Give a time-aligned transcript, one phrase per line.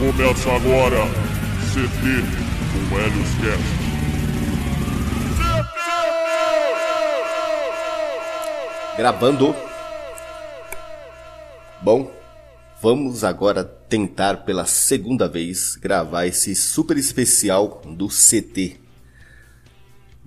[0.00, 1.06] Começa agora
[1.72, 2.24] CT
[2.88, 3.79] com Helios Cast.
[9.00, 9.56] Gravando.
[11.80, 12.12] Bom,
[12.82, 18.78] vamos agora tentar pela segunda vez gravar esse super especial do CT.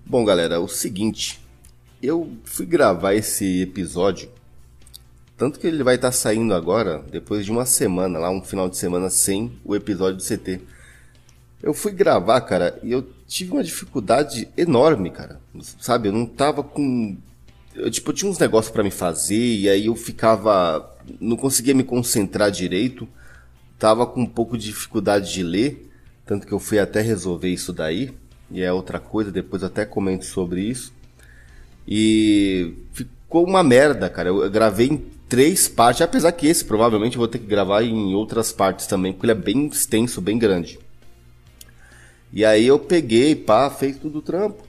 [0.04, 1.40] Bom, galera, é o seguinte,
[2.02, 4.31] eu fui gravar esse episódio,
[5.38, 8.78] tanto que ele vai estar saindo agora, depois de uma semana, lá um final de
[8.78, 10.62] semana sem o episódio do CT.
[11.62, 15.40] Eu fui gravar, cara, e eu tive uma dificuldade enorme, cara.
[15.80, 17.16] Sabe, eu não tava com
[17.76, 20.92] eu, tipo, eu tinha uns negócios para me fazer e aí eu ficava.
[21.20, 23.08] Não conseguia me concentrar direito.
[23.78, 25.89] Tava com um pouco de dificuldade de ler.
[26.25, 28.14] Tanto que eu fui até resolver isso daí.
[28.50, 30.94] E é outra coisa, depois até comento sobre isso.
[31.88, 34.30] E ficou uma merda, cara.
[34.30, 38.14] Eu gravei em três partes, apesar que esse provavelmente eu vou ter que gravar em
[38.14, 40.80] outras partes também, porque ele é bem extenso, bem grande.
[42.31, 44.64] E aí eu peguei, pá, fez tudo o trampo.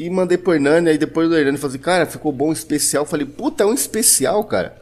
[0.00, 3.04] E mandei pro Hernani, aí depois do Hernani falei assim, cara, ficou bom especial.
[3.04, 4.74] Falei, puta, é um especial, cara.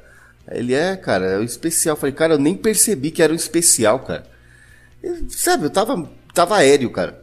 [0.49, 1.97] Ele é, cara, é um especial.
[1.97, 4.25] Falei, cara, eu nem percebi que era um especial, cara.
[5.03, 7.21] E, sabe, eu tava, tava aéreo, cara.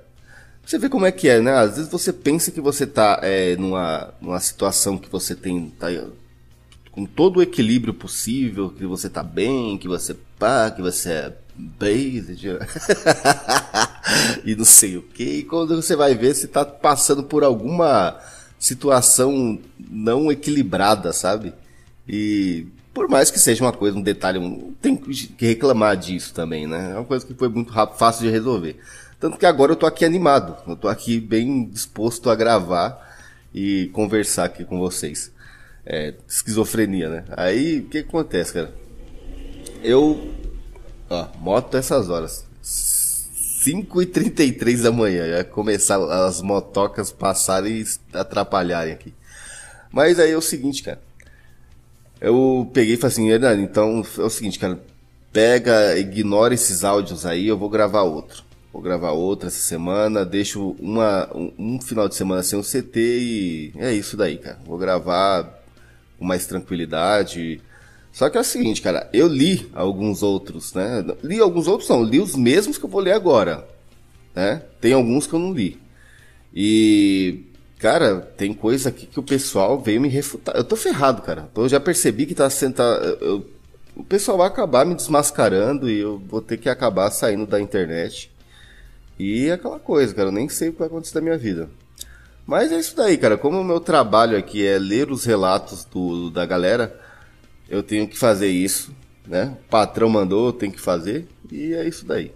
[0.65, 1.53] Você vê como é que é, né?
[1.53, 5.69] Às vezes você pensa que você tá é, numa, numa situação que você tem.
[5.79, 5.87] Tá,
[6.91, 11.33] com todo o equilíbrio possível, que você tá bem, que você pá, que você é
[11.57, 12.45] based
[14.43, 15.23] e não sei o que.
[15.23, 18.19] E quando você vai ver, você tá passando por alguma
[18.59, 21.53] situação não equilibrada, sabe?
[22.07, 26.65] E por mais que seja uma coisa, um detalhe, um, tem que reclamar disso também,
[26.67, 26.91] né?
[26.91, 28.77] É uma coisa que foi muito rápido, fácil de resolver.
[29.19, 33.17] Tanto que agora eu tô aqui animado, eu tô aqui bem disposto a gravar
[33.53, 35.31] e conversar aqui com vocês.
[35.85, 37.25] É, esquizofrenia, né?
[37.35, 38.73] Aí, o que acontece, cara?
[39.83, 40.33] Eu
[41.15, 42.45] Ó, moto essas horas.
[42.61, 45.29] 5h33 da manhã.
[45.29, 47.85] Já começar as motocas passarem e
[48.17, 49.13] atrapalharem aqui.
[49.91, 50.99] Mas aí é o seguinte, cara.
[52.19, 53.29] Eu peguei e falei assim,
[53.61, 54.79] então é o seguinte, cara.
[55.31, 58.43] Pega, ignora esses áudios aí, eu vou gravar outro.
[58.71, 62.99] Vou gravar outro essa semana, deixo uma, um, um final de semana sem o CT
[62.99, 64.59] e é isso daí, cara.
[64.65, 65.61] Vou gravar
[66.17, 67.61] com mais tranquilidade.
[68.15, 71.03] Só que é o seguinte, cara, eu li alguns outros, né?
[71.21, 73.67] Li alguns outros não, li os mesmos que eu vou ler agora,
[74.33, 74.61] né?
[74.79, 75.77] Tem alguns que eu não li.
[76.53, 77.43] E,
[77.77, 80.55] cara, tem coisa aqui que o pessoal veio me refutar.
[80.55, 81.49] Eu tô ferrado, cara.
[81.53, 82.47] Eu já percebi que tá.
[82.73, 82.83] Tá,
[83.19, 83.45] eu,
[83.93, 88.31] o pessoal vai acabar me desmascarando e eu vou ter que acabar saindo da internet.
[89.19, 91.69] E é aquela coisa, cara, eu nem sei o que vai acontecer na minha vida.
[92.47, 93.37] Mas é isso daí, cara.
[93.37, 97.03] Como o meu trabalho aqui é ler os relatos do, da galera
[97.69, 98.93] eu tenho que fazer isso,
[99.27, 99.55] né?
[99.65, 102.31] O patrão mandou, eu tenho que fazer e é isso daí.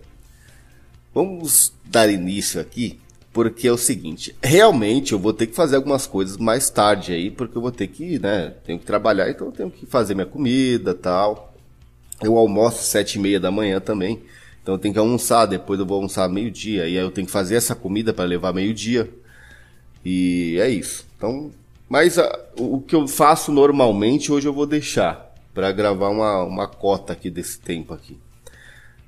[1.14, 3.00] Vamos dar início aqui,
[3.34, 7.32] porque é o seguinte, realmente eu vou ter que fazer algumas coisas mais tarde aí,
[7.32, 10.26] porque eu vou ter que, né, tenho que trabalhar, então eu tenho que fazer minha
[10.26, 11.54] comida, tal.
[12.22, 14.22] Eu almoço sete e meia da manhã também,
[14.62, 17.34] então eu tenho que almoçar, depois eu vou almoçar meio-dia, e aí eu tenho que
[17.34, 19.10] fazer essa comida para levar meio-dia.
[20.04, 21.06] E é isso.
[21.18, 21.52] Então,
[21.90, 26.44] mas a, ah, o que eu faço normalmente hoje eu vou deixar para gravar uma,
[26.44, 28.18] uma cota aqui desse tempo aqui.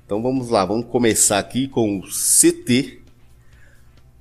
[0.04, 3.00] Então vamos lá, vamos começar aqui com o CT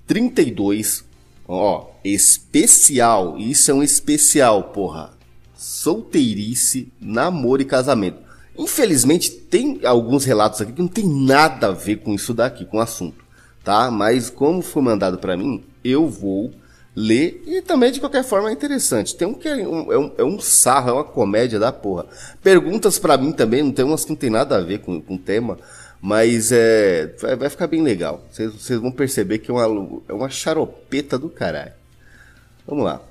[0.06, 1.06] 32,
[1.48, 5.14] ó, especial, isso é um especial, porra.
[5.56, 8.20] Solteirice, namoro e casamento.
[8.58, 12.78] Infelizmente tem alguns relatos aqui que não tem nada a ver com isso daqui, com
[12.78, 13.24] o assunto,
[13.64, 13.90] tá?
[13.90, 16.52] Mas como foi mandado para mim, eu vou
[16.96, 19.16] ler e também de qualquer forma é interessante.
[19.16, 22.06] Tem um que é um, é um, é um sarro, é uma comédia da porra.
[22.44, 25.18] Perguntas para mim também, não tem umas que não tem nada a ver com, o
[25.18, 25.58] tema,
[26.02, 28.24] mas é, vai, ficar bem legal.
[28.32, 31.74] Vocês vão perceber que é uma, é uma charopeta do caralho.
[32.68, 33.02] Vamos lá.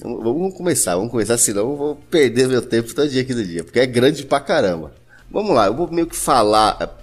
[0.00, 3.64] Vamos começar, vamos começar, senão eu vou perder meu tempo todo dia aqui no dia,
[3.64, 4.92] porque é grande pra caramba.
[5.28, 7.02] Vamos lá, eu vou meio que falar,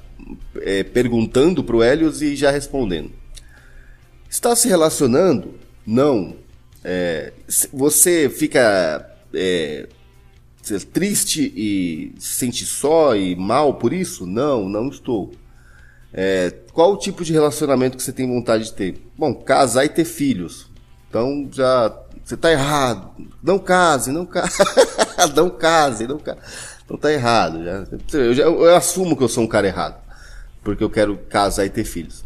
[0.62, 3.12] é, perguntando pro Helios e já respondendo.
[4.30, 5.56] Está se relacionando
[5.86, 6.36] não.
[6.84, 7.34] É,
[7.74, 9.88] você fica é,
[10.94, 14.26] triste e se sente só e mal por isso?
[14.26, 15.32] Não, não estou.
[16.14, 19.02] É, qual o tipo de relacionamento que você tem vontade de ter?
[19.18, 20.68] Bom, casar e ter filhos.
[21.10, 23.12] Então já Você tá errado.
[23.42, 24.58] Não case, não case.
[25.36, 26.40] não case, não case.
[26.84, 27.64] Então tá errado.
[27.64, 27.84] Já.
[28.18, 30.04] Eu, já, eu assumo que eu sou um cara errado.
[30.64, 32.25] Porque eu quero casar e ter filhos.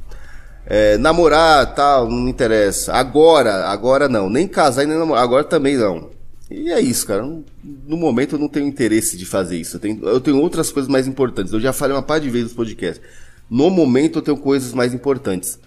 [0.69, 2.94] É, namorar, tal, não interessa.
[2.94, 4.30] Agora, agora não.
[4.30, 5.24] Nem casar e nem namorar.
[5.24, 6.12] Agora também não.
[6.50, 7.24] E é isso, cara.
[7.63, 9.77] No momento eu não tenho interesse de fazer isso.
[9.77, 11.51] Eu tenho, eu tenho outras coisas mais importantes.
[11.54, 13.01] Eu já falei uma par de vezes no podcast.
[13.50, 15.60] No momento eu tenho coisas mais importantes.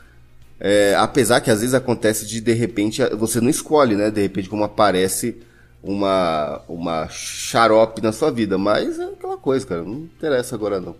[0.60, 4.10] É, apesar que às vezes acontece de de repente você não escolhe, né?
[4.12, 5.36] De repente como aparece
[5.82, 10.94] uma uma xarope na sua vida, mas é aquela coisa, cara, não interessa agora não.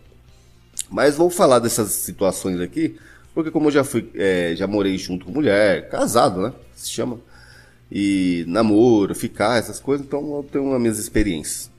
[0.90, 2.96] Mas vou falar dessas situações aqui,
[3.34, 6.52] porque como eu já fui, é, já morei junto com mulher, casado, né?
[6.74, 7.18] Se chama.
[7.90, 11.70] E namoro, ficar, essas coisas, então eu tenho as minhas experiências.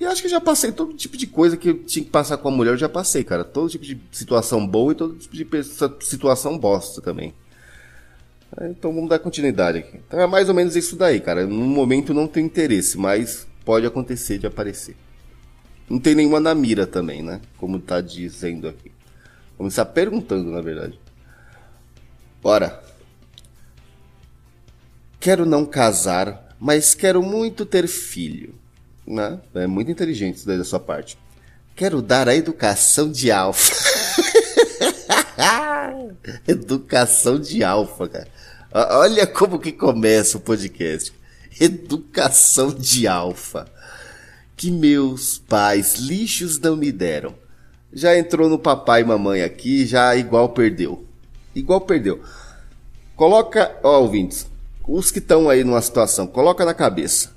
[0.00, 2.48] E acho que já passei todo tipo de coisa que eu tinha que passar com
[2.48, 3.42] a mulher, eu já passei, cara.
[3.42, 5.64] Todo tipo de situação boa e todo tipo de
[6.04, 7.34] situação bosta também.
[8.62, 9.98] Então vamos dar continuidade aqui.
[10.06, 11.46] Então é mais ou menos isso daí, cara.
[11.46, 14.96] No momento não tem interesse, mas pode acontecer de aparecer.
[15.88, 17.40] Não tem nenhuma na mira também, né?
[17.56, 18.92] Como tá dizendo aqui.
[19.66, 20.98] Estar perguntando, na verdade.
[22.40, 22.82] Bora.
[25.18, 28.54] Quero não casar, mas quero muito ter filho.
[29.06, 29.40] Né?
[29.54, 31.18] É muito inteligente isso daí da sua parte.
[31.74, 33.74] Quero dar a educação de alfa.
[36.46, 38.28] educação de alfa, cara.
[38.72, 41.12] Olha como que começa o podcast.
[41.60, 43.66] Educação de alfa.
[44.56, 47.34] Que meus pais lixos não me deram.
[47.92, 51.04] Já entrou no papai e mamãe aqui, já igual perdeu.
[51.54, 52.20] Igual perdeu.
[53.16, 54.46] Coloca, ó, ouvintes,
[54.86, 57.36] os que estão aí numa situação, coloca na cabeça.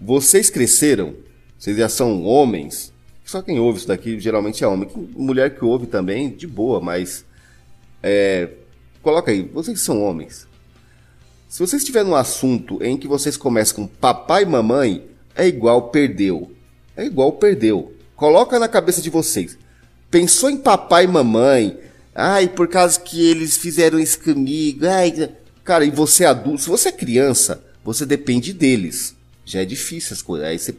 [0.00, 1.14] Vocês cresceram,
[1.58, 2.92] vocês já são homens.
[3.24, 4.90] Só quem ouve isso daqui geralmente é homem.
[5.16, 7.24] Mulher que ouve também, de boa, mas.
[8.02, 8.48] É,
[9.00, 10.46] coloca aí, vocês são homens.
[11.48, 15.90] Se vocês estiverem num assunto em que vocês começam com papai e mamãe, é igual
[15.90, 16.50] perdeu.
[16.96, 17.91] É igual perdeu.
[18.22, 19.58] Coloca na cabeça de vocês.
[20.08, 21.76] Pensou em papai e mamãe.
[22.14, 24.86] Ai, por causa que eles fizeram isso comigo.
[24.86, 25.28] Ai,
[25.64, 30.14] cara, e você é adulto, se você é criança, você depende deles já é difícil
[30.14, 30.46] as coisas.
[30.46, 30.76] Aí você,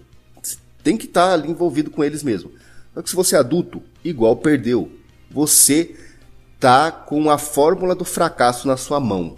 [0.82, 2.50] tem que estar tá ali envolvido com eles mesmo.
[2.94, 4.90] Só que se você é adulto, igual perdeu.
[5.30, 5.98] Você
[6.62, 9.36] tá com a fórmula do fracasso na sua mão.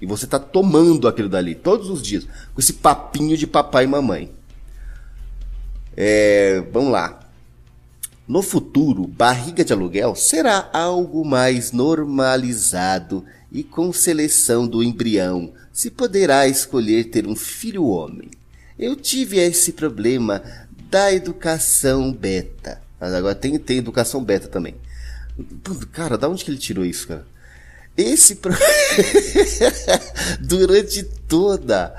[0.00, 2.24] E você tá tomando aquilo dali todos os dias.
[2.54, 4.30] Com esse papinho de papai e mamãe.
[5.96, 7.24] É, vamos lá.
[8.28, 15.90] No futuro, barriga de aluguel será algo mais normalizado e com seleção do embrião se
[15.90, 18.30] poderá escolher ter um filho homem.
[18.78, 20.42] Eu tive esse problema
[20.90, 22.82] da educação beta.
[23.00, 24.74] Mas agora tem, tem educação beta também.
[25.92, 27.26] Cara, da onde que ele tirou isso, cara?
[27.96, 28.52] Esse pro...
[30.38, 31.94] durante toda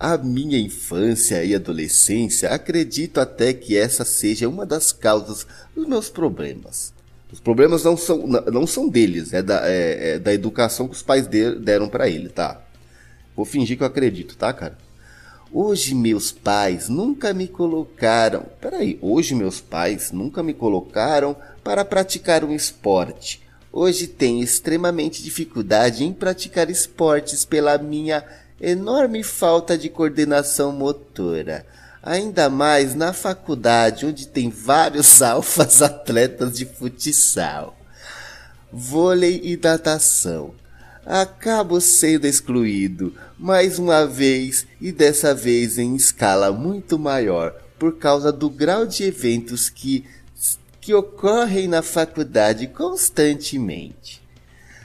[0.00, 6.08] a minha infância e adolescência, acredito até que essa seja uma das causas dos meus
[6.08, 6.94] problemas.
[7.30, 11.02] Os problemas não são, não são deles, é da, é, é da educação que os
[11.02, 12.62] pais deram para ele, tá?
[13.36, 14.78] Vou fingir que eu acredito, tá, cara?
[15.52, 18.46] Hoje meus pais nunca me colocaram.
[18.58, 23.42] Peraí, hoje meus pais nunca me colocaram para praticar um esporte.
[23.70, 28.24] Hoje tenho extremamente dificuldade em praticar esportes pela minha
[28.60, 31.64] enorme falta de coordenação motora.
[32.02, 37.76] Ainda mais na faculdade, onde tem vários alfas atletas de futsal,
[38.72, 40.54] vôlei e natação
[41.04, 48.30] acabo sendo excluído mais uma vez e dessa vez em escala muito maior por causa
[48.30, 50.04] do grau de eventos que,
[50.80, 54.19] que ocorrem na faculdade constantemente.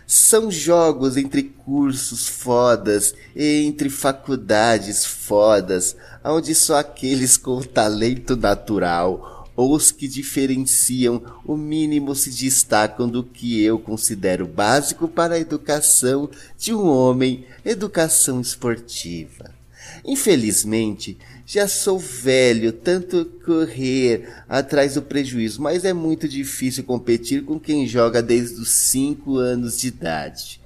[0.08, 9.36] São jogos entre cursos fodas e entre faculdades fodas, onde só aqueles com talento natural
[9.56, 15.40] ou os que diferenciam o mínimo se destacam do que eu considero básico para a
[15.40, 19.56] educação de um homem, educação esportiva.
[20.04, 27.60] Infelizmente, já sou velho, tanto correr atrás do prejuízo, mas é muito difícil competir com
[27.60, 30.60] quem joga desde os 5 anos de idade.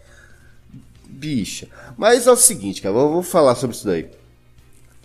[1.05, 1.67] Bicha.
[1.97, 4.07] Mas é o seguinte, cara, eu vou falar sobre isso daí.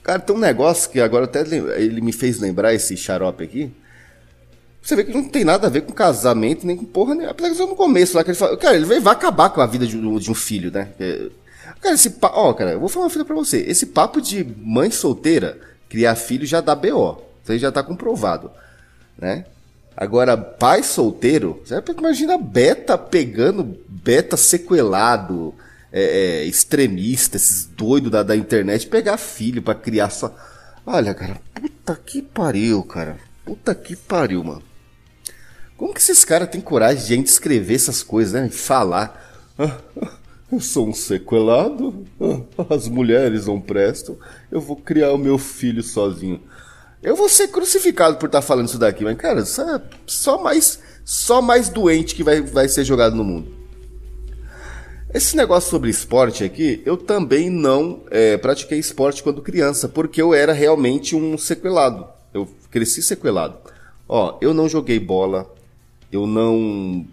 [0.05, 3.73] Cara, tem um negócio que agora até ele me fez lembrar esse xarope aqui.
[4.81, 7.31] Você vê que não tem nada a ver com casamento, nem com porra nenhuma.
[7.31, 8.57] Apesar que no começo lá que ele.
[8.59, 10.91] Cara, ele vai acabar com a vida de, de um filho, né?
[11.85, 12.39] Cara, esse papo.
[12.39, 13.59] Ó, cara, eu vou falar uma coisa pra você.
[13.59, 17.23] Esse papo de mãe solteira, criar filho já dá BO.
[17.43, 18.51] Isso aí já tá comprovado.
[19.19, 19.45] Né?
[19.95, 25.55] Agora, pai solteiro, você imagina beta pegando, beta sequelado,
[25.93, 30.35] é, é, extremista, esses doidos da, da internet, pegar filho para criar só.
[30.87, 33.19] Olha, cara, puta que pariu, cara.
[33.45, 34.63] Puta que pariu, mano.
[35.77, 38.47] Como que esses caras têm coragem de gente escrever essas coisas, né?
[38.47, 39.53] E falar.
[40.55, 44.17] Eu sou um sequelado, ah, as mulheres não prestam,
[44.53, 46.41] eu vou criar o meu filho sozinho.
[47.03, 50.79] Eu vou ser crucificado por estar tá falando isso daqui, mas, cara, só, só mais
[51.05, 53.53] só mais doente que vai, vai ser jogado no mundo.
[55.13, 60.33] Esse negócio sobre esporte aqui, eu também não é, pratiquei esporte quando criança, porque eu
[60.33, 62.07] era realmente um sequelado.
[62.33, 63.59] Eu cresci sequelado.
[64.09, 65.53] Ó, eu não joguei bola,
[66.13, 67.05] eu não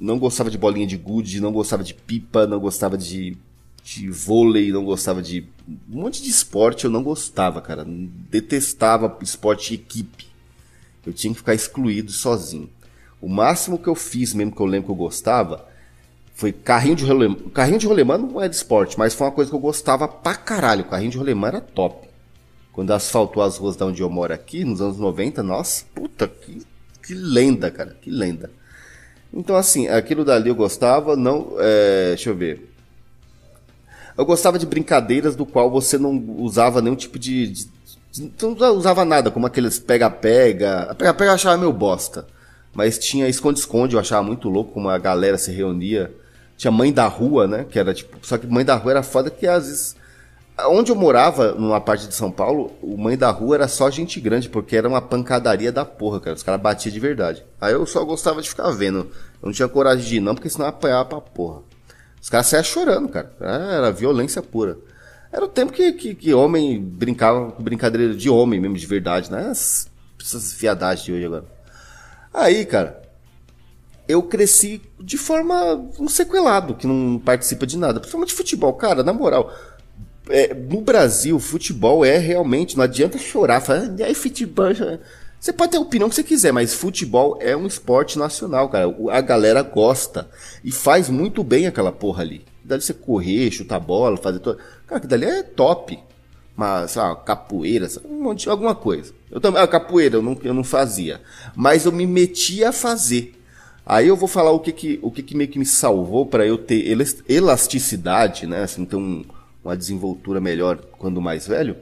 [0.00, 3.36] não gostava de bolinha de gude, não gostava de pipa, não gostava de,
[3.82, 5.46] de vôlei, não gostava de
[5.90, 7.84] um monte de esporte, eu não gostava, cara.
[7.86, 10.28] Detestava esporte equipe.
[11.04, 12.68] Eu tinha que ficar excluído sozinho.
[13.20, 15.66] O máximo que eu fiz, mesmo que eu lembro que eu gostava,
[16.34, 17.36] foi carrinho de rolemã.
[17.52, 20.36] Carrinho de rolemã não é de esporte, mas foi uma coisa que eu gostava pra
[20.36, 20.84] caralho.
[20.84, 22.06] Carrinho de rolemã era top.
[22.72, 26.62] Quando asfaltou as ruas da onde eu moro aqui, nos anos 90, nossa, puta, que,
[27.04, 28.52] que lenda, cara, que lenda.
[29.32, 31.52] Então, assim, aquilo dali eu gostava, não.
[31.58, 32.72] É, deixa eu ver.
[34.16, 37.46] Eu gostava de brincadeiras do qual você não usava nenhum tipo de.
[37.46, 37.68] de,
[38.12, 40.94] de não usava nada, como aqueles pega-pega.
[40.96, 42.26] Pega-pega eu achava meio bosta.
[42.74, 46.12] Mas tinha esconde-esconde, eu achava muito louco como a galera se reunia
[46.58, 47.64] tinha Mãe da Rua, né?
[47.70, 48.18] Que era tipo.
[48.20, 49.96] Só que Mãe da Rua era foda que às vezes.
[50.66, 54.20] Onde eu morava, numa parte de São Paulo, o Mãe da Rua era só gente
[54.20, 56.34] grande, porque era uma pancadaria da porra, cara.
[56.34, 57.44] Os caras batiam de verdade.
[57.60, 59.08] Aí eu só gostava de ficar vendo.
[59.40, 61.62] Eu não tinha coragem de ir, não, porque senão eu apanhava pra porra.
[62.20, 63.32] Os caras saiam chorando, cara.
[63.40, 64.76] Era violência pura.
[65.30, 69.30] Era o tempo que, que, que homem brincava com brincadeira de homem mesmo, de verdade,
[69.30, 69.50] né?
[69.50, 69.88] Essas,
[70.54, 71.44] viadagens de hoje agora.
[72.34, 73.00] Aí, cara,
[74.08, 78.00] eu cresci de forma um sequelado, que não participa de nada.
[78.00, 78.72] Principalmente futebol.
[78.72, 79.52] Cara, na moral,
[80.30, 82.76] é, no Brasil, futebol é realmente.
[82.76, 84.66] Não adianta chorar, falar, ah, aí futebol.
[85.40, 88.94] Você pode ter a opinião que você quiser, mas futebol é um esporte nacional, cara.
[89.10, 90.28] A galera gosta.
[90.64, 92.44] E faz muito bem aquela porra ali.
[92.64, 94.58] Dali você correr, chutar bola, fazer tudo.
[94.86, 95.98] Cara, que dali é top.
[96.56, 99.12] Mas, sei lá, capoeira, um monte, alguma coisa.
[99.30, 101.20] Eu também, ah, capoeira eu não, eu não fazia.
[101.54, 103.40] Mas eu me metia a fazer.
[103.86, 106.44] Aí eu vou falar o que que, o que, que meio que me salvou para
[106.44, 106.84] eu ter
[107.28, 108.64] elasticidade, né?
[108.64, 109.24] Assim, ter um,
[109.68, 111.76] uma desenvoltura melhor quando mais velho.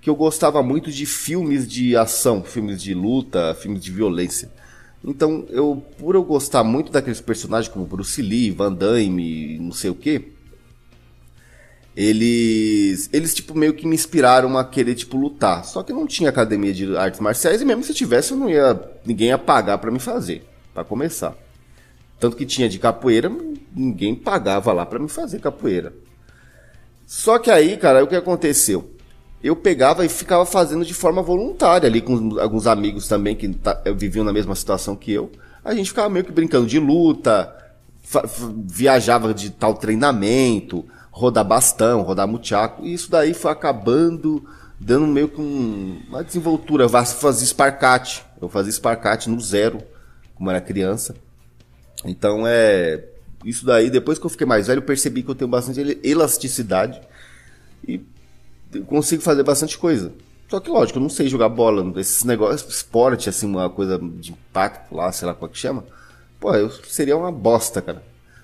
[0.00, 4.52] Que eu gostava muito de filmes de ação, filmes de luta, filmes de violência.
[5.04, 9.90] Então, eu, por eu gostar muito daqueles personagens como Bruce Lee, Van Damme, não sei
[9.90, 10.32] o que,
[11.96, 15.64] eles, eles tipo meio que me inspiraram a querer tipo lutar.
[15.64, 18.80] Só que não tinha academia de artes marciais e mesmo se tivesse, eu não ia,
[19.04, 21.36] ninguém ia pagar para me fazer, para começar.
[22.18, 23.30] Tanto que tinha de capoeira,
[23.74, 25.92] ninguém pagava lá para me fazer capoeira.
[27.06, 28.90] Só que aí, cara, o que aconteceu?
[29.42, 33.54] Eu pegava e ficava fazendo de forma voluntária ali com alguns amigos também que
[33.94, 35.30] viviam na mesma situação que eu.
[35.62, 37.54] A gente ficava meio que brincando de luta,
[38.64, 42.84] viajava de tal treinamento, rodar bastão, rodar muchaco.
[42.84, 44.42] E isso daí foi acabando
[44.78, 46.88] dando meio que um, uma desenvoltura.
[46.88, 48.24] Fazia esparcate.
[48.40, 49.82] Eu fazia esparcate no zero,
[50.34, 51.14] como era criança.
[52.04, 53.04] Então é.
[53.44, 57.00] Isso daí, depois que eu fiquei mais velho, eu percebi que eu tenho bastante elasticidade
[57.86, 58.00] e
[58.86, 60.12] consigo fazer bastante coisa.
[60.48, 64.32] Só que lógico, eu não sei jogar bola, esses negócios, esporte, assim, uma coisa de
[64.32, 65.84] impacto lá, sei lá qual que chama.
[66.40, 68.02] Pô, eu seria uma bosta, cara.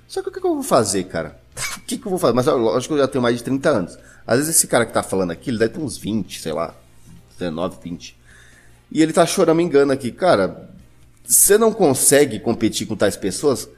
[0.09, 1.39] Só que o que, que eu vou fazer, cara?
[1.77, 2.35] o que, que eu vou fazer?
[2.35, 3.99] Mas lógico eu já tenho mais de 30 anos.
[4.27, 6.75] Às vezes esse cara que tá falando aqui, ele deve ter uns 20, sei lá,
[7.39, 8.17] 19, 20.
[8.93, 10.11] E ele tá chorando engano aqui.
[10.11, 10.69] Cara,
[11.25, 13.69] você não consegue competir com tais pessoas,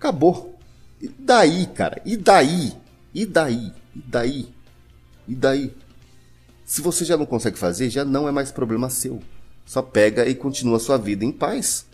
[0.00, 0.58] acabou.
[1.00, 2.00] E daí, cara?
[2.06, 2.72] E daí?
[3.14, 3.72] E daí?
[3.94, 4.48] E daí?
[5.28, 5.74] E daí?
[6.64, 9.20] Se você já não consegue fazer, já não é mais problema seu.
[9.66, 11.86] Só pega e continua a sua vida em paz.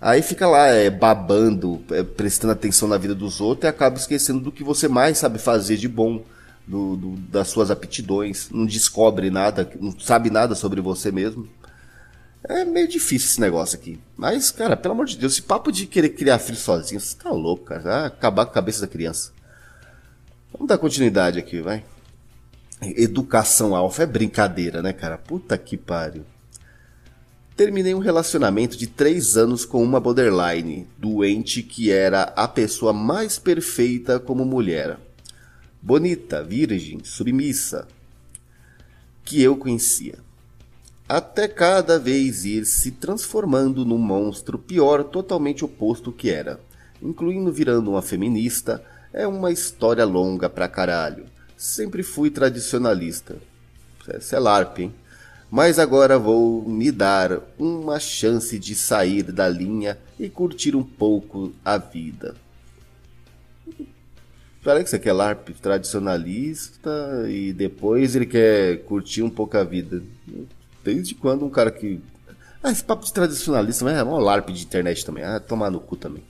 [0.00, 4.40] Aí fica lá é, babando, é, prestando atenção na vida dos outros e acaba esquecendo
[4.40, 6.22] do que você mais sabe fazer de bom,
[6.66, 8.48] do, do, das suas aptidões.
[8.50, 11.46] Não descobre nada, não sabe nada sobre você mesmo.
[12.42, 14.00] É meio difícil esse negócio aqui.
[14.16, 17.30] Mas, cara, pelo amor de Deus, esse papo de querer criar filho sozinho, você tá
[17.30, 17.80] louco, cara.
[17.80, 19.32] Vai acabar com a cabeça da criança.
[20.52, 21.84] Vamos dar continuidade aqui, vai.
[22.82, 25.18] Educação alfa é brincadeira, né, cara?
[25.18, 26.24] Puta que pariu.
[27.54, 33.38] Terminei um relacionamento de três anos com uma borderline, doente que era a pessoa mais
[33.38, 34.98] perfeita como mulher.
[35.82, 37.86] Bonita, virgem, submissa.
[39.22, 40.29] Que eu conhecia
[41.10, 46.60] até cada vez ir se transformando num monstro pior, totalmente oposto que era,
[47.02, 48.80] incluindo virando uma feminista,
[49.12, 51.26] É uma história longa pra caralho.
[51.56, 53.38] Sempre fui tradicionalista.
[54.16, 54.94] Isso é LARP, hein?
[55.50, 61.52] Mas agora vou me dar uma chance de sair da linha e curtir um pouco
[61.64, 62.36] a vida.
[64.62, 70.04] Parece que você quer LARP tradicionalista e depois ele quer curtir um pouco a vida.
[70.84, 72.00] Desde quando um cara que.
[72.62, 75.24] Ah, esse papo de tradicionalista mas é um LARP de internet também.
[75.24, 76.22] Ah, tomar no cu também.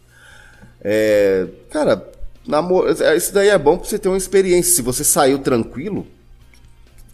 [0.80, 2.08] É, cara,
[2.46, 2.88] namor...
[3.16, 4.74] isso daí é bom pra você ter uma experiência.
[4.74, 6.06] Se você saiu tranquilo,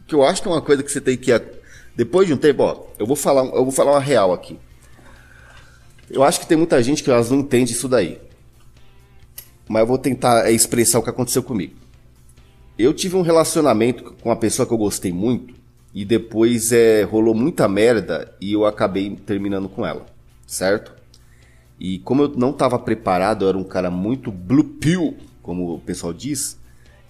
[0.06, 1.32] que eu acho que é uma coisa que você tem que.
[1.94, 4.58] Depois de um tempo, ó, eu vou falar, eu vou falar uma real aqui.
[6.10, 8.20] Eu acho que tem muita gente que elas não entende isso daí
[9.68, 11.74] mas eu vou tentar é, expressar o que aconteceu comigo.
[12.78, 15.54] Eu tive um relacionamento com uma pessoa que eu gostei muito
[15.96, 20.04] e depois é, rolou muita merda e eu acabei terminando com ela,
[20.46, 20.94] certo?
[21.80, 25.80] E como eu não estava preparado, eu era um cara muito blue pill, como o
[25.80, 26.58] pessoal diz,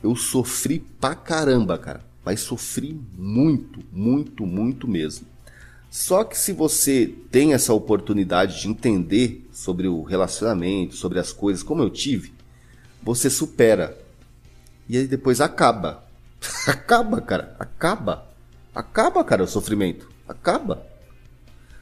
[0.04, 2.00] eu sofri pra caramba, cara.
[2.24, 5.26] Mas sofri muito, muito, muito mesmo.
[5.90, 11.64] Só que se você tem essa oportunidade de entender sobre o relacionamento, sobre as coisas,
[11.64, 12.32] como eu tive,
[13.02, 13.98] você supera.
[14.88, 16.04] E aí depois acaba.
[16.68, 17.56] acaba, cara.
[17.58, 18.25] Acaba.
[18.76, 20.06] Acaba, cara, o sofrimento.
[20.28, 20.86] Acaba.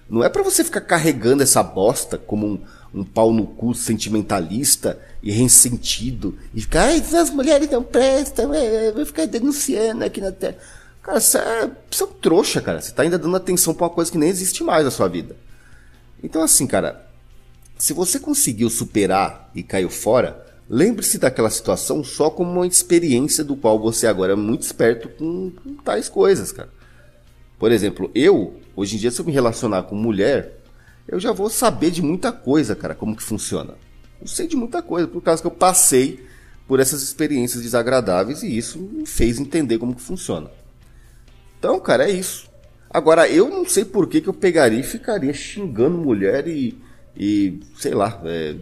[0.09, 2.61] Não é para você ficar carregando essa bosta como um,
[2.95, 6.39] um pau no cu sentimentalista e ressentido.
[6.55, 10.57] E ficar, ai, as mulheres não prestam, é, vou ficar denunciando aqui na terra.
[11.03, 12.81] Cara, você é, você é um trouxa, cara.
[12.81, 15.35] Você tá ainda dando atenção pra uma coisa que nem existe mais na sua vida.
[16.23, 17.05] Então, assim, cara,
[17.77, 23.55] se você conseguiu superar e caiu fora, Lembre-se daquela situação só como uma experiência do
[23.55, 26.71] qual você agora é muito esperto com, com, tais coisas, cara.
[27.59, 30.61] Por exemplo, eu, hoje em dia, se eu me relacionar com mulher,
[31.07, 33.75] eu já vou saber de muita coisa, cara, como que funciona.
[34.21, 36.25] Eu sei de muita coisa, por causa que eu passei
[36.67, 40.51] por essas experiências desagradáveis e isso me fez entender como que funciona.
[41.59, 42.49] Então, cara, é isso.
[42.89, 46.79] Agora, eu não sei por que, que eu pegaria e ficaria xingando mulher e,
[47.17, 48.55] e sei lá, é,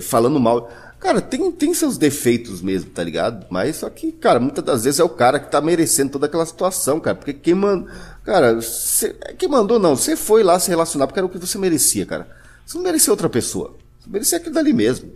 [0.00, 0.70] falando mal.
[1.02, 3.44] Cara, tem, tem seus defeitos mesmo, tá ligado?
[3.50, 6.46] Mas só que, cara, muitas das vezes é o cara que tá merecendo toda aquela
[6.46, 7.16] situação, cara.
[7.16, 7.88] Porque quem mandou.
[8.22, 9.96] Cara, cê, quem mandou não.
[9.96, 12.28] Você foi lá se relacionar porque era o que você merecia, cara.
[12.64, 13.74] Você não merecia outra pessoa.
[13.98, 15.10] Você merecia aquilo dali mesmo.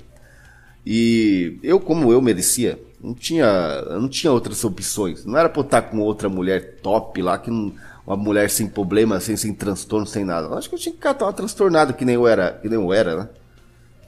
[0.85, 5.25] E eu, como eu merecia, não tinha, não tinha outras opções.
[5.25, 7.73] Não era pra eu estar com outra mulher top lá, que não,
[8.05, 10.49] uma mulher sem problema, sem, sem transtorno, sem nada.
[10.49, 12.77] Eu acho que eu tinha que catar uma transtornada que nem eu era, que nem
[12.77, 13.29] eu era, né?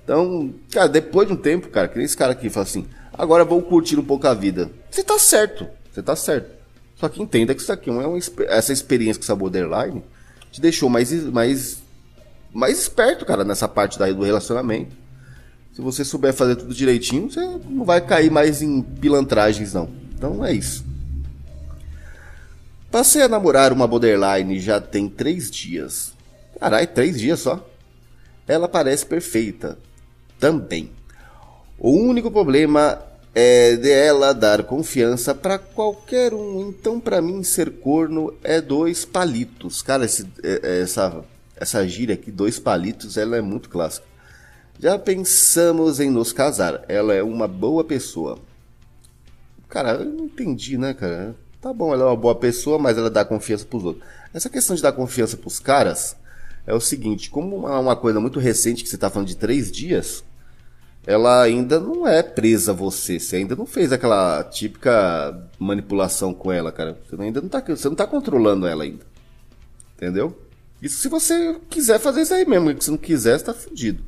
[0.09, 3.45] Então, cara, depois de um tempo, cara, que nem esse cara aqui fala assim, agora
[3.45, 4.71] vou curtir um pouco a vida.
[4.91, 6.49] Você tá certo, você tá certo.
[6.97, 10.03] Só que entenda que isso aqui é uma, essa experiência com essa borderline
[10.51, 11.83] te deixou mais, mais,
[12.55, 14.97] mais esperto, cara, nessa parte daí do relacionamento.
[15.75, 19.91] Se você souber fazer tudo direitinho, você não vai cair mais em pilantragens, não.
[20.15, 20.87] Então é isso.
[22.91, 26.15] Passei a namorar uma borderline já tem três dias.
[26.59, 27.63] Caralho, três dias só.
[28.47, 29.77] Ela parece perfeita
[30.39, 30.91] também.
[31.79, 33.01] O único problema
[33.35, 36.69] é dela dar confiança para qualquer um.
[36.69, 39.81] Então, para mim, ser corno é dois palitos.
[39.81, 41.25] Cara, esse, é, é, essa,
[41.57, 44.07] essa gíria aqui, dois palitos, ela é muito clássica.
[44.81, 46.85] Já pensamos em nos casar.
[46.89, 48.39] Ela é uma boa pessoa.
[49.69, 51.35] Cara, eu não entendi, né, cara?
[51.61, 54.05] Tá bom, ela é uma boa pessoa, mas ela dá confiança pros outros.
[54.33, 56.17] Essa questão de dar confiança pros caras
[56.67, 59.71] é o seguinte: como é uma coisa muito recente que você tá falando de três
[59.71, 60.25] dias,
[61.09, 63.19] ela ainda não é presa a você.
[63.19, 66.99] Você ainda não fez aquela típica manipulação com ela, cara.
[67.09, 69.07] Você ainda não tá, você não tá controlando ela ainda.
[69.97, 70.39] Entendeu?
[70.83, 72.83] Isso se você quiser fazer isso aí mesmo.
[72.83, 74.05] Se não quiser, você tá fudido.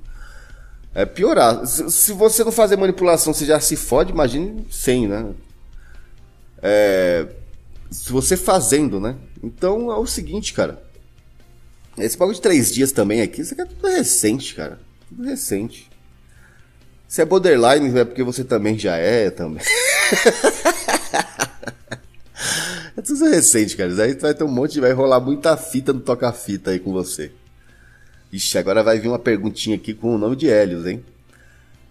[0.94, 1.66] É piorar.
[1.66, 5.32] Se, você não fazer manipulação, você já se fode, imagine sem, né?
[6.62, 7.28] É,
[7.90, 9.16] se você fazendo, né?
[9.42, 10.82] Então é o seguinte, cara.
[11.96, 14.78] Esse bagulho de três dias também aqui, isso aqui é tudo recente, cara.
[15.08, 15.89] Tudo recente.
[17.10, 19.60] Se é borderline, é porque você também já é também.
[22.96, 23.90] é tudo recente, cara.
[24.00, 24.78] Aí vai ter um monte.
[24.78, 27.32] Vai rolar muita fita no toca-fita aí com você.
[28.32, 31.04] Ixi, agora vai vir uma perguntinha aqui com o nome de Helios, hein?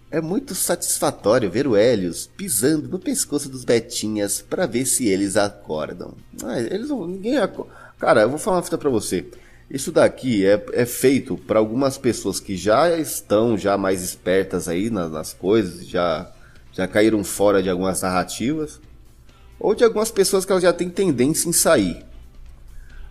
[0.09, 5.35] É muito satisfatório ver o Helios pisando no pescoço dos Betinhas para ver se eles
[5.35, 6.13] acordam.
[6.41, 7.05] Ah, eles não.
[7.05, 7.73] Ninguém acorda.
[7.99, 9.25] Cara, eu vou falar uma fita pra você.
[9.69, 14.89] Isso daqui é, é feito para algumas pessoas que já estão já mais espertas aí
[14.89, 16.31] nas, nas coisas, já,
[16.71, 18.81] já caíram fora de algumas narrativas,
[19.59, 22.03] ou de algumas pessoas que elas já têm tendência em sair.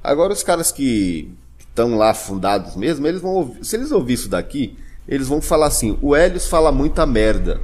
[0.03, 4.29] Agora os caras que estão lá fundados mesmo, eles vão ouvir, se eles ouvirem isso
[4.29, 7.61] daqui, eles vão falar assim: o Helios fala muita merda.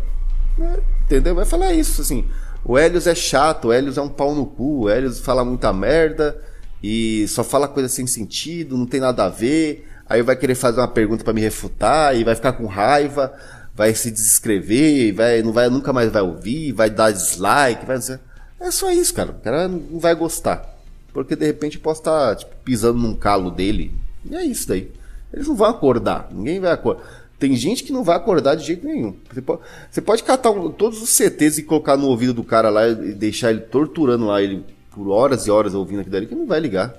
[1.04, 1.34] Entendeu?
[1.34, 2.28] Vai falar isso, assim.
[2.64, 5.72] O Helios é chato, o Helios é um pau no cu, o Helios fala muita
[5.72, 6.40] merda
[6.86, 9.88] e só fala coisa sem sentido, não tem nada a ver.
[10.06, 13.32] Aí vai querer fazer uma pergunta para me refutar e vai ficar com raiva,
[13.74, 18.20] vai se desescrever, vai, não vai, nunca mais vai ouvir, vai dar dislike, vai dizer.
[18.60, 19.30] É só isso, cara.
[19.30, 20.78] O cara não vai gostar.
[21.10, 23.90] Porque de repente posso estar tipo, pisando num calo dele.
[24.22, 24.92] E é isso daí.
[25.32, 26.28] Eles não vão acordar.
[26.30, 27.02] Ninguém vai acordar.
[27.38, 29.16] Tem gente que não vai acordar de jeito nenhum.
[29.32, 32.68] Você pode, você pode catar um, todos os CTs e colocar no ouvido do cara
[32.68, 34.62] lá e deixar ele torturando lá ele
[34.94, 36.94] por horas e horas ouvindo aquilo ali, que não vai ligar.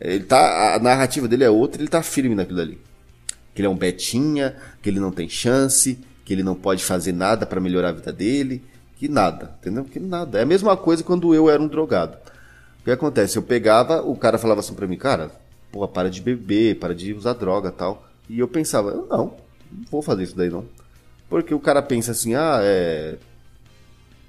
[0.00, 2.78] Ele tá, a narrativa dele é outra, ele tá firme naquilo ali.
[3.54, 7.12] Que ele é um betinha, que ele não tem chance, que ele não pode fazer
[7.12, 8.62] nada para melhorar a vida dele,
[8.96, 9.84] que nada, entendeu?
[9.84, 10.38] Que nada.
[10.38, 12.16] É a mesma coisa quando eu era um drogado.
[12.80, 13.36] O que acontece?
[13.36, 15.30] Eu pegava, o cara falava assim pra mim, cara,
[15.70, 18.08] pô, para de beber, para de usar droga tal.
[18.28, 19.34] E eu pensava, não, não
[19.90, 20.64] vou fazer isso daí não.
[21.28, 23.16] Porque o cara pensa assim, ah, é.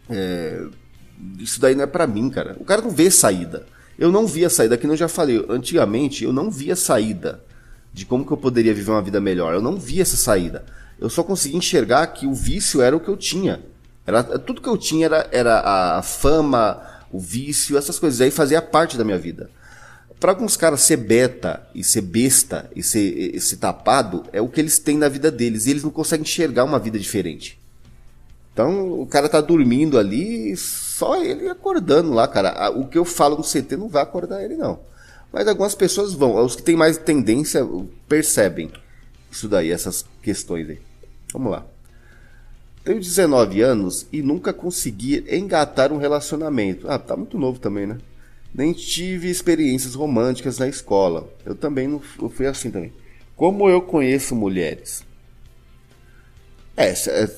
[0.10, 0.68] é
[1.40, 2.56] isso daí não é para mim, cara.
[2.60, 3.66] O cara não vê saída.
[3.98, 5.46] Eu não via saída, que eu já falei.
[5.50, 7.42] Antigamente eu não via saída
[7.94, 9.54] de como que eu poderia viver uma vida melhor.
[9.54, 10.66] Eu não via essa saída.
[11.00, 13.62] Eu só conseguia enxergar que o vício era o que eu tinha.
[14.06, 16.82] Era, tudo que eu tinha era, era a fama,
[17.12, 18.20] o vício, essas coisas.
[18.22, 19.50] Aí fazia parte da minha vida
[20.24, 24.48] para alguns caras ser beta e ser besta e ser, e ser tapado é o
[24.48, 27.60] que eles têm na vida deles e eles não conseguem enxergar uma vida diferente.
[28.54, 32.70] Então o cara tá dormindo ali, só ele acordando lá, cara.
[32.70, 34.80] O que eu falo no CT não vai acordar ele, não.
[35.32, 36.36] Mas algumas pessoas vão.
[36.36, 37.68] Os que têm mais tendência
[38.08, 38.72] percebem
[39.32, 40.80] isso daí, essas questões aí.
[41.34, 41.66] Vamos lá.
[42.84, 46.88] Tenho 19 anos e nunca consegui engatar um relacionamento.
[46.90, 47.98] Ah, tá muito novo também, né?
[48.54, 51.28] nem tive experiências românticas na escola.
[51.46, 52.94] Eu também não eu fui assim também.
[53.36, 55.04] Como eu conheço mulheres?
[56.78, 57.30] É, é,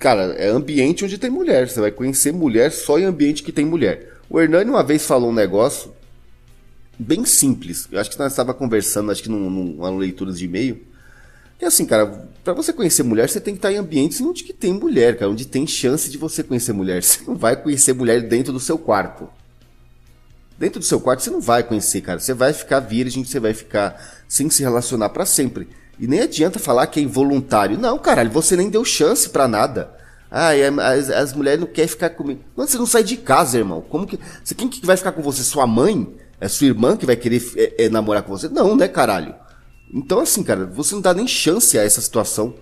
[0.00, 1.68] cara, é ambiente onde tem mulher.
[1.68, 4.14] Você vai conhecer mulher só em ambiente que tem mulher.
[4.28, 5.92] O Hernani uma vez falou um negócio
[6.98, 7.86] bem simples.
[7.92, 10.80] Eu acho que nós estava conversando, acho que num, numa leitura de e-mail.
[11.60, 12.06] E assim, cara,
[12.42, 15.30] para você conhecer mulher, você tem que estar em ambientes onde que tem mulher, cara,
[15.30, 17.02] onde tem chance de você conhecer mulher.
[17.04, 19.28] Você não vai conhecer mulher dentro do seu quarto.
[20.58, 22.18] Dentro do seu quarto você não vai conhecer, cara.
[22.18, 25.68] Você vai ficar virgem, você vai ficar sem se relacionar para sempre.
[26.00, 27.78] E nem adianta falar que é involuntário.
[27.78, 29.94] Não, caralho, você nem deu chance para nada.
[30.30, 30.50] Ah,
[30.92, 32.40] as, as, mulheres não querem ficar comigo.
[32.56, 33.82] Não, você não sai de casa, irmão.
[33.82, 34.18] Como que.
[34.42, 35.42] Você, quem que vai ficar com você?
[35.42, 36.08] Sua mãe?
[36.40, 38.48] É sua irmã que vai querer é, é, namorar com você?
[38.48, 39.34] Não, né, caralho?
[39.92, 42.54] Então, assim, cara, você não dá nem chance a essa situação.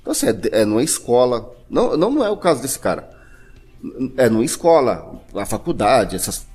[0.00, 1.54] Então, assim, é, é numa escola.
[1.70, 3.08] Não, não, não é o caso desse cara.
[4.16, 6.46] É numa escola, na faculdade, essas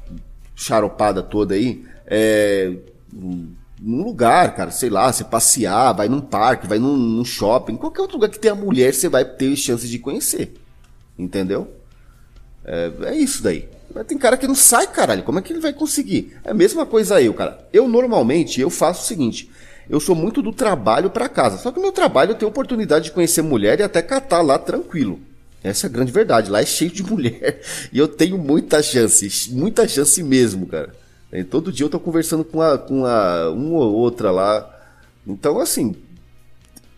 [0.56, 2.74] charopada toda aí, é,
[3.80, 8.02] num lugar, cara, sei lá, você passear, vai num parque, vai num, num shopping, qualquer
[8.02, 10.54] outro lugar que tenha mulher, você vai ter chance de conhecer.
[11.18, 11.68] Entendeu?
[12.66, 13.68] É, é isso daí.
[13.94, 15.24] Mas tem cara que não sai, caralho.
[15.24, 16.38] Como é que ele vai conseguir?
[16.44, 17.68] É a mesma coisa eu, cara.
[17.72, 19.50] Eu normalmente eu faço o seguinte:
[19.90, 21.58] eu sou muito do trabalho para casa.
[21.58, 24.60] Só que no meu trabalho eu tenho oportunidade de conhecer mulher e até catar lá
[24.60, 25.20] tranquilo.
[25.64, 26.52] Essa é a grande verdade.
[26.52, 27.62] Lá é cheio de mulher.
[27.92, 29.52] E eu tenho muita chance.
[29.52, 30.94] Muita chance mesmo, cara.
[31.32, 34.70] E todo dia eu tô conversando com, a, com a, uma ou outra lá.
[35.26, 35.96] Então, assim.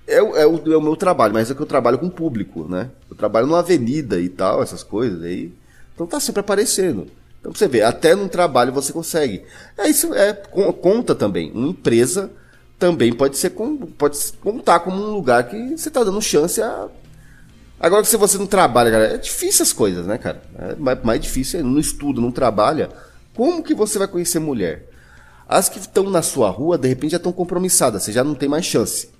[0.07, 2.89] É, é, o, é o meu trabalho, mas é que eu trabalho com público, né?
[3.09, 5.53] Eu trabalho numa avenida e tal, essas coisas aí.
[5.93, 7.07] Então tá sempre aparecendo.
[7.39, 9.43] Então você vê, até num trabalho você consegue.
[9.77, 11.51] É isso é conta também.
[11.51, 12.31] Uma empresa
[12.79, 16.87] também pode ser pode contar como um lugar que você está dando chance a
[17.79, 20.41] Agora que se você não trabalha, cara, é difícil as coisas, né, cara?
[20.57, 22.89] É mais, mais difícil, não estuda, não trabalha.
[23.39, 24.89] Como que você vai conhecer mulher?
[25.47, 28.49] As que estão na sua rua, de repente já estão compromissadas, você já não tem
[28.49, 29.11] mais chance.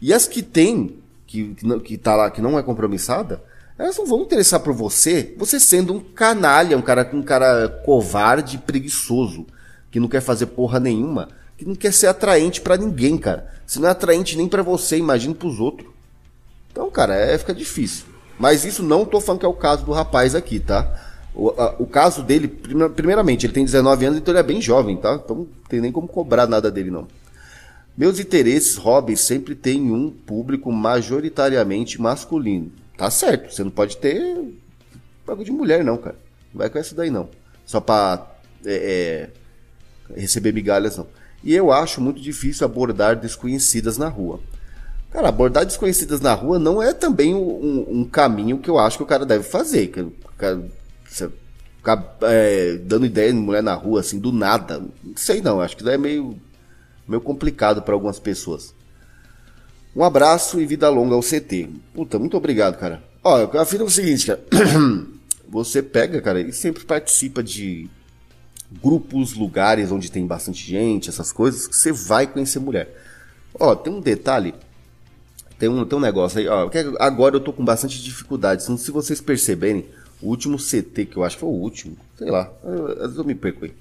[0.00, 3.40] E as que tem, que, que, que tá lá, que não é compromissada,
[3.78, 8.58] elas não vão interessar por você, você sendo um canalha, um cara, um cara covarde,
[8.58, 9.46] preguiçoso,
[9.88, 13.48] que não quer fazer porra nenhuma, que não quer ser atraente para ninguém, cara.
[13.64, 15.88] Se não é atraente nem para você, imagina pros outros.
[16.72, 18.04] Então, cara, é, fica difícil.
[18.36, 21.11] Mas isso não tô falando que é o caso do rapaz aqui, tá?
[21.34, 24.96] O, a, o caso dele, primeiramente, ele tem 19 anos, então ele é bem jovem,
[24.96, 25.14] tá?
[25.14, 27.06] Então não tem nem como cobrar nada dele, não.
[27.96, 32.72] Meus interesses, hobbies, sempre tem um público majoritariamente masculino.
[32.96, 34.44] Tá certo, você não pode ter
[35.26, 36.16] bagulho de mulher, não, cara.
[36.52, 37.28] Não vai com essa daí, não.
[37.64, 38.26] Só pra
[38.64, 39.28] é,
[40.14, 41.06] é, receber migalhas, não.
[41.44, 44.40] E eu acho muito difícil abordar desconhecidas na rua.
[45.10, 49.02] Cara, abordar desconhecidas na rua não é também um, um caminho que eu acho que
[49.02, 49.88] o cara deve fazer.
[49.88, 50.62] Que o cara,
[51.14, 51.30] você
[51.78, 54.78] ficar é, dando ideia de mulher na rua, assim, do nada.
[54.78, 56.36] Não sei não, acho que é meio,
[57.06, 58.74] meio complicado para algumas pessoas.
[59.94, 61.68] Um abraço e vida longa ao CT.
[61.92, 63.02] Puta, muito obrigado, cara.
[63.22, 64.42] Ó, a fita é o seguinte, cara.
[65.48, 67.90] Você pega, cara, e sempre participa de
[68.80, 72.88] grupos, lugares onde tem bastante gente, essas coisas, que você vai conhecer mulher.
[73.60, 74.54] Ó, tem um detalhe.
[75.58, 76.70] Tem um, tem um negócio aí, ó.
[76.98, 78.62] Agora eu tô com bastante dificuldade.
[78.62, 79.86] Se vocês perceberem,
[80.22, 82.50] o último CT que eu acho que foi o último, sei lá,
[82.92, 83.72] às vezes eu me perco aí.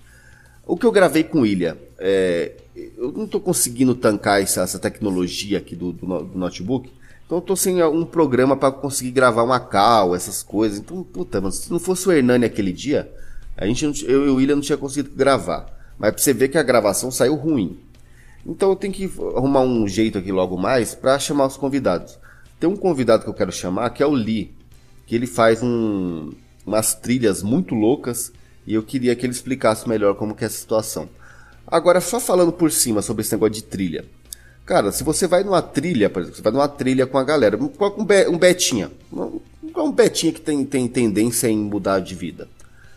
[0.66, 5.58] O que eu gravei com Ilha, é, eu não tô conseguindo tancar essa, essa tecnologia
[5.58, 6.92] aqui do, do, do notebook.
[7.26, 10.80] Então eu tô sem um programa para conseguir gravar uma cal, essas coisas.
[10.80, 13.12] Então, puta, mano, se não fosse o Hernani aquele dia,
[13.58, 15.66] a gente não, eu e o William não tinha conseguido gravar.
[15.98, 17.78] Mas pra você ver que a gravação saiu ruim.
[18.46, 22.18] Então eu tenho que arrumar um jeito aqui logo mais para chamar os convidados.
[22.60, 24.54] Tem um convidado que eu quero chamar que é o Lee,
[25.12, 26.32] que ele faz um,
[26.66, 28.32] umas trilhas muito loucas
[28.66, 31.10] e eu queria que ele explicasse melhor como que é essa situação.
[31.68, 34.06] Agora, só falando por cima sobre esse negócio de trilha.
[34.66, 37.58] Cara, se você vai numa trilha, por exemplo, você vai numa trilha com a galera,
[37.58, 38.90] coloca um, betinha.
[39.12, 39.42] Um,
[39.76, 42.48] um betinha que tem, tem tendência em mudar de vida.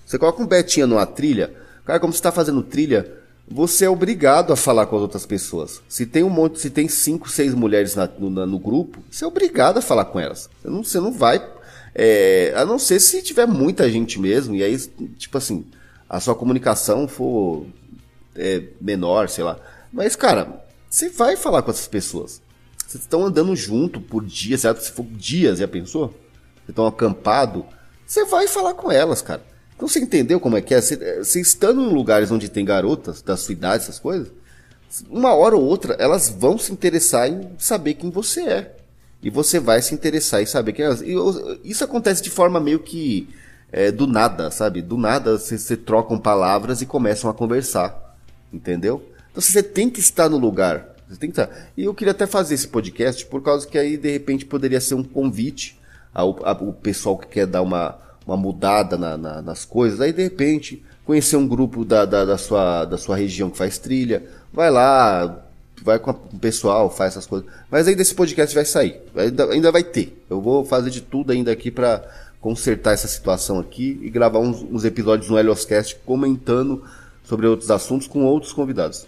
[0.07, 1.53] Você coloca um betinha numa trilha,
[1.85, 3.12] cara, como você está fazendo trilha,
[3.50, 5.83] você é obrigado a falar com as outras pessoas.
[5.88, 9.27] Se tem um monte, se tem cinco, seis mulheres na, no, no, grupo, você é
[9.27, 10.48] obrigado a falar com elas.
[10.62, 11.53] Você não, você não vai.
[11.94, 14.76] É, a não ser se tiver muita gente mesmo, e aí,
[15.16, 15.64] tipo assim,
[16.09, 17.66] a sua comunicação for
[18.35, 19.59] é, menor, sei lá.
[19.92, 22.42] Mas, cara, você vai falar com essas pessoas.
[22.87, 24.83] Vocês estão andando junto por dias, certo?
[24.83, 26.09] Se for dias, já pensou?
[26.09, 27.64] Vocês estão acampado.
[28.07, 29.42] Você vai falar com elas, cara.
[29.74, 30.80] Então você entendeu como é que é?
[30.80, 34.28] Você, você estando em lugares onde tem garotas da sua idade, essas coisas,
[35.11, 38.76] uma hora ou outra elas vão se interessar em saber quem você é.
[39.24, 41.00] E você vai se interessar em saber quem elas.
[41.00, 41.14] E
[41.64, 43.28] isso acontece de forma meio que
[43.72, 44.82] é, do nada, sabe?
[44.82, 48.16] Do nada você trocam palavras e começam a conversar.
[48.52, 49.02] Entendeu?
[49.30, 50.94] Então você tem que estar no lugar.
[51.08, 51.70] Você tem que estar.
[51.76, 54.94] E eu queria até fazer esse podcast por causa que aí de repente poderia ser
[54.94, 55.80] um convite
[56.12, 60.22] ao, ao pessoal que quer dar uma uma mudada na, na, nas coisas, aí de
[60.22, 64.70] repente conhecer um grupo da, da, da, sua, da sua região que faz trilha, vai
[64.70, 65.43] lá,
[65.84, 67.46] vai com o pessoal, faz essas coisas.
[67.70, 70.24] Mas ainda esse podcast vai sair, ainda, ainda vai ter.
[70.30, 72.02] Eu vou fazer de tudo ainda aqui para
[72.40, 76.82] consertar essa situação aqui e gravar uns, uns episódios no Helioscast comentando
[77.22, 79.06] sobre outros assuntos com outros convidados.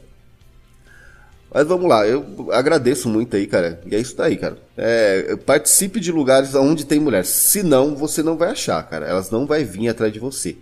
[1.53, 3.81] Mas vamos lá, eu agradeço muito aí, cara.
[3.87, 4.59] E é isso daí, cara.
[4.77, 7.25] É, participe de lugares onde tem mulher.
[7.25, 9.07] Senão, você não vai achar, cara.
[9.07, 10.57] Elas não vão vir atrás de você.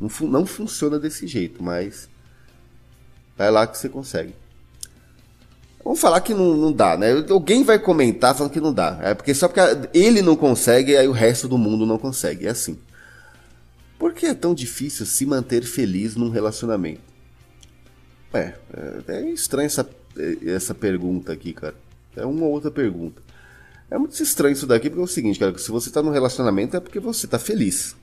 [0.00, 2.08] Não, não funciona desse jeito, mas.
[3.36, 4.34] Vai lá que você consegue.
[5.82, 7.12] Vamos falar que não, não dá, né?
[7.30, 8.98] Alguém vai comentar falando que não dá.
[9.02, 9.60] É porque só porque
[9.94, 12.46] ele não consegue, aí o resto do mundo não consegue.
[12.46, 12.78] É assim.
[13.98, 17.00] Por que é tão difícil se manter feliz num relacionamento?
[18.32, 18.54] É,
[19.08, 19.84] é, é estranho essa
[20.46, 21.74] essa pergunta aqui, cara.
[22.16, 23.22] É uma outra pergunta.
[23.90, 26.76] É muito estranho isso daqui, porque é o seguinte, cara, se você tá no relacionamento
[26.76, 27.96] é porque você tá feliz.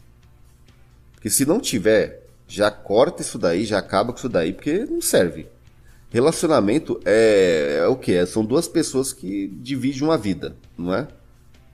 [1.14, 5.02] Porque se não tiver, já corta isso daí, já acaba com isso daí, porque não
[5.02, 5.48] serve.
[6.10, 8.26] Relacionamento é, é o que?
[8.26, 11.08] São duas pessoas que dividem uma vida, não é?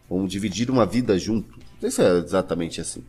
[0.10, 1.60] Vão dividir uma vida junto.
[1.60, 3.04] Não sei se é exatamente assim.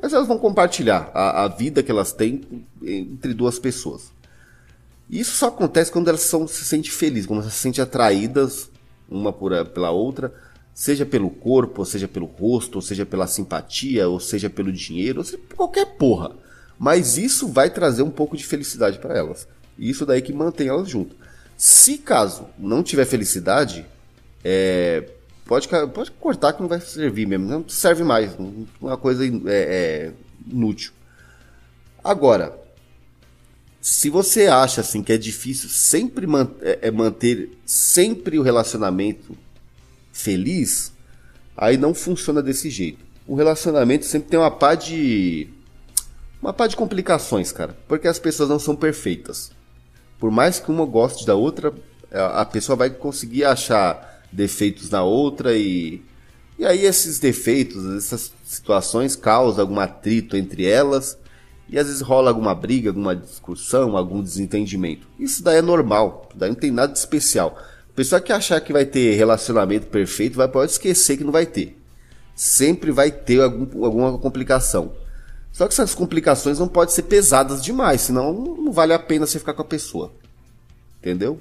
[0.00, 2.42] Mas elas vão compartilhar a, a vida que elas têm
[2.82, 4.12] entre duas pessoas.
[5.08, 8.70] Isso só acontece quando elas são, se sentem felizes, quando elas se sentem atraídas
[9.08, 10.32] uma por, pela outra,
[10.72, 15.18] seja pelo corpo, ou seja pelo rosto, ou seja pela simpatia, ou seja pelo dinheiro,
[15.18, 16.32] ou seja por qualquer porra.
[16.78, 19.46] Mas isso vai trazer um pouco de felicidade para elas.
[19.78, 21.16] Isso daí que mantém elas juntas.
[21.56, 23.86] Se caso não tiver felicidade,
[24.42, 25.08] é,
[25.44, 27.46] pode, pode cortar que não vai servir mesmo.
[27.46, 28.32] Não serve mais.
[28.80, 30.12] Uma coisa é, é,
[30.46, 30.92] inútil.
[32.02, 32.58] Agora,
[33.80, 39.36] se você acha assim que é difícil sempre man é, é manter sempre o relacionamento
[40.12, 40.92] feliz,
[41.56, 43.04] aí não funciona desse jeito.
[43.26, 45.48] O relacionamento sempre tem uma pá de
[46.42, 49.50] uma pá de complicações, cara, porque as pessoas não são perfeitas.
[50.24, 51.70] Por mais que uma goste da outra,
[52.10, 56.02] a pessoa vai conseguir achar defeitos na outra e
[56.58, 61.18] e aí esses defeitos, essas situações causam algum atrito entre elas
[61.68, 65.06] e às vezes rola alguma briga, alguma discussão, algum desentendimento.
[65.20, 67.58] Isso daí é normal, daí não tem nada de especial.
[67.58, 71.44] A pessoa que achar que vai ter relacionamento perfeito vai pode esquecer que não vai
[71.44, 71.78] ter.
[72.34, 74.90] Sempre vai ter algum, alguma complicação.
[75.54, 79.38] Só que essas complicações não podem ser pesadas demais, senão não vale a pena você
[79.38, 80.12] ficar com a pessoa.
[80.98, 81.40] Entendeu?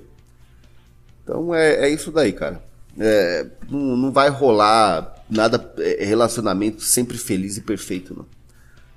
[1.23, 2.63] Então é, é isso daí, cara.
[2.99, 8.27] É, não, não vai rolar nada, é, relacionamento sempre feliz e perfeito, não.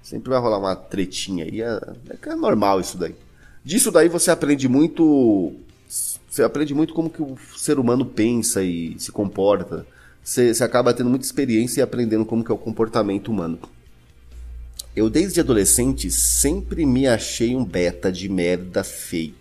[0.03, 1.63] Sempre vai rolar uma tretinha aí.
[1.63, 3.15] É, é, é normal isso daí.
[3.65, 5.55] Disso daí você aprende muito.
[6.29, 9.87] Você aprende muito como que o ser humano pensa e se comporta.
[10.23, 13.59] você acaba tendo muita experiência e aprendendo como que é o comportamento humano.
[14.97, 19.35] Eu desde adolescente sempre me achei um beta de merda feio.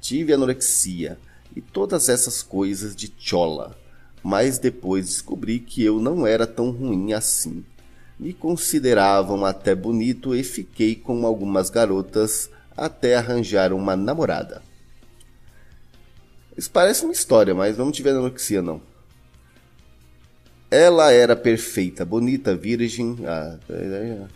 [0.00, 1.18] Tive anorexia
[1.56, 3.76] e todas essas coisas de chola,
[4.22, 7.64] mas depois descobri que eu não era tão ruim assim.
[8.16, 14.62] Me consideravam até bonito e fiquei com algumas garotas até arranjar uma namorada.
[16.56, 18.80] Isso parece uma história, mas não tive anorexia não.
[20.70, 23.18] Ela era perfeita, bonita, virgem.
[23.26, 24.26] Ah, é, é,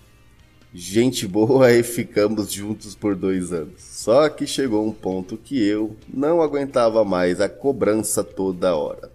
[0.72, 3.82] gente boa e ficamos juntos por dois anos.
[3.82, 9.10] Só que chegou um ponto que eu não aguentava mais a cobrança toda hora.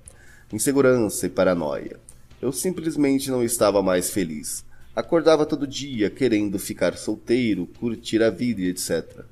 [0.52, 2.00] Insegurança e paranoia.
[2.42, 4.64] Eu simplesmente não estava mais feliz.
[4.96, 9.26] Acordava todo dia querendo ficar solteiro, curtir a vida e etc.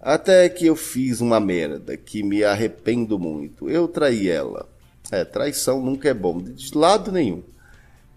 [0.00, 3.68] Até que eu fiz uma merda que me arrependo muito.
[3.68, 4.68] Eu traí ela.
[5.10, 7.42] É, traição nunca é bom, de lado nenhum.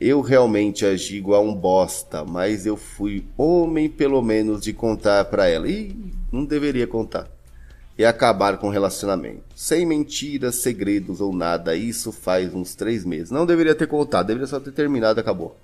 [0.05, 5.47] Eu realmente agi igual um bosta, mas eu fui homem pelo menos de contar para
[5.47, 5.65] ela.
[5.65, 5.95] E
[6.29, 7.29] não deveria contar.
[7.97, 9.43] E acabar com o relacionamento.
[9.55, 11.73] Sem mentiras, segredos ou nada.
[11.73, 13.31] Isso faz uns três meses.
[13.31, 15.55] Não deveria ter contado, deveria só ter terminado acabou.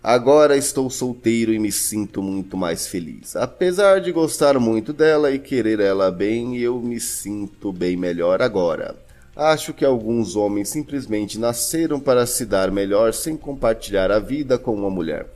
[0.00, 3.34] Agora estou solteiro e me sinto muito mais feliz.
[3.34, 8.94] Apesar de gostar muito dela e querer ela bem, eu me sinto bem melhor agora.
[9.36, 14.72] Acho que alguns homens simplesmente nasceram para se dar melhor sem compartilhar a vida com
[14.72, 15.26] uma mulher.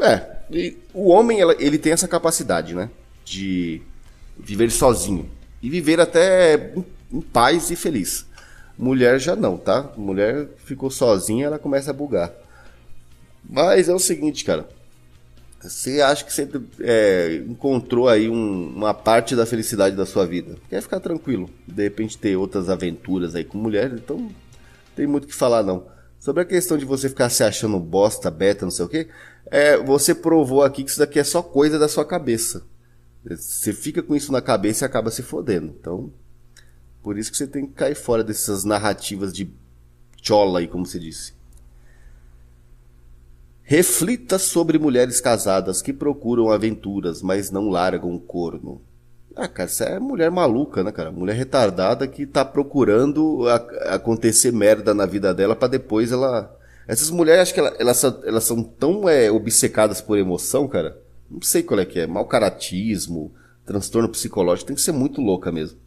[0.00, 0.36] É,
[0.92, 2.90] o homem ele tem essa capacidade, né?
[3.24, 3.82] De
[4.38, 5.28] viver sozinho
[5.60, 6.72] e viver até
[7.12, 8.24] em paz e feliz.
[8.78, 9.90] Mulher já não, tá?
[9.96, 12.32] Mulher ficou sozinha, ela começa a bugar.
[13.48, 14.68] Mas é o seguinte, cara.
[15.68, 16.46] Você acha que você
[16.80, 20.56] é, encontrou aí um, uma parte da felicidade da sua vida?
[20.68, 21.48] Quer ficar tranquilo.
[21.66, 24.30] De repente ter outras aventuras aí com mulher, então não
[24.94, 25.86] tem muito o que falar não.
[26.20, 29.08] Sobre a questão de você ficar se achando bosta, beta, não sei o que,
[29.46, 32.62] é, você provou aqui que isso daqui é só coisa da sua cabeça.
[33.24, 35.74] Você fica com isso na cabeça e acaba se fodendo.
[35.80, 36.12] Então,
[37.02, 39.50] por isso que você tem que cair fora dessas narrativas de
[40.22, 41.32] chola aí, como você disse.
[43.66, 48.82] Reflita sobre mulheres casadas que procuram aventuras, mas não largam o corno.
[49.34, 51.10] Ah, cara, isso é mulher maluca, né, cara?
[51.10, 56.54] Mulher retardada que tá procurando a, acontecer merda na vida dela para depois ela.
[56.86, 61.00] Essas mulheres, acho que elas, elas, elas são tão é, obcecadas por emoção, cara.
[61.30, 62.06] Não sei qual é que é.
[62.06, 63.32] Malcaratismo,
[63.64, 65.78] transtorno psicológico, tem que ser muito louca mesmo.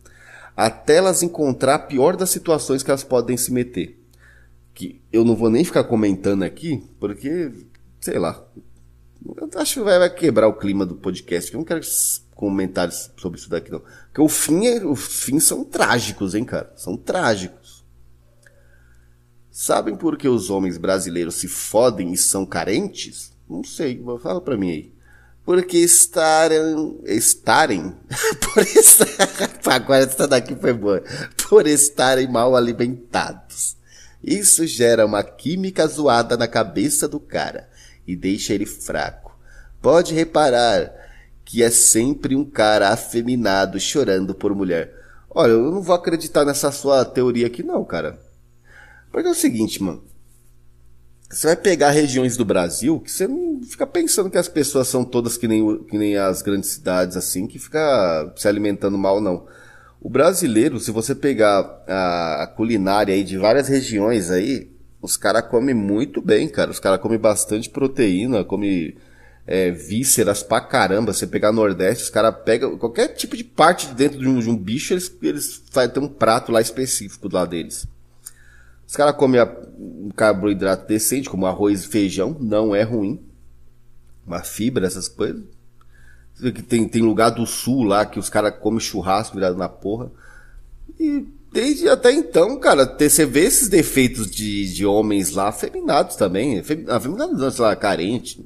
[0.56, 3.97] Até elas encontrar a pior das situações que elas podem se meter
[4.78, 7.52] que eu não vou nem ficar comentando aqui, porque,
[8.00, 8.48] sei lá,
[9.26, 11.82] eu acho que vai, vai quebrar o clima do podcast, eu não quero
[12.36, 13.80] comentários sobre isso daqui não.
[13.80, 16.72] Porque o fim, é, os são trágicos, hein, cara?
[16.76, 17.84] São trágicos.
[19.50, 23.32] Sabem por que os homens brasileiros se fodem e são carentes?
[23.50, 24.94] Não sei, fala pra mim aí.
[25.44, 27.96] Porque estarem, estarem,
[28.54, 29.08] por estar,
[29.74, 31.02] agora essa daqui foi boa,
[31.50, 33.76] por estarem mal alimentados
[34.24, 37.70] isso gera uma química zoada na cabeça do cara
[38.06, 39.38] e deixa ele fraco.
[39.82, 40.92] Pode reparar
[41.46, 44.94] que é sempre um cara afeminado chorando por mulher.
[45.30, 48.20] Olha, eu não vou acreditar nessa sua teoria aqui não, cara.
[49.12, 50.04] Porque é o seguinte, mano.
[51.30, 55.04] Você vai pegar regiões do Brasil que você não fica pensando que as pessoas são
[55.04, 59.46] todas que nem, que nem as grandes cidades, assim, que fica se alimentando mal, não.
[60.00, 65.74] O brasileiro, se você pegar a, culinária aí de várias regiões aí, os caras comem
[65.74, 66.70] muito bem, cara.
[66.70, 68.96] Os caras comem bastante proteína, comem
[69.46, 71.14] é, vísceras pra caramba.
[71.14, 74.56] Você pegar Nordeste, os caras pegam qualquer tipo de parte dentro de um, de um
[74.56, 75.64] bicho, eles, eles
[75.98, 77.88] um prato lá específico lá deles.
[78.88, 79.42] Os caras comem
[79.78, 83.20] um carboidrato decente, como arroz e feijão, não é ruim.
[84.26, 85.44] Uma fibra, essas coisas
[86.67, 90.12] tem, tem lugar do sul lá que os caras comem churrasco virado na porra.
[91.00, 96.60] E desde até então, cara, você vê esses defeitos de, de homens lá afeminados também.
[96.88, 98.46] Afeminados não, sei lá, carente.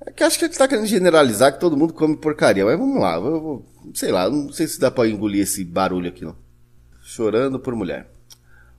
[0.00, 2.64] É que acho que ele tá querendo generalizar que todo mundo come porcaria.
[2.64, 6.08] Mas vamos lá, eu vou, sei lá, não sei se dá pra engolir esse barulho
[6.08, 6.36] aqui não.
[7.02, 8.08] Chorando por mulher.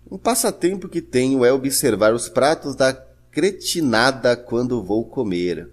[0.09, 2.93] Um passatempo que tenho é observar os pratos da
[3.31, 5.69] cretinada quando vou comer.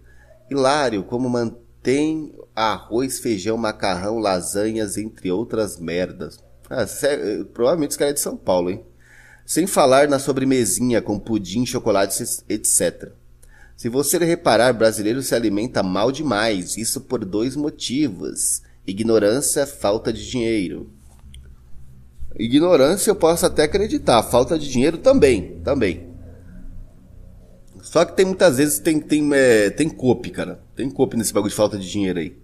[0.50, 6.42] Hilário, como manter tem arroz, feijão, macarrão, lasanhas, entre outras merdas.
[6.68, 8.84] Ah, é, provavelmente esse cara é de São Paulo, hein?
[9.44, 13.12] Sem falar na sobremesinha com pudim, chocolate, etc.
[13.76, 16.76] Se você reparar, brasileiro se alimenta mal demais.
[16.76, 20.90] Isso por dois motivos: ignorância, falta de dinheiro.
[22.36, 26.05] Ignorância eu posso até acreditar, falta de dinheiro também, também.
[27.86, 30.60] Só que tem muitas vezes tem tem é, tem cope, cara.
[30.74, 32.36] Tem cope nesse bagulho de falta de dinheiro aí.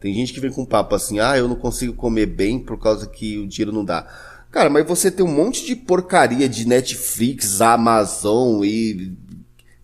[0.00, 3.06] Tem gente que vem com papo assim: "Ah, eu não consigo comer bem por causa
[3.06, 4.06] que o dinheiro não dá".
[4.50, 9.12] Cara, mas você tem um monte de porcaria de Netflix, Amazon e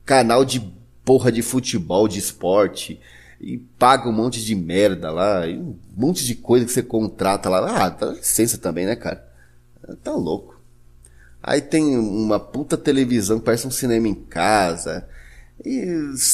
[0.06, 0.60] canal de
[1.04, 2.98] porra de futebol, de esporte
[3.38, 7.50] e paga um monte de merda lá, e um monte de coisa que você contrata
[7.50, 7.84] lá.
[7.84, 9.22] Ah, dá licença também, né, cara?
[10.02, 10.53] Tá louco.
[11.46, 15.06] Aí tem uma puta televisão que parece um cinema em casa.
[15.62, 15.84] E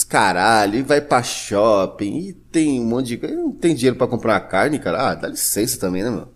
[0.09, 3.35] caralho, e vai pra shopping, e tem um monte de coisa.
[3.35, 5.11] Não tem dinheiro para comprar uma carne, cara.
[5.11, 6.29] Ah, dá licença também, né, meu?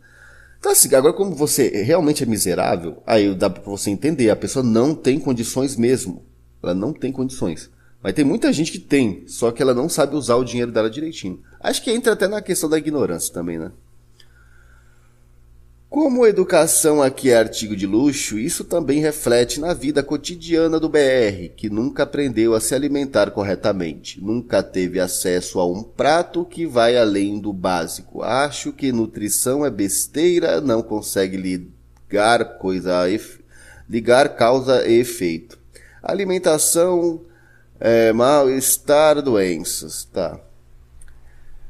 [0.59, 4.65] Então assim, agora como você realmente é miserável, aí dá pra você entender, a pessoa
[4.65, 6.25] não tem condições mesmo.
[6.61, 7.71] Ela não tem condições.
[8.03, 10.91] Mas tem muita gente que tem, só que ela não sabe usar o dinheiro dela
[10.91, 11.41] direitinho.
[11.61, 13.71] Acho que entra até na questão da ignorância também, né?
[15.95, 21.51] Como educação aqui é artigo de luxo, isso também reflete na vida cotidiana do BR,
[21.57, 26.97] que nunca aprendeu a se alimentar corretamente, nunca teve acesso a um prato que vai
[26.97, 28.25] além do básico.
[28.25, 33.45] Acho que nutrição é besteira, não consegue ligar coisa efe...
[33.89, 35.57] ligar causa e efeito.
[36.03, 37.21] Alimentação
[37.79, 40.41] é, mal-estar, doenças, tá.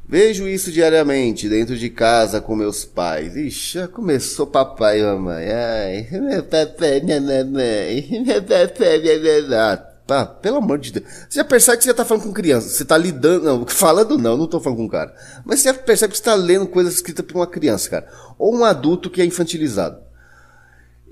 [0.07, 3.35] Vejo isso diariamente dentro de casa com meus pais.
[3.35, 5.51] Ixi, já começou papai e mamãe.
[5.51, 9.59] Ai, meu papai, minha mamãe, meu papai, minha mamãe.
[9.59, 9.77] Ah,
[10.07, 11.07] pá, pelo amor de Deus.
[11.07, 12.69] Você já percebe que você já tá falando com criança.
[12.69, 15.15] Você tá lidando, não, falando não, não tô falando com cara.
[15.43, 18.07] Mas você já percebe que você tá lendo coisas escritas por uma criança, cara.
[18.39, 19.99] Ou um adulto que é infantilizado.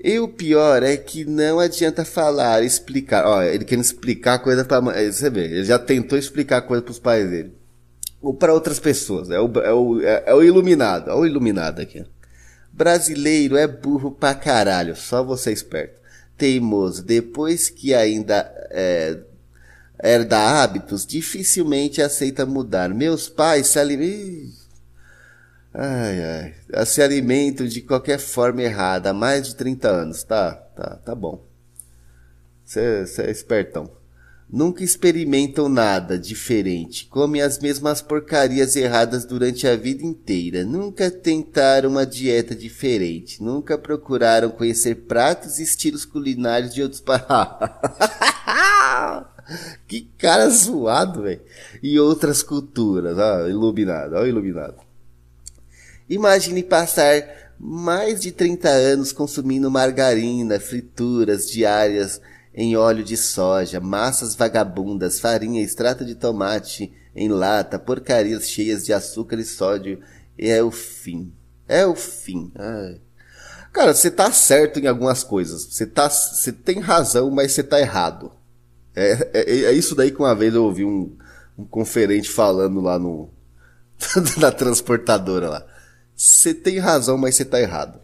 [0.03, 3.25] E o pior é que não adianta falar, explicar.
[3.25, 5.11] Ó, ele querendo explicar coisa pra mãe.
[5.11, 7.62] Você vê, ele já tentou explicar coisa pros pais dele.
[8.23, 9.29] Ou para outras pessoas.
[9.29, 11.09] É o, é, o, é, é o iluminado.
[11.09, 12.05] Olha o iluminado aqui.
[12.71, 14.95] Brasileiro é burro pra caralho.
[14.95, 15.99] Só você é esperto.
[16.37, 17.03] Teimoso.
[17.03, 19.19] Depois que ainda é,
[20.01, 22.89] herda hábitos, dificilmente aceita mudar.
[22.89, 24.63] Meus pais se alimentam
[25.73, 26.85] Ai, ai.
[26.85, 30.23] Se alimentam de qualquer forma errada há mais de 30 anos.
[30.23, 31.45] Tá, tá, tá bom.
[32.63, 33.91] Você é espertão.
[34.53, 37.07] Nunca experimentam nada diferente.
[37.07, 40.63] Comem as mesmas porcarias erradas durante a vida inteira.
[40.63, 43.41] Nunca tentaram uma dieta diferente.
[43.41, 47.25] Nunca procuraram conhecer pratos e estilos culinários de outros países.
[49.89, 51.41] que cara zoado, velho.
[51.81, 53.17] E outras culturas.
[53.17, 54.75] Ó, iluminado, ó, iluminado.
[56.07, 62.21] Imagine passar mais de 30 anos consumindo margarina, frituras diárias
[62.53, 68.93] em óleo de soja, massas vagabundas, farinha, extrato de tomate em lata, porcarias cheias de
[68.93, 69.99] açúcar e sódio.
[70.37, 71.33] E é o fim.
[71.67, 72.51] É o fim.
[72.55, 73.01] Ai.
[73.71, 75.65] Cara, você tá certo em algumas coisas.
[75.65, 78.31] Você tá, você tem razão, mas você tá errado.
[78.95, 81.17] É, é, é, isso daí que uma vez eu ouvi um,
[81.57, 83.29] um conferente falando lá no,
[84.37, 85.65] na transportadora lá.
[86.15, 87.99] Você tem razão, mas você tá errado.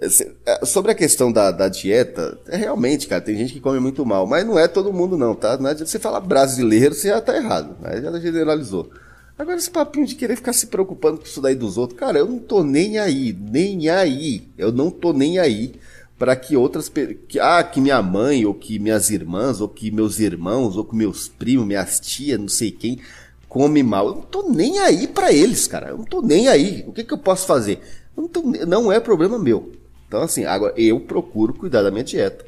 [0.00, 4.06] É, sobre a questão da, da dieta, é realmente, cara, tem gente que come muito
[4.06, 5.56] mal, mas não é todo mundo não, tá?
[5.58, 8.00] Não adianta você falar brasileiro, você já tá errado, né?
[8.00, 8.90] já generalizou.
[9.36, 12.26] Agora esse papinho de querer ficar se preocupando com isso daí dos outros, cara, eu
[12.26, 15.74] não tô nem aí, nem aí, eu não tô nem aí
[16.16, 16.88] para que outras,
[17.28, 20.94] que, ah, que minha mãe, ou que minhas irmãs, ou que meus irmãos, ou que
[20.94, 23.00] meus primos, minhas tias, não sei quem,
[23.48, 24.08] come mal.
[24.08, 25.90] Eu não tô nem aí para eles, cara.
[25.90, 26.84] Eu não tô nem aí.
[26.88, 27.80] O que, que eu posso fazer?
[28.16, 29.70] Não, tô, não é problema meu.
[30.08, 32.44] Então, assim, agora eu procuro cuidar da minha dieta.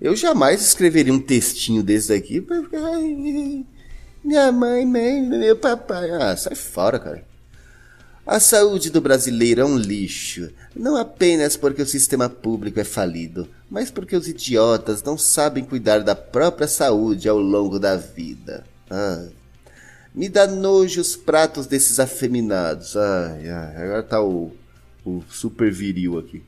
[0.00, 2.92] Eu jamais escreveria um textinho desse daqui ficar.
[4.24, 6.10] Minha mãe, mãe, meu papai.
[6.12, 7.24] Ah, sai fora, cara.
[8.24, 13.48] A saúde do brasileiro é um lixo, não apenas porque o sistema público é falido,
[13.68, 18.64] mas porque os idiotas não sabem cuidar da própria saúde ao longo da vida.
[18.88, 19.26] Ah.
[20.14, 22.96] Me dá nojo os pratos desses afeminados.
[22.96, 24.52] Ai, ai, agora tá o,
[25.04, 26.44] o super viril aqui.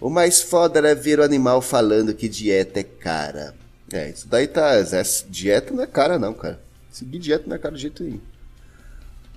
[0.00, 3.54] O mais foda era ver o animal falando que dieta é cara.
[3.92, 4.74] É, isso daí tá.
[4.74, 6.60] Essa dieta não é cara, não, cara.
[6.90, 8.20] Seguir dieta não é cara de jeito nenhum.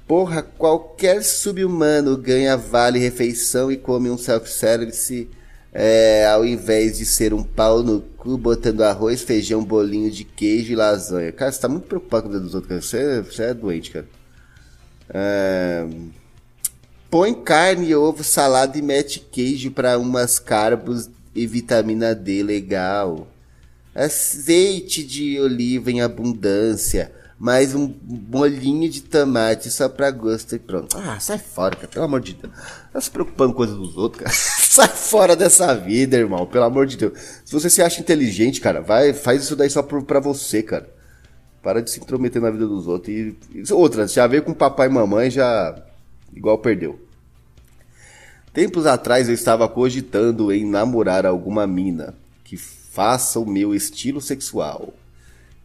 [0.07, 5.29] Porra, qualquer sub-humano ganha vale refeição e come um self-service
[5.73, 10.73] é, ao invés de ser um pau no cu botando arroz, feijão, bolinho de queijo
[10.73, 11.31] e lasanha.
[11.31, 12.81] Cara, você tá muito preocupado com o dedo dos outros, cara.
[12.81, 14.05] Você, você é doente, cara.
[15.09, 15.87] É...
[17.11, 23.27] Põe carne, ovo, salada e mete queijo para umas carbos e vitamina D legal.
[23.93, 27.11] Azeite de oliva em abundância.
[27.37, 30.97] Mais um bolinho de tomate só pra gosto e pronto.
[30.97, 31.89] Ah, sai fora, cara.
[31.89, 32.53] Pelo amor de Deus.
[32.93, 34.31] Tá se preocupando com coisas dos outros, cara.
[34.71, 37.11] Sai fora dessa vida, irmão, pelo amor de Deus.
[37.43, 40.89] Se você se acha inteligente, cara, vai, faz isso daí só pra você, cara.
[41.61, 43.13] Para de se intrometer na vida dos outros.
[43.13, 45.75] E, e outra, já veio com papai e mamãe, já
[46.35, 46.99] igual perdeu.
[48.53, 52.13] Tempos atrás eu estava cogitando em namorar alguma mina
[52.43, 54.93] que faça o meu estilo sexual.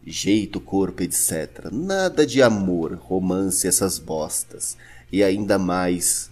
[0.05, 1.69] Jeito, corpo, etc.
[1.69, 4.77] Nada de amor, romance, essas bostas.
[5.11, 6.31] E ainda mais,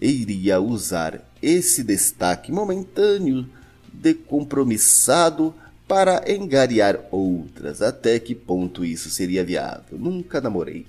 [0.00, 3.48] iria usar esse destaque momentâneo
[3.92, 5.52] de compromissado
[5.88, 7.82] para engariar outras.
[7.82, 9.98] Até que ponto isso seria viável?
[9.98, 10.86] Nunca namorei.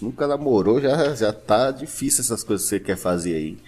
[0.00, 3.58] Nunca namorou, já, já tá difícil essas coisas que você quer fazer aí.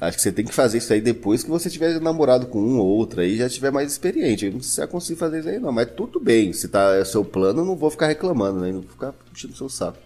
[0.00, 2.78] Acho que você tem que fazer isso aí depois que você tiver namorado com um
[2.78, 4.46] ou outro aí, já tiver mais experiente.
[4.46, 6.52] Eu não sei se conseguir fazer isso aí não, mas tudo bem.
[6.52, 8.72] Se tá é seu plano, não vou ficar reclamando, né?
[8.72, 9.98] Não vou ficar puxando seu saco.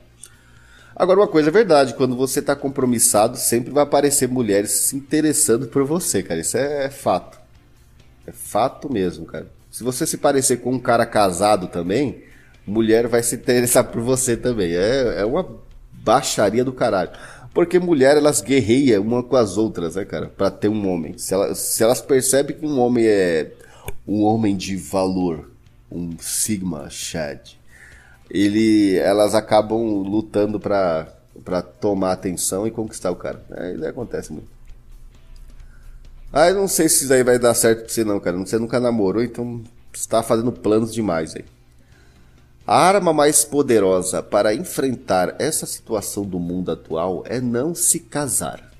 [0.94, 5.66] Agora, uma coisa é verdade, quando você tá compromissado, sempre vai aparecer mulheres se interessando
[5.66, 6.40] por você, cara.
[6.40, 7.38] Isso é fato.
[8.26, 9.46] É fato mesmo, cara.
[9.70, 12.22] Se você se parecer com um cara casado também,
[12.66, 14.74] mulher vai se interessar por você também.
[14.74, 15.46] É, é uma
[15.92, 17.10] baixaria do caralho.
[17.54, 20.26] Porque mulher, elas guerreiam uma com as outras, né, cara?
[20.26, 21.16] Pra ter um homem.
[21.16, 23.50] Se elas, se elas percebem que um homem é
[24.06, 25.50] um homem de valor,
[25.90, 27.52] um Sigma Chad,
[28.30, 31.08] ele, elas acabam lutando pra,
[31.44, 33.42] pra tomar atenção e conquistar o cara.
[33.52, 34.48] É, isso acontece muito.
[36.32, 38.36] Ah, eu não sei se isso aí vai dar certo pra você não, cara.
[38.36, 39.62] Você nunca namorou, então
[39.94, 41.44] está fazendo planos demais aí.
[42.66, 48.72] A arma mais poderosa para enfrentar essa situação do mundo atual é não se casar.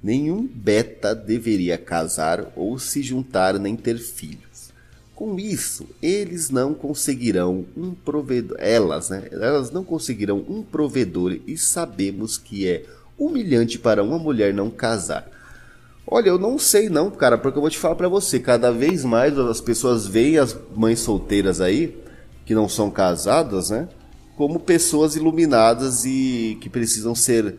[0.00, 4.70] Nenhum beta deveria casar ou se juntar nem ter filhos.
[5.16, 9.24] Com isso, eles não conseguirão um provedor, elas, né?
[9.32, 12.84] Elas não conseguirão um provedor e sabemos que é
[13.18, 15.28] humilhante para uma mulher não casar.
[16.06, 19.04] Olha, eu não sei não, cara, porque eu vou te falar para você, cada vez
[19.04, 22.06] mais as pessoas veem as mães solteiras aí
[22.48, 23.86] que não são casadas, né?
[24.34, 27.58] Como pessoas iluminadas e que precisam ser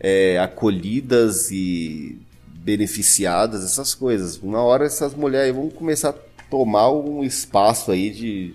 [0.00, 4.38] é, acolhidas e beneficiadas, essas coisas.
[4.38, 6.14] Uma hora essas mulheres vão começar a
[6.48, 8.54] tomar um espaço aí de.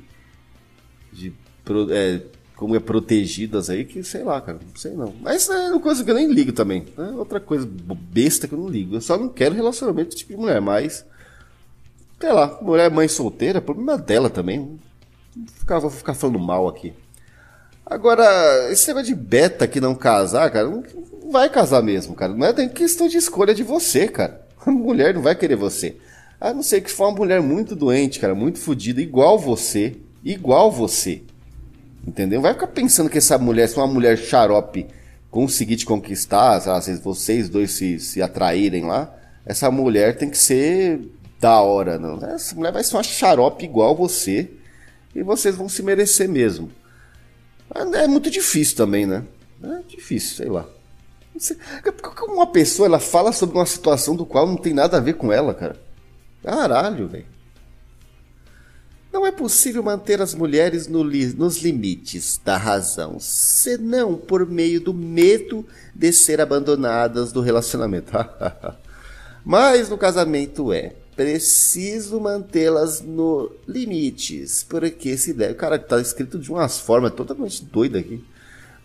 [1.14, 1.32] de
[1.92, 2.22] é,
[2.56, 5.14] como é protegidas aí, que sei lá, cara, não sei não.
[5.22, 6.88] Mas é uma coisa que eu nem ligo também.
[6.98, 8.96] É outra coisa besta que eu não ligo.
[8.96, 11.06] Eu só não quero relacionamento tipo de mulher, mas.
[12.20, 14.80] Sei lá, mulher mãe solteira, problema dela também
[15.46, 16.94] ficar, vou ficar falando mal aqui.
[17.86, 20.84] Agora, esse negócio de beta que não casar, cara, não
[21.32, 22.34] vai casar mesmo, cara.
[22.34, 24.46] Não é nem questão de escolha de você, cara.
[24.66, 25.96] A mulher não vai querer você.
[26.40, 29.96] A não ser que for uma mulher muito doente, cara, muito fodida, igual você.
[30.24, 31.22] Igual você.
[32.06, 32.42] Entendeu?
[32.42, 34.88] Vai ficar pensando que essa mulher, se uma mulher xarope
[35.32, 39.14] conseguir te conquistar, lá, se vocês dois se, se atraírem lá,
[39.46, 41.00] essa mulher tem que ser
[41.40, 42.22] da hora, não.
[42.26, 44.50] Essa mulher vai ser uma xarope igual você
[45.16, 46.72] e vocês vão se merecer mesmo.
[47.94, 49.24] É muito difícil também, né?
[49.64, 50.66] É difícil, sei lá.
[52.28, 55.32] Uma pessoa ela fala sobre uma situação do qual não tem nada a ver com
[55.32, 55.80] ela, cara.
[56.44, 57.38] Caralho, velho.
[59.12, 64.80] Não é possível manter as mulheres no li nos limites da razão, senão por meio
[64.80, 68.12] do medo de ser abandonadas do relacionamento.
[69.44, 75.56] Mas no casamento é preciso mantê-las no limites, porque se deve.
[75.56, 78.24] Cara, tá escrito de umas formas totalmente doidas aqui.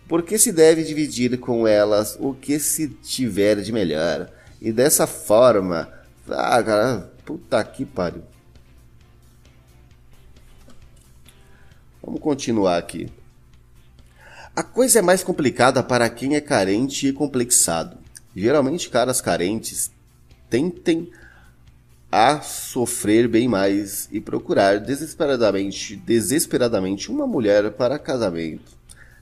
[0.09, 4.31] Porque se deve dividir com elas o que se tiver de melhor.
[4.61, 5.93] E dessa forma.
[6.27, 8.23] Ah, cara, puta que pariu.
[12.03, 13.09] Vamos continuar aqui.
[14.57, 17.99] A coisa é mais complicada para quem é carente e complexado.
[18.35, 19.91] Geralmente, caras carentes
[20.49, 21.11] tentem
[22.13, 28.77] a sofrer bem mais e procurar desesperadamente, desesperadamente uma mulher para casamento.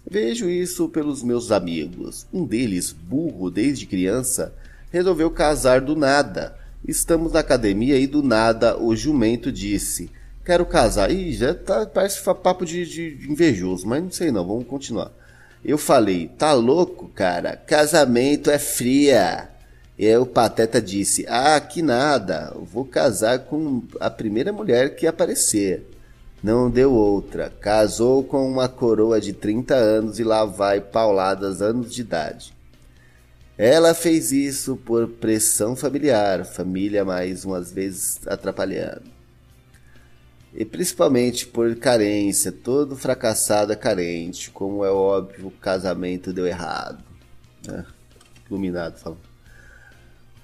[0.05, 2.27] Vejo isso pelos meus amigos.
[2.33, 4.53] Um deles, burro desde criança,
[4.91, 6.59] resolveu casar do nada.
[6.87, 10.11] Estamos na academia e do nada o jumento disse:
[10.45, 11.13] Quero casar.
[11.13, 15.13] Ih, já tá, parece papo de, de invejoso, mas não sei não, vamos continuar.
[15.65, 17.57] Eu falei: Tá louco, cara?
[17.57, 19.50] Casamento é fria.
[20.03, 25.87] E o Pateta disse: Ah, que nada, vou casar com a primeira mulher que aparecer.
[26.43, 27.51] Não deu outra.
[27.61, 32.55] Casou com uma coroa de 30 anos e lá vai pauladas anos de idade.
[33.59, 39.05] Ela fez isso por pressão familiar, família mais umas vezes atrapalhando.
[40.55, 47.05] E principalmente por carência, todo fracassado é carente, como é óbvio, o casamento deu errado.
[47.69, 47.85] Né?
[48.49, 49.30] Iluminado falando.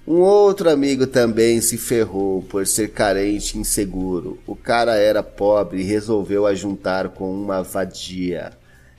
[0.07, 4.39] Um outro amigo também se ferrou por ser carente e inseguro.
[4.47, 8.53] O cara era pobre e resolveu ajuntar com uma vadia.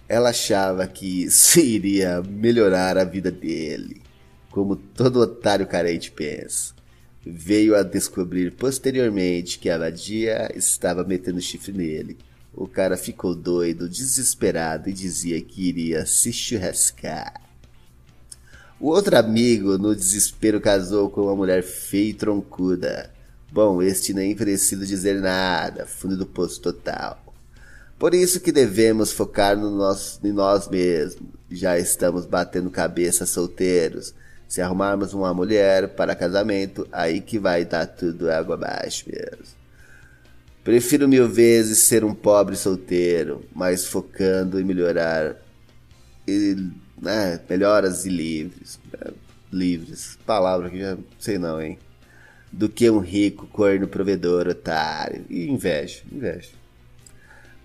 [0.06, 4.02] Ela achava que isso iria melhorar a vida dele,
[4.50, 6.74] como todo otário carente pensa.
[7.24, 12.18] Veio a descobrir posteriormente que a vadia estava metendo chifre nele.
[12.52, 17.47] O cara ficou doido, desesperado e dizia que iria se churrascar.
[18.80, 23.10] O outro amigo, no desespero, casou com uma mulher feia e troncuda.
[23.50, 27.20] Bom, este nem precisa dizer nada, fundo do poço total.
[27.98, 31.26] Por isso que devemos focar no nosso, em nós mesmos.
[31.50, 34.14] Já estamos batendo cabeça solteiros.
[34.46, 39.58] Se arrumarmos uma mulher para casamento, aí que vai dar tudo água abaixo mesmo.
[40.62, 45.36] Prefiro mil vezes ser um pobre solteiro, mas focando em melhorar
[46.28, 46.70] e
[47.00, 48.78] né, melhoras e livres.
[48.92, 49.12] Né,
[49.52, 51.78] livres, palavra que já sei não, hein?
[52.52, 55.24] Do que um rico corno provedor otário.
[55.28, 56.50] E inveja, inveja.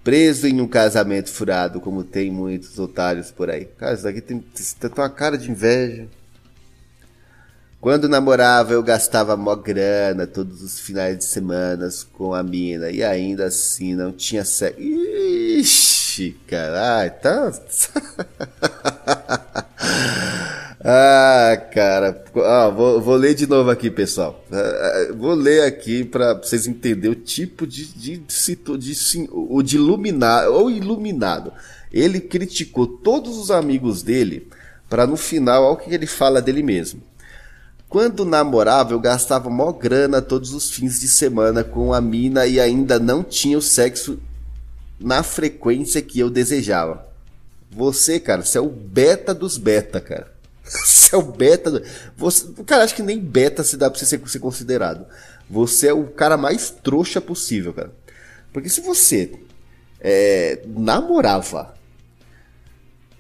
[0.03, 3.65] Preso em um casamento furado, como tem muitos otários por aí.
[3.65, 6.07] Cara, isso daqui tem, tem uma cara de inveja.
[7.79, 12.89] Quando namorava, eu gastava mó grana todos os finais de semana com a mina.
[12.89, 14.79] E ainda assim não tinha sexo.
[14.79, 17.51] Ixi, caralho, tá.
[20.83, 22.23] ah, cara.
[22.35, 24.43] Ah, vou, vou, ler de novo aqui, pessoal.
[24.51, 29.75] Ah, vou ler aqui para vocês entenderem o tipo de, de, de, de, o de
[29.75, 31.53] iluminado ou iluminado.
[31.91, 34.47] Ele criticou todos os amigos dele
[34.89, 37.01] para no final, olha o que ele fala dele mesmo.
[37.89, 42.59] Quando namorava, eu gastava mó grana todos os fins de semana com a mina e
[42.59, 44.19] ainda não tinha o sexo
[44.99, 47.12] na frequência que eu desejava.
[47.75, 50.31] Você, cara, você é o beta dos beta, cara.
[50.63, 51.69] Você é o beta.
[51.69, 51.83] Do...
[52.15, 52.47] Você...
[52.65, 55.05] Cara, acho que nem beta se dá pra você ser, considerado.
[55.49, 57.91] Você é o cara mais trouxa possível, cara.
[58.53, 59.33] Porque se você
[59.99, 61.73] é, namorava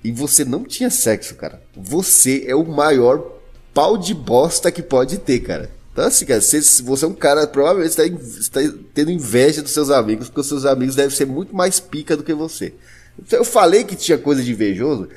[0.03, 3.39] e você não tinha sexo, cara, você é o maior
[3.73, 5.69] pau de bosta que pode ter, cara.
[5.91, 9.89] Então, assim, cara, você, você é um cara, provavelmente está, está tendo inveja dos seus
[9.89, 12.73] amigos, porque os seus amigos devem ser muito mais pica do que você.
[13.31, 15.09] Eu falei que tinha coisa de invejoso.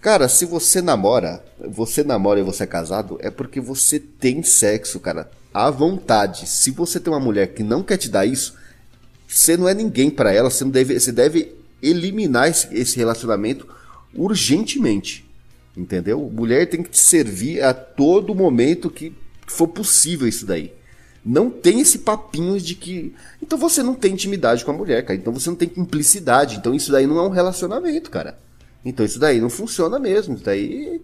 [0.00, 5.00] Cara, se você namora, você namora e você é casado, é porque você tem sexo,
[5.00, 6.48] cara, à vontade.
[6.48, 8.54] Se você tem uma mulher que não quer te dar isso,
[9.26, 13.66] você não é ninguém para ela, você, não deve, você deve eliminar esse, esse relacionamento
[14.14, 15.28] urgentemente.
[15.76, 16.30] Entendeu?
[16.32, 19.12] Mulher tem que te servir a todo momento que
[19.46, 20.72] for possível isso daí.
[21.24, 23.14] Não tem esse papinho de que.
[23.42, 25.18] Então você não tem intimidade com a mulher, cara.
[25.18, 26.56] Então você não tem cumplicidade.
[26.56, 28.38] Então isso daí não é um relacionamento, cara.
[28.84, 30.34] Então isso daí não funciona mesmo.
[30.34, 31.00] Isso daí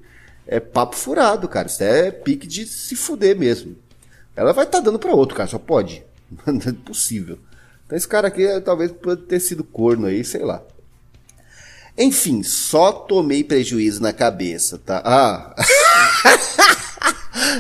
[0.46, 1.68] é papo furado, cara.
[1.68, 3.76] Isso é pique de se fuder mesmo.
[4.36, 5.48] Ela vai estar tá dando para outro, cara.
[5.48, 6.02] Só pode.
[6.46, 7.38] Não é possível.
[7.86, 10.62] Então esse cara aqui talvez pode ter sido corno aí, sei lá.
[11.96, 15.02] Enfim, só tomei prejuízo na cabeça, tá?
[15.04, 15.54] Ah.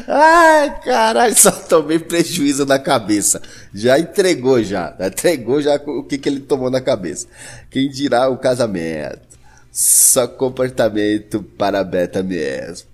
[0.06, 3.42] Ai, caralho, só tomei prejuízo na cabeça.
[3.74, 4.96] Já entregou já.
[5.00, 7.26] Entregou já o que, que ele tomou na cabeça.
[7.70, 9.34] Quem dirá o casamento?
[9.72, 12.88] Só comportamento para beta mesmo.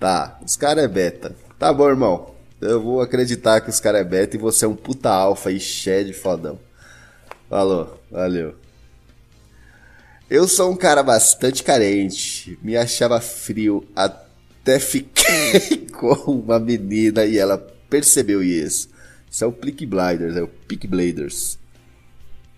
[0.00, 1.36] Tá, os caras é beta.
[1.58, 2.32] Tá bom, irmão.
[2.60, 5.60] Eu vou acreditar que os caras é beta e você é um puta alfa e
[5.60, 6.58] shed fodão.
[7.50, 8.54] Falou, valeu.
[10.30, 12.58] Eu sou um cara bastante carente.
[12.62, 14.21] Me achava frio até
[14.62, 17.58] até fiquei com uma menina e ela
[17.90, 18.88] percebeu isso.
[19.28, 21.58] Isso é o Peak Blinders, é o Peak Bladers.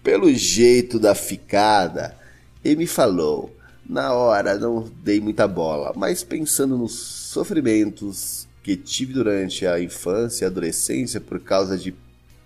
[0.03, 2.15] Pelo jeito da ficada,
[2.63, 3.57] ele me falou.
[3.87, 10.45] Na hora não dei muita bola, mas pensando nos sofrimentos que tive durante a infância
[10.45, 11.95] e adolescência por causa de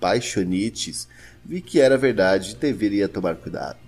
[0.00, 1.06] paixonites,
[1.44, 3.78] vi que era verdade e deveria tomar cuidado.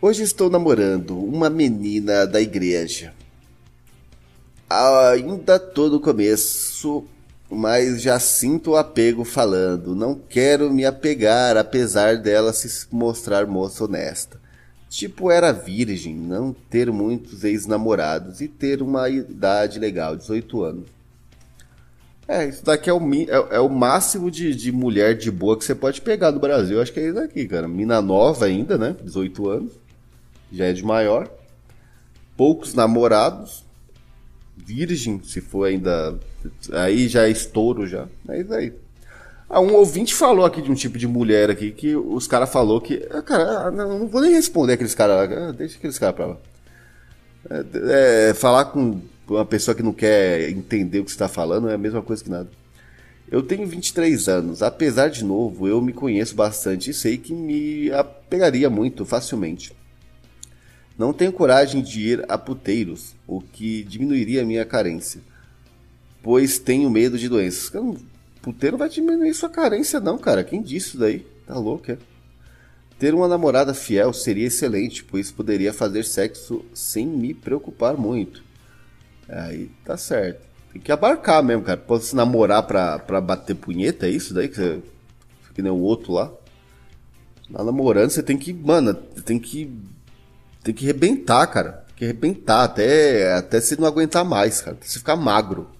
[0.00, 3.12] Hoje estou namorando uma menina da igreja
[4.70, 7.04] ainda tô no começo,
[7.50, 9.94] mas já sinto o apego falando.
[9.94, 14.38] Não quero me apegar, apesar dela se mostrar moça honesta.
[14.88, 20.98] Tipo, era virgem, não ter muitos ex-namorados e ter uma idade legal, 18 anos.
[22.26, 25.64] É, isso daqui é o, é, é o máximo de, de mulher de boa que
[25.64, 26.80] você pode pegar no Brasil.
[26.80, 27.66] Acho que é isso daqui, cara.
[27.66, 28.94] Mina nova ainda, né?
[29.02, 29.72] 18 anos.
[30.52, 31.30] Já é de maior.
[32.36, 33.64] Poucos namorados
[34.68, 36.18] virgem, se for ainda.
[36.72, 38.06] Aí já é estouro já.
[38.34, 38.72] Isso aí.
[39.48, 42.80] Ah, um ouvinte falou aqui de um tipo de mulher aqui que os caras falou
[42.80, 43.06] que.
[43.10, 45.48] Ah, cara, ah, não, não, vou nem responder aqueles caras lá.
[45.48, 46.36] Ah, deixa aqueles caras pra lá.
[47.50, 51.70] É, é, falar com uma pessoa que não quer entender o que você está falando
[51.70, 52.48] é a mesma coisa que nada.
[53.30, 57.90] Eu tenho 23 anos, apesar de novo, eu me conheço bastante e sei que me
[57.92, 59.72] apegaria muito facilmente.
[60.98, 65.20] Não tenho coragem de ir a puteiros, o que diminuiria a minha carência,
[66.22, 67.72] pois tenho medo de doenças.
[68.42, 70.42] Puteiro vai diminuir sua carência, não, cara.
[70.42, 71.24] Quem disse isso daí?
[71.46, 71.98] Tá louco, é?
[72.98, 78.42] Ter uma namorada fiel seria excelente, pois poderia fazer sexo sem me preocupar muito.
[79.28, 80.40] Aí tá certo.
[80.72, 81.78] Tem que abarcar mesmo, cara.
[81.78, 84.48] Pode se namorar pra, pra bater punheta, é isso daí?
[84.48, 84.82] Que, você,
[85.54, 86.32] que nem o outro lá.
[87.48, 89.72] Na namorando, você tem que, mano, tem que.
[90.68, 91.82] Tem que rebentar, cara.
[91.86, 94.76] Tem que rebentar até, até você não aguentar mais, cara.
[94.76, 95.70] Até você ficar magro.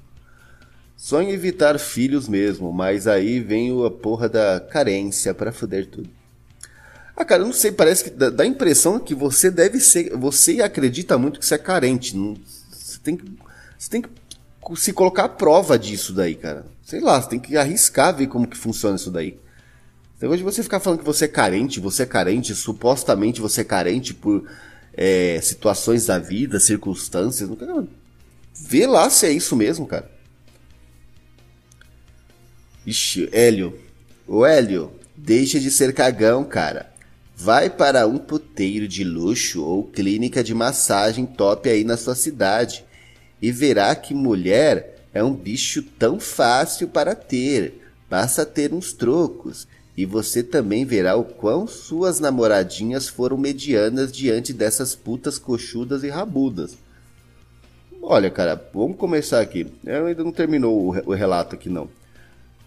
[0.97, 6.09] Sonho evitar filhos mesmo, mas aí vem a porra da carência para foder tudo.
[7.15, 10.17] Ah, cara, eu não sei, parece que dá, a impressão que você deve ser.
[10.17, 12.17] Você acredita muito que você é carente.
[12.17, 12.35] Não,
[12.71, 13.31] você, tem que,
[13.79, 14.09] você tem que
[14.77, 16.65] se colocar à prova disso daí, cara.
[16.83, 19.39] Sei lá, você tem que arriscar ver como que funciona isso daí.
[20.19, 23.65] Depois de você ficar falando que você é carente, você é carente, supostamente você é
[23.65, 24.49] carente por
[25.01, 27.49] é, situações da vida, circunstâncias.
[27.49, 27.89] Não,
[28.53, 30.11] vê lá se é isso mesmo, cara.
[32.85, 33.79] Ixi, Hélio.
[34.27, 36.93] Ô Hélio, deixa de ser cagão, cara.
[37.37, 42.85] Vai para um puteiro de luxo ou clínica de massagem top aí na sua cidade
[43.41, 47.93] e verá que mulher é um bicho tão fácil para ter.
[48.11, 49.69] Basta ter uns trocos
[49.99, 56.09] e você também verá o quão suas namoradinhas foram medianas diante dessas putas coxudas e
[56.09, 56.79] rabudas.
[58.01, 59.67] Olha, cara, vamos começar aqui.
[59.85, 61.89] Eu ainda não terminou o relato aqui não.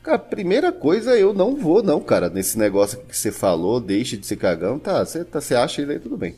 [0.03, 4.25] Cara, primeira coisa, eu não vou, não, cara, nesse negócio que você falou, deixe de
[4.25, 6.36] ser cagão, tá, você tá, acha ele aí, tudo bem.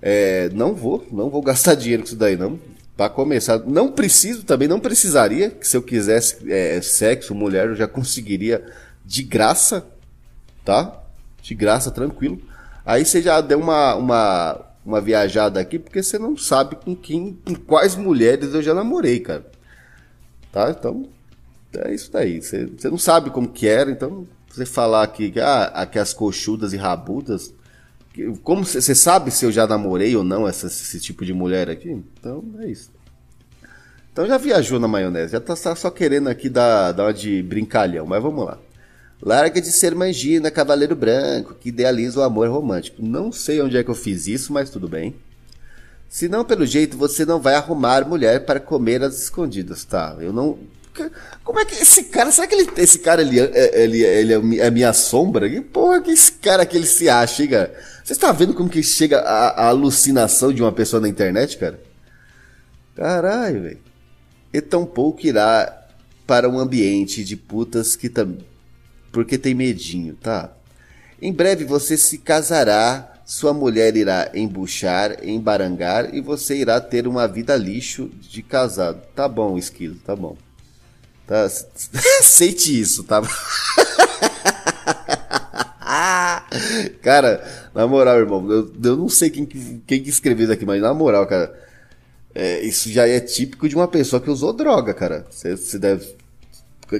[0.00, 2.60] É, não vou, não vou gastar dinheiro com isso daí, não.
[2.96, 7.74] Pra começar, não preciso também, não precisaria, que se eu quisesse é, sexo, mulher, eu
[7.74, 8.64] já conseguiria
[9.04, 9.84] de graça,
[10.64, 11.00] tá?
[11.42, 12.40] De graça, tranquilo.
[12.84, 17.38] Aí você já deu uma, uma, uma viajada aqui, porque você não sabe com quem,
[17.44, 19.44] com quais mulheres eu já namorei, cara.
[20.50, 20.70] Tá?
[20.70, 21.08] Então,
[21.74, 22.42] é isso daí.
[22.42, 26.72] Você, você não sabe como que era, então você falar aqui, ah, aqui as coxudas
[26.72, 27.54] e rabudas.
[28.42, 31.90] Como você sabe se eu já namorei ou não essa, esse tipo de mulher aqui?
[32.18, 32.90] Então é isso.
[34.12, 38.04] Então já viajou na maionese, já tá só querendo aqui dar, dar uma de brincalhão,
[38.04, 38.58] mas vamos lá.
[39.24, 43.00] Larga de ser mangina, cavaleiro branco, que idealiza o amor romântico.
[43.00, 45.14] Não sei onde é que eu fiz isso, mas tudo bem.
[46.08, 50.16] Se não, pelo jeito, você não vai arrumar mulher para comer às escondidas, tá?
[50.20, 50.58] Eu não.
[51.44, 54.70] Como é que esse cara, será que ele, esse cara ele, é, ele, ele é
[54.70, 55.48] minha sombra?
[55.48, 57.74] Que porra que esse cara que ele se acha, hein, cara?
[58.04, 61.80] Você está vendo como que chega a, a, alucinação de uma pessoa na internet, cara?
[62.96, 63.78] Caralho, velho.
[64.52, 65.86] E tampouco irá
[66.26, 68.51] para um ambiente de putas que também.
[69.12, 70.50] Porque tem medinho, tá?
[71.20, 77.28] Em breve você se casará, sua mulher irá embuchar, embarangar e você irá ter uma
[77.28, 79.00] vida lixo de casado.
[79.14, 80.36] Tá bom, esquilo, tá bom.
[81.26, 81.44] Tá?
[82.18, 83.22] Aceite isso, tá?
[87.02, 90.80] cara, na moral, irmão, eu, eu não sei quem, quem que escreveu isso aqui, mas
[90.80, 91.54] na moral, cara,
[92.34, 95.26] é, isso já é típico de uma pessoa que usou droga, cara.
[95.30, 96.14] Você deve.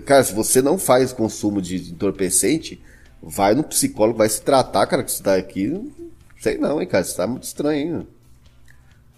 [0.00, 2.80] Cara, se você não faz consumo de entorpecente,
[3.22, 5.92] vai no psicólogo, vai se tratar, cara, que isso daqui.
[6.40, 8.08] Sei não, hein, cara, isso tá muito estranho, hein?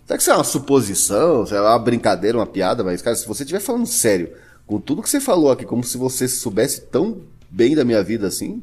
[0.07, 3.43] Será que isso é uma suposição, é uma brincadeira, uma piada, mas, cara, se você
[3.43, 4.35] estiver falando sério
[4.67, 8.27] com tudo que você falou aqui, como se você soubesse tão bem da minha vida
[8.27, 8.63] assim,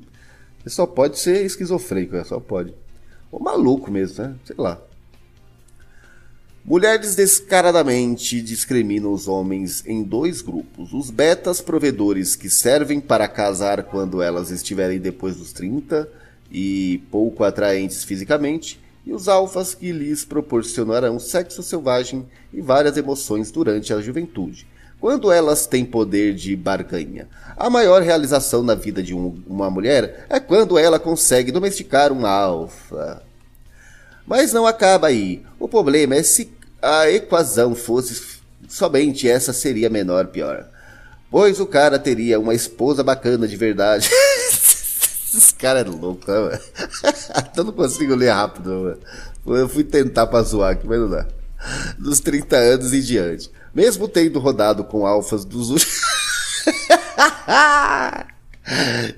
[0.64, 2.24] você só pode ser esquizofrênico, né?
[2.24, 2.74] só pode.
[3.32, 4.36] Ou maluco mesmo, né?
[4.46, 4.80] Sei lá.
[6.64, 13.84] Mulheres descaradamente discriminam os homens em dois grupos: os betas provedores que servem para casar
[13.84, 16.08] quando elas estiverem depois dos 30
[16.52, 23.50] e pouco atraentes fisicamente, e os alfas que lhes proporcionarão sexo selvagem e várias emoções
[23.50, 24.68] durante a juventude,
[25.00, 27.28] quando elas têm poder de barganha.
[27.58, 32.24] A maior realização na vida de um, uma mulher é quando ela consegue domesticar um
[32.24, 33.31] alfa.
[34.32, 35.44] Mas não acaba aí.
[35.60, 36.50] O problema é se
[36.82, 40.70] a equação fosse somente essa seria menor pior.
[41.30, 44.10] Pois o cara teria uma esposa bacana de verdade.
[45.36, 46.58] Esse cara é louco, né,
[47.58, 49.00] Eu não consigo ler rápido, mano.
[49.60, 51.28] Eu fui tentar pra zoar aqui, mas não dá.
[52.00, 53.52] Dos 30 anos em diante.
[53.76, 56.00] Mesmo tendo rodado com alfas dos últimos.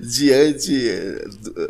[0.00, 0.90] Diante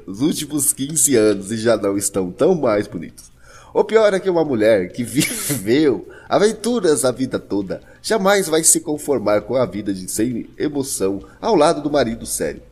[0.07, 3.34] dos últimos 15 anos e já não estão tão mais bonitos.
[3.75, 8.79] O pior é que uma mulher que viveu aventuras a vida toda jamais vai se
[8.79, 12.63] conformar com a vida de sem emoção ao lado do marido sério.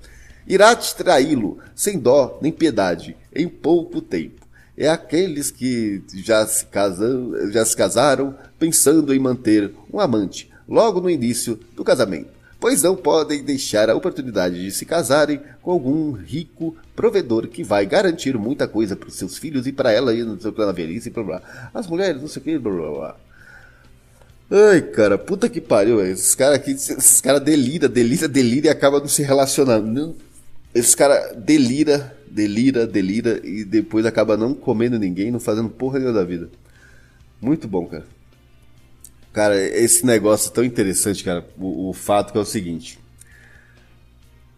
[0.46, 4.46] Irá te traí-lo sem dó nem piedade em pouco tempo.
[4.76, 11.00] É aqueles que já se, casam, já se casaram pensando em manter um amante logo
[11.00, 16.12] no início do casamento pois não podem deixar a oportunidade de se casarem com algum
[16.12, 20.40] rico provedor que vai garantir muita coisa para os seus filhos e para ela no
[20.40, 21.70] seu plano velhice e blá blá.
[21.74, 23.16] As mulheres, não sei o que, blá blá blá.
[24.48, 29.00] Ai, cara, puta que pariu, esses caras aqui, esses caras delira, delira, delira e acaba
[29.00, 30.14] não se relacionando.
[30.72, 36.16] Esses caras delira, delira, delira e depois acaba não comendo ninguém, não fazendo porra nenhuma
[36.16, 36.48] da vida.
[37.40, 38.04] Muito bom, cara.
[39.32, 41.46] Cara, esse negócio é tão interessante, cara.
[41.58, 42.98] O, o fato que é o seguinte.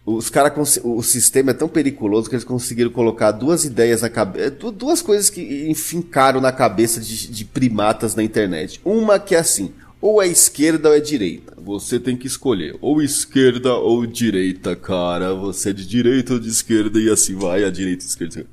[0.06, 0.52] Os cara,
[0.82, 4.46] o sistema é tão periculoso que eles conseguiram colocar duas ideias na cabeça.
[4.46, 8.80] É, duas coisas que enfincaram na cabeça de, de primatas na internet.
[8.84, 9.72] Uma que é assim:
[10.02, 11.54] ou é esquerda ou é direita.
[11.56, 12.76] Você tem que escolher.
[12.82, 15.32] Ou esquerda ou direita, cara.
[15.32, 18.46] Você é de direita ou de esquerda e assim vai, a direita, a esquerda.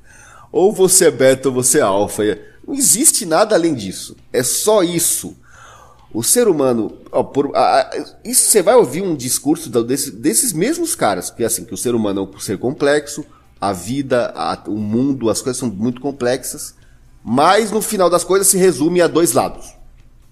[0.50, 2.22] Ou você é beta ou você é alfa.
[2.66, 4.16] Não existe nada além disso.
[4.32, 5.36] É só isso.
[6.14, 7.90] O ser humano, ó, por, a, a,
[8.22, 11.94] isso você vai ouvir um discurso desse, desses mesmos caras, que assim, que o ser
[11.94, 13.24] humano é um ser complexo,
[13.58, 16.74] a vida, a, o mundo, as coisas são muito complexas,
[17.24, 19.74] mas no final das coisas se resume a dois lados.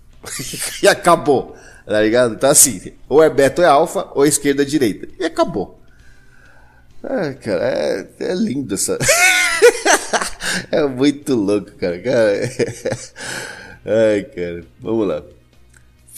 [0.83, 1.57] e acabou,
[1.87, 2.35] tá ligado?
[2.35, 5.09] Então assim, ou é beta ou é alfa, ou é esquerda é direita.
[5.19, 5.81] E acabou.
[7.03, 8.99] É, cara, é, é lindo essa.
[10.71, 11.97] é muito louco, cara.
[13.87, 15.23] Ai, cara, vamos lá.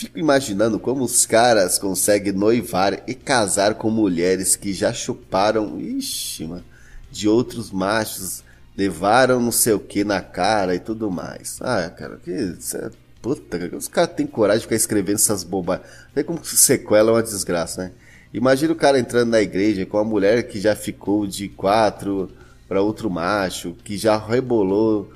[0.02, 6.44] Fico imaginando como os caras conseguem noivar e casar com mulheres que já chuparam, ixi,
[6.44, 6.64] mano,
[7.08, 8.42] de outros machos,
[8.76, 11.58] levaram não sei o que na cara e tudo mais.
[11.60, 12.32] Ah, cara, que.
[12.32, 12.90] É,
[13.20, 15.86] puta, os caras têm coragem de ficar escrevendo essas bobagens.
[16.12, 17.92] Vê como sequela é uma desgraça, né?
[18.34, 22.28] Imagina o cara entrando na igreja com a mulher que já ficou de quatro
[22.66, 25.12] para outro macho, que já rebolou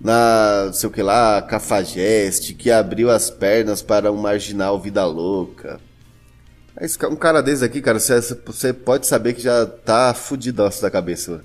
[0.00, 5.80] na, sei o que lá, Cafajeste, que abriu as pernas para um marginal vida louca.
[7.10, 11.40] Um cara desse aqui, cara, você pode saber que já tá fudidaço da cabeça.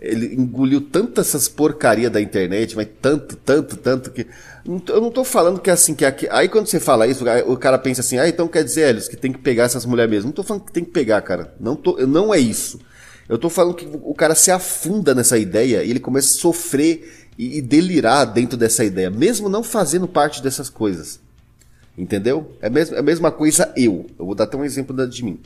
[0.00, 4.26] Ele engoliu tanto essas porcaria da internet, mas tanto, tanto, tanto que.
[4.64, 6.26] Eu não tô falando que é assim, que aqui.
[6.30, 9.16] Aí quando você fala isso, o cara pensa assim, ah, então quer dizer, Elis, que
[9.16, 10.28] tem que pegar essas mulheres mesmo.
[10.28, 11.54] Não tô falando que tem que pegar, cara.
[11.60, 12.80] Não, tô, não é isso.
[13.28, 17.19] Eu tô falando que o cara se afunda nessa ideia e ele começa a sofrer
[17.40, 21.18] e, e delirar dentro dessa ideia, mesmo não fazendo parte dessas coisas.
[21.96, 22.54] Entendeu?
[22.60, 24.04] É, mesmo, é a mesma coisa eu.
[24.18, 25.40] Eu vou dar até um exemplo de mim.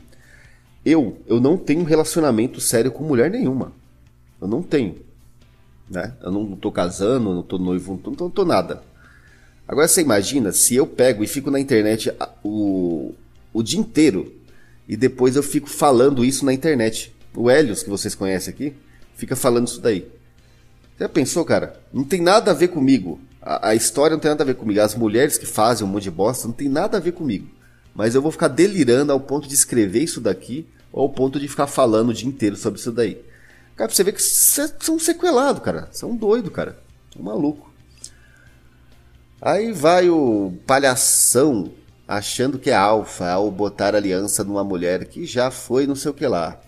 [0.83, 3.71] Eu, eu não tenho relacionamento sério com mulher nenhuma.
[4.41, 4.97] Eu não tenho.
[5.89, 6.13] Né?
[6.21, 8.83] Eu não tô casando, não tô noivo, não tô, não tô nada.
[9.65, 13.13] Agora você imagina se eu pego e fico na internet o,
[13.53, 14.33] o dia inteiro
[14.85, 17.15] e depois eu fico falando isso na internet.
[17.33, 18.73] O Helios, que vocês conhecem aqui,
[19.15, 20.05] fica falando isso daí.
[20.99, 21.79] Já pensou, cara?
[21.91, 23.19] Não tem nada a ver comigo.
[23.41, 24.79] A, a, história não tem nada a ver comigo.
[24.79, 27.47] As mulheres que fazem um monte de bosta não tem nada a ver comigo.
[27.93, 31.47] Mas eu vou ficar delirando ao ponto de escrever isso daqui ou ao ponto de
[31.47, 33.15] ficar falando o dia inteiro sobre isso daí.
[33.75, 35.89] Cara, pra você ver que vocês são sequelados, cara.
[35.91, 36.77] São doido, cara.
[37.13, 37.73] São maluco.
[39.41, 41.71] Aí vai o palhação
[42.07, 46.13] achando que é alfa ao botar aliança numa mulher que já foi não sei o
[46.13, 46.59] que lá.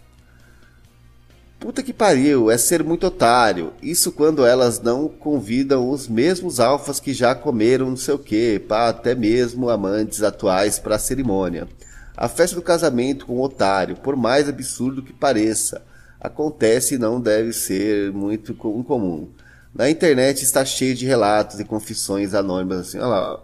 [1.59, 3.73] Puta que pariu, é ser muito otário.
[3.81, 8.61] Isso quando elas não convidam os mesmos alfas que já comeram não sei o que,
[8.69, 11.67] até mesmo amantes atuais para a cerimônia.
[12.15, 15.81] A festa do casamento com o otário, por mais absurdo que pareça,
[16.19, 19.29] acontece e não deve ser muito incomum.
[19.73, 22.99] Na internet está cheio de relatos e confissões anônimas assim.
[22.99, 23.39] Olha, lá,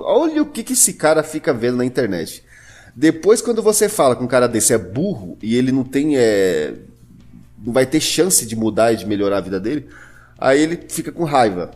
[0.00, 2.44] olha o que, que esse cara fica vendo na internet.
[2.96, 6.74] Depois, quando você fala que um cara desse é burro e ele não tem é,
[7.64, 9.88] não vai ter chance de mudar e de melhorar a vida dele,
[10.38, 11.70] aí ele fica com raiva.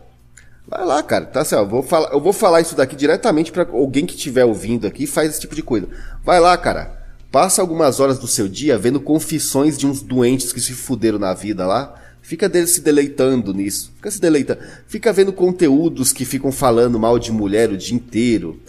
[0.66, 3.66] Vai lá, cara, tá assim, ó, vou falar, eu vou falar isso daqui diretamente para
[3.72, 5.89] alguém que estiver ouvindo aqui e faz esse tipo de coisa.
[6.22, 6.95] Vai lá, cara,
[7.32, 11.32] passa algumas horas do seu dia vendo confissões de uns doentes que se fuderam na
[11.32, 11.95] vida lá.
[12.20, 13.91] Fica dele se deleitando nisso.
[13.97, 14.61] Fica se deleitando.
[14.86, 18.61] Fica vendo conteúdos que ficam falando mal de mulher o dia inteiro.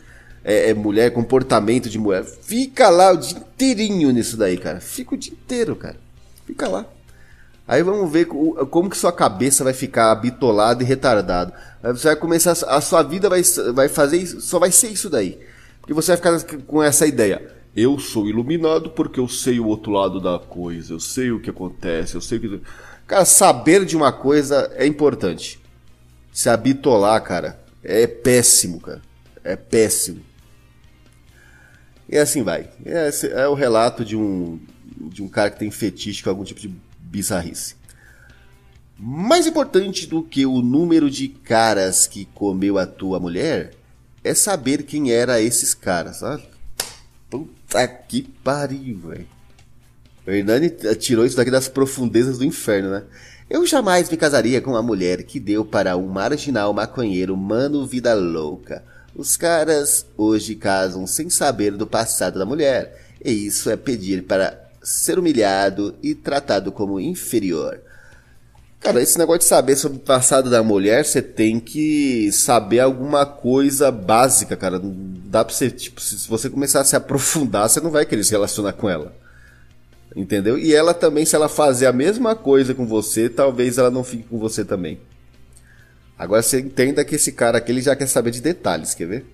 [0.42, 2.24] É, é, mulher, comportamento de mulher.
[2.24, 4.80] Fica lá o dia inteirinho nisso daí, cara.
[4.80, 5.98] Fica o dia inteiro, cara.
[6.48, 6.86] Fica lá.
[7.70, 11.54] Aí vamos ver como que sua cabeça vai ficar bitolada e retardado.
[11.84, 13.44] Aí você vai começar, a sua vida vai,
[13.76, 15.40] vai fazer só vai ser isso daí.
[15.80, 17.48] Porque você vai ficar com essa ideia.
[17.76, 21.52] Eu sou iluminado porque eu sei o outro lado da coisa, eu sei o que
[21.52, 22.62] acontece, eu sei o que.
[23.06, 25.62] Cara, saber de uma coisa é importante.
[26.34, 29.04] se habitolar, cara, é péssimo, cara.
[29.44, 30.22] É péssimo.
[32.10, 32.68] E assim vai.
[32.84, 34.60] Esse é o relato de um,
[35.00, 37.76] de um cara que tem fetiche com algum tipo de bizarrice.
[38.98, 43.72] Mais importante do que o número de caras que comeu a tua mulher
[44.24, 46.44] é saber quem era esses caras, sabe?
[47.30, 49.28] Puta que pariu, velho.
[50.28, 53.04] O Hernani tirou isso daqui das profundezas do inferno, né?
[53.50, 58.14] Eu jamais me casaria com uma mulher que deu para um marginal maconheiro mano vida
[58.14, 58.84] louca.
[59.16, 64.69] Os caras hoje casam sem saber do passado da mulher, e isso é pedir para
[64.82, 67.82] ser humilhado e tratado como inferior.
[68.80, 73.26] Cara, esse negócio de saber sobre o passado da mulher, você tem que saber alguma
[73.26, 74.80] coisa básica, cara.
[74.80, 78.24] Não dá pra você, tipo, se você começar a se aprofundar, você não vai querer
[78.24, 79.14] se relacionar com ela.
[80.16, 80.58] Entendeu?
[80.58, 84.24] E ela também, se ela fazer a mesma coisa com você, talvez ela não fique
[84.24, 85.00] com você também.
[86.18, 89.26] Agora você entenda que esse cara aqui ele já quer saber de detalhes, quer ver?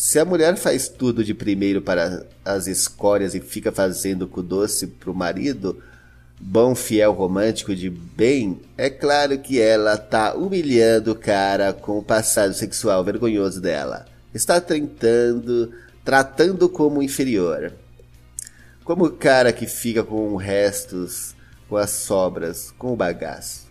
[0.00, 4.86] Se a mulher faz tudo de primeiro para as escórias e fica fazendo com doce
[4.86, 5.78] pro marido,
[6.40, 12.02] bom, fiel, romântico de bem, é claro que ela tá humilhando o cara com o
[12.02, 14.06] passado sexual vergonhoso dela.
[14.32, 15.70] Está tentando,
[16.02, 17.70] tratando como inferior.
[18.82, 21.34] Como o cara que fica com restos,
[21.68, 23.66] com as sobras, com o bagaço.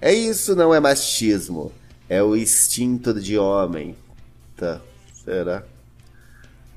[0.00, 1.70] É isso, não é machismo.
[2.08, 3.94] É o instinto de homem.
[4.56, 4.80] Tá,
[5.30, 5.62] será?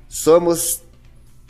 [0.08, 0.80] Somos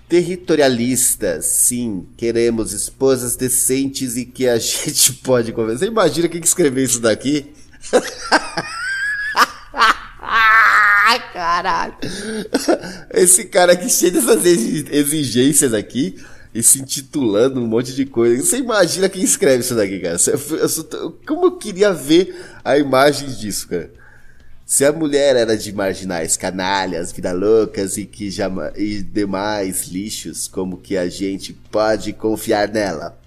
[0.08, 2.06] territorialistas, sim.
[2.16, 5.80] Queremos esposas decentes e que a gente pode conversar.
[5.80, 7.52] Você imagina quem que escreveu isso daqui?
[10.26, 11.94] Ai, caralho.
[13.12, 16.16] Esse cara aqui cheio dessas exigências aqui
[16.54, 18.42] e se intitulando um monte de coisa.
[18.42, 20.16] Você imagina quem escreve isso daqui, cara?
[21.26, 22.34] Como eu queria ver
[22.64, 23.90] a imagem disso, cara?
[24.66, 30.48] Se a mulher era de marginais, canalhas, vida loucas e que jama, e demais lixos,
[30.48, 33.18] como que a gente pode confiar nela?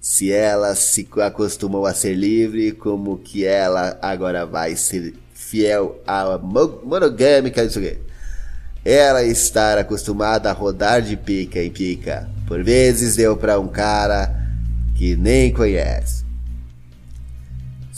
[0.00, 6.38] Se ela se acostumou a ser livre, como que ela agora vai ser fiel à
[6.38, 7.98] monogâmica, isso aqui.
[8.82, 12.26] Ela estar acostumada a rodar de pica em pica.
[12.46, 14.34] Por vezes deu para um cara
[14.94, 16.17] que nem conhece.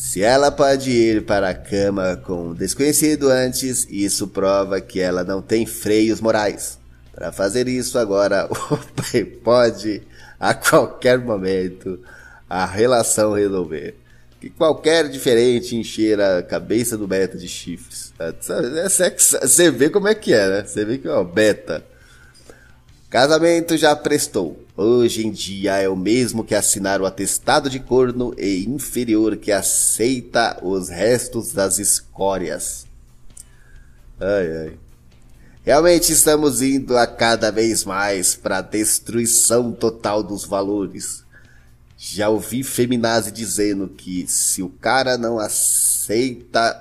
[0.01, 5.22] Se ela pode ir para a cama com um desconhecido antes, isso prova que ela
[5.22, 6.78] não tem freios morais.
[7.14, 10.03] Para fazer isso agora, o pai pode,
[10.40, 12.01] a qualquer momento,
[12.48, 13.94] a relação resolver.
[14.40, 18.14] Que qualquer diferente encher a cabeça do beta de chifres.
[18.18, 20.64] É sexo, você vê como é que é, né?
[20.64, 21.84] Você vê que é uma beta.
[23.11, 24.65] Casamento já prestou.
[24.77, 29.51] Hoje em dia é o mesmo que assinar o atestado de corno e inferior que
[29.51, 32.87] aceita os restos das escórias.
[34.21, 34.79] Ai, ai.
[35.65, 41.25] Realmente estamos indo a cada vez mais para a destruição total dos valores.
[41.99, 46.81] Já ouvi feminazi dizendo que se o cara não aceita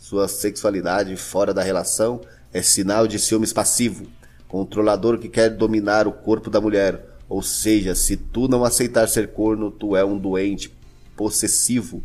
[0.00, 4.15] sua sexualidade fora da relação, é sinal de ciúmes passivo
[4.56, 7.04] controlador que quer dominar o corpo da mulher.
[7.28, 10.72] Ou seja, se tu não aceitar ser corno, tu é um doente
[11.14, 12.02] possessivo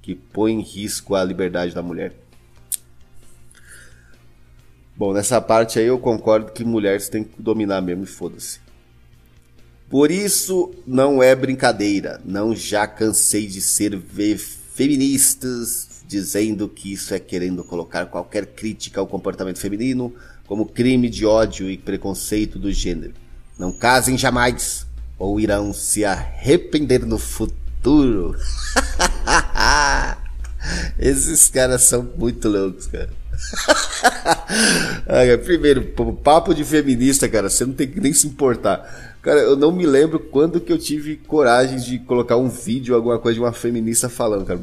[0.00, 2.14] que põe em risco a liberdade da mulher.
[4.96, 8.60] Bom, nessa parte aí eu concordo que mulheres têm que dominar mesmo e foda-se.
[9.90, 12.20] Por isso não é brincadeira.
[12.24, 19.06] Não já cansei de ser feministas dizendo que isso é querendo colocar qualquer crítica ao
[19.06, 20.14] comportamento feminino
[20.48, 23.12] como crime de ódio e preconceito do gênero.
[23.58, 24.86] Não casem jamais,
[25.18, 28.34] ou irão se arrepender no futuro.
[30.98, 33.10] Esses caras são muito loucos, cara.
[35.44, 35.82] primeiro,
[36.24, 39.18] papo de feminista, cara, você não tem que nem se importar.
[39.20, 43.18] Cara, eu não me lembro quando que eu tive coragem de colocar um vídeo, alguma
[43.18, 44.60] coisa de uma feminista falando, cara.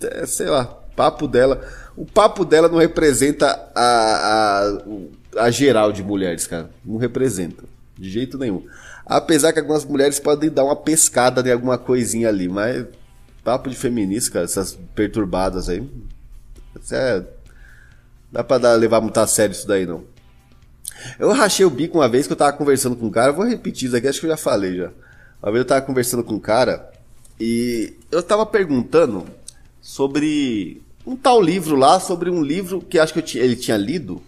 [0.00, 0.64] É, sei lá,
[0.96, 1.62] papo dela.
[1.98, 4.78] O papo dela não representa a,
[5.34, 6.70] a, a geral de mulheres, cara.
[6.84, 7.64] Não representa.
[7.98, 8.64] De jeito nenhum.
[9.04, 12.86] Apesar que algumas mulheres podem dar uma pescada em alguma coisinha ali, mas
[13.42, 15.84] papo de feminista, cara, essas perturbadas aí.
[16.92, 17.24] É,
[18.30, 20.04] dá pra dar, levar muito a sério isso daí, não.
[21.18, 23.88] Eu rachei o bico uma vez que eu tava conversando com um cara, vou repetir
[23.88, 24.92] isso aqui, acho que eu já falei já.
[25.42, 26.92] Uma vez eu tava conversando com um cara
[27.40, 29.26] e eu tava perguntando
[29.80, 34.20] sobre um tal livro lá, sobre um livro que acho que ele tinha lido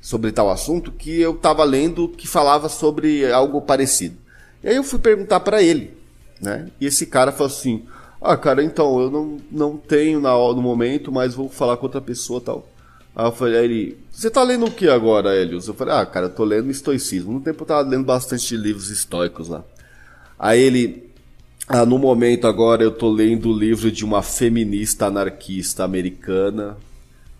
[0.00, 4.16] sobre tal assunto, que eu estava lendo que falava sobre algo parecido.
[4.64, 5.94] E aí eu fui perguntar para ele,
[6.40, 6.68] né?
[6.80, 7.84] E esse cara falou assim:
[8.20, 12.00] Ah, cara, então, eu não, não tenho na, no momento, mas vou falar com outra
[12.00, 12.68] pessoa tal.
[13.14, 15.68] Aí eu falei, aí ele, você tá lendo o que agora, Helios?
[15.68, 17.32] Eu falei, ah, cara, eu tô lendo estoicismo.
[17.32, 19.64] No tempo eu tava lendo bastante livros estoicos lá.
[20.38, 21.05] Aí ele,
[21.68, 26.76] ah, no momento agora eu tô lendo o livro de uma feminista anarquista americana.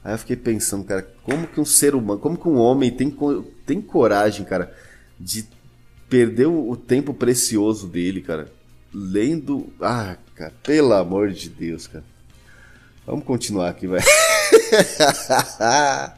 [0.02, 3.16] Aí eu fiquei pensando, cara, como que um ser humano, como que um homem tem,
[3.64, 4.74] tem coragem, cara,
[5.18, 5.46] de
[6.08, 8.50] perder o tempo precioso dele, cara,
[8.92, 9.72] lendo.
[9.80, 12.04] Ah, cara, pelo amor de Deus, cara.
[13.06, 14.00] Vamos continuar aqui, vai.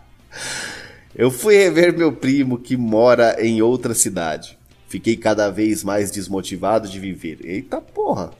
[1.14, 4.57] Eu fui rever meu primo que mora em outra cidade.
[4.88, 7.38] Fiquei cada vez mais desmotivado de viver.
[7.44, 8.32] Eita porra!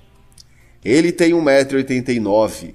[0.83, 2.75] Ele tem 1,89m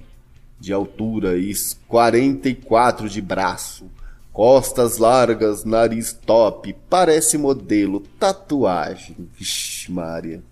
[0.60, 1.52] de altura e
[1.88, 3.90] 44 de braço.
[4.32, 9.16] Costas largas, nariz top, parece modelo, tatuagem.
[9.36, 10.42] Vixe, Maria.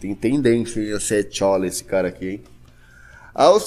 [0.00, 2.44] Tem tendência a ser chola esse cara aqui, hein?
[3.34, 3.58] Ao,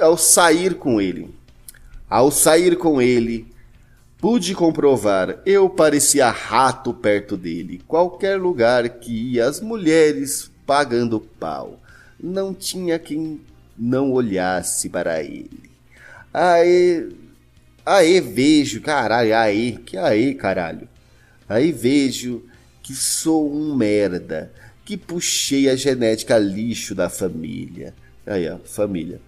[0.00, 1.34] ao sair com ele,
[2.08, 3.53] ao sair com ele,
[4.24, 7.82] pude comprovar, eu parecia rato perto dele.
[7.86, 11.78] Qualquer lugar que ia, as mulheres pagando pau.
[12.18, 13.42] Não tinha quem
[13.76, 15.70] não olhasse para ele.
[16.32, 17.06] Aí,
[17.84, 20.88] aí vejo, caralho, aí, que aí, caralho.
[21.46, 22.44] Aí vejo
[22.82, 24.50] que sou um merda,
[24.86, 27.94] que puxei a genética lixo da família.
[28.26, 29.20] Aí, ó, família.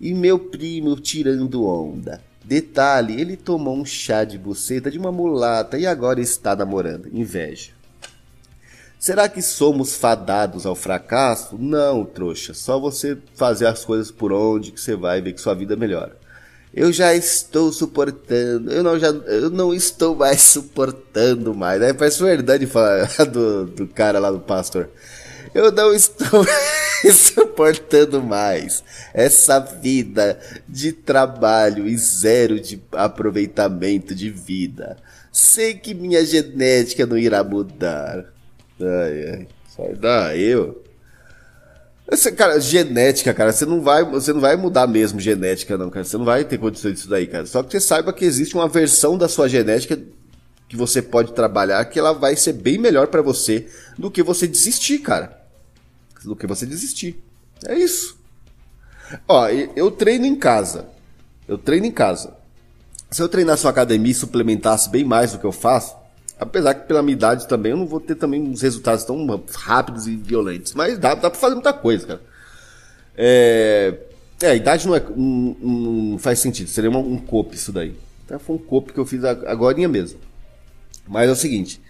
[0.00, 2.27] E meu primo tirando onda.
[2.48, 7.06] Detalhe, ele tomou um chá de buceta de uma mulata e agora está namorando.
[7.12, 7.72] Inveja.
[8.98, 11.58] Será que somos fadados ao fracasso?
[11.58, 12.54] Não, trouxa.
[12.54, 16.16] Só você fazer as coisas por onde que você vai ver que sua vida melhora.
[16.72, 18.72] Eu já estou suportando.
[18.72, 21.82] Eu não, já, eu não estou mais suportando mais.
[21.82, 24.88] Aí parece verdade falar do, do cara lá do pastor.
[25.54, 26.44] Eu não estou
[27.12, 28.82] suportando mais
[29.14, 30.38] essa vida
[30.68, 34.96] de trabalho e zero de aproveitamento de vida.
[35.32, 38.24] Sei que minha genética não irá mudar.
[38.80, 39.48] Ai, ai.
[39.68, 40.82] Sai daí, eu.
[42.10, 46.04] Esse, cara, genética, cara, você não vai, você não vai mudar mesmo genética, não, cara.
[46.04, 47.44] Você não vai ter condições disso daí, cara.
[47.44, 49.98] Só que você saiba que existe uma versão da sua genética
[50.68, 54.46] que você pode trabalhar que ela vai ser bem melhor para você do que você
[54.46, 55.40] desistir, cara.
[56.24, 57.22] Do que você desistir.
[57.64, 58.18] É isso.
[59.26, 60.88] Ó, eu treino em casa.
[61.46, 62.36] Eu treino em casa.
[63.10, 65.96] Se eu treinasse na academia e suplementasse bem mais do que eu faço,
[66.40, 70.06] Apesar que pela minha idade também eu não vou ter também uns resultados tão rápidos
[70.06, 70.72] e violentos.
[70.72, 72.20] Mas dá, dá pra fazer muita coisa, cara.
[73.16, 73.98] É,
[74.40, 76.68] é a idade não, é, não, não faz sentido.
[76.68, 77.96] Seria uma, um copo isso daí.
[78.24, 80.20] Então foi um copo que eu fiz agora mesmo.
[81.08, 81.80] Mas é o seguinte.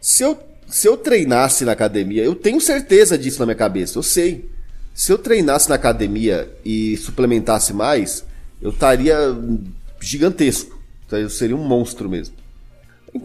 [0.00, 3.98] Se eu, se eu treinasse na academia, eu tenho certeza disso na minha cabeça.
[3.98, 4.50] Eu sei.
[4.94, 8.24] Se eu treinasse na academia e suplementasse mais,
[8.60, 9.16] eu estaria
[10.00, 10.78] gigantesco.
[11.06, 12.34] Então, eu seria um monstro mesmo.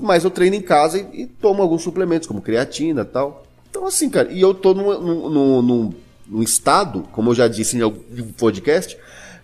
[0.02, 3.46] Mas eu treino em casa e, e tomo alguns suplementos, como creatina e tal.
[3.70, 5.94] Então, assim, cara, e eu tô num, num, num,
[6.28, 8.98] num estado, como eu já disse em algum podcast,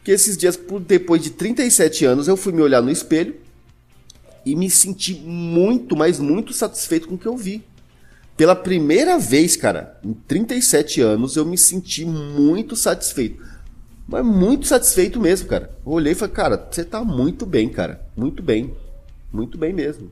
[0.03, 3.35] que esses dias, depois de 37 anos, eu fui me olhar no espelho
[4.47, 7.65] e me senti muito, mas muito satisfeito com o que eu vi.
[8.37, 13.43] Pela primeira vez, cara, em 37 anos, eu me senti muito satisfeito.
[14.07, 15.75] Mas muito satisfeito mesmo, cara.
[15.83, 18.01] Olhei e falei, cara, você tá muito bem, cara.
[18.15, 18.73] Muito bem.
[19.33, 20.09] Muito bem mesmo.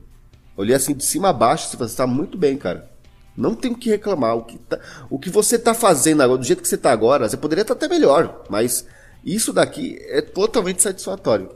[0.54, 2.90] Olhei assim de cima a baixo e você está muito bem, cara.
[3.34, 4.36] Não tem o que reclamar.
[4.36, 4.78] O que, tá,
[5.08, 7.74] o que você está fazendo agora, do jeito que você está agora, você poderia estar
[7.74, 8.86] tá até melhor, mas
[9.24, 11.50] isso daqui é totalmente satisfatório.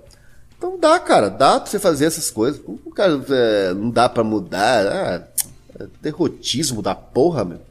[0.61, 2.61] Então dá, cara, dá pra você fazer essas coisas.
[2.67, 4.87] O cara é, não dá para mudar.
[4.87, 5.27] Ah,
[5.81, 7.63] é derrotismo da porra, meu.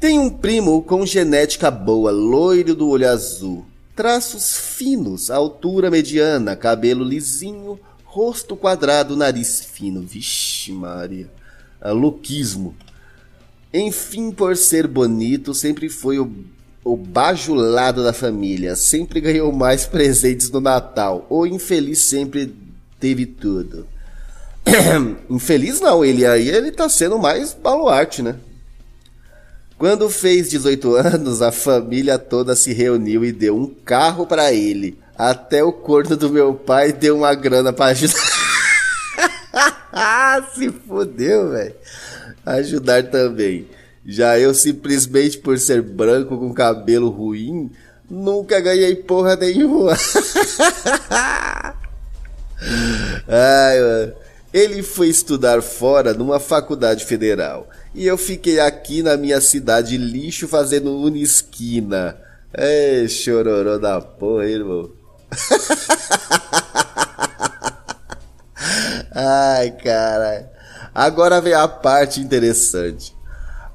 [0.00, 7.04] Tem um primo com genética boa, loiro do olho azul, traços finos, altura mediana, cabelo
[7.04, 10.00] lisinho, rosto quadrado, nariz fino.
[10.00, 11.30] Vixe, Maria.
[11.78, 12.74] É louquismo.
[13.72, 16.32] Enfim, por ser bonito, sempre foi o,
[16.86, 18.76] o bajulado da família.
[18.76, 21.26] Sempre ganhou mais presentes no Natal.
[21.28, 22.54] O infeliz sempre
[23.00, 23.88] teve tudo.
[25.28, 28.36] infeliz não, ele aí ele tá sendo mais baluarte, né?
[29.76, 34.96] Quando fez 18 anos, a família toda se reuniu e deu um carro para ele.
[35.18, 38.14] Até o corno do meu pai deu uma grana pra ajudar.
[40.54, 41.74] Se fodeu, velho.
[42.44, 43.66] Ajudar também.
[44.06, 47.72] Já eu, simplesmente por ser branco com cabelo ruim,
[48.08, 49.96] nunca ganhei porra nenhuma.
[53.26, 54.12] Ai, mano.
[54.54, 57.68] Ele foi estudar fora numa faculdade federal.
[57.92, 62.16] E eu fiquei aqui na minha cidade lixo fazendo unisquina.
[62.54, 64.88] É, chororô da porra, irmão.
[69.10, 70.48] Ai, cara.
[70.94, 73.15] Agora vem a parte interessante.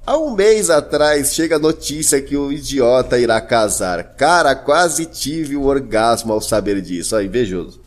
[0.04, 4.16] Há um mês atrás chega a notícia que o idiota irá casar.
[4.16, 7.16] Cara, quase tive um orgasmo ao saber disso.
[7.16, 7.80] Ó, invejoso.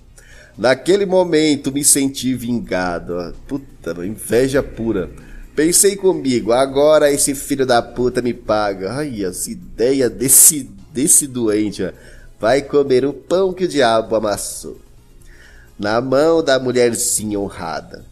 [0.56, 3.34] Naquele momento me senti vingado.
[3.48, 5.10] Puta, inveja pura.
[5.56, 8.92] Pensei comigo, agora esse filho da puta me paga.
[8.92, 11.82] Ai, as ideias desse, desse doente.
[11.82, 11.90] Ó.
[12.38, 14.78] Vai comer o pão que o diabo amassou.
[15.76, 18.04] Na mão da mulherzinha honrada.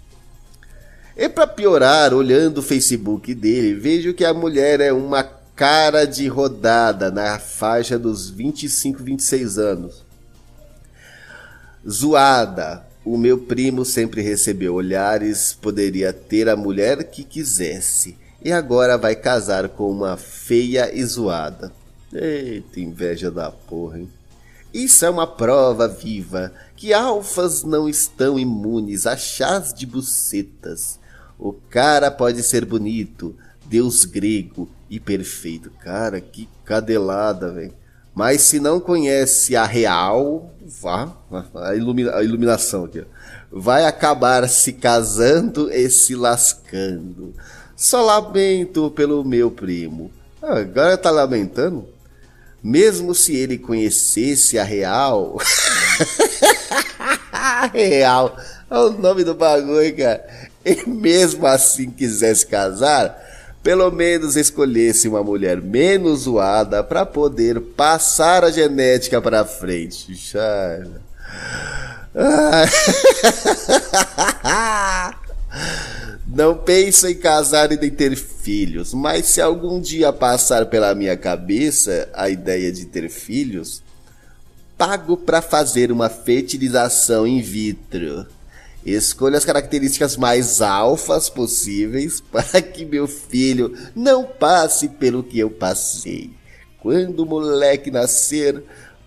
[1.16, 5.22] E para piorar, olhando o Facebook dele, vejo que a mulher é uma
[5.54, 10.04] cara de rodada na faixa dos 25, 26 anos.
[11.88, 12.86] Zoada.
[13.04, 18.16] O meu primo sempre recebeu olhares, poderia ter a mulher que quisesse.
[18.40, 21.72] E agora vai casar com uma feia e zoada.
[22.12, 24.10] Eita, inveja da porra, hein?
[24.72, 30.98] Isso é uma prova viva que alfas não estão imunes a chás de bucetas.
[31.42, 33.34] O cara pode ser bonito,
[33.66, 35.72] deus grego e perfeito.
[35.82, 37.74] Cara, que cadelada, velho.
[38.14, 41.12] Mas se não conhece a real, vá,
[41.56, 43.04] a, ilumina, a iluminação aqui,
[43.50, 47.34] vai acabar se casando e se lascando.
[47.74, 50.12] Só lamento pelo meu primo.
[50.40, 51.88] Ah, agora tá lamentando?
[52.62, 55.38] Mesmo se ele conhecesse a real.
[57.74, 58.36] real.
[58.70, 63.18] É o nome do bagulho, cara e mesmo assim quisesse casar,
[63.62, 70.12] pelo menos escolhesse uma mulher menos zoada para poder passar a genética para frente.
[76.26, 81.16] Não penso em casar e nem ter filhos, mas se algum dia passar pela minha
[81.16, 83.82] cabeça a ideia de ter filhos,
[84.76, 88.26] pago para fazer uma fertilização in vitro.
[88.84, 95.50] Escolha as características mais alfas possíveis para que meu filho não passe pelo que eu
[95.50, 96.30] passei.
[96.80, 98.62] Quando o moleque nascer,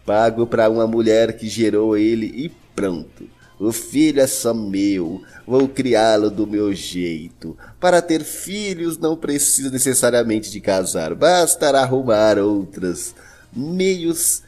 [0.06, 3.28] pago para uma mulher que gerou ele e pronto.
[3.60, 7.58] O filho é só meu, vou criá-lo do meu jeito.
[7.80, 13.16] Para ter filhos não precisa necessariamente de casar, bastará arrumar outros
[13.54, 14.44] meios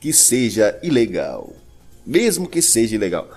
[0.00, 1.54] que seja ilegal.
[2.06, 3.28] Mesmo que seja ilegal.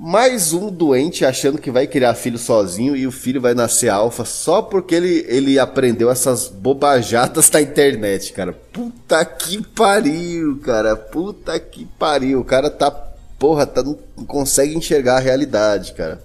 [0.00, 4.24] Mais um doente achando que vai criar filho sozinho e o filho vai nascer alfa
[4.24, 8.52] só porque ele, ele aprendeu essas bobajadas da internet, cara.
[8.52, 10.94] Puta que pariu, cara.
[10.94, 12.40] Puta que pariu.
[12.40, 12.92] O cara tá.
[13.40, 16.22] Porra, tá, não consegue enxergar a realidade, cara.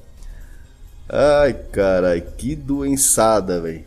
[1.10, 3.86] Ai, cara, que doençada, velho.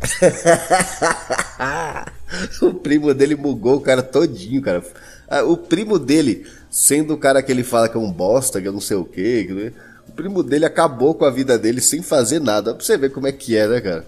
[2.62, 4.82] o primo dele mugou o cara todinho, cara.
[5.28, 6.46] Ah, o primo dele
[6.76, 9.04] sendo o cara que ele fala que é um bosta, que eu não sei o
[9.04, 9.72] quê.
[10.06, 12.74] O primo dele acabou com a vida dele sem fazer nada.
[12.74, 14.04] Pra você ver como é que é, né, cara?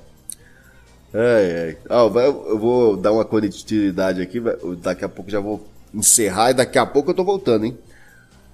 [1.15, 1.77] Ai, ai.
[1.89, 4.39] Ah, eu vou dar uma continuidade aqui.
[4.83, 7.79] Daqui a pouco já vou encerrar e daqui a pouco eu tô voltando, hein?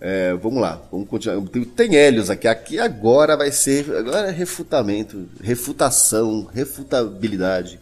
[0.00, 1.44] É, vamos lá, vamos continuar.
[1.74, 2.46] Tem Hélios aqui.
[2.46, 3.96] Aqui agora vai ser.
[3.96, 7.80] Agora é refutamento, refutação, refutabilidade.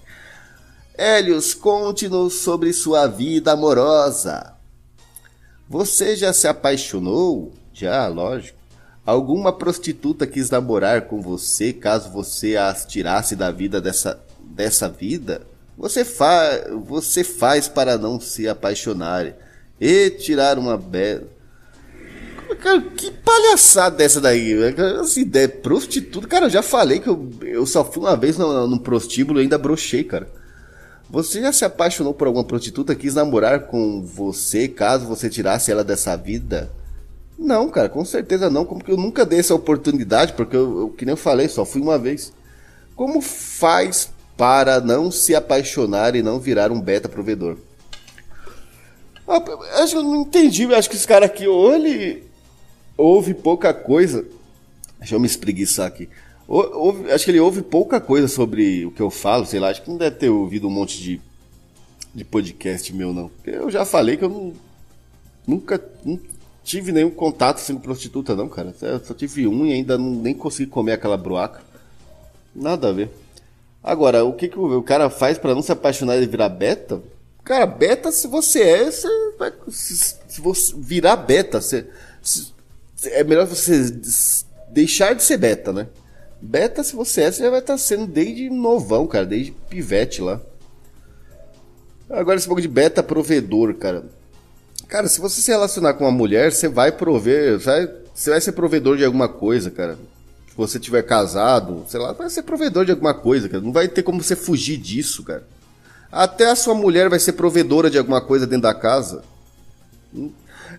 [0.96, 4.51] Hélios, conte-nos sobre sua vida amorosa.
[5.72, 7.50] Você já se apaixonou?
[7.72, 8.58] Já, lógico.
[9.06, 15.46] Alguma prostituta quis namorar com você caso você as tirasse da vida dessa, dessa vida?
[15.78, 19.32] Você, fa você faz para não se apaixonar
[19.80, 21.26] e tirar uma bela.
[22.60, 24.52] Cara, que palhaçada dessa daí?
[25.00, 26.28] Essa ideia prostituta.
[26.28, 29.56] Cara, eu já falei que eu, eu só fui uma vez no prostíbulo e ainda
[29.56, 30.28] brochei, cara.
[31.12, 32.94] Você já se apaixonou por alguma prostituta?
[32.94, 36.72] Quis namorar com você caso você tirasse ela dessa vida?
[37.38, 38.64] Não, cara, com certeza não.
[38.64, 41.66] Como que eu nunca dei essa oportunidade, porque eu, eu, que nem eu falei, só
[41.66, 42.32] fui uma vez.
[42.96, 47.58] Como faz para não se apaixonar e não virar um beta provedor?
[49.28, 49.42] Ah,
[49.82, 50.64] acho que eu não entendi.
[50.74, 52.24] Acho que esse cara aqui, ou ele
[52.96, 54.24] ouve pouca coisa.
[54.98, 56.08] Deixa eu me espreguiçar aqui.
[56.46, 59.82] Ouve, acho que ele ouve pouca coisa sobre o que eu falo, sei lá, acho
[59.82, 61.20] que não deve ter ouvido um monte de,
[62.14, 63.30] de podcast meu, não.
[63.46, 64.52] Eu já falei que eu não,
[65.46, 66.18] nunca não
[66.64, 68.74] tive nenhum contato com prostituta, não, cara.
[68.82, 71.62] Eu só tive um e ainda não, nem consegui comer aquela broaca.
[72.54, 73.10] Nada a ver.
[73.82, 77.00] Agora, o que, que o, o cara faz para não se apaixonar e virar beta?
[77.42, 79.08] Cara, beta, se você é, você
[79.38, 79.52] vai.
[79.68, 81.88] Se, se você virar beta, você,
[82.22, 82.52] se,
[83.06, 83.90] é melhor você
[84.68, 85.88] deixar de ser beta, né?
[86.44, 90.20] Beta, se você é, você já vai estar tá sendo desde novão, cara, desde pivete
[90.20, 90.40] lá.
[92.10, 94.04] Agora esse pouco de beta provedor, cara.
[94.88, 98.52] Cara, se você se relacionar com uma mulher, você vai prover, vai, você vai ser
[98.52, 99.96] provedor de alguma coisa, cara.
[100.48, 103.62] Se você tiver casado, sei lá, vai ser provedor de alguma coisa, cara.
[103.62, 105.46] Não vai ter como você fugir disso, cara.
[106.10, 109.22] Até a sua mulher vai ser provedora de alguma coisa dentro da casa.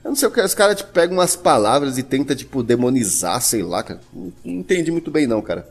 [0.04, 3.42] Eu não sei o que, os caras tipo, pegam umas palavras e tentam, tipo, demonizar,
[3.42, 4.02] sei lá, cara.
[4.14, 5.66] Não, entendi muito bem, não, cara.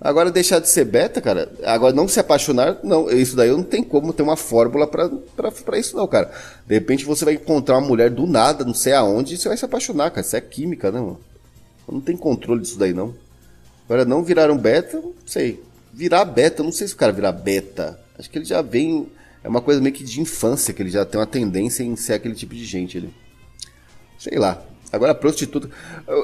[0.00, 1.52] Agora, deixar de ser beta, cara.
[1.64, 3.10] Agora, não se apaixonar, não.
[3.10, 6.30] Isso daí eu não tem como ter uma fórmula pra isso, não, cara.
[6.66, 9.56] De repente você vai encontrar uma mulher do nada, não sei aonde, e você vai
[9.56, 10.26] se apaixonar, cara.
[10.26, 11.20] Isso é química, né, mano?
[11.90, 13.14] Não tem controle disso daí, não.
[13.84, 15.62] Agora, não virar um beta, não sei.
[15.92, 17.98] Virar beta, não sei se o cara virar beta.
[18.18, 19.08] Acho que ele já vem.
[19.42, 22.14] É uma coisa meio que de infância, que ele já tem uma tendência em ser
[22.14, 23.14] aquele tipo de gente ali.
[24.24, 24.58] Sei lá.
[24.90, 25.68] Agora, prostituta.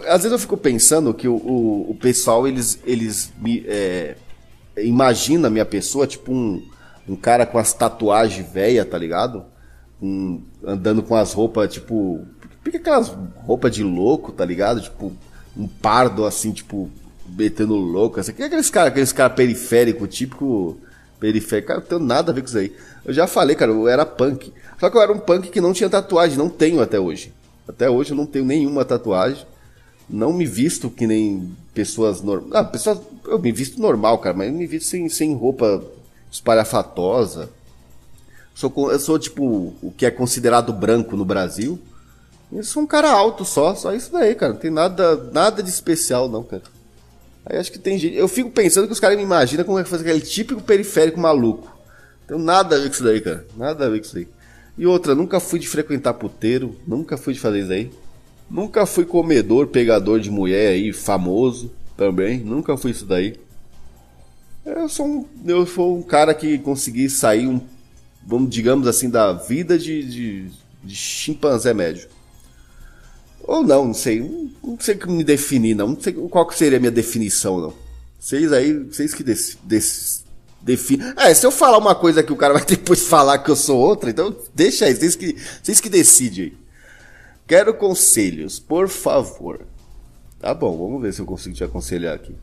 [0.07, 3.63] Às vezes eu fico pensando que o, o, o pessoal, eles, eles me.
[3.67, 4.17] É,
[4.79, 6.67] imagina a minha pessoa, tipo um,
[7.07, 9.45] um cara com as tatuagens velhas, tá ligado?
[10.01, 12.25] Um, andando com as roupas, tipo.
[12.65, 13.15] Fica aquelas
[13.45, 14.81] roupas de louco, tá ligado?
[14.81, 15.13] Tipo,
[15.55, 16.91] um pardo assim, tipo,
[17.29, 18.19] metendo louco.
[18.19, 18.33] Assim.
[18.33, 20.79] Que é aqueles caras aqueles cara periférico, típico
[21.19, 21.69] periférico.
[21.69, 22.75] Cara, não tenho nada a ver com isso aí.
[23.05, 24.55] Eu já falei, cara, eu era punk.
[24.79, 27.35] Só que eu era um punk que não tinha tatuagem, não tenho até hoje.
[27.71, 29.47] Até hoje eu não tenho nenhuma tatuagem.
[30.09, 32.53] Não me visto que nem pessoas normais.
[32.55, 33.01] Ah, pessoas.
[33.27, 35.83] Eu me visto normal, cara, mas eu me visto sem, sem roupa
[36.31, 37.49] espalhafatosa.
[38.55, 41.79] Sou, eu sou tipo o que é considerado branco no Brasil.
[42.53, 44.53] Eu sou um cara alto só, só isso daí, cara.
[44.53, 46.63] Não tem nada, nada de especial, não, cara.
[47.47, 48.17] Aí acho que tem gente.
[48.17, 51.21] Eu fico pensando que os caras me imaginam como é que faz aquele típico periférico
[51.21, 51.73] maluco.
[52.29, 53.47] Não tem nada a ver com isso daí, cara.
[53.57, 54.29] Nada a ver com isso aí.
[54.77, 57.91] E outra, nunca fui de frequentar puteiro, nunca fui de fazer isso aí.
[58.51, 62.41] Nunca fui comedor, pegador de mulher aí, famoso também.
[62.41, 63.37] Nunca fui isso daí.
[64.65, 67.61] Eu sou um, eu sou um cara que consegui sair, um,
[68.27, 70.51] vamos digamos assim, da vida de, de,
[70.83, 72.09] de chimpanzé médio.
[73.43, 74.21] Ou não, não sei.
[74.63, 75.89] Não sei como me definir, não.
[75.89, 77.75] Não sei qual que seria a minha definição, não.
[78.19, 79.25] Vocês aí, vocês que
[80.63, 81.13] definem.
[81.17, 83.79] É, se eu falar uma coisa que o cara vai depois falar que eu sou
[83.79, 86.53] outra, então deixa aí, vocês que, vocês que decidem.
[87.47, 89.67] Quero conselhos, por favor.
[90.39, 92.35] Tá bom, vamos ver se eu consigo te aconselhar aqui.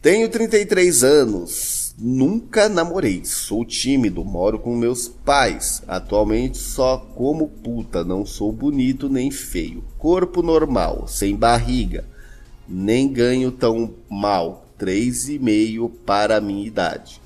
[0.00, 1.94] Tenho 33 anos.
[2.00, 5.82] Nunca namorei, sou tímido, moro com meus pais.
[5.88, 9.82] Atualmente só como puta, não sou bonito nem feio.
[9.98, 12.04] Corpo normal, sem barriga.
[12.68, 17.20] Nem ganho tão mal, 3,5 para a minha idade.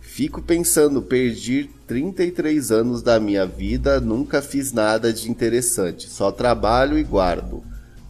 [0.00, 6.98] Fico pensando, perdi 33 anos da minha vida, nunca fiz nada de interessante, só trabalho
[6.98, 7.64] e guardo.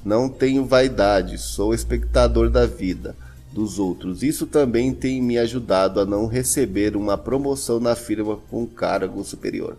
[0.04, 3.16] Não tenho vaidade, sou espectador da vida
[3.50, 4.22] dos outros.
[4.22, 9.78] Isso também tem me ajudado a não receber uma promoção na firma com cargo superior.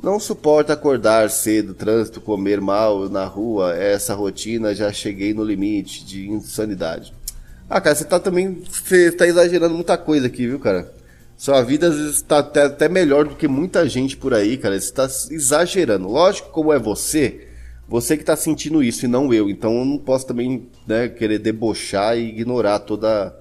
[0.00, 6.04] Não suporto acordar cedo, trânsito, comer mal na rua, essa rotina já cheguei no limite
[6.04, 7.15] de insanidade.
[7.68, 8.62] Ah, cara, você tá também.
[8.70, 10.94] Você tá exagerando muita coisa aqui, viu, cara?
[11.36, 14.78] Sua vida às vezes tá até, até melhor do que muita gente por aí, cara.
[14.78, 16.08] Você tá exagerando.
[16.08, 17.48] Lógico, como é você,
[17.88, 19.50] você que está sentindo isso e não eu.
[19.50, 23.34] Então eu não posso também né, querer debochar e ignorar toda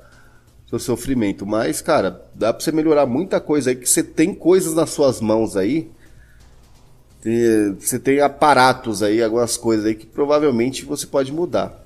[0.67, 1.45] seu sofrimento.
[1.45, 5.21] Mas, cara, dá para você melhorar muita coisa aí, que você tem coisas nas suas
[5.21, 5.89] mãos aí.
[7.79, 11.84] Você tem aparatos aí, algumas coisas aí que provavelmente você pode mudar.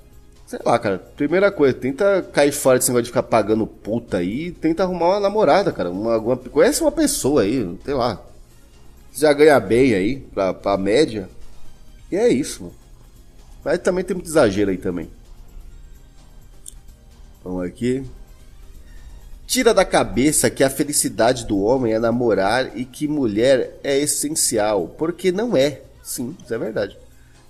[0.50, 0.98] Sei lá, cara.
[0.98, 4.52] Primeira coisa, tenta cair fora desse negócio de ficar pagando puta aí.
[4.52, 5.92] Tenta arrumar uma namorada, cara.
[5.92, 8.20] Uma, conhece uma pessoa aí, sei lá.
[9.14, 11.30] Já ganha bem aí, pra, pra média
[12.12, 12.76] e é isso, mano.
[13.64, 15.12] Mas também tem muito exagero aí também.
[17.44, 18.04] Vamos aqui.
[19.46, 24.88] Tira da cabeça que a felicidade do homem é namorar e que mulher é essencial,
[24.98, 25.82] porque não é.
[26.02, 26.98] Sim, isso é verdade.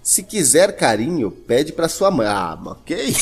[0.09, 2.25] Se quiser carinho, pede pra sua mãe.
[2.25, 2.95] Ah, que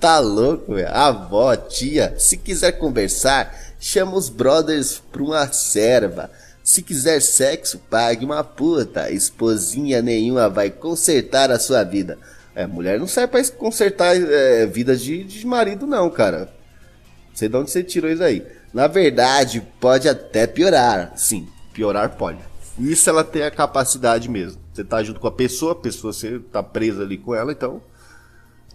[0.00, 0.88] Tá louco, velho.
[0.88, 6.28] Avó, tia, se quiser conversar, chama os brothers pra uma serva.
[6.64, 9.08] Se quiser sexo, pague uma puta.
[9.08, 12.18] Esposinha nenhuma vai consertar a sua vida.
[12.56, 16.52] É, mulher não serve pra consertar é, vida de, de marido, não, cara.
[17.28, 18.44] Não sei de onde você tirou isso aí.
[18.74, 21.12] Na verdade, pode até piorar.
[21.14, 22.50] Sim, piorar pode.
[22.78, 24.60] Isso ela tem a capacidade mesmo.
[24.72, 27.82] Você tá junto com a pessoa, a pessoa você tá presa ali com ela, então.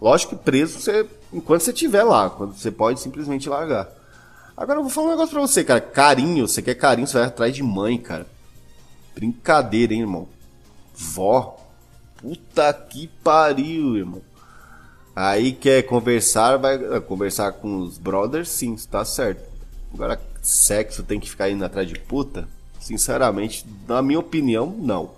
[0.00, 1.06] Lógico que preso você.
[1.32, 3.88] Enquanto você estiver lá, quando você pode simplesmente largar.
[4.56, 5.80] Agora eu vou falar um negócio pra você, cara.
[5.80, 8.26] Carinho, você quer carinho, você vai atrás de mãe, cara.
[9.14, 10.28] Brincadeira, hein, irmão.
[10.94, 11.56] Vó.
[12.16, 14.22] Puta que pariu, irmão.
[15.14, 19.42] Aí quer conversar, vai conversar com os brothers, sim, tá certo.
[19.92, 22.48] Agora, sexo tem que ficar indo atrás de puta?
[22.80, 25.10] Sinceramente, na minha opinião, não.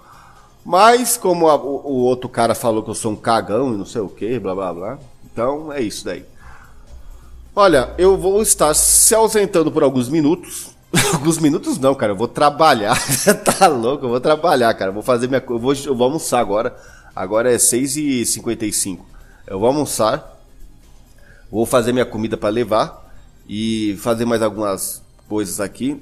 [0.64, 3.86] Mas, como a, o, o, outro cara falou que eu sou um cagão e não
[3.86, 4.98] sei o que, blá blá blá.
[5.24, 6.24] Então, é isso daí.
[7.54, 10.70] Olha, eu vou estar se ausentando por alguns minutos.
[11.12, 12.12] alguns minutos não, cara.
[12.12, 12.96] Eu vou trabalhar.
[13.58, 14.04] tá louco?
[14.04, 14.90] Eu vou trabalhar, cara.
[14.90, 15.42] Eu vou fazer minha.
[15.48, 16.76] Eu vou, eu vou almoçar agora.
[17.14, 18.98] Agora é 6h55.
[19.46, 20.38] Eu vou almoçar.
[21.50, 23.12] Vou fazer minha comida para levar.
[23.48, 26.00] E fazer mais algumas coisas aqui.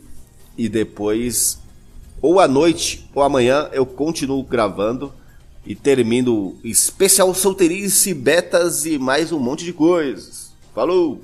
[0.59, 1.59] E depois
[2.21, 5.13] ou à noite ou amanhã eu continuo gravando
[5.65, 10.51] e termino especial solteirice, betas e mais um monte de coisas.
[10.75, 11.23] Falou!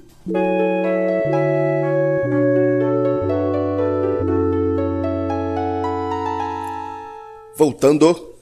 [7.57, 8.35] Voltando.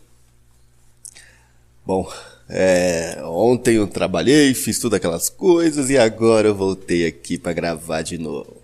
[1.85, 2.11] Bom,
[2.49, 8.03] é, ontem eu trabalhei, fiz todas aquelas coisas e agora eu voltei aqui para gravar
[8.03, 8.62] de novo.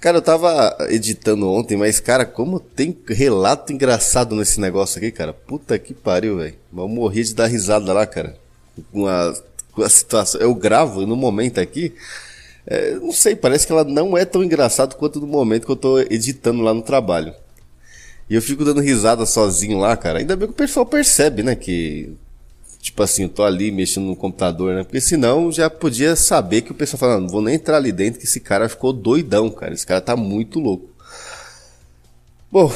[0.00, 5.34] Cara, eu tava editando ontem, mas, cara, como tem relato engraçado nesse negócio aqui, cara.
[5.34, 6.54] Puta que pariu, velho.
[6.74, 8.34] Eu morri de dar risada lá, cara.
[8.90, 9.34] Com a,
[9.72, 10.40] com a situação.
[10.40, 11.94] Eu gravo no momento aqui.
[12.66, 15.76] É, não sei, parece que ela não é tão engraçada quanto no momento que eu
[15.76, 17.34] tô editando lá no trabalho.
[18.28, 20.20] E eu fico dando risada sozinho lá, cara.
[20.20, 21.54] Ainda bem que o pessoal percebe, né?
[21.54, 22.16] Que
[22.80, 24.82] tipo assim, eu tô ali mexendo no computador, né?
[24.82, 28.18] Porque senão já podia saber que o pessoal falando, não vou nem entrar ali dentro
[28.18, 29.74] que esse cara ficou doidão, cara.
[29.74, 30.88] Esse cara tá muito louco.
[32.50, 32.72] Bom,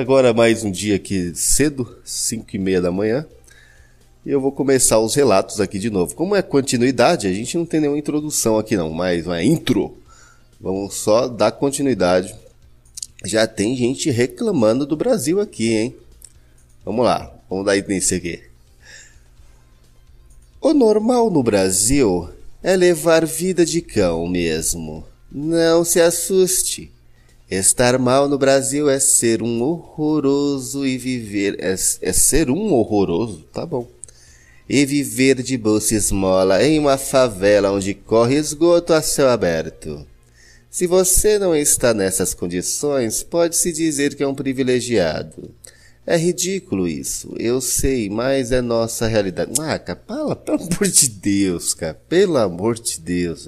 [0.00, 3.26] agora mais um dia aqui cedo, 5 e meia da manhã.
[4.24, 6.14] E eu vou começar os relatos aqui de novo.
[6.14, 9.96] Como é continuidade, a gente não tem nenhuma introdução aqui não, mas uma intro.
[10.60, 12.34] Vamos só dar continuidade.
[13.24, 15.96] Já tem gente reclamando do Brasil aqui, hein?
[16.84, 18.47] Vamos lá, vamos dar início aqui.
[20.60, 22.30] O normal no Brasil
[22.60, 25.04] é levar vida de cão mesmo.
[25.30, 26.90] Não se assuste.
[27.48, 31.56] Estar mal no Brasil é ser um horroroso e viver.
[31.60, 33.44] É, é ser um horroroso?
[33.52, 33.86] Tá bom.
[34.68, 40.04] E viver de bolsa esmola em uma favela onde corre esgoto a céu aberto.
[40.68, 45.54] Se você não está nessas condições, pode-se dizer que é um privilegiado.
[46.10, 49.52] É ridículo isso, eu sei, mas é nossa realidade.
[49.60, 53.46] Ah, cara, pelo amor de Deus, cara, pelo amor de Deus.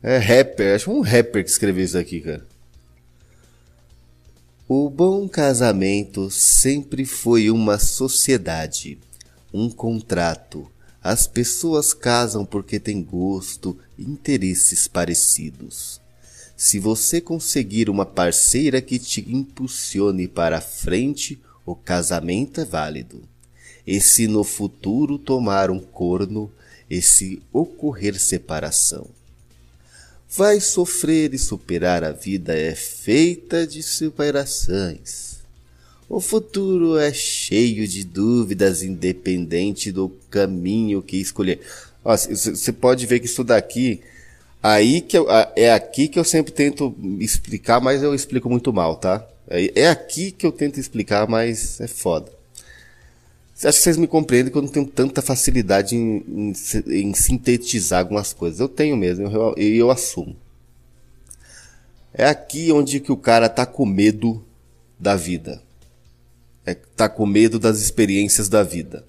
[0.00, 2.46] É rapper, acho um rapper que escreveu isso aqui, cara.
[4.68, 8.96] O bom casamento sempre foi uma sociedade,
[9.52, 10.70] um contrato.
[11.02, 15.99] As pessoas casam porque têm gosto e interesses parecidos.
[16.62, 23.22] Se você conseguir uma parceira que te impulsione para frente, o casamento é válido.
[23.86, 26.52] E se no futuro tomar um corno,
[26.90, 29.08] e se ocorrer separação?
[30.28, 35.36] Vai sofrer e superar a vida é feita de superações.
[36.10, 41.60] O futuro é cheio de dúvidas, independente do caminho que escolher.
[42.04, 44.02] Você pode ver que isso daqui
[44.62, 45.26] Aí que eu,
[45.56, 49.26] é aqui que eu sempre tento explicar, mas eu explico muito mal, tá?
[49.48, 52.30] É, aqui que eu tento explicar, mas é foda.
[53.56, 56.52] Acho que vocês me compreendem que eu não tenho tanta facilidade em, em,
[56.86, 58.60] em sintetizar algumas coisas.
[58.60, 60.36] Eu tenho mesmo, e eu, eu, assumo.
[62.12, 64.42] É aqui onde que o cara tá com medo
[64.98, 65.62] da vida.
[66.64, 69.04] É, tá com medo das experiências da vida.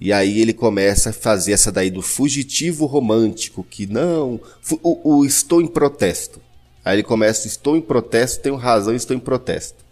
[0.00, 4.40] E aí ele começa a fazer essa daí do fugitivo romântico, que não,
[4.82, 6.40] o, o estou em protesto.
[6.84, 9.84] Aí ele começa, estou em protesto, tenho razão, estou em protesto.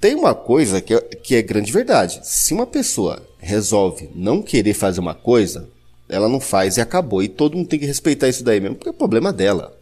[0.00, 2.20] Tem uma coisa que é, que é grande verdade.
[2.22, 5.68] Se uma pessoa resolve não querer fazer uma coisa,
[6.08, 7.22] ela não faz e acabou.
[7.22, 9.79] E todo mundo tem que respeitar isso daí mesmo, porque é problema dela.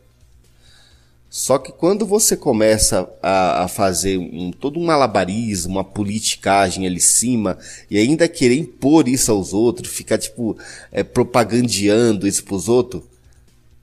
[1.30, 6.96] Só que quando você começa a, a fazer um, todo um malabarismo, uma politicagem ali
[6.96, 7.58] em cima,
[7.90, 10.56] e ainda querer impor isso aos outros, ficar tipo
[10.90, 13.02] é, propagandeando isso pros outros,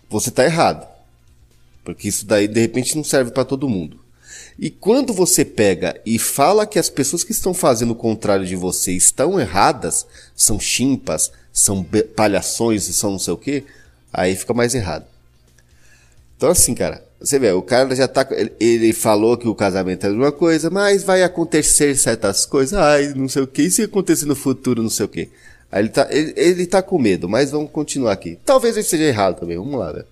[0.09, 0.88] você tá errado.
[1.84, 3.99] Porque isso daí de repente não serve para todo mundo.
[4.57, 8.55] E quando você pega e fala que as pessoas que estão fazendo o contrário de
[8.55, 11.85] você estão erradas, são chimpas, são
[12.15, 13.63] palhações e são não sei o que,
[14.11, 15.05] aí fica mais errado.
[16.35, 18.27] Então assim, cara, você vê, o cara já tá.
[18.59, 22.77] Ele falou que o casamento é uma coisa, mas vai acontecer certas coisas.
[22.77, 23.63] Ai, não sei o que.
[23.63, 25.29] E se acontecer no futuro, não sei o que.
[25.71, 28.37] Aí ele tá, ele, ele tá com medo, mas vamos continuar aqui.
[28.45, 29.57] Talvez ele esteja errado também.
[29.57, 30.05] Vamos lá, velho.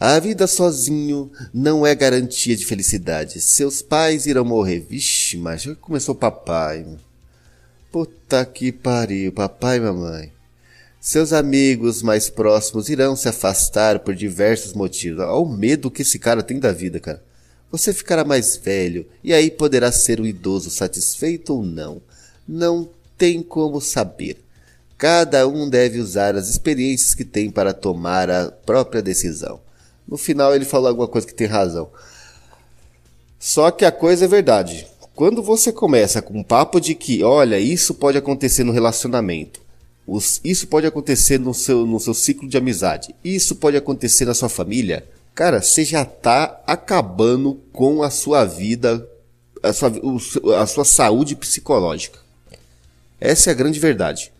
[0.00, 3.40] A vida sozinho não é garantia de felicidade.
[3.40, 4.80] Seus pais irão morrer.
[4.80, 6.84] Vixe, mas já começou papai.
[7.90, 10.32] Puta que pariu, papai e mamãe.
[11.04, 15.18] Seus amigos mais próximos irão se afastar por diversos motivos.
[15.18, 17.20] Olha o medo que esse cara tem da vida, cara.
[17.72, 22.00] Você ficará mais velho e aí poderá ser um idoso satisfeito ou não.
[22.46, 22.88] Não
[23.18, 24.44] tem como saber.
[24.96, 29.58] Cada um deve usar as experiências que tem para tomar a própria decisão.
[30.06, 31.90] No final ele falou alguma coisa que tem razão.
[33.40, 34.86] Só que a coisa é verdade.
[35.16, 39.61] Quando você começa com um papo de que, olha, isso pode acontecer no relacionamento,
[40.44, 44.48] isso pode acontecer no seu, no seu ciclo de amizade, isso pode acontecer na sua
[44.48, 49.06] família, cara, você já está acabando com a sua vida,
[49.62, 49.92] a sua,
[50.60, 52.18] a sua saúde psicológica.
[53.20, 54.32] Essa é a grande verdade.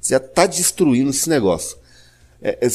[0.00, 1.76] Você já está destruindo esse negócio.
[2.40, 2.68] É, é,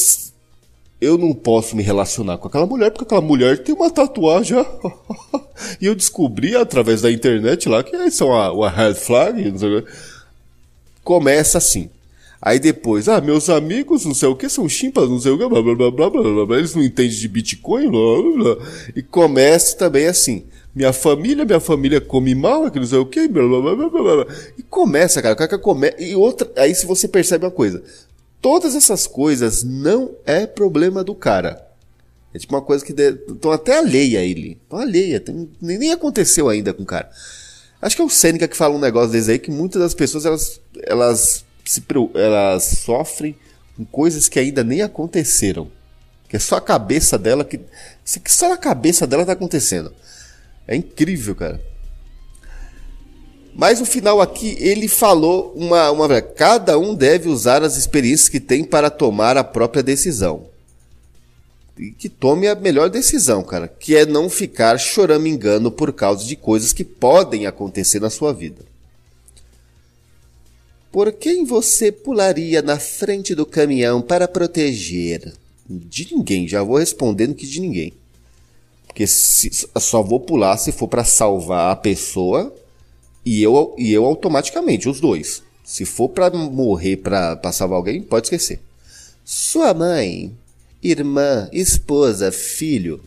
[1.01, 4.57] eu não posso me relacionar com aquela mulher porque aquela mulher tem uma tatuagem.
[5.81, 9.53] e eu descobri através da internet lá que isso é uma, uma red flag.
[11.03, 11.89] Começa assim.
[12.41, 15.47] Aí depois, ah, meus amigos, não sei o que, são chimpas, não sei o que,
[15.47, 18.67] blá blá blá blá blá blá, eles não entendem de Bitcoin, blá blá blá.
[18.95, 20.45] E começa também assim.
[20.75, 24.01] Minha família, minha família come mal, que não sei o que, blá blá blá blá
[24.01, 24.35] blá.
[24.57, 25.93] E começa, cara, o cara come...
[25.97, 27.81] E outra, aí se você percebe uma coisa,
[28.45, 31.67] Todas essas coisas não é problema do cara.
[32.31, 34.59] É tipo uma coisa que estão até alheia a ele.
[34.63, 35.19] Estão alheia.
[35.19, 37.09] Tem, nem, aconteceu ainda com o cara.
[37.81, 40.25] Acho que é o Sêneca que fala um negócio desse aí que muitas das pessoas
[40.25, 41.83] elas, elas, se,
[42.13, 43.35] elas sofrem
[43.75, 45.69] com coisas que ainda nem aconteceram.
[46.27, 47.57] Que é só a cabeça dela que.
[47.57, 49.93] que só na cabeça dela tá acontecendo.
[50.67, 51.61] É incrível, cara.
[53.53, 58.39] Mas no final aqui ele falou uma, uma cada um deve usar as experiências que
[58.39, 60.47] tem para tomar a própria decisão.
[61.77, 66.35] E que tome a melhor decisão, cara, que é não ficar choramingando por causa de
[66.35, 68.74] coisas que podem acontecer na sua vida.
[70.95, 75.33] Por quem você pularia na frente do caminhão para proteger?
[75.69, 77.91] De ninguém, já vou respondendo que de ninguém.
[78.87, 82.55] Porque se, só vou pular se for para salvar a pessoa
[83.25, 85.43] e eu, e eu automaticamente, os dois.
[85.65, 88.61] Se for para morrer para salvar alguém, pode esquecer.
[89.25, 90.31] Sua mãe,
[90.81, 93.03] irmã, esposa, filho.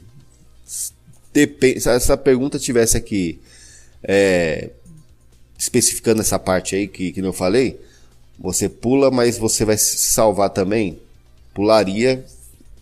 [1.32, 3.40] Depende, se essa pergunta tivesse aqui
[4.02, 4.72] é,
[5.58, 7.80] especificando essa parte aí que, que eu falei,
[8.38, 10.98] você pula, mas você vai se salvar também.
[11.52, 12.24] Pularia,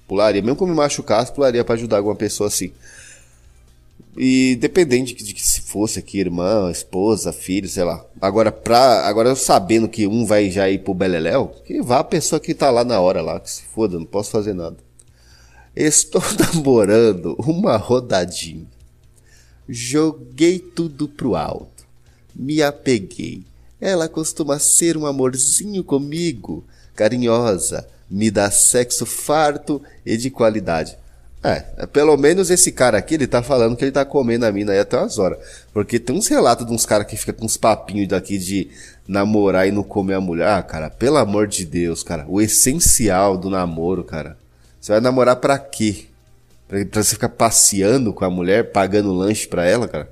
[0.07, 0.43] pularia.
[0.43, 2.71] Mesmo que eu me machucasse, pularia para ajudar alguma pessoa assim.
[4.19, 8.05] E dependente de que se fosse aqui, irmã, esposa, filho, sei lá.
[8.21, 12.05] Agora, pra, agora eu sabendo que um vai já ir pro Beleléu, que vá a
[12.05, 14.77] pessoa que tá lá na hora lá, que se foda, não posso fazer nada.
[15.75, 16.23] Estou
[16.55, 18.67] namorando uma rodadinha.
[19.69, 21.76] Joguei tudo pro alto.
[22.39, 23.43] Me apeguei.
[23.81, 26.65] Ela costuma ser um amorzinho comigo,
[26.95, 30.97] carinhosa, me dá sexo farto e de qualidade.
[31.43, 34.51] É, é, pelo menos esse cara aqui, ele tá falando que ele tá comendo a
[34.53, 35.39] mina aí até umas horas.
[35.73, 38.69] Porque tem uns relatos de uns caras que fica com uns papinhos daqui de
[39.07, 40.49] namorar e não comer a mulher.
[40.49, 42.25] Ah, cara, pelo amor de Deus, cara.
[42.29, 44.37] O essencial do namoro, cara.
[44.81, 46.07] Você vai namorar pra quê?
[46.67, 50.11] Pra, pra você ficar passeando com a mulher, pagando lanche pra ela, cara?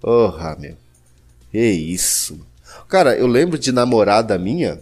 [0.00, 0.76] Porra, meu.
[1.50, 2.38] Que isso.
[2.88, 4.80] Cara, eu lembro de namorada minha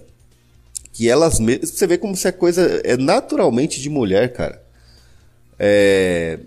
[0.92, 1.70] que elas mesmas.
[1.70, 2.80] Você vê como se é coisa.
[2.84, 4.62] É naturalmente de mulher, cara.
[5.58, 6.38] É,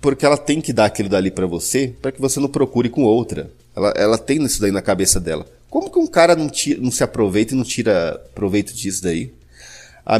[0.00, 3.04] porque ela tem que dar aquilo dali para você para que você não procure com
[3.04, 3.50] outra.
[3.74, 5.46] Ela, ela tem isso daí na cabeça dela.
[5.68, 9.32] Como que um cara não, tira, não se aproveita e não tira proveito disso daí?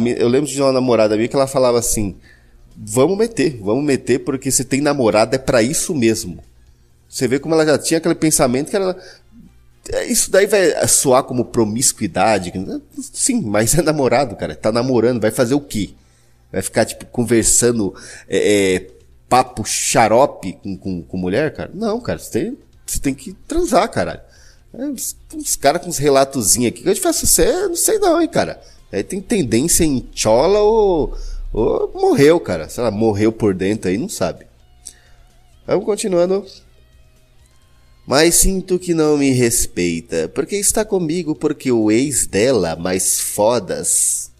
[0.00, 2.14] Minha, eu lembro de uma namorada minha que ela falava assim:
[2.76, 6.38] vamos meter, vamos meter, porque se tem namorada é para isso mesmo.
[7.08, 8.96] Você vê como ela já tinha aquele pensamento que ela.
[9.88, 12.52] É, isso daí vai soar como promiscuidade.
[13.00, 14.54] Sim, mas é namorado, cara.
[14.54, 15.90] Tá namorando, vai fazer o quê?
[16.52, 17.94] Vai ficar, tipo, conversando
[18.28, 18.90] é, é,
[19.28, 21.70] papo xarope com, com, com, mulher, cara?
[21.72, 24.20] Não, cara, você tem, você tem que transar, caralho.
[24.74, 28.20] É, uns caras com uns relatozinhos aqui que eu te faço, você não sei não,
[28.20, 28.60] hein, cara.
[28.92, 31.16] Aí tem tendência em chola ou,
[31.52, 32.68] ou morreu, cara.
[32.68, 34.46] Sei lá, morreu por dentro aí, não sabe.
[35.66, 36.44] Vamos continuando.
[38.10, 44.32] Mas sinto que não me respeita, porque está comigo porque o ex dela, mais fodas,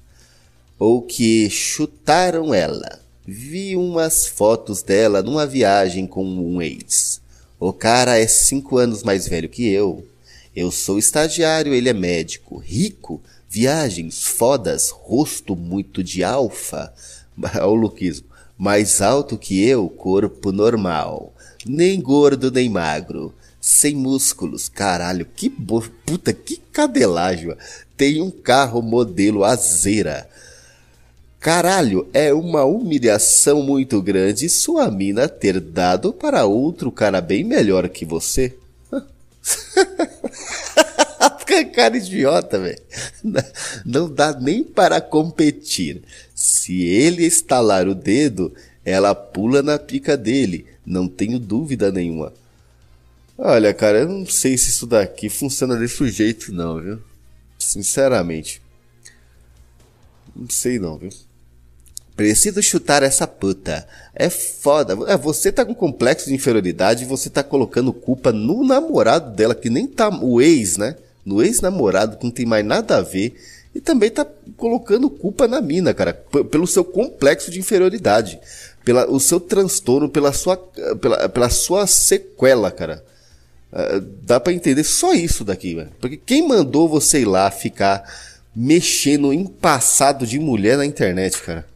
[0.77, 2.99] ou que chutaram ela.
[3.25, 7.21] Vi umas fotos dela numa viagem com um ex.
[7.61, 10.05] O cara é cinco anos mais velho que eu.
[10.53, 12.59] Eu sou estagiário, ele é médico.
[12.59, 16.93] Rico, viagens fodas, rosto muito de alfa.
[17.63, 18.27] o luquismo.
[18.59, 21.33] Mais alto que eu, corpo normal.
[21.65, 23.33] Nem gordo nem magro.
[23.61, 24.69] Sem músculos.
[24.69, 25.83] Caralho, que bo...
[26.05, 27.55] puta, que cadelagem.
[27.97, 30.29] Tem um carro modelo azeira.
[31.39, 37.89] Caralho, é uma humilhação muito grande sua mina ter dado para outro cara bem melhor
[37.89, 38.55] que você.
[41.81, 42.79] cara idiota, velho.
[43.85, 46.03] Não dá nem para competir.
[46.35, 48.53] Se ele estalar o dedo,
[48.85, 50.67] ela pula na pica dele.
[50.85, 52.33] Não tenho dúvida nenhuma.
[53.43, 56.99] Olha, cara, eu não sei se isso daqui funciona desse jeito, não, viu?
[57.59, 58.61] Sinceramente.
[60.37, 61.09] Não sei, não, viu?
[62.15, 63.89] Preciso chutar essa puta.
[64.15, 64.93] É foda.
[65.11, 69.55] É, você tá com complexo de inferioridade e você tá colocando culpa no namorado dela,
[69.55, 70.97] que nem tá o ex, né?
[71.25, 73.41] No ex-namorado, que não tem mais nada a ver.
[73.75, 74.27] E também tá
[74.59, 76.13] colocando culpa na mina, cara,
[76.51, 78.39] pelo seu complexo de inferioridade,
[78.85, 80.59] pela o seu transtorno, pela sua,
[81.01, 83.03] pela, pela sua sequela, cara.
[83.73, 85.91] Uh, dá para entender só isso daqui, velho.
[86.01, 88.05] Porque quem mandou você ir lá ficar
[88.55, 91.67] mexendo em passado de mulher na internet, cara?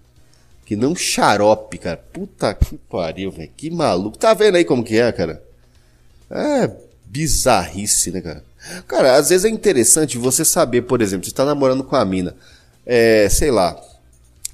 [0.66, 1.96] Que não xarope, cara.
[1.96, 3.50] Puta que pariu, velho.
[3.56, 4.18] Que maluco.
[4.18, 5.42] Tá vendo aí como que é, cara?
[6.30, 6.70] É
[7.04, 8.42] bizarrice, né, cara?
[8.88, 12.34] Cara, às vezes é interessante você saber, por exemplo, você tá namorando com a mina.
[12.84, 13.80] É, sei lá.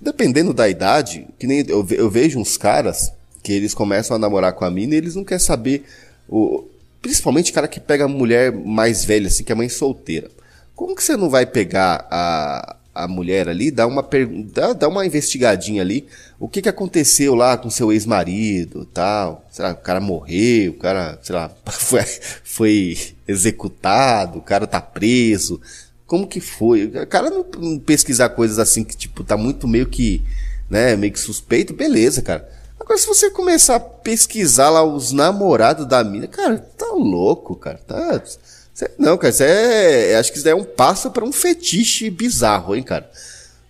[0.01, 3.13] Dependendo da idade, que nem eu, eu vejo uns caras
[3.43, 5.85] que eles começam a namorar com a mina e eles não querem saber.
[6.29, 6.67] O,
[7.01, 10.31] principalmente cara que pega mulher mais velha, assim, que é mãe solteira.
[10.75, 14.07] Como que você não vai pegar a, a mulher ali, dá uma,
[14.53, 16.07] dá, dá uma investigadinha ali.
[16.39, 19.45] O que, que aconteceu lá com seu ex-marido tal?
[19.51, 20.73] Será que o cara morreu?
[20.73, 22.05] O cara, sei lá, foi,
[22.45, 24.39] foi executado?
[24.39, 25.61] O cara tá preso?
[26.07, 26.87] Como que foi?
[26.87, 30.23] O cara não, não pesquisar coisas assim que, tipo, tá muito meio que,
[30.69, 32.49] né, meio que suspeito, beleza, cara.
[32.91, 37.79] Agora, se você começar a pesquisar lá os namorados da mina, cara, tá louco, cara.
[37.87, 38.21] Tá,
[38.99, 40.17] não, cara, isso é.
[40.17, 43.09] Acho que isso daí é um passo para um fetiche bizarro, hein, cara.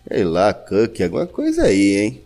[0.08, 2.22] Sei lá, Cook, alguma coisa aí, hein.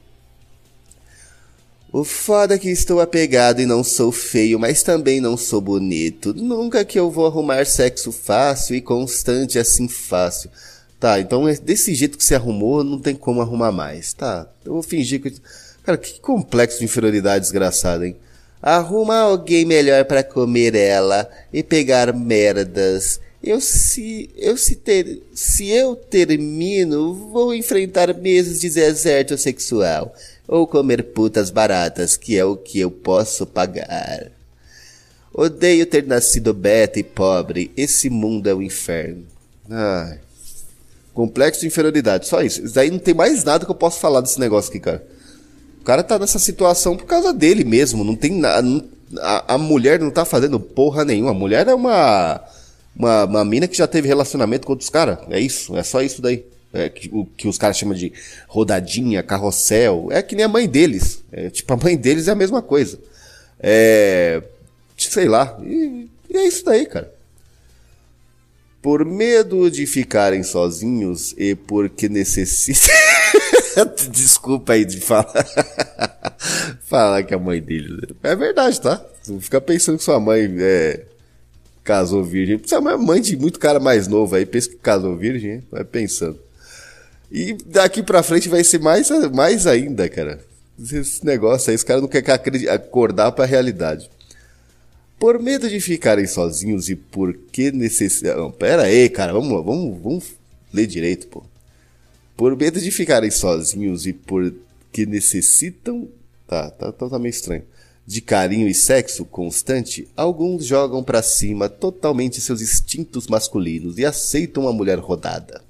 [1.93, 6.33] O foda é que estou apegado e não sou feio, mas também não sou bonito.
[6.33, 10.49] Nunca que eu vou arrumar sexo fácil e constante assim fácil.
[11.01, 14.13] Tá, então é desse jeito que você arrumou, não tem como arrumar mais.
[14.13, 15.35] Tá, eu vou fingir que.
[15.85, 18.17] Cara, que complexo de inferioridade desgraçado, hein?
[18.61, 23.21] Arruma alguém melhor para comer ela e pegar merdas.
[23.43, 30.15] Eu se eu se ter se eu termino, vou enfrentar meses de deserto sexual
[30.49, 34.31] ou comer putas baratas, que é o que eu posso pagar.
[35.31, 37.71] Odeio ter nascido beta e pobre.
[37.77, 39.27] Esse mundo é o um inferno.
[39.69, 40.21] Ai.
[41.13, 42.63] Complexo de inferioridade, só isso.
[42.73, 45.14] Daí não tem mais nada que eu possa falar desse negócio aqui, cara.
[45.85, 48.03] O cara tá nessa situação por causa dele mesmo.
[48.03, 48.67] Não tem nada.
[49.21, 51.33] A, a, mulher não tá fazendo porra nenhuma.
[51.33, 52.41] A mulher é uma,
[52.97, 55.19] uma, uma mina que já teve relacionamento com outros caras.
[55.29, 55.77] É isso.
[55.77, 56.43] É só isso daí.
[56.73, 58.15] É, que, o que os caras chamam de
[58.49, 60.09] rodadinha, carrossel.
[60.11, 61.23] É que nem a mãe deles.
[61.31, 62.99] É, tipo, a mãe deles é a mesma coisa.
[63.61, 64.43] É.
[64.97, 65.55] Sei lá.
[65.63, 67.13] E, e é isso daí, cara.
[68.81, 72.89] Por medo de ficarem sozinhos e porque necessitam.
[74.11, 75.47] Desculpa aí de falar.
[76.85, 78.15] falar que a mãe dele.
[78.23, 79.05] É verdade, tá?
[79.27, 81.05] Não fica pensando que sua mãe é,
[81.83, 82.59] casou virgem.
[82.59, 85.63] Você é mãe de muito cara mais novo aí, pensa que casou virgem, hein?
[85.71, 86.39] vai pensando.
[87.31, 90.41] E daqui pra frente vai ser mais, mais ainda, cara.
[90.81, 94.11] Esse negócio aí, os caras não querem acordar pra realidade.
[95.19, 98.51] Por medo de ficarem sozinhos e por que necessitam.
[98.51, 100.25] Pera aí, cara, vamos, vamos, vamos
[100.73, 101.43] ler direito, pô.
[102.37, 104.13] Por medo de ficarem sozinhos e
[104.95, 106.09] porque necessitam.
[106.47, 107.65] Tá, tá, tá, tá meio estranho.
[108.07, 114.69] De carinho e sexo constante, alguns jogam para cima totalmente seus instintos masculinos e aceitam
[114.69, 115.63] a mulher rodada.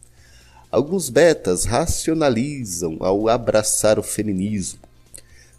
[0.71, 4.81] Alguns betas racionalizam ao abraçar o feminismo,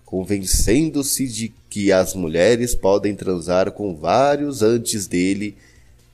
[0.05, 5.57] convencendo-se de que as mulheres podem transar com vários antes dele,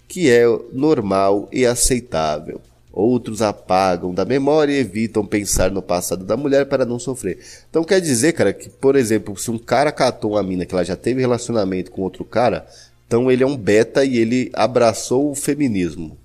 [0.08, 2.62] que é normal e aceitável.
[2.94, 7.40] Outros apagam da memória e evitam pensar no passado da mulher para não sofrer.
[7.70, 10.84] Então quer dizer, cara, que, por exemplo, se um cara catou uma mina que ela
[10.84, 12.68] já teve relacionamento com outro cara,
[13.08, 16.18] então ele é um beta e ele abraçou o feminismo.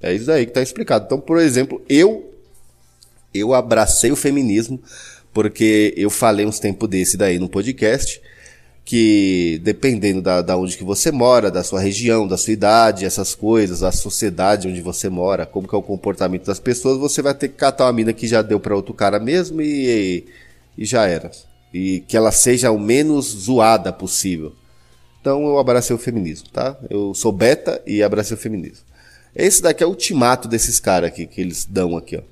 [0.00, 1.04] É isso aí que está explicado.
[1.04, 2.32] Então, por exemplo, eu
[3.34, 4.80] eu abracei o feminismo
[5.32, 8.20] porque eu falei uns tempos desse daí no podcast
[8.88, 13.34] que dependendo da, da onde que você mora, da sua região, da sua idade, essas
[13.34, 17.34] coisas, da sociedade onde você mora, como que é o comportamento das pessoas, você vai
[17.34, 20.24] ter que catar uma mina que já deu para outro cara mesmo e,
[20.74, 21.30] e já era.
[21.70, 24.54] e que ela seja o menos zoada possível.
[25.20, 26.74] Então eu abracei o feminismo, tá?
[26.88, 28.86] Eu sou beta e abracei o feminismo.
[29.36, 32.22] Esse daqui é o ultimato desses caras aqui que eles dão aqui, ó.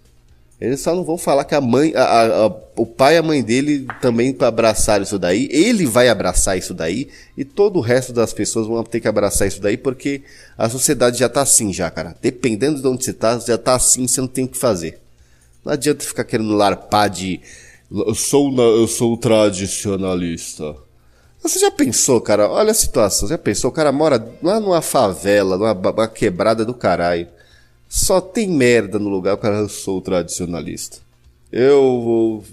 [0.59, 3.23] Eles só não vão falar que a mãe, a, a, a, o pai e a
[3.23, 5.49] mãe dele também abraçaram isso daí.
[5.51, 9.47] Ele vai abraçar isso daí e todo o resto das pessoas vão ter que abraçar
[9.47, 10.23] isso daí porque
[10.57, 12.17] a sociedade já tá assim já, cara.
[12.23, 14.99] Dependendo de onde você tá, já tá assim, você não tem o que fazer.
[15.63, 17.41] Não adianta ficar querendo larpar de
[17.91, 20.75] eu sou, eu sou tradicionalista.
[21.43, 22.49] Você já pensou, cara?
[22.49, 23.29] Olha a situação.
[23.29, 23.71] Já pensou?
[23.71, 27.29] O cara mora lá numa favela, numa, numa quebrada do caralho.
[27.89, 29.37] Só tem merda no lugar.
[29.37, 30.99] Cara, eu sou tradicionalista.
[31.51, 32.45] Eu vou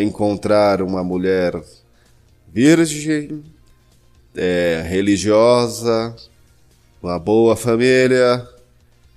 [0.00, 1.62] encontrar uma mulher
[2.52, 3.42] virgem,
[4.34, 6.14] é, religiosa,
[7.02, 8.46] uma boa família,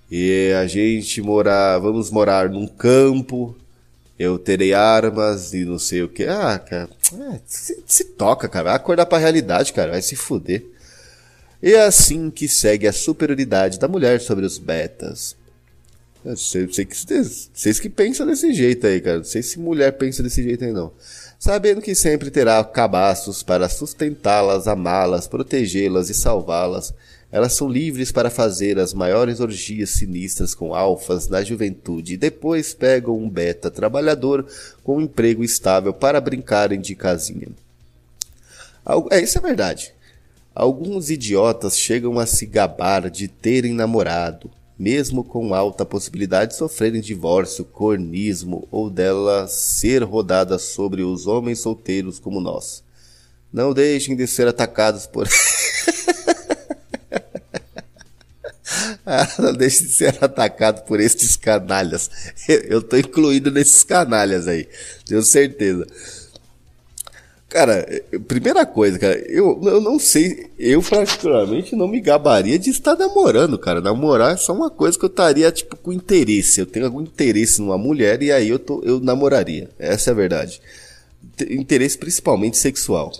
[0.09, 3.55] e a gente morar, vamos morar num campo,
[4.19, 6.25] eu terei armas e não sei o que.
[6.25, 6.89] Ah, cara,
[7.33, 8.65] é, se, se, toca, cara.
[8.65, 9.91] Vai acordar pra realidade, cara.
[9.91, 10.63] Vai se fuder.
[11.61, 15.35] E é assim que segue a superioridade da mulher sobre os betas.
[16.35, 19.17] Sei que vocês que pensam desse jeito aí, cara.
[19.17, 20.91] Não sei se mulher pensa desse jeito aí, não.
[21.39, 26.93] Sabendo que sempre terá cabaços para sustentá-las, amá-las, protegê-las e salvá-las
[27.31, 32.73] elas são livres para fazer as maiores orgias sinistras com alfas na juventude e depois
[32.73, 34.45] pegam um beta trabalhador
[34.83, 37.47] com um emprego estável para brincarem de casinha.
[39.11, 39.93] É, isso é verdade.
[40.53, 46.99] Alguns idiotas chegam a se gabar de terem namorado, mesmo com alta possibilidade de sofrerem
[46.99, 52.83] divórcio, cornismo ou dela ser rodada sobre os homens solteiros como nós.
[53.51, 55.25] Não deixem de ser atacados por.
[59.39, 62.09] não deixe de ser atacado por estes canalhas.
[62.47, 64.67] Eu tô incluído nesses canalhas aí,
[65.05, 65.87] tenho certeza.
[67.51, 67.85] Cara,
[68.29, 73.59] primeira coisa, cara, eu, eu não sei, eu particularmente não me gabaria de estar namorando,
[73.59, 73.81] cara.
[73.81, 76.61] Namorar é só uma coisa que eu estaria, tipo, com interesse.
[76.61, 79.69] Eu tenho algum interesse numa mulher e aí eu, tô, eu namoraria.
[79.77, 80.61] Essa é a verdade.
[81.49, 83.11] Interesse principalmente sexual.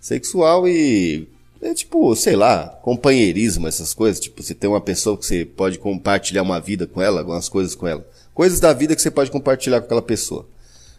[0.00, 1.28] Sexual e
[1.62, 4.18] é tipo, sei lá, companheirismo, essas coisas.
[4.18, 7.76] Tipo, você tem uma pessoa que você pode compartilhar uma vida com ela, algumas coisas
[7.76, 8.04] com ela.
[8.34, 10.44] Coisas da vida que você pode compartilhar com aquela pessoa.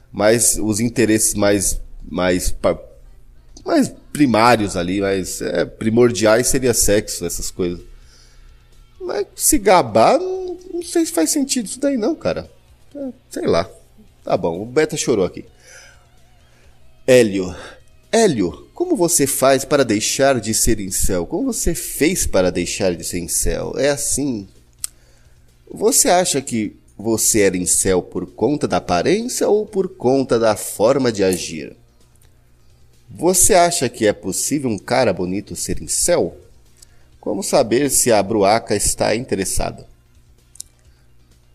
[0.10, 2.56] Mas os interesses mais, mais,
[3.66, 7.82] mais primários ali, mais é, primordiais seria sexo, essas coisas.
[9.00, 12.50] Mas se gabar, não, não sei se faz sentido isso daí não, cara.
[12.96, 13.70] É, sei lá.
[14.24, 15.46] Tá bom, o Beta chorou aqui.
[17.06, 17.56] Hélio.
[18.12, 21.26] Hélio, como você faz para deixar de ser incel?
[21.26, 23.74] Como você fez para deixar de ser incel?
[23.78, 24.48] É assim.
[25.70, 31.12] Você acha que você era incel por conta da aparência ou por conta da forma
[31.12, 31.76] de agir?
[33.18, 36.36] Você acha que é possível um cara bonito ser incel?
[37.22, 39.88] Como saber se a Bruaca está interessada?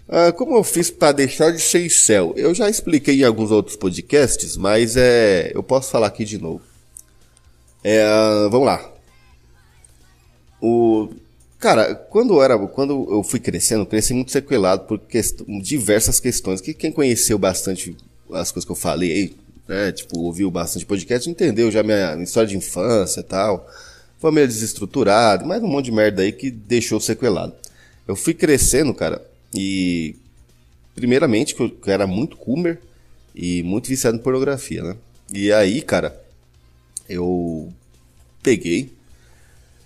[0.08, 2.32] Ah, como eu fiz para deixar de ser incel?
[2.34, 6.62] Eu já expliquei em alguns outros podcasts, mas é, eu posso falar aqui de novo.
[7.84, 8.04] É,
[8.50, 8.92] vamos lá.
[10.62, 11.10] O
[11.58, 16.18] cara, quando eu era, quando eu fui crescendo, eu cresci muito sequelado por quest diversas
[16.20, 16.62] questões.
[16.62, 17.94] Que quem conheceu bastante
[18.32, 19.36] as coisas que eu falei,
[19.70, 23.70] né, tipo, ouviu bastante podcast, entendeu já minha história de infância e tal.
[24.18, 27.55] Família desestruturada, mais um monte de merda aí que deixou sequelado.
[28.06, 29.24] Eu fui crescendo, cara,
[29.55, 30.16] e
[30.92, 32.80] primeiramente que eu, que eu era muito coomer
[33.32, 34.97] e muito viciado em pornografia, né?
[35.32, 36.20] E aí, cara,
[37.09, 37.72] eu
[38.42, 38.92] peguei,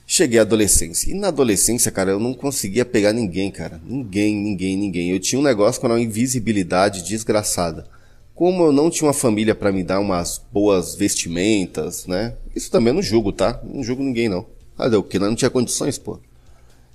[0.07, 1.11] cheguei à adolescência.
[1.11, 3.79] E na adolescência, cara, eu não conseguia pegar ninguém, cara.
[3.85, 5.11] Ninguém, ninguém, ninguém.
[5.11, 7.93] Eu tinha um negócio com uma invisibilidade desgraçada.
[8.35, 12.35] Como eu não tinha uma família para me dar umas boas vestimentas, né?
[12.55, 13.61] Isso também eu não julgo, tá?
[13.63, 14.45] Não julgo ninguém, não.
[14.77, 15.19] Cadê o que?
[15.19, 16.19] Não tinha condições, pô.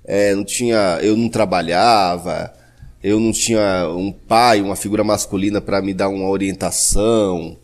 [0.04, 2.54] É, não tinha, eu não trabalhava,
[3.02, 7.56] eu não tinha um pai, uma figura masculina para me dar uma orientação.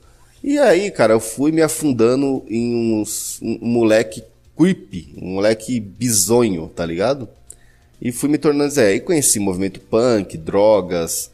[0.42, 4.24] E aí, cara, eu fui me afundando em uns, um moleque
[4.56, 7.28] creepy, um moleque bizonho, tá ligado?
[8.02, 11.32] E fui me tornando, é, e conheci movimento punk, drogas,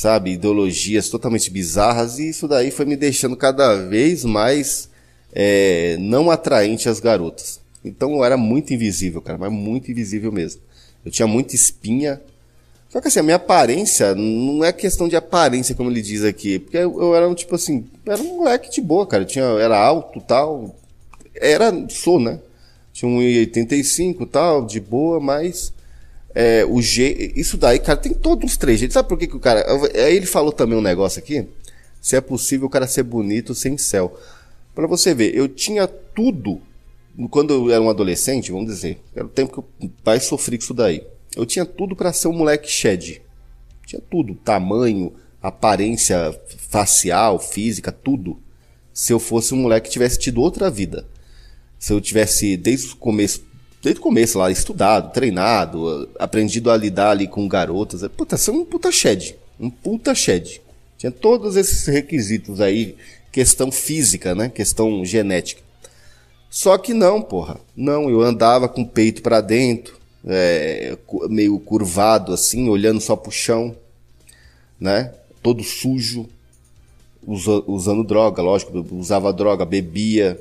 [0.00, 4.88] sabe, ideologias totalmente bizarras, e isso daí foi me deixando cada vez mais
[5.30, 7.60] é, não atraente às garotas.
[7.84, 10.62] Então eu era muito invisível, cara, mas muito invisível mesmo.
[11.04, 12.18] Eu tinha muita espinha,
[12.88, 16.58] só que assim, a minha aparência não é questão de aparência, como ele diz aqui.
[16.58, 19.24] Porque eu, eu era, tipo assim, era um moleque de boa, cara.
[19.24, 20.74] Eu tinha, era alto tal.
[21.34, 22.40] Era, sou, né?
[22.90, 25.74] Tinha 1,85 tal, de boa, mas.
[26.34, 28.94] É, o G, isso daí, cara, tem todos os três jeitos.
[28.94, 29.64] Sabe por que, que o cara.
[29.94, 31.46] Aí ele falou também um negócio aqui.
[32.00, 34.18] se é possível o cara ser bonito sem céu.
[34.74, 36.60] Para você ver, eu tinha tudo
[37.28, 40.64] quando eu era um adolescente, vamos dizer, era o tempo que eu mais sofri com
[40.64, 41.04] isso daí.
[41.36, 43.20] Eu tinha tudo para ser um moleque shed.
[43.86, 45.12] Tinha tudo, tamanho,
[45.42, 46.38] aparência
[46.68, 48.38] facial, física, tudo.
[48.92, 51.06] Se eu fosse um moleque que tivesse tido outra vida.
[51.78, 53.44] Se eu tivesse desde o começo,
[53.82, 58.64] desde o começo lá, estudado, treinado, aprendido a lidar ali com garotas, puta, ser um
[58.64, 59.36] puta shed.
[59.58, 60.60] Um puta shed.
[60.98, 62.94] Tinha todos esses requisitos aí,
[63.32, 64.48] questão física, né?
[64.48, 65.62] Questão genética.
[66.50, 67.56] Só que não, porra.
[67.76, 70.96] Não, eu andava com o peito para dentro, é,
[71.28, 73.74] meio curvado assim, olhando só pro chão,
[74.78, 75.14] né?
[75.42, 76.28] Todo sujo,
[77.26, 80.38] usa, usando droga, lógico, usava droga, bebia,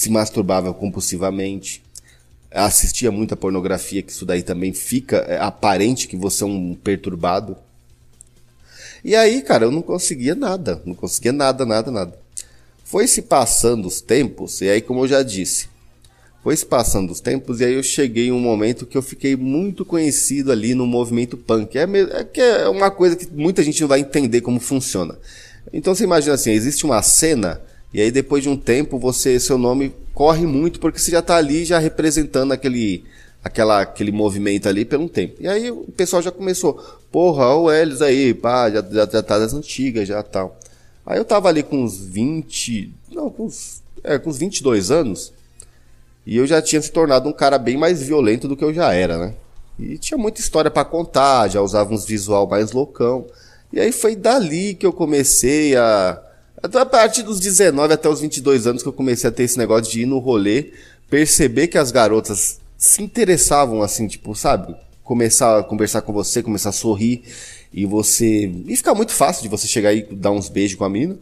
[0.00, 1.82] se masturbava compulsivamente,
[2.50, 7.54] assistia muita pornografia, que isso daí também fica é, aparente que você é um perturbado.
[9.04, 12.18] E aí, cara, eu não conseguia nada, não conseguia nada, nada, nada.
[12.82, 15.68] Foi se passando os tempos, e aí, como eu já disse,
[16.42, 19.36] foi se passando os tempos, e aí eu cheguei em um momento que eu fiquei
[19.36, 21.76] muito conhecido ali no movimento punk.
[21.76, 25.18] É, é que é uma coisa que muita gente não vai entender como funciona.
[25.70, 27.60] Então você imagina assim, existe uma cena,
[27.92, 31.36] e aí depois de um tempo você, seu nome corre muito porque você já está
[31.36, 33.04] ali já representando aquele,
[33.42, 35.36] aquela, aquele movimento ali por um tempo.
[35.40, 36.74] E aí o pessoal já começou,
[37.10, 40.58] porra, o Elis aí, pá, já, já, já tá das antigas, já tal.
[41.04, 45.32] Aí eu tava ali com uns 20, não, com uns, é, com uns 22 anos,
[46.26, 48.92] e eu já tinha se tornado um cara bem mais violento do que eu já
[48.92, 49.34] era, né?
[49.78, 53.26] E tinha muita história para contar, já usava uns visual mais loucão.
[53.72, 56.22] E aí foi dali que eu comecei a
[56.62, 59.90] a partir dos 19 até os 22 anos que eu comecei a ter esse negócio
[59.90, 60.72] de ir no rolê,
[61.08, 64.74] perceber que as garotas se interessavam assim, tipo, sabe?
[65.02, 67.22] Começar a conversar com você, começar a sorrir.
[67.72, 68.52] E você.
[68.66, 71.16] E fica muito fácil de você chegar e dar uns beijos com a mina.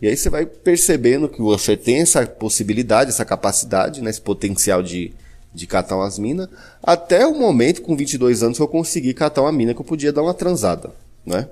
[0.00, 4.82] E aí você vai percebendo que você tem essa possibilidade, essa capacidade, né, esse potencial
[4.82, 5.12] de,
[5.54, 6.48] de catar umas minas.
[6.82, 10.12] Até o momento, com 22 anos, que eu consegui catar uma mina que eu podia
[10.12, 10.90] dar uma transada,
[11.24, 11.48] né?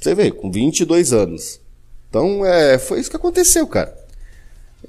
[0.00, 1.60] Você vê, com 22 anos.
[2.12, 3.96] Então, é, foi isso que aconteceu, cara.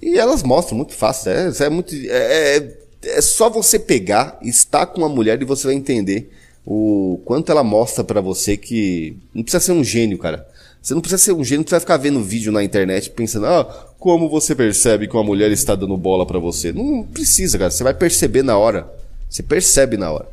[0.02, 1.32] E elas mostram muito fácil.
[1.32, 1.96] É, é muito.
[1.96, 6.30] É, é, é só você pegar, estar com uma mulher e você vai entender
[6.66, 10.46] o quanto ela mostra para você que não precisa ser um gênio, cara.
[10.82, 13.88] Você não precisa ser um gênio, não precisa ficar vendo vídeo na internet pensando, ah,
[13.98, 16.74] como você percebe que uma mulher está dando bola para você?
[16.74, 17.72] Não precisa, cara.
[17.72, 18.92] Você vai perceber na hora.
[19.30, 20.28] Você percebe na hora.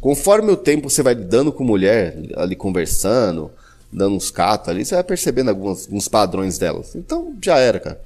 [0.00, 3.50] Conforme o tempo você vai lidando com mulher, ali conversando,
[3.96, 6.94] dando uns catos ali, você vai percebendo alguns, alguns padrões delas.
[6.94, 8.00] Então já era, cara.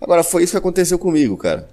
[0.00, 1.68] Agora foi isso que aconteceu comigo, cara.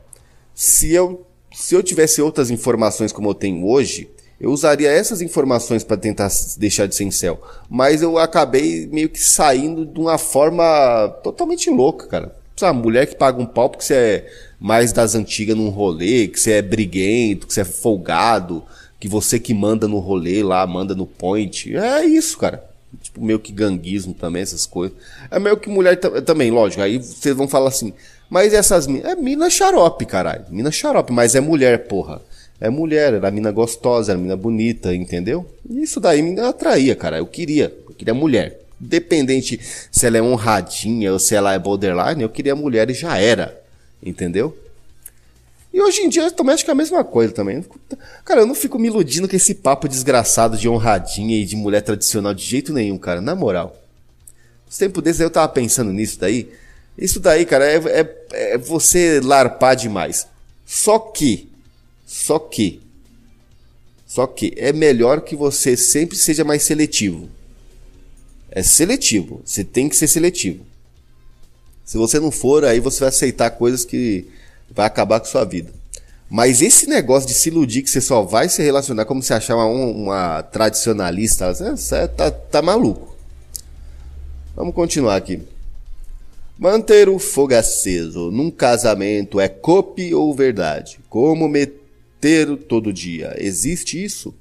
[0.56, 1.24] Se eu,
[1.54, 4.10] se eu tivesse outras informações como eu tenho hoje,
[4.42, 7.40] eu usaria essas informações para tentar deixar de ser incel.
[7.70, 12.36] Mas eu acabei meio que saindo de uma forma totalmente louca, cara.
[12.56, 16.40] Sabe, mulher que paga um pau porque você é mais das antigas num rolê, que
[16.40, 18.64] você é briguento, que você é folgado,
[19.00, 21.76] que você que manda no rolê lá, manda no point.
[21.78, 22.66] É isso, cara.
[23.18, 24.95] Tipo, meio que ganguismo também, essas coisas.
[25.31, 26.81] É meio que mulher também, lógico.
[26.81, 27.94] Aí vocês vão falar assim,
[28.30, 29.11] mas essas minas.
[29.11, 30.45] É mina xarope, caralho.
[30.49, 32.22] Mina xarope, mas é mulher, porra
[32.60, 35.45] é mulher, era mina gostosa, era mina bonita, entendeu?
[35.69, 37.19] Isso daí me atraía, cara.
[37.19, 38.60] Eu queria, eu queria mulher.
[38.81, 39.60] Independente
[39.91, 43.60] se ela é honradinha ou se ela é borderline, eu queria mulher e já era,
[44.02, 44.56] entendeu?
[45.78, 47.64] E hoje em dia também acho que é a mesma coisa também.
[48.26, 51.82] Cara, eu não fico me iludindo com esse papo desgraçado de honradinha e de mulher
[51.82, 53.22] tradicional de jeito nenhum, cara.
[53.22, 53.80] Na moral.
[54.68, 56.49] Os tempos desses eu tava pensando nisso daí.
[56.98, 58.16] Isso daí, cara, é, é,
[58.54, 60.26] é você larpar demais.
[60.66, 61.48] Só que
[62.08, 62.82] só que,
[64.08, 67.30] só que é melhor que você sempre seja mais seletivo.
[68.49, 69.44] É seletivo.
[69.45, 70.66] Você tem que ser seletivo.
[71.86, 74.26] Se você não for, aí você vai aceitar coisas que
[74.69, 75.72] vai acabar com sua vida.
[76.30, 79.56] Mas esse negócio de se iludir que você só vai se relacionar como se achar
[79.56, 83.15] uma, uma tradicionalista, você tá, tá maluco.
[84.56, 85.41] Vamos continuar aqui.
[86.57, 90.99] Manter o fogo aceso num casamento é copy ou verdade?
[91.07, 91.88] Como meter
[92.18, 93.35] meter todo dia.
[93.38, 94.34] Existe isso?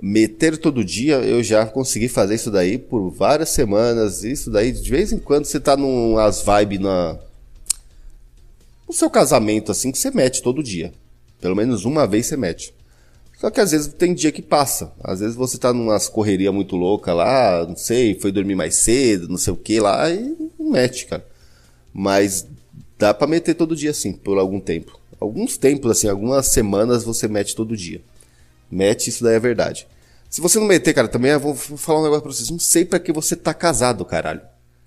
[0.00, 4.22] Meter todo dia, eu já consegui fazer isso daí por várias semanas.
[4.22, 7.18] Isso daí, de vez em quando, você tá numas vibes na.
[8.86, 10.92] No seu casamento, assim, que você mete todo dia.
[11.40, 12.74] Pelo menos uma vez você mete.
[13.38, 14.92] Só que às vezes tem dia que passa.
[15.02, 19.28] Às vezes você tá numas correria muito louca lá, não sei, foi dormir mais cedo,
[19.28, 21.26] não sei o que lá, e não mete, cara.
[21.92, 22.46] Mas
[22.98, 27.28] dá para meter todo dia assim, por algum tempo alguns tempos, assim, algumas semanas você
[27.28, 28.00] mete todo dia.
[28.70, 29.86] Mete, isso daí é verdade.
[30.28, 32.50] Se você não meter, cara, também eu vou falar um negócio pra vocês.
[32.50, 34.42] Não sei para que você tá casado, caralho.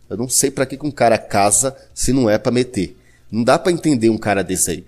[0.10, 2.98] Eu não sei para que um cara casa se não é para meter.
[3.32, 4.84] Não dá para entender um cara desse aí.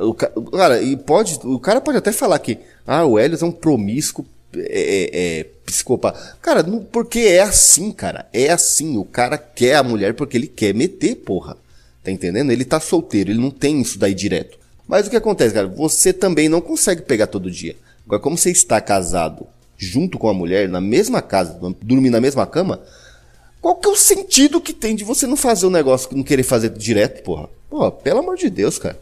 [0.00, 3.52] O, cara, e pode, o cara pode até falar que, ah, o Helios é um
[3.52, 6.36] promíscuo é, é, é, psicopata.
[6.40, 8.26] Cara, não, porque é assim, cara.
[8.32, 8.96] É assim.
[8.96, 11.56] O cara quer a mulher porque ele quer meter, porra.
[12.02, 12.50] Tá entendendo?
[12.50, 14.58] Ele tá solteiro, ele não tem isso daí direto.
[14.86, 15.66] Mas o que acontece, cara?
[15.66, 17.76] Você também não consegue pegar todo dia.
[18.04, 19.46] Agora, como você está casado
[19.76, 22.80] junto com a mulher, na mesma casa, dormir na mesma cama,
[23.60, 26.22] qual que é o sentido que tem de você não fazer o um negócio, não
[26.22, 27.48] querer fazer direto, porra?
[27.68, 29.00] Pô, pelo amor de Deus, cara.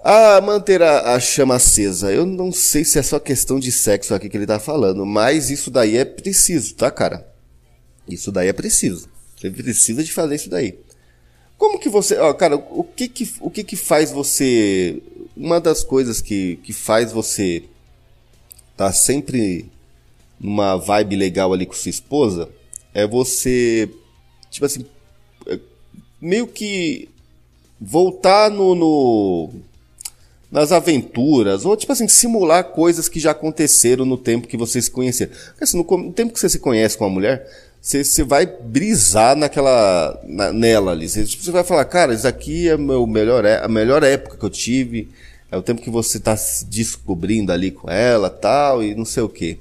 [0.00, 2.12] Ah, manter a, a, chama acesa.
[2.12, 5.50] Eu não sei se é só questão de sexo aqui que ele tá falando, mas
[5.50, 7.26] isso daí é preciso, tá, cara?
[8.08, 9.08] Isso daí é preciso.
[9.36, 10.78] Você precisa de fazer isso daí.
[11.56, 15.02] Como que você, ó, cara, o que que, o que que faz você,
[15.36, 17.64] uma das coisas que, que faz você
[18.76, 19.68] tá sempre
[20.40, 22.48] numa vibe legal ali com sua esposa
[22.94, 23.88] é você,
[24.50, 24.84] tipo assim,
[25.46, 25.58] é,
[26.20, 27.08] meio que
[27.80, 29.50] voltar no, no
[30.50, 34.90] nas aventuras, ou tipo assim, simular coisas que já aconteceram no tempo que vocês se
[34.90, 35.30] conheceram.
[35.60, 37.46] Assim, no, no tempo que você se conhece com a mulher,
[37.80, 41.08] você, você vai brisar naquela, na, nela ali.
[41.08, 44.38] Você, tipo, você vai falar, cara, isso aqui é meu melhor, é, a melhor época
[44.38, 45.10] que eu tive,
[45.50, 49.22] é o tempo que você está se descobrindo ali com ela, tal, e não sei
[49.22, 49.58] o quê.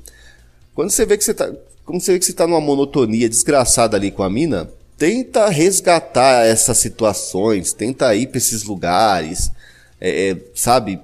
[0.78, 1.52] Quando você vê que você tá,
[1.84, 6.46] como você vê que você tá numa monotonia desgraçada ali com a mina, tenta resgatar
[6.46, 9.50] essas situações, tenta ir para esses lugares,
[10.00, 11.00] é, é, sabe,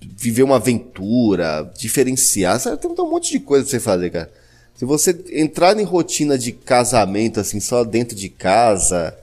[0.00, 2.76] viver uma aventura, diferenciar, sabe?
[2.76, 4.30] Tem um monte de coisa pra você fazer, cara.
[4.76, 9.18] Se você entrar em rotina de casamento, assim, só dentro de casa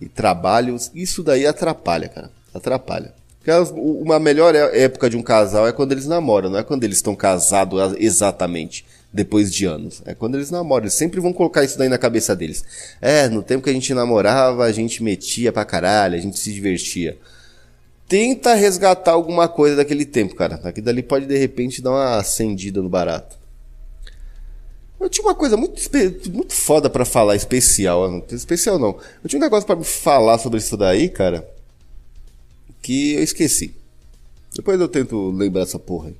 [0.00, 2.32] e trabalho, isso daí atrapalha, cara.
[2.52, 3.14] Atrapalha.
[3.74, 6.98] Uma melhor é, época de um casal é quando eles namoram, não é quando eles
[6.98, 10.02] estão casados exatamente depois de anos.
[10.04, 10.84] É quando eles namoram.
[10.84, 12.64] Eles sempre vão colocar isso daí na cabeça deles.
[13.00, 16.52] É, no tempo que a gente namorava, a gente metia pra caralho, a gente se
[16.52, 17.16] divertia
[18.08, 20.60] tenta resgatar alguma coisa daquele tempo, cara.
[20.64, 23.36] Aqui dali pode de repente dar uma acendida no barato.
[24.98, 25.80] Eu tinha uma coisa muito,
[26.32, 28.24] muito foda para falar, especial.
[28.30, 28.96] Especial não.
[29.22, 31.46] Eu tinha um negócio para falar sobre isso daí, cara,
[32.86, 33.74] que eu esqueci.
[34.54, 36.14] Depois eu tento lembrar essa porra aí.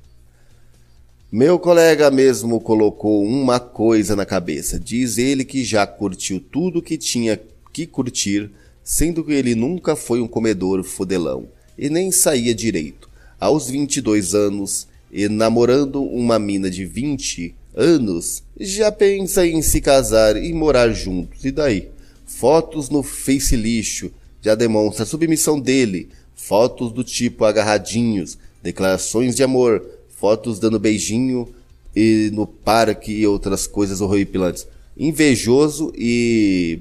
[1.31, 4.77] Meu colega mesmo colocou uma coisa na cabeça.
[4.77, 7.39] Diz ele que já curtiu tudo que tinha
[7.71, 8.51] que curtir,
[8.83, 13.09] sendo que ele nunca foi um comedor fodelão e nem saía direito.
[13.39, 20.35] Aos 22 anos, e namorando uma mina de 20 anos, já pensa em se casar
[20.35, 21.45] e morar juntos.
[21.45, 21.87] E daí?
[22.25, 24.11] Fotos no Face Lixo
[24.41, 26.09] já demonstra a submissão dele.
[26.37, 31.53] Fotos do tipo agarradinhos, declarações de amor, fotos dando beijinho
[31.95, 34.67] e no parque e outras coisas horripilantes.
[34.95, 36.79] Invejoso e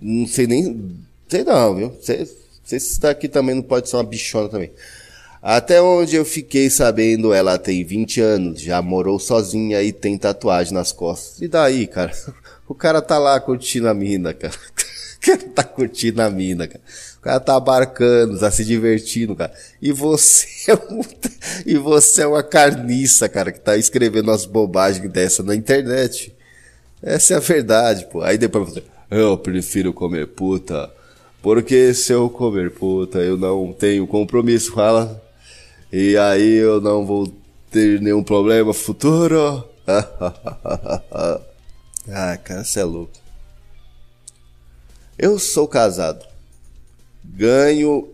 [0.00, 0.96] não sei nem,
[1.28, 1.92] sei não, viu?
[2.02, 2.26] Sei,
[2.64, 4.70] se esse daqui também não pode ser uma bichona também.
[5.40, 10.72] Até onde eu fiquei sabendo, ela tem 20 anos, já morou sozinha e tem tatuagem
[10.72, 11.40] nas costas.
[11.40, 12.12] E daí, cara?
[12.68, 14.54] O cara tá lá curtindo a mina, cara.
[15.18, 16.80] O cara tá curtindo a mina, cara.
[17.22, 19.52] Cara tá abarcando, tá se divertindo, cara.
[19.80, 21.00] E você é um,
[21.64, 26.34] e você é uma carniça, cara, que tá escrevendo umas bobagens dessa na internet.
[27.02, 28.22] Essa é a verdade, pô.
[28.22, 30.90] Aí depois você, eu prefiro comer puta
[31.42, 35.20] porque se eu comer puta, eu não tenho compromisso, fala.
[35.92, 37.26] E aí eu não vou
[37.68, 39.68] ter nenhum problema futuro.
[42.08, 43.12] ah, cara, você é louco.
[45.18, 46.31] Eu sou casado.
[47.24, 48.08] Ganho.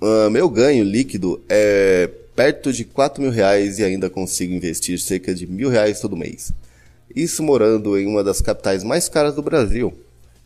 [0.00, 5.34] Uh, meu ganho líquido é perto de 4 mil reais e ainda consigo investir cerca
[5.34, 6.52] de mil reais todo mês.
[7.14, 9.92] Isso morando em uma das capitais mais caras do Brasil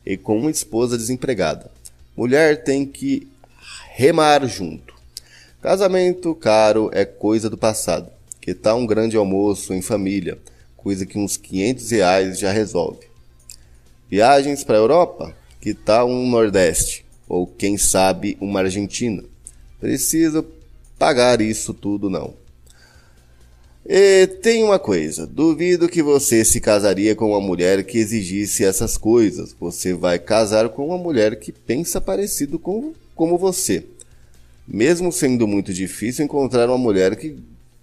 [0.06, 1.70] e com uma esposa desempregada.
[2.16, 3.28] Mulher tem que
[3.94, 4.94] remar junto.
[5.60, 8.10] Casamento caro é coisa do passado.
[8.40, 10.38] Que tal um grande almoço em família?
[10.76, 13.06] Coisa que uns 500 reais já resolve.
[14.10, 15.36] Viagens para a Europa?
[15.60, 17.04] Que tal um Nordeste?
[17.32, 19.24] Ou quem sabe uma Argentina?
[19.80, 20.44] Preciso
[20.98, 22.34] pagar isso tudo não.
[23.86, 28.98] E tem uma coisa, duvido que você se casaria com uma mulher que exigisse essas
[28.98, 29.56] coisas.
[29.58, 33.82] Você vai casar com uma mulher que pensa parecido com como você.
[34.68, 37.38] Mesmo sendo muito difícil encontrar uma mulher que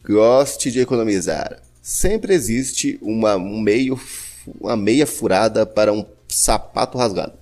[0.08, 4.00] goste de economizar, sempre existe uma, um meio,
[4.62, 7.39] uma meia furada para um sapato rasgado.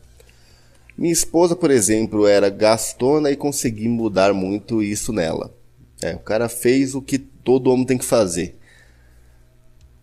[0.98, 5.54] Minha esposa, por exemplo, era gastona e consegui mudar muito isso nela.
[6.02, 8.56] É, o cara fez o que todo homem tem que fazer.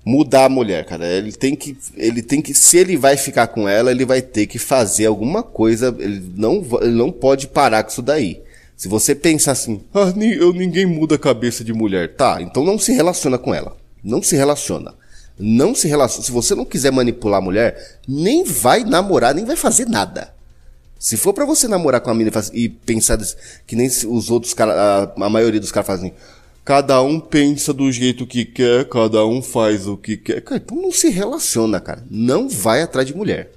[0.04, 1.06] mudar a mulher, cara.
[1.06, 4.46] Ele tem que, ele tem que, se ele vai ficar com ela, ele vai ter
[4.46, 5.94] que fazer alguma coisa.
[5.98, 8.42] Ele não, ele não pode parar com isso daí.
[8.76, 12.38] Se você pensar assim, ah, eu ninguém muda a cabeça de mulher, tá?
[12.40, 13.76] Então não se relaciona com ela.
[14.02, 14.94] Não se relaciona.
[15.38, 16.24] Não se relaciona.
[16.24, 20.33] Se você não quiser manipular a mulher, nem vai namorar, nem vai fazer nada.
[21.04, 23.18] Se for para você namorar com a menina e pensar
[23.66, 26.14] que nem os outros caras, a, a maioria dos caras fazem,
[26.64, 30.40] cada um pensa do jeito que quer, cada um faz o que quer.
[30.40, 32.02] Cara, então não se relaciona, cara.
[32.10, 33.52] Não vai atrás de mulher.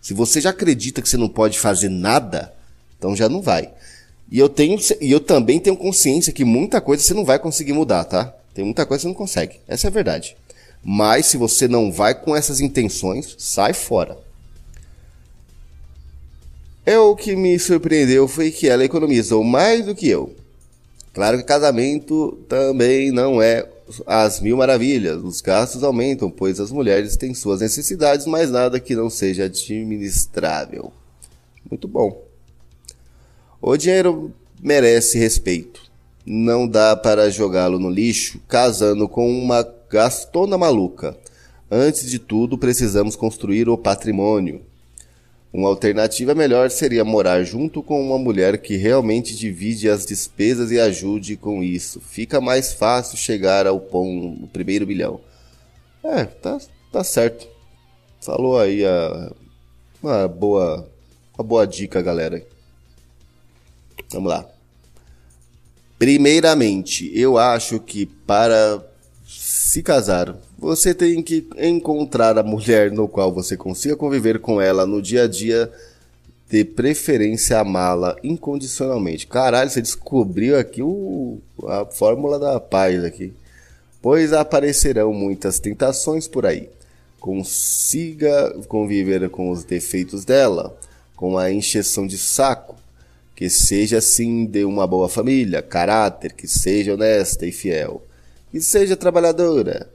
[0.00, 2.54] Se você já acredita que você não pode fazer nada,
[2.96, 3.72] então já não vai.
[4.30, 7.72] E eu tenho, e eu também tenho consciência que muita coisa você não vai conseguir
[7.72, 8.32] mudar, tá?
[8.54, 9.56] Tem muita coisa que você não consegue.
[9.66, 10.36] Essa é a verdade.
[10.84, 14.29] Mas se você não vai com essas intenções, sai fora.
[16.84, 20.34] É o que me surpreendeu foi que ela economizou mais do que eu.
[21.12, 23.68] Claro que casamento também não é
[24.06, 25.22] as mil maravilhas.
[25.22, 30.92] Os gastos aumentam, pois as mulheres têm suas necessidades, mas nada que não seja administrável.
[31.68, 32.24] Muito bom.
[33.60, 34.32] O dinheiro
[34.62, 35.82] merece respeito.
[36.24, 41.16] Não dá para jogá-lo no lixo casando com uma gastona maluca.
[41.70, 44.62] Antes de tudo, precisamos construir o patrimônio.
[45.52, 50.78] Uma alternativa melhor seria morar junto com uma mulher que realmente divide as despesas e
[50.78, 52.00] ajude com isso.
[52.00, 55.20] Fica mais fácil chegar ao pão, o primeiro bilhão.
[56.04, 56.58] É, tá,
[56.92, 57.48] tá certo.
[58.20, 59.32] Falou aí a,
[60.00, 60.88] uma boa,
[61.36, 62.46] uma boa dica, galera.
[64.12, 64.46] Vamos lá.
[65.98, 68.82] Primeiramente, eu acho que para
[69.26, 74.86] se casar, você tem que encontrar a mulher no qual você consiga conviver com ela
[74.86, 75.70] no dia a dia,
[76.48, 79.26] de preferência amá-la incondicionalmente.
[79.26, 83.32] Caralho, você descobriu aqui o, a fórmula da paz aqui.
[84.02, 86.68] Pois aparecerão muitas tentações por aí.
[87.18, 90.76] Consiga conviver com os defeitos dela,
[91.14, 92.76] com a encheção de saco,
[93.36, 98.02] que seja assim de uma boa família, caráter, que seja honesta e fiel
[98.50, 99.88] que seja trabalhadora.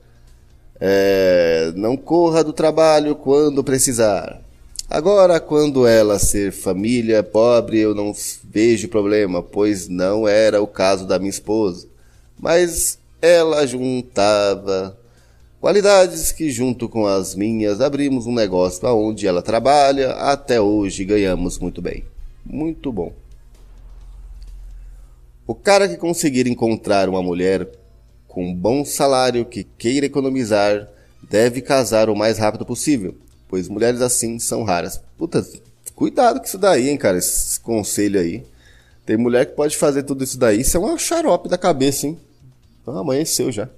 [0.80, 4.42] É, não corra do trabalho quando precisar.
[4.90, 11.08] Agora, quando ela ser família pobre, eu não vejo problema, pois não era o caso
[11.08, 11.88] da minha esposa.
[12.38, 14.98] Mas ela juntava
[15.60, 20.12] qualidades que, junto com as minhas, abrimos um negócio aonde ela trabalha.
[20.12, 22.04] Até hoje ganhamos muito bem.
[22.46, 23.12] Muito bom.
[25.48, 27.68] O cara que conseguir encontrar uma mulher
[28.36, 30.90] com bom salário que queira economizar
[31.24, 33.16] deve casar o mais rápido possível,
[33.48, 35.02] pois mulheres assim são raras.
[35.18, 35.42] Puta,
[35.96, 38.46] cuidado com isso daí, hein, cara, esse conselho aí.
[39.06, 42.20] Tem mulher que pode fazer tudo isso daí, isso é uma xarope da cabeça, hein?
[42.86, 43.70] Ah, amanheceu já.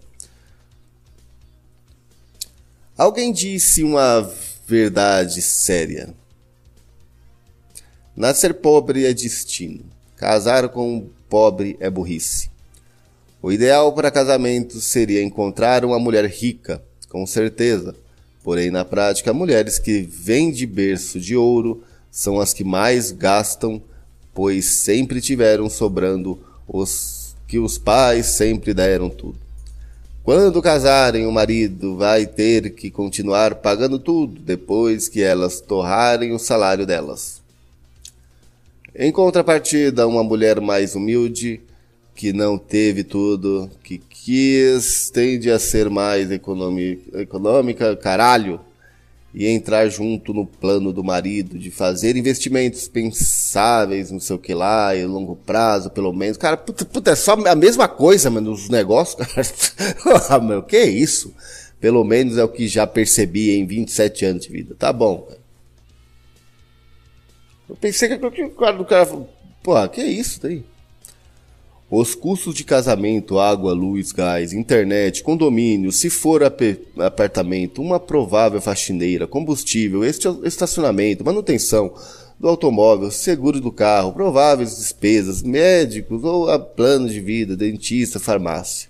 [2.98, 4.28] Alguém disse uma
[4.66, 6.16] verdade séria.
[8.16, 9.86] Nascer pobre é destino.
[10.16, 12.57] Casar com um pobre é burrice.
[13.48, 17.96] O ideal para casamento seria encontrar uma mulher rica, com certeza.
[18.44, 23.82] Porém, na prática, mulheres que vêm de berço de ouro são as que mais gastam,
[24.34, 26.38] pois sempre tiveram sobrando
[26.68, 29.40] os que os pais sempre deram tudo.
[30.26, 36.38] Quando casarem, o marido vai ter que continuar pagando tudo depois que elas torrarem o
[36.38, 37.42] salário delas.
[38.94, 41.62] Em contrapartida, uma mulher mais humilde
[42.18, 48.60] que não teve tudo, que quis, tende a ser mais econômica, caralho,
[49.32, 54.52] e entrar junto no plano do marido, de fazer investimentos pensáveis, não sei o que
[54.56, 56.38] lá, e longo prazo, pelo menos.
[56.38, 59.48] Cara, puta, puta é só a mesma coisa, mano, os negócios, cara.
[60.32, 61.32] ah, meu, que isso?
[61.80, 64.74] Pelo menos é o que já percebi em 27 anos de vida.
[64.74, 65.40] Tá bom, cara.
[67.70, 69.06] Eu pensei que o cara do cara
[69.62, 70.66] porra, que isso daí?
[71.90, 79.26] Os custos de casamento, água, luz, gás, internet, condomínio, se for apartamento, uma provável faxineira,
[79.26, 81.94] combustível, estacionamento, manutenção
[82.38, 88.90] do automóvel, seguro do carro, prováveis despesas, médicos ou a plano de vida, dentista, farmácia.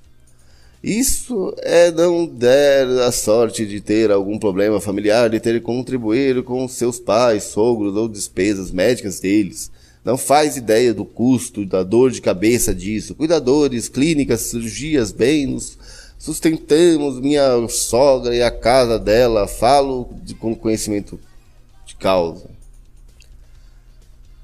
[0.83, 6.41] Isso é não der a sorte de ter algum problema familiar, de ter que contribuir
[6.41, 9.69] com seus pais, sogros ou despesas médicas deles
[10.07, 13.13] não faz ideia do custo, da dor de cabeça disso.
[13.13, 15.77] Cuidadores, clínicas, cirurgias, bem, nos
[16.17, 19.49] sustentamos minha sogra e a casa dela.
[19.49, 21.19] Falo de, com conhecimento
[21.85, 22.45] de causa.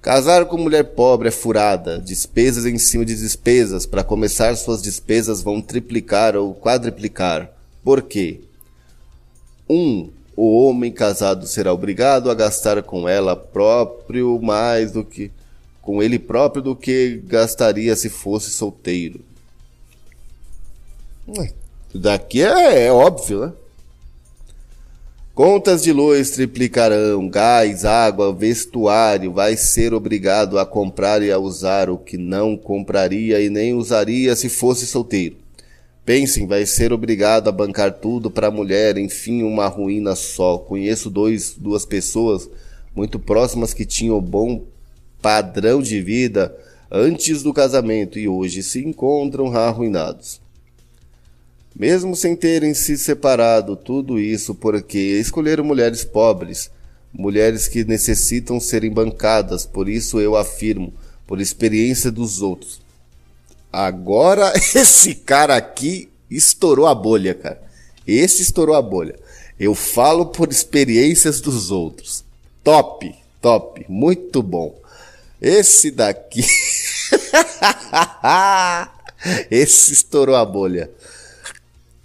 [0.01, 3.85] Casar com mulher pobre é furada, despesas em cima de despesas.
[3.85, 7.49] Para começar, suas despesas vão triplicar ou quadriplicar.
[7.81, 8.41] Por quê?
[9.69, 15.31] Um, o homem casado será obrigado a gastar com ela próprio mais do que
[15.83, 19.19] com ele próprio do que gastaria se fosse solteiro.
[21.93, 23.53] Daqui é, é óbvio, né?
[25.35, 31.89] Contas de luz triplicarão, gás, água, vestuário, vai ser obrigado a comprar e a usar
[31.89, 35.35] o que não compraria e nem usaria se fosse solteiro.
[36.05, 40.57] Pensem, vai ser obrigado a bancar tudo para a mulher, enfim, uma ruína só.
[40.59, 42.47] Conheço dois, duas pessoas
[42.95, 44.63] muito próximas que tinham bom
[45.23, 46.53] padrão de vida
[46.91, 50.41] antes do casamento e hoje se encontram arruinados.
[51.73, 56.69] Mesmo sem terem se separado, tudo isso porque escolheram mulheres pobres,
[57.11, 60.93] mulheres que necessitam serem bancadas, por isso eu afirmo,
[61.25, 62.81] por experiência dos outros.
[63.71, 67.63] Agora esse cara aqui estourou a bolha, cara.
[68.05, 69.17] Esse estourou a bolha.
[69.57, 72.25] Eu falo por experiências dos outros.
[72.61, 73.09] Top,
[73.41, 74.82] top, muito bom.
[75.43, 76.41] Esse daqui.
[79.51, 80.89] Esse estourou a bolha.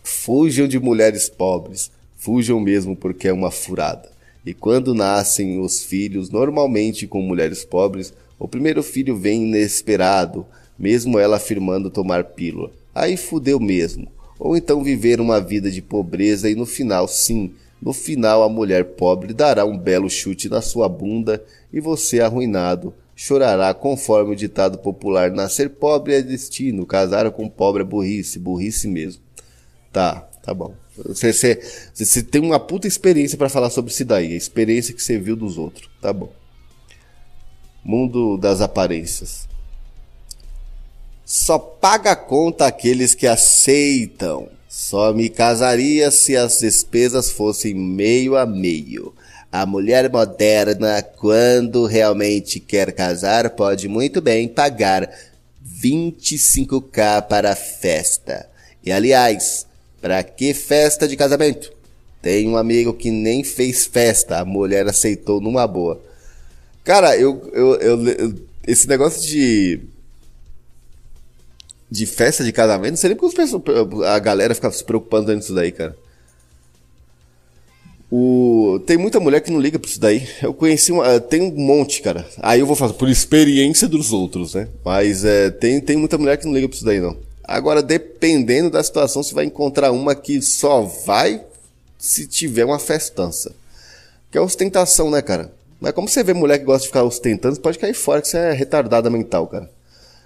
[0.03, 4.11] Fujam de mulheres pobres, fujam mesmo porque é uma furada.
[4.45, 10.45] E quando nascem os filhos, normalmente com mulheres pobres, o primeiro filho vem inesperado,
[10.77, 12.73] mesmo ela afirmando tomar pílula.
[12.93, 14.09] Aí fudeu mesmo.
[14.37, 18.85] Ou então viver uma vida de pobreza e no final, sim, no final a mulher
[18.85, 21.41] pobre dará um belo chute na sua bunda
[21.73, 27.83] e você arruinado chorará conforme o ditado popular: nascer pobre é destino, casar com pobre
[27.83, 29.21] é burrice, burrice mesmo.
[29.93, 30.73] Tá, tá bom.
[30.97, 31.61] Você, você,
[31.93, 35.35] você tem uma puta experiência para falar sobre isso daí, a experiência que você viu
[35.35, 35.91] dos outros.
[36.01, 36.33] Tá bom.
[37.85, 39.49] Mundo das aparências.
[41.25, 44.49] Só paga conta aqueles que aceitam.
[44.69, 49.15] Só me casaria se as despesas fossem meio a meio.
[49.51, 55.11] A mulher moderna, quando realmente quer casar, pode muito bem pagar
[55.83, 58.49] 25k para a festa.
[58.85, 59.67] E aliás,
[60.01, 61.73] Pra que festa de casamento?
[62.23, 66.01] Tem um amigo que nem fez festa, a mulher aceitou numa boa.
[66.85, 68.35] Cara, eu, eu, eu, eu
[68.67, 69.81] esse negócio de
[71.91, 75.73] de festa de casamento, não sei nem porque a galera fica se preocupando nisso daí,
[75.73, 75.97] cara.
[78.11, 78.81] O...
[78.87, 80.27] Tem muita mulher que não liga pra isso daí.
[80.43, 81.21] Eu conheci uma.
[81.21, 82.27] Tem um monte, cara.
[82.41, 84.69] Aí eu vou falar por experiência dos outros, né?
[84.85, 87.17] Mas é, tem, tem muita mulher que não liga pra isso daí, não.
[87.45, 91.43] Agora, dependendo da situação, você vai encontrar uma que só vai
[91.99, 93.55] se tiver uma festança.
[94.31, 95.53] Que é ostentação, né, cara?
[95.81, 98.29] Mas como você vê mulher que gosta de ficar ostentando, você pode cair fora que
[98.29, 99.71] você é retardada mental, cara.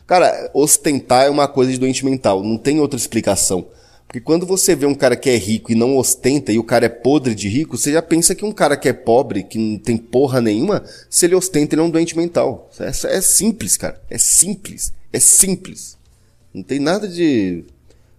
[0.07, 3.67] Cara, ostentar é uma coisa de doente mental, não tem outra explicação.
[4.13, 6.85] Porque quando você vê um cara que é rico e não ostenta e o cara
[6.85, 9.79] é podre de rico, você já pensa que um cara que é pobre, que não
[9.79, 12.71] tem porra nenhuma, se ele ostenta, ele é um doente mental.
[12.79, 13.99] É, é simples, cara.
[14.11, 14.93] É simples.
[15.11, 15.97] É simples.
[16.53, 17.65] Não tem nada de.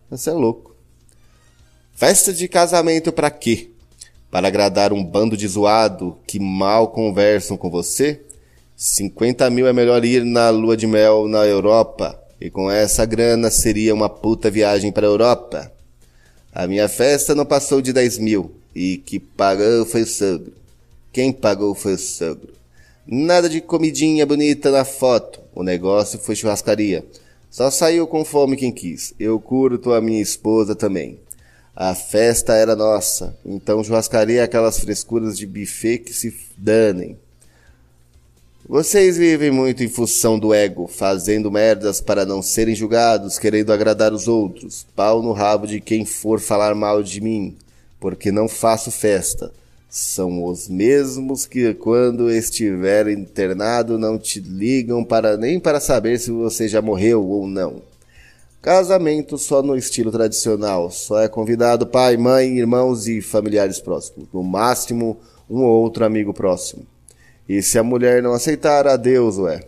[0.09, 0.75] Você é louco.
[1.93, 3.69] Festa de casamento para quê?
[4.31, 8.19] Para agradar um bando de zoado que mal conversam com você?
[8.75, 12.19] 50 mil é melhor ir na lua de mel na Europa.
[12.41, 15.71] E com essa grana seria uma puta viagem para Europa.
[16.53, 18.51] A minha festa não passou de 10 mil.
[18.75, 20.53] E que pagou foi o sogro.
[21.11, 22.53] Quem pagou foi o sogro.
[23.05, 25.39] Nada de comidinha bonita na foto.
[25.53, 27.05] O negócio foi churrascaria.
[27.49, 29.13] Só saiu com fome quem quis.
[29.19, 31.19] Eu curto a minha esposa também.
[31.75, 37.17] A festa era nossa, então churrascaria aquelas frescuras de buffet que se danem.
[38.65, 44.13] Vocês vivem muito em função do ego, fazendo merdas para não serem julgados, querendo agradar
[44.13, 44.87] os outros.
[44.95, 47.57] Pau no rabo de quem for falar mal de mim,
[47.99, 49.51] porque não faço festa.
[49.89, 56.31] São os mesmos que, quando estiver internado, não te ligam para nem para saber se
[56.31, 57.81] você já morreu ou não.
[58.61, 64.41] Casamento só no estilo tradicional, só é convidado pai, mãe, irmãos e familiares próximos, no
[64.41, 65.17] máximo
[65.49, 66.92] um ou outro amigo próximo.
[67.47, 69.61] E se a mulher não aceitar, adeus, ué.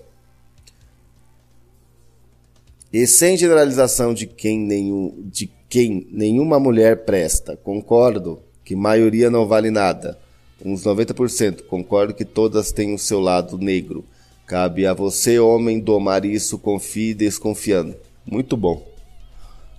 [2.91, 9.45] E sem generalização de quem, nenhum, de quem nenhuma mulher presta, concordo, que maioria não
[9.45, 10.18] vale nada.
[10.64, 11.64] Uns 90%.
[11.64, 14.06] Concordo que todas têm o seu lado negro.
[14.47, 17.95] Cabe a você, homem, domar isso, confie desconfiando.
[18.26, 18.81] Muito bom.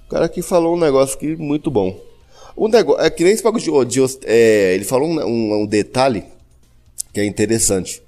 [0.07, 1.99] O cara aqui falou um negócio que muito bom.
[2.55, 5.67] O negócio, é que nem esse bagulho de, de é, ele falou um, um, um
[5.67, 6.25] detalhe
[7.17, 8.03] que é interessante.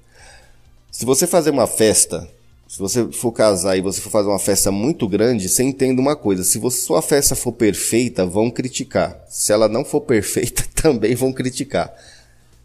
[0.91, 2.29] Se você fazer uma festa
[2.67, 6.15] Se você for casar e você for fazer uma festa muito grande, você entenda uma
[6.15, 9.19] coisa: se você, sua festa for perfeita, vão criticar.
[9.27, 11.91] Se ela não for perfeita, também vão criticar.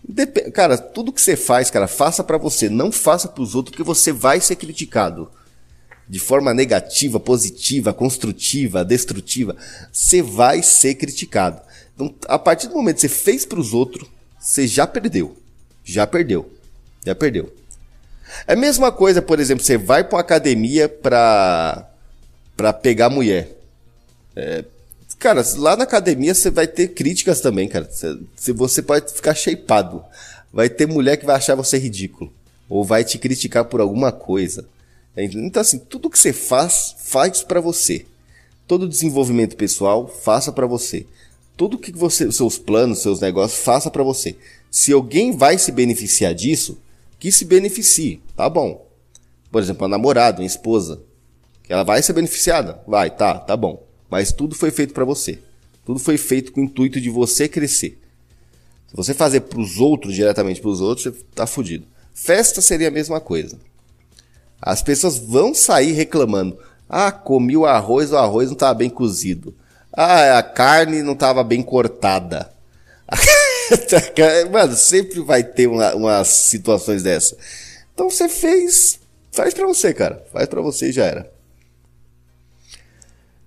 [0.07, 3.71] Dep cara, tudo que você faz, cara, faça para você, não faça para os outros,
[3.75, 5.31] porque você vai ser criticado.
[6.07, 9.57] De forma negativa, positiva, construtiva, destrutiva,
[9.91, 11.63] você vai ser criticado.
[11.95, 14.07] Então, a partir do momento que você fez para os outros,
[14.39, 15.43] você já perdeu.
[15.85, 16.51] Já perdeu.
[17.05, 17.53] Já perdeu.
[18.47, 21.91] É a mesma coisa, por exemplo, você vai para uma academia para
[22.57, 23.51] para pegar mulher.
[24.35, 24.65] É,
[25.19, 27.89] cara, lá na academia você vai ter críticas também, cara.
[27.91, 30.05] Você, você pode ficar shapeado.
[30.53, 32.33] Vai ter mulher que vai achar você ridículo.
[32.69, 34.65] Ou vai te criticar por alguma coisa.
[35.17, 38.07] Então, assim, tudo que você faz, faz para você.
[38.67, 41.07] Todo desenvolvimento pessoal, faça para você.
[41.57, 44.37] Tudo que você, seus planos, seus negócios, faça para você.
[44.71, 46.79] Se alguém vai se beneficiar disso,
[47.19, 48.87] que se beneficie, tá bom.
[49.51, 51.01] Por exemplo, a namorada, a esposa,
[51.63, 53.87] que ela vai ser beneficiada, vai, tá, tá bom.
[54.11, 55.39] Mas tudo foi feito para você.
[55.85, 58.01] Tudo foi feito com o intuito de você crescer.
[58.89, 61.87] Se você fazer para os outros, diretamente para os outros, você tá fudido.
[62.13, 63.59] Festa seria a mesma coisa.
[64.61, 66.59] As pessoas vão sair reclamando.
[66.89, 69.55] Ah, comi o arroz, o arroz não estava bem cozido.
[69.97, 72.51] Ah, a carne não estava bem cortada.
[74.51, 77.37] Mano, sempre vai ter uma, umas situações dessa.
[77.95, 78.99] Então você fez,
[79.31, 80.25] faz pra você, cara.
[80.33, 81.33] Faz pra você e já era.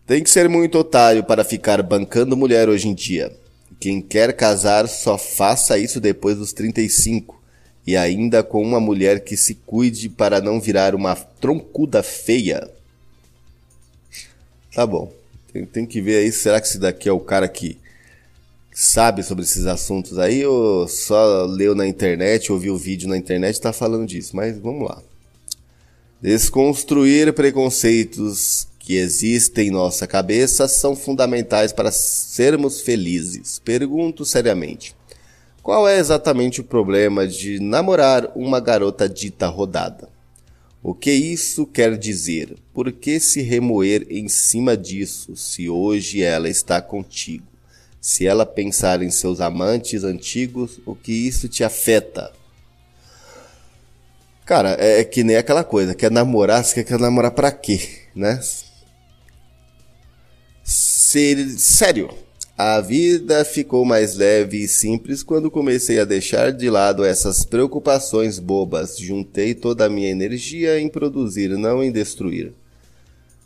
[0.06, 3.36] Tem que ser muito otário para ficar bancando mulher hoje em dia.
[3.78, 7.38] Quem quer casar só faça isso depois dos 35
[7.86, 12.70] e ainda com uma mulher que se cuide para não virar uma troncuda feia.
[14.74, 15.12] Tá bom.
[15.58, 17.78] Tem, tem que ver aí, será que esse daqui é o cara que
[18.72, 23.58] sabe sobre esses assuntos aí ou só leu na internet, ouviu vídeo na internet e
[23.58, 24.36] está falando disso?
[24.36, 25.02] Mas vamos lá.
[26.22, 33.60] Desconstruir preconceitos que existem em nossa cabeça são fundamentais para sermos felizes.
[33.60, 34.96] Pergunto seriamente:
[35.64, 40.10] qual é exatamente o problema de namorar uma garota dita rodada?
[40.88, 42.56] O que isso quer dizer?
[42.74, 47.46] Por que se remoer em cima disso se hoje ela está contigo?
[48.00, 52.32] Se ela pensar em seus amantes antigos, o que isso te afeta?
[54.46, 57.82] Cara, é, é que nem aquela coisa, quer namorar, você quer namorar pra quê,
[58.16, 58.40] né?
[60.64, 62.10] Ser, sério,
[62.58, 68.40] a vida ficou mais leve e simples quando comecei a deixar de lado essas preocupações
[68.40, 68.98] bobas.
[68.98, 72.52] Juntei toda a minha energia em produzir, não em destruir.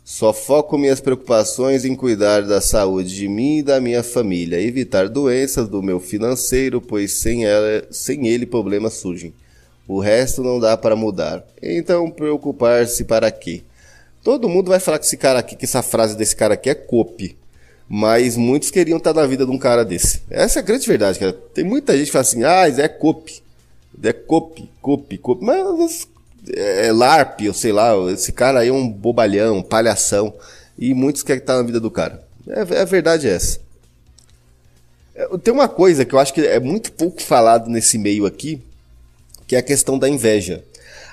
[0.02, 5.10] Só foco minhas preocupações em cuidar da saúde de mim e da minha família, evitar
[5.10, 9.34] doenças do meu financeiro, pois sem, ela, sem ele problemas surgem.
[9.86, 11.44] O resto não dá para mudar.
[11.62, 13.62] Então preocupar-se para quê?
[14.24, 16.74] Todo mundo vai falar que esse cara aqui, que essa frase desse cara aqui é
[16.74, 17.41] cope.
[17.94, 20.22] Mas muitos queriam estar na vida de um cara desse.
[20.30, 21.34] Essa é a grande verdade, cara.
[21.52, 23.42] Tem muita gente que fala assim, ah, é cope.
[24.02, 25.44] É cope, cope, cope.
[25.44, 26.08] Mas
[26.56, 30.32] é, é LARP, eu sei lá, esse cara aí é um bobalhão, um palhação.
[30.78, 32.26] E muitos querem estar na vida do cara.
[32.48, 33.60] É, a verdade é essa.
[35.14, 38.62] É, tem uma coisa que eu acho que é muito pouco falado nesse meio aqui,
[39.46, 40.64] que é a questão da inveja.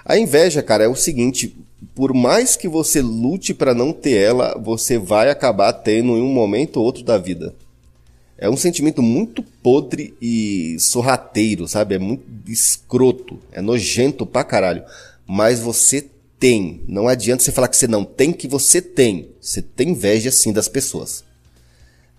[0.06, 1.58] A inveja, cara, é o seguinte:
[1.96, 6.34] por mais que você lute para não ter ela, você vai acabar tendo em um
[6.34, 7.56] momento ou outro da vida.
[8.38, 11.96] É um sentimento muito podre e sorrateiro, sabe?
[11.96, 14.84] É muito escroto, é nojento pra caralho
[15.30, 16.82] mas você tem.
[16.88, 19.30] Não adianta você falar que você não tem, que você tem.
[19.40, 21.24] Você tem inveja sim das pessoas.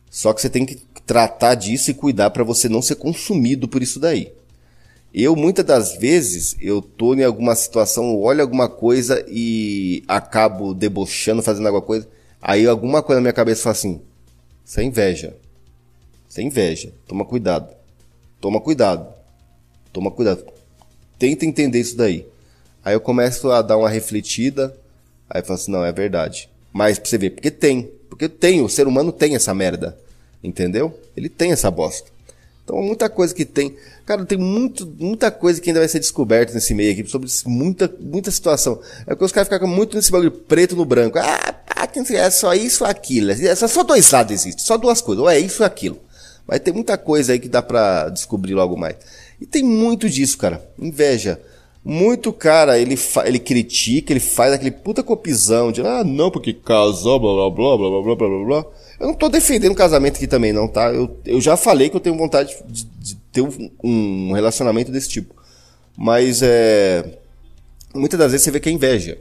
[0.08, 3.82] Só que você tem que tratar disso e cuidar para você não ser consumido por
[3.82, 4.32] isso daí.
[5.12, 11.42] Eu muitas das vezes eu tô em alguma situação, olho alguma coisa e acabo debochando,
[11.42, 12.08] fazendo alguma coisa.
[12.40, 14.00] Aí alguma coisa na minha cabeça fala assim:
[14.64, 15.36] "Sem inveja.
[16.28, 16.92] Sem inveja.
[17.08, 17.74] Toma cuidado.
[18.40, 19.12] Toma cuidado.
[19.92, 20.44] Toma cuidado.
[21.18, 22.26] Tenta entender isso daí.
[22.84, 24.74] Aí eu começo a dar uma refletida,
[25.28, 26.48] aí eu falo assim, não, é verdade.
[26.72, 27.90] Mas pra você ver, porque tem.
[28.08, 29.98] Porque tem, o ser humano tem essa merda.
[30.42, 30.98] Entendeu?
[31.16, 32.10] Ele tem essa bosta.
[32.70, 33.74] Então, muita coisa que tem.
[34.06, 37.92] Cara, tem muito, muita coisa que ainda vai ser descoberta nesse meio aqui, sobre muita,
[37.98, 38.80] muita situação.
[39.08, 41.18] É que os caras ficam muito nesse bagulho preto no branco.
[41.18, 41.56] Ah,
[42.12, 43.32] é só isso ou aquilo.
[43.32, 45.20] É só dois lados existem, só duas coisas.
[45.20, 45.98] Ou é isso ou aquilo.
[46.46, 48.94] Mas tem muita coisa aí que dá pra descobrir logo mais.
[49.40, 50.64] E tem muito disso, cara.
[50.78, 51.40] Inveja.
[51.84, 57.18] Muito cara, ele, ele critica, ele faz aquele puta copizão de, ah, não, porque casou,
[57.18, 58.66] blá blá blá blá blá blá blá blá.
[59.00, 60.92] Eu não tô defendendo casamento aqui também, não, tá?
[60.92, 65.08] Eu, eu já falei que eu tenho vontade de, de ter um, um, relacionamento desse
[65.08, 65.34] tipo.
[65.96, 67.18] Mas é.
[67.94, 69.18] Muitas das vezes você vê que é inveja.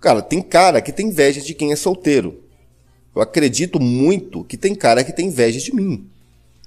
[0.00, 2.40] Cara, tem cara que tem inveja de quem é solteiro.
[3.14, 6.06] Eu acredito muito que tem cara que tem inveja de mim.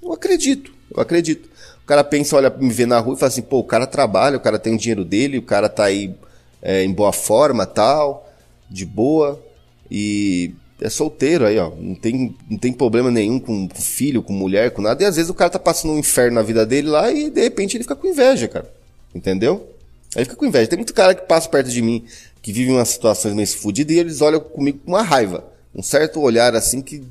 [0.02, 1.48] Eu acredito, eu acredito.
[1.82, 4.36] O cara pensa, olha, me vê na rua e fala assim, pô, o cara trabalha,
[4.36, 6.14] o cara tem o dinheiro dele, o cara tá aí
[6.60, 8.30] é, em boa forma, tal,
[8.68, 9.42] de boa,
[9.90, 11.70] e é solteiro aí, ó.
[11.70, 15.02] Não tem, não tem problema nenhum com filho, com mulher, com nada.
[15.02, 17.40] E às vezes o cara tá passando um inferno na vida dele lá e de
[17.40, 18.70] repente ele fica com inveja, cara.
[19.14, 19.68] Entendeu?
[20.14, 20.68] Aí fica com inveja.
[20.68, 22.04] Tem muito cara que passa perto de mim,
[22.42, 25.44] que vive umas situações meio fodidas e eles olham comigo com uma raiva.
[25.74, 27.02] Um certo olhar assim que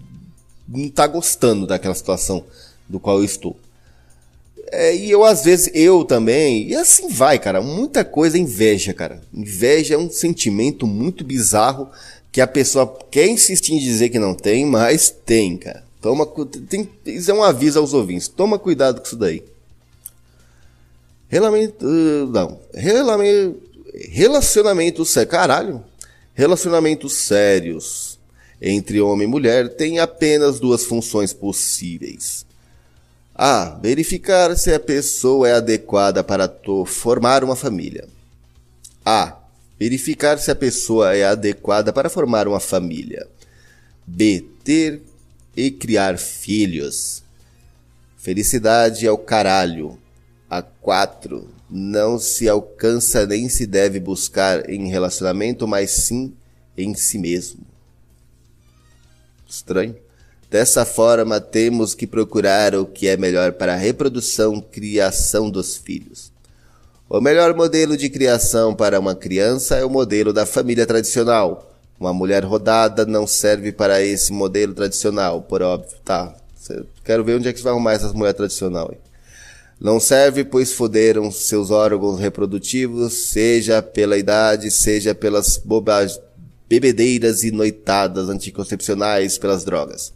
[0.68, 2.44] não tá gostando daquela situação
[2.88, 3.56] do qual eu estou.
[4.72, 7.62] É, e eu, às vezes, eu também, e assim vai, cara.
[7.62, 9.22] Muita coisa é inveja, cara.
[9.34, 11.90] Inveja é um sentimento muito bizarro
[12.36, 15.86] que a pessoa quer insistir em dizer que não tem, mas tem, cara.
[16.02, 16.26] Toma,
[16.68, 18.28] tem, isso é um aviso aos ouvintes.
[18.28, 19.42] Toma cuidado com isso daí.
[21.30, 21.86] Relacionamento,
[22.34, 22.60] não.
[22.74, 23.62] Relacionamento,
[24.10, 25.32] relacionamento sério.
[25.32, 25.84] Caralho.
[26.34, 28.20] Relacionamentos sérios
[28.62, 32.46] entre homem e mulher têm apenas duas funções possíveis.
[33.34, 33.80] A.
[33.82, 36.54] Verificar se a pessoa é adequada para
[36.86, 38.10] formar uma família.
[39.06, 39.38] A
[39.80, 43.28] Verificar se a pessoa é adequada para formar uma família.
[44.08, 44.46] B.
[44.64, 45.02] Ter
[45.56, 47.24] e criar filhos.
[48.18, 50.00] Felicidade é o caralho.
[50.50, 51.50] A 4.
[51.70, 56.34] Não se alcança nem se deve buscar em relacionamento, mas sim
[56.78, 57.66] em si mesmo.
[59.48, 59.96] Estranho.
[60.50, 66.32] Dessa forma, temos que procurar o que é melhor para a reprodução, criação dos filhos.
[67.16, 71.74] O melhor modelo de criação para uma criança é o modelo da família tradicional.
[71.98, 75.96] Uma mulher rodada não serve para esse modelo tradicional, por óbvio.
[76.04, 76.36] Tá.
[77.06, 78.90] Quero ver onde é que você vai arrumar essas mulheres tradicional.
[78.92, 78.98] Aí.
[79.80, 86.20] Não serve, pois foderam seus órgãos reprodutivos, seja pela idade, seja pelas bobagens,
[86.68, 90.12] bebedeiras e noitadas anticoncepcionais pelas drogas.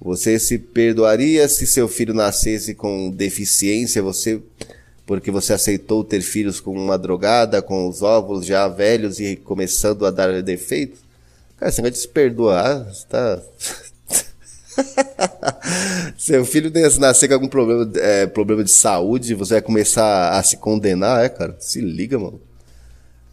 [0.00, 4.02] Você se perdoaria se seu filho nascesse com deficiência?
[4.02, 4.40] Você
[5.12, 10.06] porque você aceitou ter filhos com uma drogada, com os óvulos já velhos e começando
[10.06, 11.00] a dar defeitos?
[11.58, 13.42] Cara, você vai se perdoar, você tá...
[16.16, 20.56] Seu filho nascer com algum problema, é, problema de saúde, você vai começar a se
[20.56, 21.54] condenar, é, cara?
[21.60, 22.40] Se liga, mano.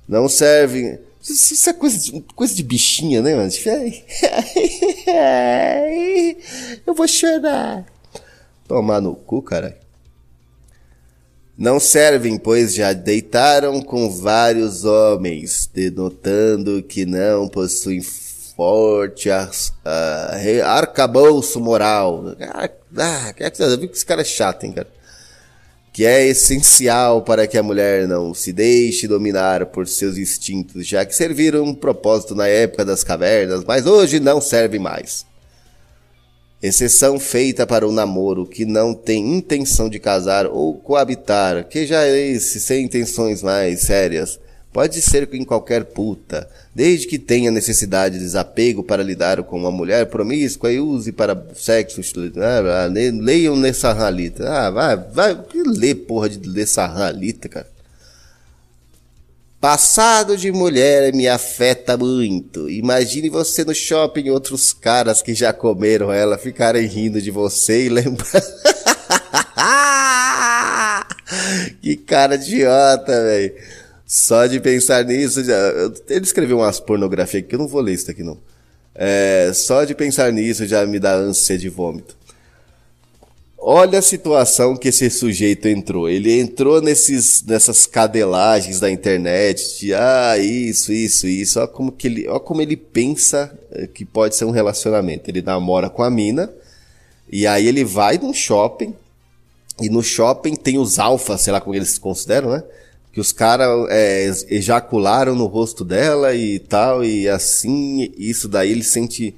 [0.06, 1.00] Não serve.
[1.24, 3.50] Isso é coisa de, coisa de bichinha, né, mano?
[6.86, 7.86] Eu vou chorar.
[8.68, 9.88] Tomar no cu, caralho.
[11.60, 21.60] Não servem, pois já deitaram com vários homens, denotando que não possuem forte uh, arcabouço
[21.60, 22.34] moral.
[22.40, 24.88] Ah, ah, que esse cara é chato, hein, cara?
[25.92, 31.04] Que é essencial para que a mulher não se deixe dominar por seus instintos, já
[31.04, 35.26] que serviram um propósito na época das cavernas, mas hoje não serve mais.
[36.62, 42.04] Exceção feita para o namoro que não tem intenção de casar ou coabitar, que já
[42.04, 44.38] é esse sem intenções mais sérias.
[44.74, 49.72] Pode ser em qualquer puta, desde que tenha necessidade de desapego para lidar com uma
[49.72, 52.02] mulher promíscua e use para sexo.
[52.38, 54.48] Ah, leiam nessa ralita.
[54.48, 57.79] Ah, vai, vai, lê porra de nessa ralita, cara.
[59.60, 62.70] Passado de mulher me afeta muito.
[62.70, 67.90] Imagine você no shopping outros caras que já comeram ela ficarem rindo de você e
[67.90, 68.24] lembrando.
[71.82, 73.54] que cara idiota, velho.
[74.06, 75.58] Só de pensar nisso, já...
[76.08, 78.38] ele escreveu umas pornografia aqui, eu não vou ler isso aqui não.
[78.96, 82.18] É, só de pensar nisso já me dá ânsia de vômito.
[83.62, 86.10] Olha a situação que esse sujeito entrou.
[86.10, 91.60] Ele entrou nesses, nessas cadelagens da internet de ah, isso, isso, isso.
[91.60, 95.30] Olha como, que ele, olha como ele pensa eh, que pode ser um relacionamento.
[95.30, 96.50] Ele namora com a mina,
[97.30, 98.96] e aí ele vai num shopping,
[99.82, 102.64] e no shopping tem os alfas, sei lá como eles se consideram, né?
[103.12, 108.84] Que os caras é, ejacularam no rosto dela e tal, e assim, isso daí ele
[108.84, 109.36] sente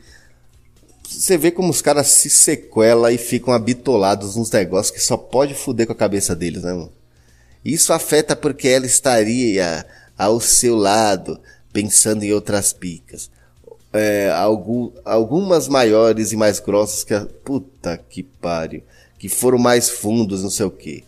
[1.12, 5.54] você vê como os caras se sequelam e ficam habitolados nos negócios que só pode
[5.54, 6.92] fuder com a cabeça deles, né, mano?
[7.64, 9.86] Isso afeta porque ela estaria
[10.18, 11.40] ao seu lado,
[11.72, 13.30] pensando em outras picas.
[13.94, 17.26] É, algum, algumas maiores e mais grossas que a.
[17.26, 18.82] Puta que pariu.
[19.20, 21.04] Que foram mais fundos, não sei o que.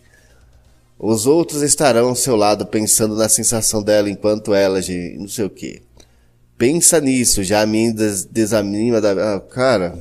[0.98, 4.78] Os outros estarão ao seu lado pensando na sensação dela enquanto ela,
[5.18, 5.82] não sei o que.
[6.56, 9.36] Pensa nisso, já me des desanima da.
[9.36, 9.98] Ah, cara,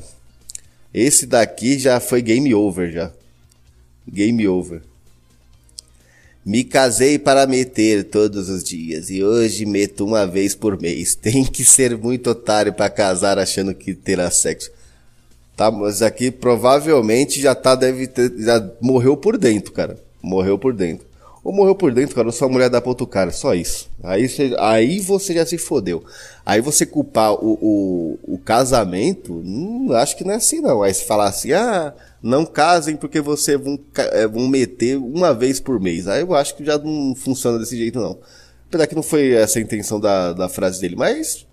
[0.94, 3.12] esse daqui já foi game over já.
[4.08, 4.82] Game over.
[6.46, 11.16] Me casei para meter todos os dias e hoje meto uma vez por mês.
[11.20, 14.70] Tem que ser muito otário para casar achando que terá sexo.
[15.56, 19.98] Tá, mas aqui provavelmente já tá, deve ter, já morreu por dentro, cara.
[20.22, 21.06] Morreu por dentro.
[21.44, 23.90] Ou morreu por dentro, cara, ou sua mulher dá pra outro cara, só isso.
[24.02, 26.02] Aí você, aí você já se fodeu.
[26.46, 30.82] Aí você culpar o, o, o casamento, hum, acho que não é assim não.
[30.82, 35.60] Aí você falar assim, ah, não casem porque você vão, é, vão meter uma vez
[35.60, 36.08] por mês.
[36.08, 38.18] Aí eu acho que já não funciona desse jeito não.
[38.70, 41.46] Apesar que não foi essa a intenção da, da frase dele, mas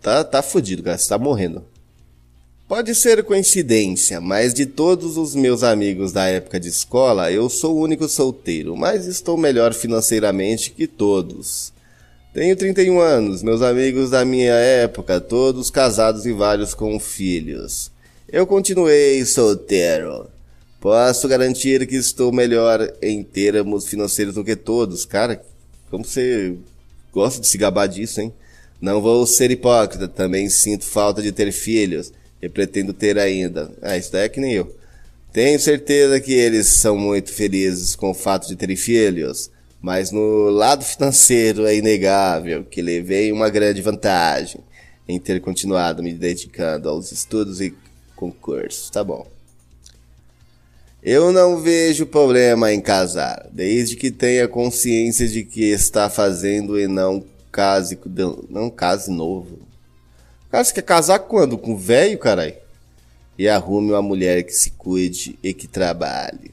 [0.00, 1.64] tá, tá fudido, cara, você tá morrendo.
[2.68, 7.74] Pode ser coincidência, mas de todos os meus amigos da época de escola, eu sou
[7.74, 11.72] o único solteiro, mas estou melhor financeiramente que todos.
[12.34, 17.90] Tenho 31 anos, meus amigos da minha época, todos casados e vários com filhos.
[18.30, 20.26] Eu continuei solteiro.
[20.78, 25.06] Posso garantir que estou melhor em termos financeiros do que todos.
[25.06, 25.42] Cara,
[25.90, 26.54] como você
[27.14, 28.30] gosta de se gabar disso, hein?
[28.78, 33.70] Não vou ser hipócrita, também sinto falta de ter filhos e pretendo ter ainda.
[33.82, 34.74] Ah, isso daí é que nem eu.
[35.32, 39.50] Tenho certeza que eles são muito felizes com o fato de terem filhos,
[39.80, 44.60] mas no lado financeiro é inegável que levei uma grande vantagem
[45.06, 47.74] em ter continuado me dedicando aos estudos e
[48.16, 48.90] concursos.
[48.90, 49.26] Tá bom.
[51.02, 56.88] Eu não vejo problema em casar, desde que tenha consciência de que está fazendo e
[56.88, 57.98] não case,
[58.50, 59.67] não case novo.
[60.50, 61.58] Cara, você quer casar quando?
[61.58, 62.54] Com velho, caralho?
[63.38, 66.50] E arrume uma mulher que se cuide e que trabalhe.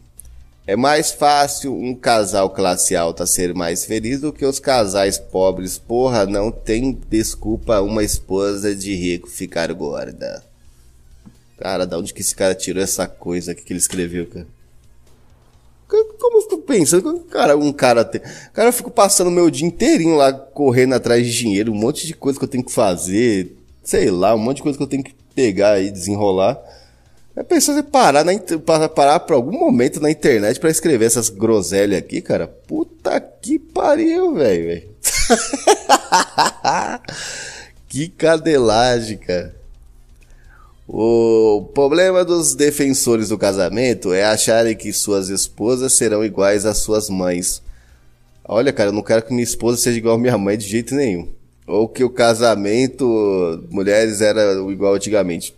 [0.68, 5.78] É mais fácil um casal classe alta ser mais feliz do que os casais pobres.
[5.78, 10.44] Porra, não tem desculpa uma esposa de rico ficar gorda.
[11.58, 14.48] Cara, da onde que esse cara tirou essa coisa que ele escreveu, cara?
[15.88, 18.20] Como eu fico pensando, cara, um cara tem.
[18.52, 22.16] Cara, eu fico passando meu dia inteirinho lá correndo atrás de dinheiro, um monte de
[22.16, 23.56] coisa que eu tenho que fazer,
[23.86, 26.60] sei lá, um monte de coisa que eu tenho que pegar e desenrolar.
[27.38, 28.32] É em parar, na,
[28.90, 32.48] parar por algum momento na internet para escrever essas groselhas aqui, cara.
[32.48, 34.84] Puta que pariu, velho.
[37.90, 39.54] que cadelagem, cara.
[40.88, 47.10] O problema dos defensores do casamento é acharem que suas esposas serão iguais às suas
[47.10, 47.62] mães.
[48.48, 50.96] Olha, cara, eu não quero que minha esposa seja igual à minha mãe de jeito
[50.96, 51.28] nenhum.
[51.68, 55.56] Ou que o casamento, mulheres era igual antigamente.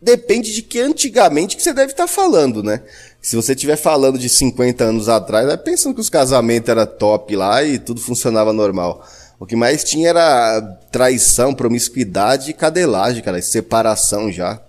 [0.00, 2.82] Depende de que antigamente que você deve estar tá falando, né?
[3.20, 7.36] Se você estiver falando de 50 anos atrás, vai pensando que os casamentos era top
[7.36, 9.06] lá e tudo funcionava normal.
[9.38, 10.60] O que mais tinha era
[10.90, 13.40] traição, promiscuidade e cadelagem, cara.
[13.40, 14.60] Separação já.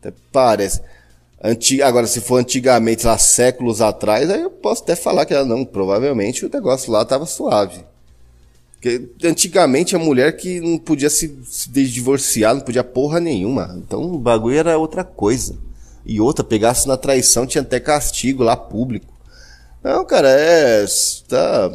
[0.00, 0.80] Até parece.
[1.42, 1.82] Antig...
[1.82, 6.46] Agora, se for antigamente, lá séculos atrás, aí eu posso até falar que não, provavelmente
[6.46, 7.84] o negócio lá tava suave.
[8.82, 13.72] Porque antigamente a mulher que não podia se, se divorciar, não podia porra nenhuma.
[13.78, 15.56] Então o bagulho era outra coisa.
[16.04, 19.06] E outra, pegasse na traição, tinha até castigo lá público.
[19.84, 20.84] Não, cara, é.
[21.28, 21.72] Tá.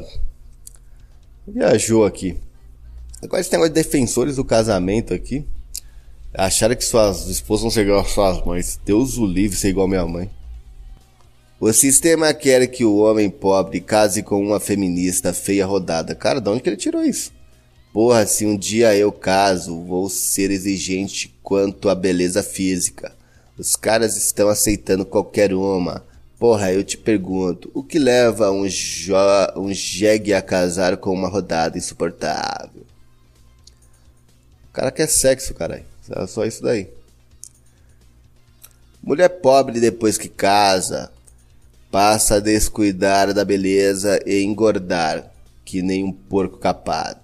[1.47, 2.38] Viajou aqui.
[3.23, 5.45] Agora esse negócio de defensores do casamento aqui.
[6.34, 8.77] Acharam que suas esposas vão ser igual às suas mães.
[8.85, 10.29] Deus o livre ser igual a minha mãe.
[11.59, 16.13] O sistema quer que o homem pobre case com uma feminista feia rodada.
[16.13, 17.31] Cara, de onde que ele tirou isso?
[17.91, 23.11] Porra, se um dia eu caso, vou ser exigente quanto à beleza física.
[23.57, 26.05] Os caras estão aceitando qualquer uma.
[26.38, 29.15] Porra, eu te pergunto, o que leva um, jo
[29.55, 32.85] um jegue a casar com uma rodada insuportável?
[34.69, 35.85] O cara quer sexo, caralho.
[36.07, 36.88] É só isso daí.
[39.01, 41.11] Mulher pobre depois que casa,
[41.91, 45.31] passa a descuidar da beleza e engordar,
[45.64, 47.19] que nem um porco capado.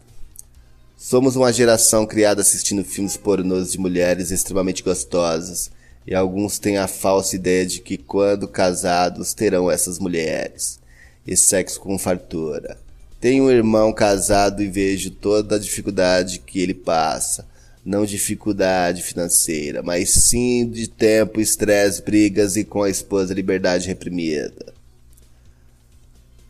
[0.97, 5.69] Somos uma geração criada assistindo filmes pornôs de mulheres extremamente gostosas,
[6.07, 10.79] e alguns têm a falsa ideia de que quando casados terão essas mulheres,
[11.25, 12.77] e sexo com fartura.
[13.19, 17.45] Tenho um irmão casado e vejo toda a dificuldade que ele passa,
[17.85, 24.73] não dificuldade financeira, mas sim de tempo, estresse, brigas e com a esposa liberdade reprimida.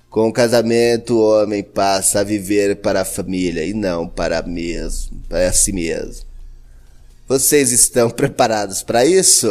[0.10, 5.20] Com o casamento, o homem passa a viver para a família e não para mesmo,
[5.28, 6.26] para si mesmo.
[7.28, 9.50] Vocês estão preparados para isso?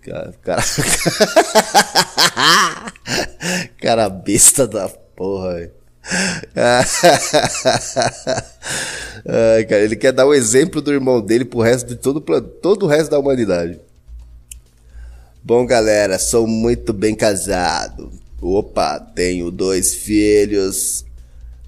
[0.00, 0.62] Cara, cara,
[3.78, 5.70] cara besta da porra.
[9.68, 12.88] Cara, ele quer dar o exemplo do irmão dele pro resto de todo, todo o
[12.88, 13.78] resto da humanidade.
[15.42, 18.10] Bom, galera, sou muito bem casado.
[18.40, 21.04] Opa, tenho dois filhos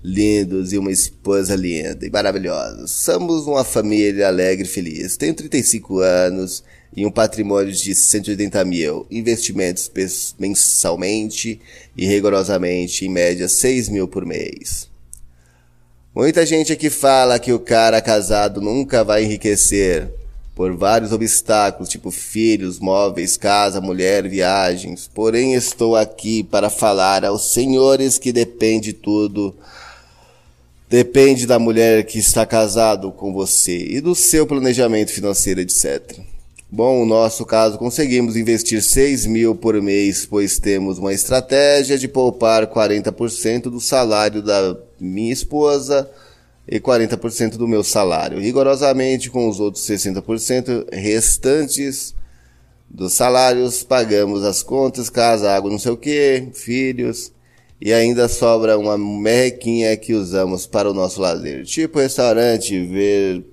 [0.02, 2.86] lindos e uma esposa linda e maravilhosa.
[2.86, 5.16] Somos uma família alegre e feliz.
[5.16, 6.64] Tenho 35 anos
[6.96, 9.06] e um patrimônio de 180 mil.
[9.10, 9.90] Investimentos
[10.38, 11.60] mensalmente
[11.96, 14.90] e rigorosamente, em média 6 mil por mês.
[16.14, 20.08] Muita gente aqui fala que o cara casado nunca vai enriquecer
[20.54, 25.10] por vários obstáculos, tipo filhos, móveis, casa, mulher, viagens.
[25.12, 29.56] Porém, estou aqui para falar aos senhores que depende tudo
[30.92, 36.18] Depende da mulher que está casado com você e do seu planejamento financeiro, etc.
[36.74, 42.08] Bom, no nosso caso, conseguimos investir 6 mil por mês, pois temos uma estratégia de
[42.08, 46.10] poupar 40% do salário da minha esposa
[46.66, 52.14] e 40% do meu salário, rigorosamente com os outros 60% restantes
[52.88, 57.32] dos salários, pagamos as contas, casa, água, não sei o que, filhos,
[57.78, 63.51] e ainda sobra uma merrequinha que usamos para o nosso lazer, tipo restaurante, ver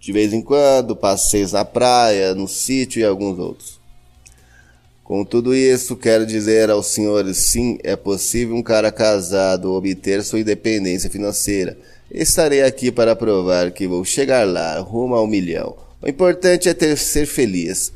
[0.00, 3.78] de vez em quando, passeios na praia, no sítio e alguns outros.
[5.04, 10.40] Com tudo isso, quero dizer aos senhores, sim, é possível um cara casado obter sua
[10.40, 11.76] independência financeira.
[12.10, 15.76] Estarei aqui para provar que vou chegar lá, rumo ao milhão.
[16.00, 17.92] O importante é ter ser feliz.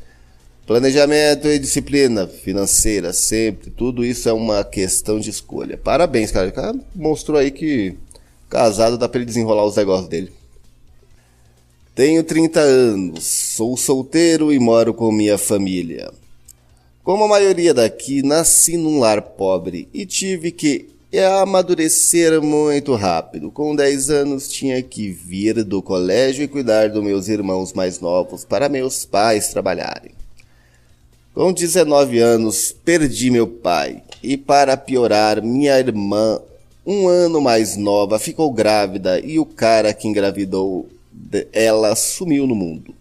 [0.67, 3.69] Planejamento e disciplina financeira, sempre.
[3.71, 5.77] Tudo isso é uma questão de escolha.
[5.77, 6.49] Parabéns, cara.
[6.49, 7.95] O cara mostrou aí que
[8.49, 10.31] casado dá pra ele desenrolar os negócios dele.
[11.95, 16.11] Tenho 30 anos, sou solteiro e moro com minha família.
[17.01, 20.89] Como a maioria daqui, nasci num lar pobre e tive que
[21.41, 23.49] amadurecer muito rápido.
[23.49, 28.43] Com 10 anos, tinha que vir do colégio e cuidar dos meus irmãos mais novos
[28.43, 30.11] para meus pais trabalharem.
[31.33, 36.41] Com 19 anos, perdi meu pai e, para piorar, minha irmã,
[36.85, 40.89] um ano mais nova, ficou grávida e o cara que engravidou
[41.51, 42.93] ela sumiu no mundo.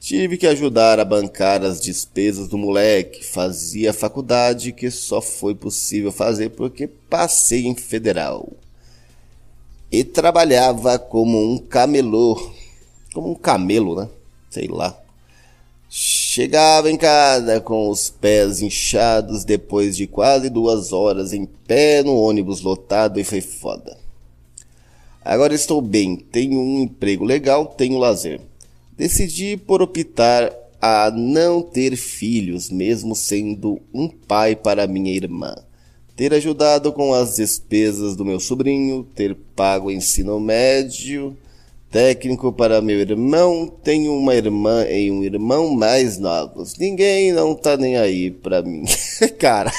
[0.00, 3.22] Tive que ajudar a bancar as despesas do moleque.
[3.22, 8.48] Fazia faculdade que só foi possível fazer porque passei em federal.
[9.92, 12.50] E trabalhava como um camelô.
[13.12, 14.08] Como um camelo, né?
[14.48, 14.98] Sei lá.
[15.92, 22.16] Chegava em casa com os pés inchados depois de quase duas horas em pé no
[22.16, 23.99] ônibus lotado e foi foda.
[25.24, 28.40] Agora estou bem, tenho um emprego legal, tenho lazer.
[28.96, 35.54] Decidi por optar a não ter filhos, mesmo sendo um pai para minha irmã.
[36.16, 41.36] Ter ajudado com as despesas do meu sobrinho, ter pago ensino médio
[41.90, 46.76] técnico para meu irmão, tenho uma irmã e um irmão mais novos.
[46.78, 48.84] Ninguém não tá nem aí pra mim.
[49.38, 49.72] Cara,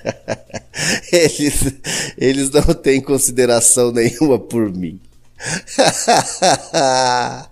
[1.12, 1.74] eles,
[2.16, 5.00] eles não têm consideração nenhuma por mim.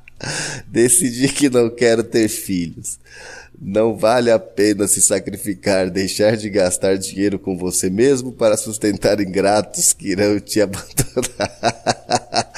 [0.67, 2.99] Decidi que não quero ter filhos.
[3.61, 9.19] Não vale a pena se sacrificar, deixar de gastar dinheiro com você mesmo para sustentar
[9.21, 10.61] ingratos que irão te
[11.41, 12.53] abandonar,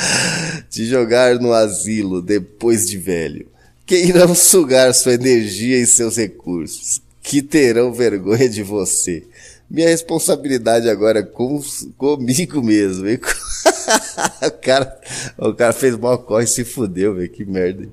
[0.69, 3.47] te jogar no asilo depois de velho,
[3.87, 9.23] que irão sugar sua energia e seus recursos, que terão vergonha de você.
[9.71, 11.61] Minha responsabilidade agora é com,
[11.97, 13.05] comigo mesmo.
[14.43, 15.01] o, cara,
[15.37, 17.29] o cara fez mal corre e se fudeu, velho.
[17.29, 17.89] Que merda.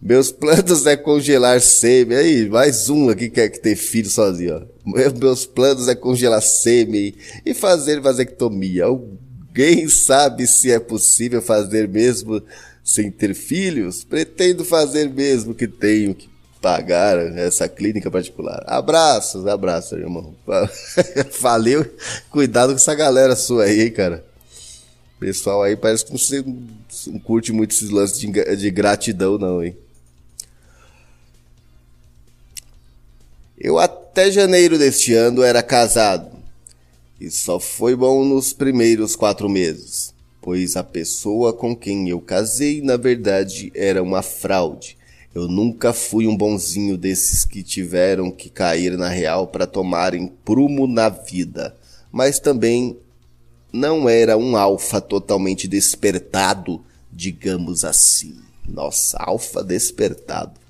[0.00, 2.18] Meus planos é congelar sêmen.
[2.18, 5.10] Aí, mais um aqui que quer que ter filho sozinho, ó.
[5.16, 7.14] Meus planos é congelar sêmen
[7.46, 8.86] e fazer vasectomia.
[8.86, 12.42] Alguém sabe se é possível fazer mesmo
[12.82, 14.02] sem ter filhos?
[14.02, 16.28] Pretendo fazer mesmo que tenho que
[16.62, 18.62] pagar essa clínica particular.
[18.66, 20.32] Abraços, abraços, irmão.
[21.40, 21.84] Valeu.
[22.30, 24.24] Cuidado com essa galera sua aí, cara.
[25.18, 26.42] Pessoal aí parece que você
[27.08, 29.76] não curte muito esses lances de, de gratidão, não, hein?
[33.58, 36.30] Eu até janeiro deste ano era casado.
[37.20, 42.82] E só foi bom nos primeiros quatro meses, pois a pessoa com quem eu casei,
[42.82, 44.96] na verdade, era uma fraude.
[45.34, 50.86] Eu nunca fui um bonzinho desses que tiveram que cair na real para tomarem prumo
[50.86, 51.74] na vida,
[52.10, 52.98] mas também
[53.72, 58.36] não era um alfa totalmente despertado, digamos assim.
[58.68, 60.60] Nossa, alfa despertado.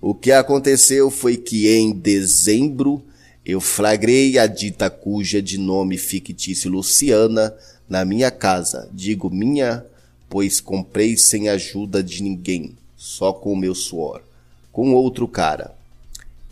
[0.00, 3.02] O que aconteceu foi que em dezembro
[3.44, 7.54] eu flagrei a dita cuja de nome fictício Luciana
[7.88, 8.88] na minha casa.
[8.92, 9.84] Digo minha,
[10.30, 14.22] pois comprei sem ajuda de ninguém, só com o meu suor,
[14.70, 15.74] com outro cara.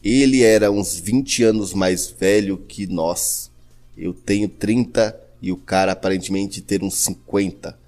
[0.03, 3.49] Ele era uns 20 anos mais velho que nós
[3.97, 7.79] Eu tenho 30 e o cara aparentemente ter uns 50.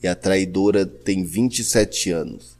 [0.00, 2.56] E a traidora tem 27 anos.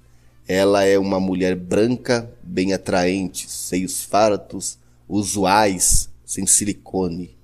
[0.48, 4.76] Ela é uma mulher branca, bem atraente, seios fartos,
[5.08, 7.36] usuais, sem silicone,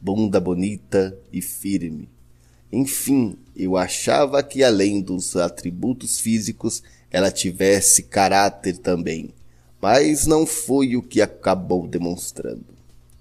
[0.00, 2.08] bunda bonita e firme.
[2.72, 9.30] Enfim, eu achava que além dos atributos físicos, ela tivesse caráter também.
[9.80, 12.64] Mas não foi o que acabou demonstrando.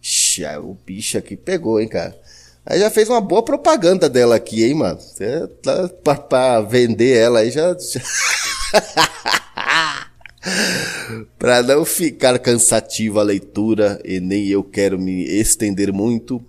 [0.02, 2.18] Xa, o bicho aqui pegou, hein, cara.
[2.66, 5.00] Aí já fez uma boa propaganda dela aqui, hein, mano.
[5.00, 7.76] Cê tá pra, pra vender ela aí já.
[7.78, 8.02] já...
[11.38, 16.44] Para não ficar cansativa a leitura e nem eu quero me estender muito,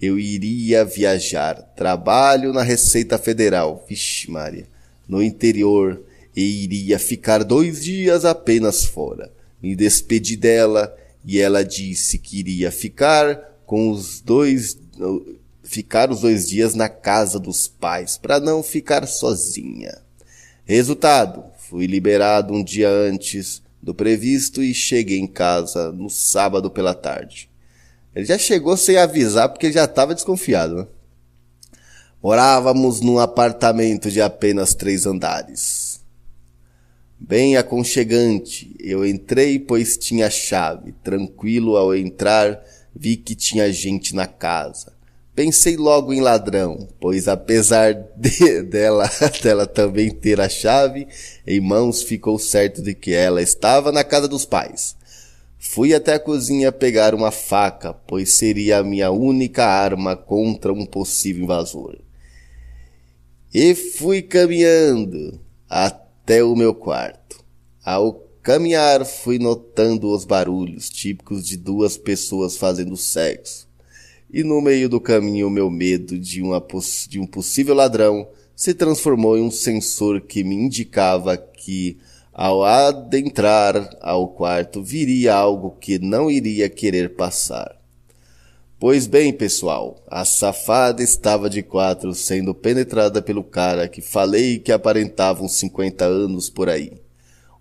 [0.00, 1.54] eu iria viajar.
[1.76, 4.66] Trabalho na Receita Federal, vixe Maria,
[5.08, 6.00] no interior,
[6.36, 9.32] e iria ficar dois dias apenas fora.
[9.62, 14.78] Me despedi dela e ela disse que iria ficar com os dois,
[15.62, 19.96] ficar os dois dias na casa dos pais para não ficar sozinha.
[20.66, 26.92] Resultado, fui liberado um dia antes do previsto e cheguei em casa no sábado pela
[26.94, 27.48] tarde.
[28.14, 30.76] Ele já chegou sem avisar porque ele já estava desconfiado.
[30.76, 30.86] Né?
[32.22, 35.85] Morávamos num apartamento de apenas três andares.
[37.18, 40.92] Bem aconchegante, eu entrei pois tinha chave.
[41.02, 42.62] Tranquilo ao entrar,
[42.94, 44.92] vi que tinha gente na casa.
[45.34, 49.10] Pensei logo em ladrão, pois apesar de, dela,
[49.42, 51.08] dela também ter a chave
[51.46, 54.94] em mãos, ficou certo de que ela estava na casa dos pais.
[55.58, 60.86] Fui até a cozinha pegar uma faca, pois seria a minha única arma contra um
[60.86, 61.98] possível invasor.
[63.52, 66.05] E fui caminhando até
[66.52, 67.44] o meu quarto.
[67.84, 73.66] Ao caminhar, fui notando os barulhos típicos de duas pessoas fazendo sexo
[74.30, 76.62] e no meio do caminho meu medo de, uma,
[77.08, 81.98] de um possível ladrão se transformou em um sensor que me indicava que,
[82.32, 87.76] ao adentrar ao quarto, viria algo que não iria querer passar.
[88.78, 94.70] Pois bem, pessoal, a safada estava de quatro sendo penetrada pelo cara que falei que
[94.70, 96.92] aparentava uns 50 anos por aí.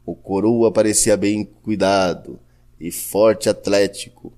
[0.06, 2.38] O coroa parecia bem cuidado
[2.77, 4.34] e forte atlético,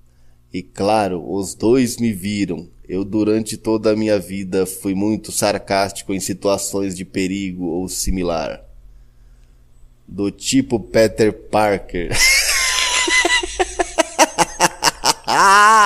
[0.53, 2.69] e claro, os dois me viram.
[2.87, 8.63] Eu durante toda a minha vida fui muito sarcástico em situações de perigo ou similar.
[10.07, 12.11] Do tipo Peter Parker.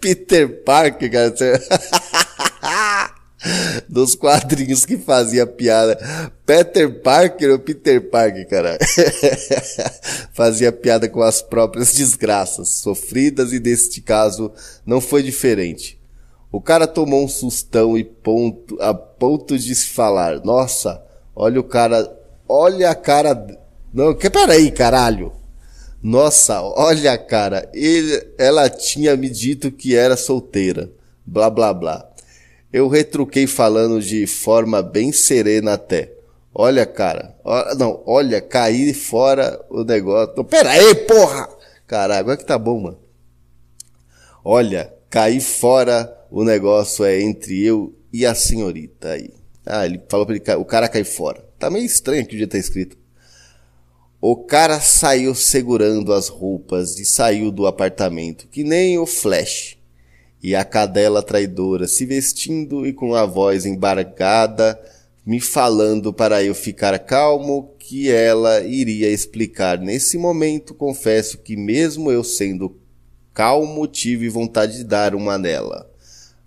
[0.00, 1.32] Peter Parker, cara.
[3.88, 5.98] dos quadrinhos que fazia piada.
[6.44, 8.78] Peter Parker ou Peter Parker, cara?
[10.32, 14.52] fazia piada com as próprias desgraças sofridas e neste caso
[14.84, 15.98] não foi diferente.
[16.52, 21.00] O cara tomou um sustão e ponto, a ponto de se falar, nossa,
[21.34, 22.10] olha o cara,
[22.48, 23.46] olha a cara,
[23.94, 25.39] não, que peraí, caralho.
[26.02, 30.90] Nossa, olha cara, ele, ela tinha me dito que era solteira,
[31.26, 32.10] blá blá blá.
[32.72, 36.12] Eu retruquei falando de forma bem serena até.
[36.54, 37.36] Olha, cara.
[37.44, 40.44] Ó, não, olha, caí fora o negócio.
[40.44, 41.48] Pera aí, porra!
[41.86, 42.98] Caralho, agora que tá bom, mano.
[44.44, 49.30] Olha, caí fora o negócio é entre eu e a senhorita aí.
[49.66, 51.44] Ah, ele falou pra ele, o cara cai fora.
[51.58, 52.96] Tá meio estranho que o dia tá escrito.
[54.22, 59.78] O cara saiu segurando as roupas e saiu do apartamento, que nem o Flash
[60.42, 64.78] e a cadela traidora se vestindo e com a voz embargada
[65.24, 69.78] me falando para eu ficar calmo que ela iria explicar.
[69.78, 72.76] Nesse momento, confesso que mesmo eu sendo
[73.32, 75.90] calmo, tive vontade de dar uma nela,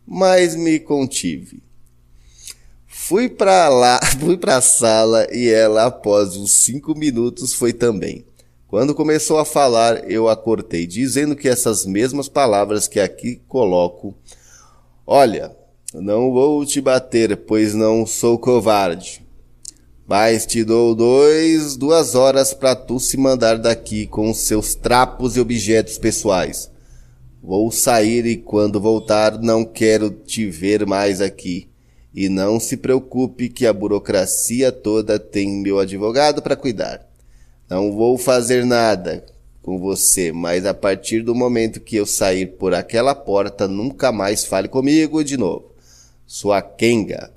[0.05, 1.63] mas me contive.
[3.05, 8.23] Fui para lá, fui para a sala e ela, após uns cinco minutos, foi também.
[8.65, 14.15] Quando começou a falar, eu a cortei, dizendo que essas mesmas palavras que aqui coloco.
[15.05, 15.53] Olha,
[15.93, 19.21] não vou te bater, pois não sou covarde.
[20.07, 25.41] Mas te dou dois, duas horas para tu se mandar daqui com seus trapos e
[25.41, 26.71] objetos pessoais.
[27.43, 31.72] Vou sair e quando voltar não quero te ver mais aqui.
[32.13, 37.05] E não se preocupe que a burocracia toda tem meu advogado para cuidar.
[37.69, 39.25] Não vou fazer nada
[39.63, 44.45] com você, mas a partir do momento que eu sair por aquela porta, nunca mais
[44.45, 45.73] fale comigo de novo.
[46.27, 47.31] Sua Kenga.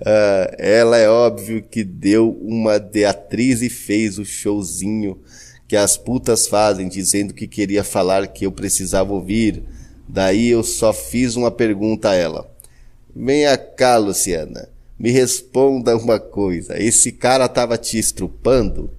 [0.00, 5.20] uh, ela é óbvio que deu uma de atriz e fez o showzinho
[5.66, 9.62] que as putas fazem, dizendo que queria falar que eu precisava ouvir.
[10.12, 12.50] Daí eu só fiz uma pergunta a ela.
[13.14, 14.68] Venha cá, Luciana.
[14.98, 16.82] Me responda uma coisa.
[16.82, 18.90] Esse cara tava te estrupando?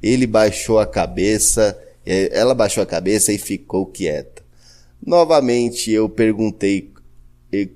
[0.00, 1.76] Ele baixou a cabeça,
[2.06, 4.42] eh, ela baixou a cabeça e ficou quieta.
[5.04, 6.92] Novamente eu perguntei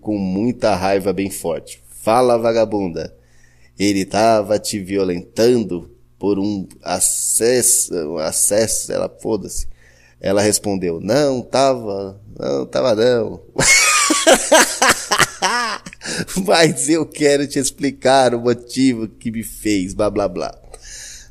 [0.00, 1.82] com muita raiva bem forte.
[1.88, 3.12] Fala, vagabunda.
[3.76, 9.66] Ele tava te violentando por um acesso, um acesso, ela foda-se.
[10.20, 13.40] Ela respondeu: Não, tava, não, tava não.
[16.46, 20.54] Mas eu quero te explicar o motivo que me fez, blá blá blá.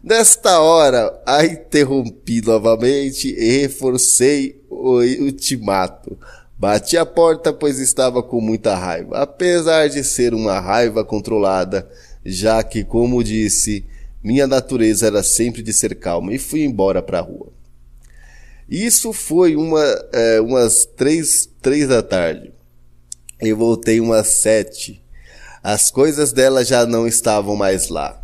[0.03, 6.17] Nesta hora, a interrompi novamente e reforcei o ultimato.
[6.57, 11.87] Bati a porta, pois estava com muita raiva, apesar de ser uma raiva controlada,
[12.25, 13.85] já que, como disse,
[14.23, 17.56] minha natureza era sempre de ser calma, e fui embora para a rua.
[18.69, 22.51] Isso foi uma, é, umas três, três da tarde.
[23.39, 25.01] Eu voltei umas sete.
[25.63, 28.21] As coisas dela já não estavam mais lá.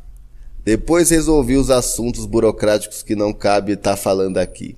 [0.65, 4.75] Depois resolvi os assuntos burocráticos que não cabe estar tá falando aqui.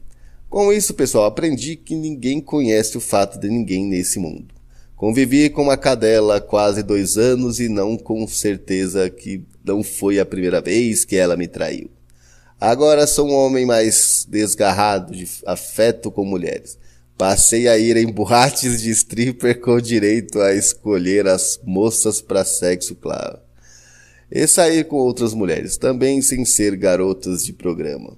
[0.49, 4.53] Com isso, pessoal, aprendi que ninguém conhece o fato de ninguém nesse mundo.
[4.95, 10.19] Convivi com uma cadela há quase dois anos e não com certeza que não foi
[10.19, 11.89] a primeira vez que ela me traiu.
[12.59, 16.77] Agora sou um homem mais desgarrado de afeto com mulheres.
[17.17, 22.95] Passei a ir em boates de stripper com direito a escolher as moças para sexo
[22.95, 23.39] claro.
[24.31, 28.17] E sair com outras mulheres, também sem ser garotas de programa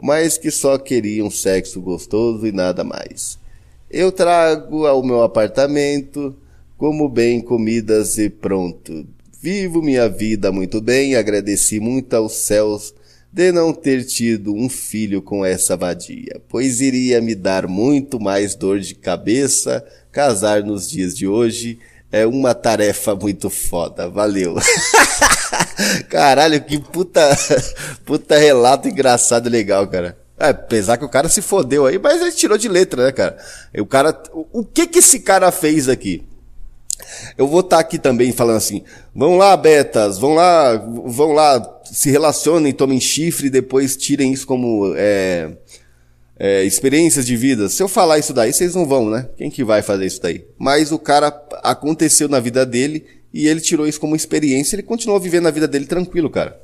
[0.00, 3.38] mas que só queriam sexo gostoso e nada mais.
[3.88, 6.34] Eu trago ao meu apartamento,
[6.76, 9.06] como bem comidas e pronto.
[9.40, 12.94] Vivo minha vida muito bem, agradeci muito aos céus
[13.32, 18.54] de não ter tido um filho com essa vadia, pois iria me dar muito mais
[18.54, 21.78] dor de cabeça casar nos dias de hoje.
[22.12, 24.06] É uma tarefa muito foda.
[24.06, 24.56] Valeu.
[26.10, 27.26] Caralho, que puta,
[28.04, 30.18] puta relato engraçado e legal, cara.
[30.38, 33.38] É, apesar que o cara se fodeu aí, mas ele tirou de letra, né, cara?
[33.78, 36.22] O cara, o que que esse cara fez aqui?
[37.36, 38.82] Eu vou estar tá aqui também falando assim,
[39.14, 41.60] vão lá, betas, vão lá, vão lá,
[41.92, 45.50] se relacionem, tomem chifre e depois tirem isso como é,
[46.38, 47.68] é, experiências de vida.
[47.68, 49.28] Se eu falar isso daí, vocês não vão, né?
[49.36, 50.42] Quem que vai fazer isso daí?
[50.58, 51.28] Mas o cara
[51.62, 55.68] aconteceu na vida dele e ele tirou isso como experiência, ele continuou vivendo a vida
[55.68, 56.58] dele tranquilo, cara.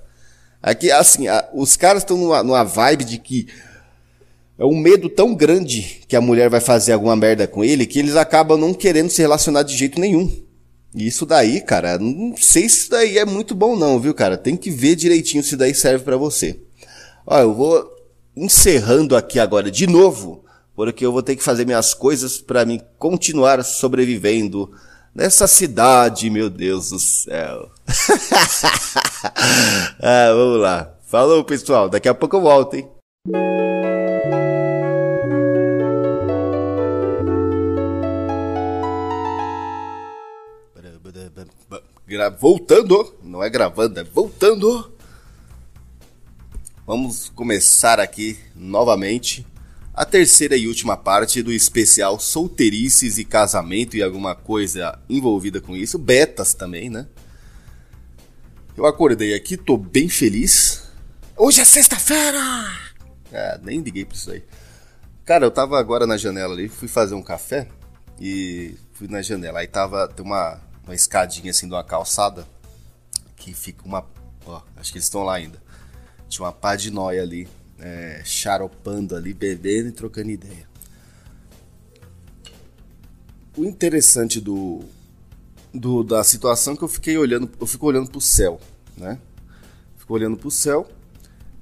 [0.62, 3.48] Aqui, assim, a, os caras estão numa, numa vibe de que
[4.58, 7.98] é um medo tão grande que a mulher vai fazer alguma merda com ele que
[7.98, 10.47] eles acabam não querendo se relacionar de jeito nenhum.
[10.98, 14.36] Isso daí, cara, não sei se isso daí é muito bom não, viu, cara?
[14.36, 16.60] Tem que ver direitinho se daí serve para você.
[17.24, 17.88] Ó, eu vou
[18.36, 20.44] encerrando aqui agora de novo,
[20.74, 24.72] porque eu vou ter que fazer minhas coisas para mim continuar sobrevivendo
[25.14, 27.70] nessa cidade, meu Deus do céu.
[30.02, 30.94] ah, vamos lá.
[31.06, 31.88] Falou, pessoal.
[31.88, 32.88] Daqui a pouco eu volto, hein?
[42.38, 44.90] Voltando, não é gravando, é voltando.
[46.86, 49.46] Vamos começar aqui novamente
[49.92, 55.76] a terceira e última parte do especial Solteirices e Casamento e alguma coisa envolvida com
[55.76, 57.06] isso, betas também, né?
[58.74, 60.88] Eu acordei aqui, tô bem feliz.
[61.36, 62.40] Hoje é sexta-feira!
[63.34, 64.42] Ah, nem liguei pra isso aí.
[65.26, 67.68] Cara, eu tava agora na janela ali, fui fazer um café
[68.18, 69.58] e fui na janela.
[69.58, 72.46] Aí tava, tem uma, uma escadinha assim de uma calçada
[73.36, 74.06] que fica uma.
[74.46, 75.62] Ó, acho que eles estão lá ainda.
[76.28, 77.46] Tinha uma pá de nóia ali
[77.78, 80.66] é, charopando ali, bebendo e trocando ideia.
[83.54, 84.80] O interessante do,
[85.74, 88.58] do, da situação é que eu fiquei olhando, eu fico olhando pro céu,
[88.96, 89.18] né?
[89.96, 90.88] Fico olhando pro céu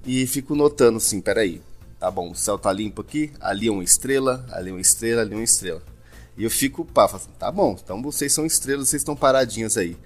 [0.05, 1.60] e fico notando assim, peraí,
[1.98, 5.22] tá bom, o céu tá limpo aqui, ali é uma estrela, ali é uma estrela,
[5.22, 5.82] ali é uma estrela.
[6.36, 9.97] E eu fico, pá, assim, tá bom, então vocês são estrelas, vocês estão paradinhas aí.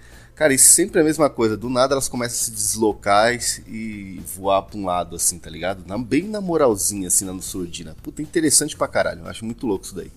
[0.40, 1.54] Cara, isso sempre a mesma coisa.
[1.54, 5.84] Do nada elas começam a se deslocar e voar pra um lado, assim, tá ligado?
[5.98, 7.94] Bem na moralzinha, assim, na surdina.
[8.02, 9.20] Puta, interessante pra caralho.
[9.20, 10.10] Eu acho muito louco isso daí.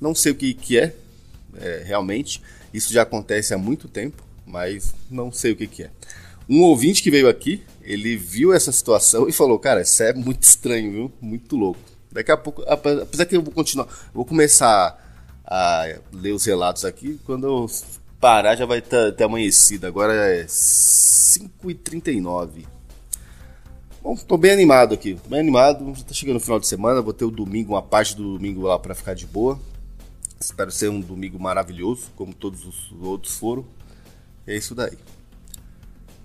[0.00, 0.96] Não sei o que, que é,
[1.56, 2.42] é, realmente.
[2.74, 5.90] Isso já acontece há muito tempo, mas não sei o que, que é.
[6.48, 10.42] Um ouvinte que veio aqui, ele viu essa situação e falou: Cara, isso é muito
[10.42, 11.12] estranho, viu?
[11.20, 11.78] Muito louco.
[12.10, 15.09] Daqui a pouco, apesar que eu vou continuar, eu vou começar
[15.50, 17.18] a ler os relatos aqui.
[17.26, 17.66] Quando eu
[18.20, 19.88] parar já vai ter, ter amanhecido.
[19.88, 22.64] Agora é 5h39.
[24.02, 25.18] Bom, tô bem animado aqui.
[25.22, 25.92] Tô bem animado.
[25.96, 27.02] Já tá chegando o final de semana.
[27.02, 29.58] Vou ter o domingo, uma parte do domingo lá para ficar de boa.
[30.40, 33.66] Espero ser um domingo maravilhoso, como todos os outros foram.
[34.46, 34.96] É isso daí.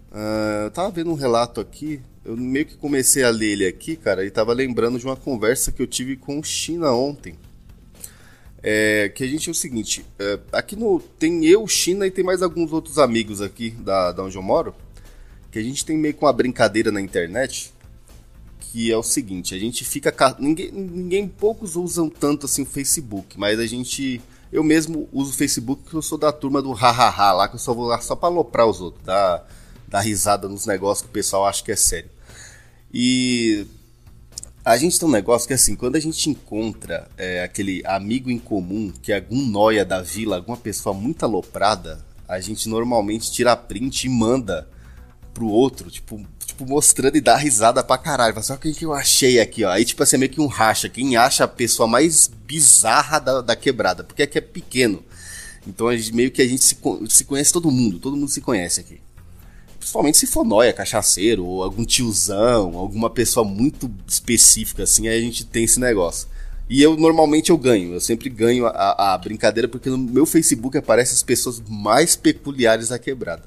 [0.09, 3.97] Uh, eu tava vendo um relato aqui, eu meio que comecei a ler ele aqui,
[3.97, 7.35] cara, e tava lembrando de uma conversa que eu tive com o China ontem.
[8.67, 12.25] É, que a gente é o seguinte, é, aqui no tem eu, China e tem
[12.25, 14.73] mais alguns outros amigos aqui da, da onde eu moro,
[15.51, 17.71] que a gente tem meio com uma brincadeira na internet,
[18.59, 23.39] que é o seguinte, a gente fica ninguém, ninguém poucos usam tanto assim o Facebook,
[23.39, 24.19] mas a gente
[24.51, 27.59] eu mesmo uso o Facebook porque eu sou da turma do hahaha lá, que eu
[27.59, 29.47] só vou lá só para aloprar os outros, dar,
[29.87, 32.09] dar risada nos negócios que o pessoal acha que é sério.
[32.91, 33.67] E
[34.65, 38.39] a gente tem um negócio que assim, quando a gente encontra é, aquele amigo em
[38.39, 43.55] comum, que é algum noia da vila, alguma pessoa muito aloprada, a gente normalmente tira
[43.55, 44.67] print e manda
[45.35, 48.33] pro outro, tipo, tipo mostrando e dá risada pra caralho.
[48.33, 49.69] Fala assim, olha o que eu achei aqui, ó.
[49.69, 50.89] Aí, tipo assim, é meio que um racha.
[50.89, 55.03] Quem acha a pessoa mais bizarra da, da quebrada, porque aqui é pequeno.
[55.67, 56.75] Então, a gente, meio que a gente se,
[57.09, 58.99] se conhece todo mundo, todo mundo se conhece aqui.
[59.85, 65.21] Principalmente se for noia, cachaceiro, ou algum tiozão, alguma pessoa muito específica, assim, aí a
[65.21, 66.27] gente tem esse negócio.
[66.67, 70.75] E eu normalmente eu ganho, eu sempre ganho a, a brincadeira, porque no meu Facebook
[70.75, 73.43] aparecem as pessoas mais peculiares da quebrada.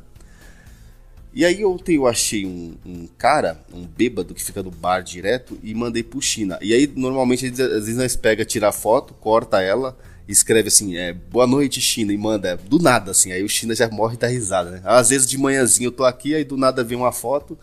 [1.34, 5.58] E aí ontem eu achei um, um, cara, um bêbado que fica no bar direto
[5.60, 6.56] e mandei pro China.
[6.62, 11.12] E aí normalmente às vezes nós pega, tira a foto, corta ela escreve assim, é,
[11.12, 14.70] boa noite, China, e manda, do nada, assim, aí o China já morre da risada,
[14.70, 14.82] né?
[14.84, 17.58] Às vezes de manhãzinho eu tô aqui, aí do nada vem uma foto,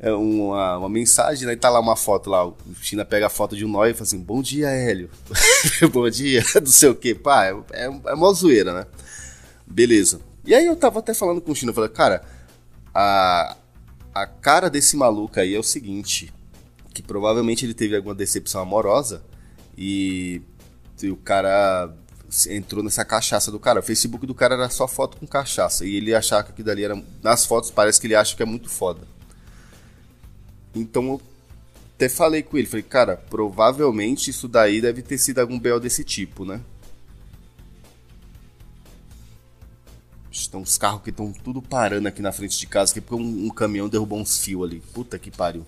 [0.00, 3.54] é, uma, uma mensagem, aí tá lá uma foto lá, o China pega a foto
[3.54, 5.10] de um nó e fala assim, bom dia, Hélio,
[5.92, 8.86] bom dia, não sei o que, pá, é, é, é mó zoeira, né?
[9.66, 10.20] Beleza.
[10.44, 12.22] E aí eu tava até falando com o China, eu falei, cara,
[12.94, 13.56] a,
[14.14, 16.32] a cara desse maluco aí é o seguinte,
[16.94, 19.22] que provavelmente ele teve alguma decepção amorosa
[19.76, 20.42] e
[21.06, 21.92] e o cara
[22.48, 23.80] entrou nessa cachaça do cara.
[23.80, 25.84] O Facebook do cara era só foto com cachaça.
[25.84, 27.02] E ele achava que aquilo dali era.
[27.22, 29.06] Nas fotos parece que ele acha que é muito foda.
[30.74, 31.22] Então eu
[31.94, 36.02] até falei com ele, falei, cara, provavelmente isso daí deve ter sido algum BO desse
[36.02, 36.60] tipo, né?
[40.30, 43.46] Estão os carros que estão tudo parando aqui na frente de casa, aqui porque um,
[43.46, 44.80] um caminhão derrubou uns fios ali.
[44.92, 45.66] Puta que pariu.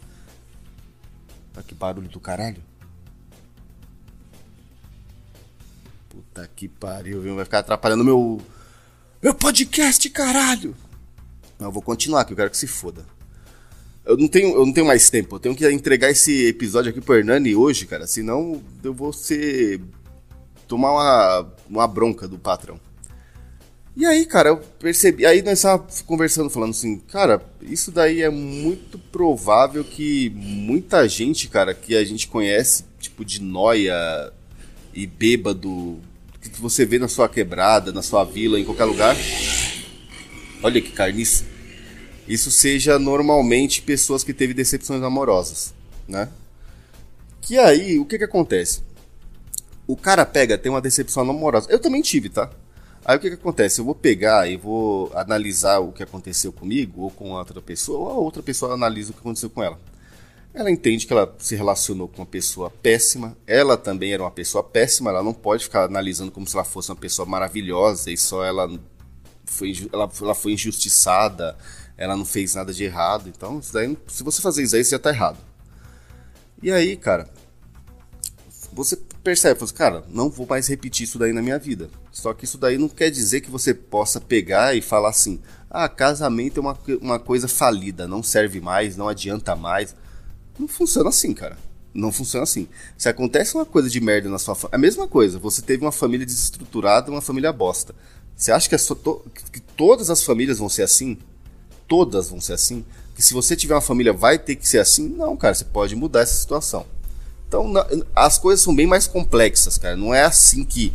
[1.52, 2.60] Tá que barulho do caralho.
[6.34, 7.36] Puta que pariu, viu?
[7.36, 8.40] Vai ficar atrapalhando meu.
[9.22, 10.74] Meu podcast, caralho!
[11.60, 13.06] Não, eu vou continuar, que eu quero que se foda.
[14.04, 15.36] Eu não tenho, eu não tenho mais tempo.
[15.36, 18.04] Eu tenho que entregar esse episódio aqui pro Hernani hoje, cara.
[18.08, 19.80] Senão eu vou ser.
[20.66, 22.80] tomar uma, uma bronca do patrão.
[23.94, 25.24] E aí, cara, eu percebi.
[25.24, 31.46] Aí nós estávamos conversando, falando assim, cara, isso daí é muito provável que muita gente,
[31.46, 34.32] cara, que a gente conhece, tipo de noia
[34.92, 36.00] e bêbado
[36.54, 39.16] que você vê na sua quebrada, na sua vila, em qualquer lugar.
[40.62, 41.44] Olha que carniça.
[42.26, 45.74] Isso seja normalmente pessoas que teve decepções amorosas,
[46.08, 46.30] né?
[47.40, 48.82] Que aí, o que que acontece?
[49.86, 51.70] O cara pega, tem uma decepção amorosa.
[51.70, 52.50] Eu também tive, tá?
[53.04, 53.80] Aí o que que acontece?
[53.80, 58.10] Eu vou pegar e vou analisar o que aconteceu comigo ou com outra pessoa, ou
[58.10, 59.78] a outra pessoa analisa o que aconteceu com ela.
[60.54, 64.62] Ela entende que ela se relacionou com uma pessoa péssima, ela também era uma pessoa
[64.62, 68.44] péssima, ela não pode ficar analisando como se ela fosse uma pessoa maravilhosa e só
[68.44, 68.70] ela
[69.44, 71.56] foi, ela, ela foi injustiçada,
[71.96, 73.28] ela não fez nada de errado.
[73.28, 75.38] Então, daí, se você fazer isso aí, você já tá errado.
[76.62, 77.28] E aí, cara,
[78.72, 81.90] você percebe, assim, cara, não vou mais repetir isso daí na minha vida.
[82.12, 85.88] Só que isso daí não quer dizer que você possa pegar e falar assim: ah,
[85.88, 89.96] casamento é uma, uma coisa falida, não serve mais, não adianta mais.
[90.58, 91.56] Não funciona assim, cara.
[91.92, 92.66] Não funciona assim.
[92.98, 94.76] Se acontece uma coisa de merda na sua família.
[94.76, 97.94] A mesma coisa, você teve uma família desestruturada, uma família bosta.
[98.36, 99.24] Você acha que, to...
[99.52, 101.16] que todas as famílias vão ser assim?
[101.86, 102.84] Todas vão ser assim?
[103.14, 105.08] Que se você tiver uma família vai ter que ser assim?
[105.08, 106.84] Não, cara, você pode mudar essa situação.
[107.46, 107.72] Então,
[108.14, 109.96] as coisas são bem mais complexas, cara.
[109.96, 110.92] Não é assim que.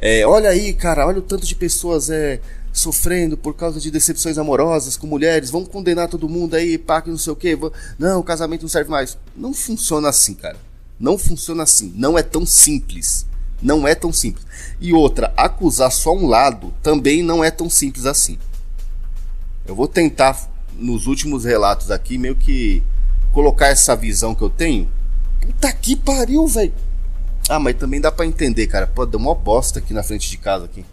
[0.00, 2.40] É, olha aí, cara, olha o tanto de pessoas é,
[2.78, 7.10] sofrendo por causa de decepções amorosas com mulheres, vamos condenar todo mundo aí, pá, que
[7.10, 7.58] não sei o que,
[7.98, 9.18] não, o casamento não serve mais.
[9.36, 10.56] Não funciona assim, cara.
[10.98, 11.92] Não funciona assim.
[11.96, 13.26] Não é tão simples.
[13.60, 14.46] Não é tão simples.
[14.80, 18.38] E outra, acusar só um lado também não é tão simples assim.
[19.66, 22.82] Eu vou tentar, nos últimos relatos aqui, meio que
[23.32, 24.88] colocar essa visão que eu tenho.
[25.40, 26.72] Puta que pariu, velho.
[27.48, 28.86] Ah, mas também dá para entender, cara.
[28.86, 30.84] Pô, deu uma bosta aqui na frente de casa aqui.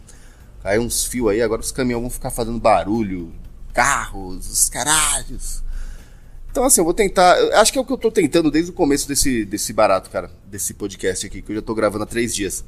[0.66, 3.32] Caiu uns fios aí, agora os caminhões vão ficar fazendo barulho,
[3.72, 5.62] carros, os caralhos.
[6.50, 7.38] Então, assim, eu vou tentar.
[7.54, 10.32] Acho que é o que eu tô tentando desde o começo desse, desse barato, cara.
[10.48, 12.66] Desse podcast aqui, que eu já tô gravando há três dias.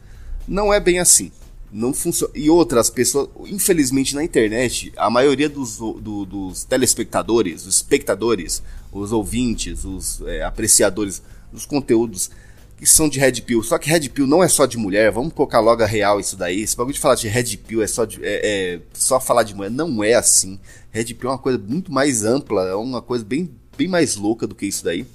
[0.47, 1.31] Não é bem assim.
[1.71, 2.31] Não funciona.
[2.35, 8.61] E outras pessoas, infelizmente na internet, a maioria dos, do, dos telespectadores, os espectadores,
[8.91, 11.19] os ouvintes, os é, apreciadores
[11.51, 12.29] dos conteúdos
[12.77, 13.63] que são de Red Pill.
[13.63, 16.37] Só que Red Pill não é só de mulher, vamos colocar logo a real isso
[16.37, 16.61] daí.
[16.61, 19.55] Esse bagulho de falar de Red Pill é só, de, é, é só falar de
[19.55, 19.71] mulher.
[19.71, 20.59] Não é assim.
[20.91, 24.45] Red Pill é uma coisa muito mais ampla, é uma coisa bem, bem mais louca
[24.45, 25.05] do que isso daí.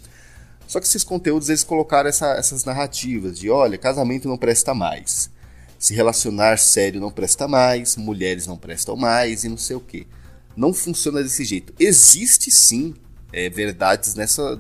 [0.67, 5.31] Só que esses conteúdos eles colocaram essa, essas narrativas de olha, casamento não presta mais.
[5.79, 10.07] Se relacionar sério não presta mais, mulheres não prestam mais e não sei o que.
[10.57, 11.75] Não funciona desse jeito.
[11.79, 12.95] Existe sim
[13.33, 14.59] é, verdades nessa,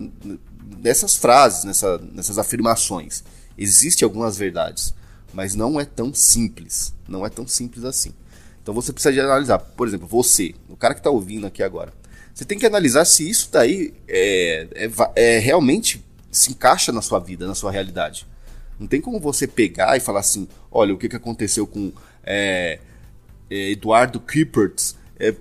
[0.82, 3.22] nessas frases, nessa, nessas afirmações.
[3.56, 4.92] Existem algumas verdades,
[5.32, 6.92] mas não é tão simples.
[7.08, 8.12] Não é tão simples assim.
[8.62, 9.58] Então você precisa de analisar.
[9.58, 11.92] Por exemplo, você, o cara que está ouvindo aqui agora.
[12.34, 17.20] Você tem que analisar se isso daí é, é, é, realmente se encaixa na sua
[17.20, 18.26] vida, na sua realidade.
[18.80, 21.92] Não tem como você pegar e falar assim: olha, o que, que aconteceu com
[22.24, 22.80] é,
[23.50, 25.34] é Eduardo Kippertz, é,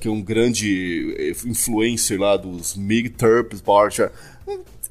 [0.00, 4.10] que é um grande é, influencer lá dos Mig Terps, Porsche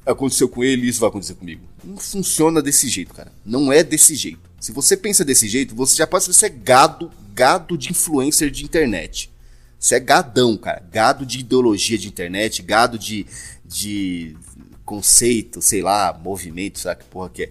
[0.06, 1.62] aconteceu com ele, isso vai acontecer comigo.
[1.82, 3.32] Não funciona desse jeito, cara.
[3.44, 4.40] Não é desse jeito.
[4.60, 9.30] Se você pensa desse jeito, você já pode ser gado, gado de influencer de internet.
[9.78, 10.82] Você é gadão, cara.
[10.90, 13.26] Gado de ideologia de internet, gado de,
[13.64, 14.36] de
[14.84, 17.50] conceito, sei lá, movimento, sabe que porra que é.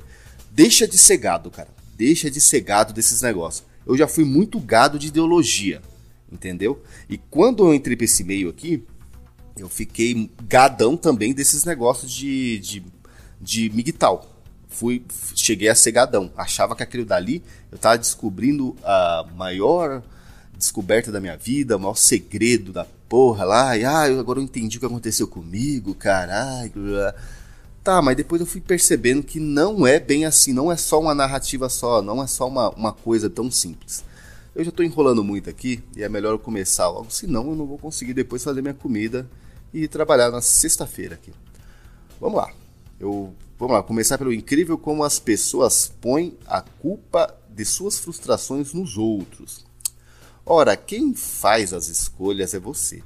[0.51, 1.69] Deixa de ser gado, cara.
[1.95, 3.65] Deixa de ser gado desses negócios.
[3.85, 5.81] Eu já fui muito gado de ideologia,
[6.33, 6.81] entendeu?
[7.09, 8.83] E quando eu entrei pra esse meio aqui,
[9.57, 12.83] eu fiquei gadão também desses negócios de, de,
[13.39, 14.29] de migtal.
[14.67, 15.03] Fui,
[15.35, 16.31] cheguei a ser gadão.
[16.35, 20.01] Achava que aquilo dali eu estava descobrindo a maior
[20.57, 23.77] descoberta da minha vida, o maior segredo da porra lá.
[23.77, 26.73] E ah, eu agora eu entendi o que aconteceu comigo, caralho.
[27.83, 31.13] Tá, mas depois eu fui percebendo que não é bem assim, não é só uma
[31.13, 34.05] narrativa só, não é só uma, uma coisa tão simples.
[34.55, 37.65] Eu já estou enrolando muito aqui e é melhor eu começar logo, senão eu não
[37.65, 39.27] vou conseguir depois fazer minha comida
[39.73, 41.33] e trabalhar na sexta-feira aqui.
[42.19, 42.53] Vamos lá.
[42.99, 48.73] Eu vamos lá, começar pelo incrível como as pessoas põem a culpa de suas frustrações
[48.73, 49.65] nos outros.
[50.45, 53.01] Ora, quem faz as escolhas é você.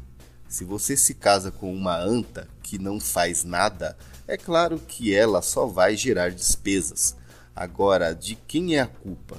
[0.49, 5.41] Se você se casa com uma anta que não faz nada, é claro que ela
[5.41, 7.15] só vai gerar despesas.
[7.55, 9.37] Agora, de quem é a culpa?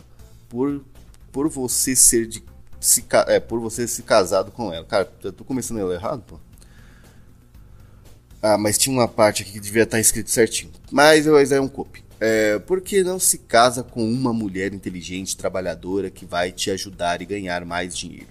[0.49, 0.85] Por,
[1.33, 2.43] por você ser de
[2.81, 4.85] se, é, por você ser casado com ela.
[4.85, 6.39] Cara, eu tô começando ela errado, pô.
[8.41, 10.71] Ah, mas tinha uma parte aqui que devia estar escrito certinho.
[10.91, 12.05] Mas é um copy.
[12.21, 17.21] É, por que não se casa com uma mulher inteligente, trabalhadora, que vai te ajudar
[17.23, 18.29] e ganhar mais dinheiro?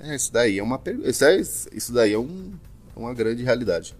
[0.00, 2.52] É, isso daí é uma isso, é, isso daí é um,
[2.94, 3.94] uma grande realidade.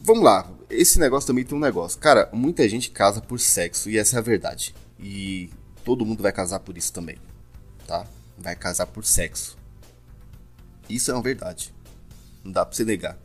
[0.00, 1.98] Vamos lá, esse negócio também tem um negócio.
[1.98, 4.74] Cara, muita gente casa por sexo e essa é a verdade.
[4.98, 5.50] E
[5.88, 7.16] todo mundo vai casar por isso também,
[7.86, 8.06] tá?
[8.36, 9.56] Vai casar por sexo.
[10.86, 11.72] Isso é uma verdade.
[12.44, 13.18] Não dá pra você negar.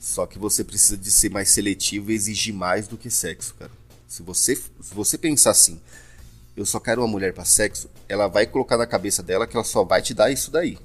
[0.00, 3.70] Só que você precisa de ser mais seletivo e exigir mais do que sexo, cara.
[4.08, 5.78] Se você, se você pensar assim,
[6.56, 9.62] eu só quero uma mulher para sexo, ela vai colocar na cabeça dela que ela
[9.62, 10.78] só vai te dar isso daí.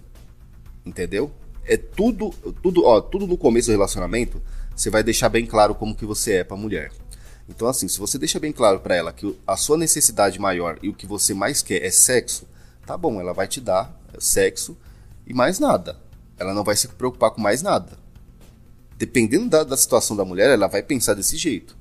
[0.85, 1.31] Entendeu?
[1.63, 4.43] É tudo, tudo, ó, tudo no começo do relacionamento,
[4.75, 6.91] você vai deixar bem claro como que você é para mulher.
[7.49, 10.87] Então assim, se você deixa bem claro para ela que a sua necessidade maior e
[10.87, 12.47] o que você mais quer é sexo,
[12.85, 14.77] tá bom, ela vai te dar sexo
[15.27, 15.97] e mais nada.
[16.37, 17.97] Ela não vai se preocupar com mais nada
[18.99, 21.75] dependendo da, da situação da mulher, ela vai pensar desse jeito.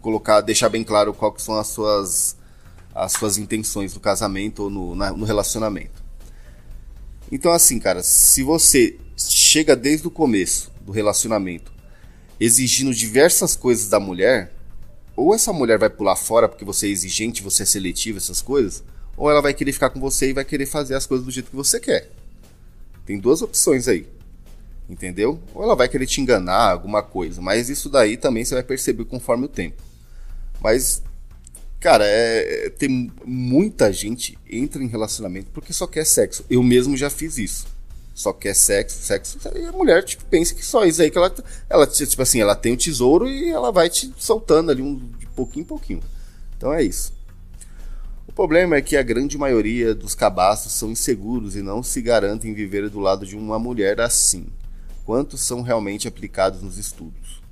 [0.00, 2.36] Colocar, deixar bem claro quais são as suas,
[2.94, 6.02] as suas intenções no casamento ou no, na, no relacionamento.
[7.30, 11.70] Então, assim, cara, se você chega desde o começo do relacionamento
[12.40, 14.50] exigindo diversas coisas da mulher,
[15.16, 18.82] ou essa mulher vai pular fora porque você é exigente, você é seletivo, essas coisas,
[19.16, 21.50] ou ela vai querer ficar com você e vai querer fazer as coisas do jeito
[21.50, 22.10] que você quer.
[23.06, 24.06] Tem duas opções aí
[24.88, 25.40] entendeu?
[25.54, 29.04] Ou ela vai querer te enganar, alguma coisa, mas isso daí também você vai perceber
[29.04, 29.82] conforme o tempo.
[30.60, 31.02] Mas,
[31.80, 36.44] cara, é, é, tem muita gente entra em relacionamento porque só quer sexo.
[36.48, 37.66] Eu mesmo já fiz isso.
[38.14, 41.34] Só quer sexo, sexo, e a mulher tipo, pensa que só isso aí que ela,
[41.68, 45.26] ela tipo assim, ela tem o tesouro e ela vai te soltando ali um, de
[45.26, 46.00] pouquinho em pouquinho.
[46.56, 47.12] Então é isso.
[48.26, 52.54] O problema é que a grande maioria dos cabaços são inseguros e não se garantem
[52.54, 54.46] viver do lado de uma mulher assim
[55.04, 57.42] quantos são realmente aplicados nos estudos.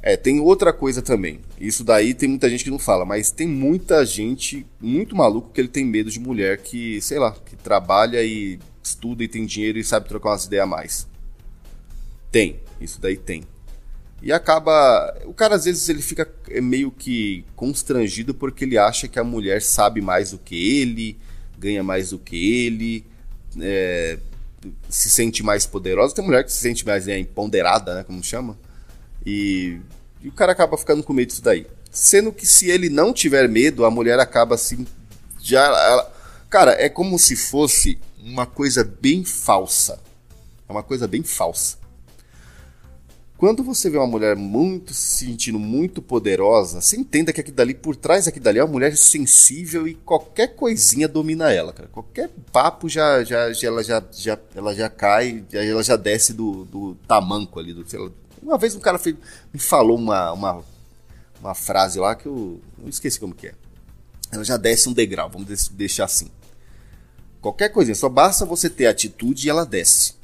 [0.00, 1.40] É, tem outra coisa também.
[1.60, 5.60] Isso daí tem muita gente que não fala, mas tem muita gente muito maluco que
[5.60, 8.58] ele tem medo de mulher que, sei lá, que trabalha e
[8.88, 11.06] estuda e tem dinheiro e sabe trocar umas ideias a mais.
[12.30, 13.44] Tem, isso daí tem.
[14.20, 15.16] E acaba.
[15.24, 19.24] O cara às vezes ele fica é, meio que constrangido porque ele acha que a
[19.24, 21.16] mulher sabe mais do que ele,
[21.58, 23.04] ganha mais do que ele,
[23.60, 24.18] é,
[24.88, 26.14] se sente mais poderosa.
[26.14, 28.04] Tem mulher que se sente mais é, empoderada, né?
[28.04, 28.58] Como chama.
[29.24, 29.78] E,
[30.20, 31.66] e o cara acaba ficando com medo disso daí.
[31.90, 34.84] Sendo que se ele não tiver medo, a mulher acaba assim.
[35.40, 35.64] Já.
[35.64, 36.12] Ela,
[36.50, 40.00] cara, é como se fosse uma coisa bem falsa.
[40.68, 41.78] É uma coisa bem falsa.
[43.38, 47.72] Quando você vê uma mulher muito se sentindo muito poderosa, você entenda que aqui dali,
[47.72, 51.88] por trás daqui dali, é uma mulher sensível e qualquer coisinha domina ela, cara.
[51.88, 56.32] Qualquer papo já, já, já, ela, já, já, ela já cai, já, ela já desce
[56.32, 57.72] do, do tamanco ali.
[57.72, 57.84] Do,
[58.42, 59.14] uma vez um cara fez,
[59.54, 60.64] me falou uma, uma,
[61.40, 63.54] uma frase lá que eu não esqueci como que é.
[64.32, 66.28] Ela já desce um degrau, vamos deixar assim.
[67.40, 70.18] Qualquer coisinha, só basta você ter atitude e ela desce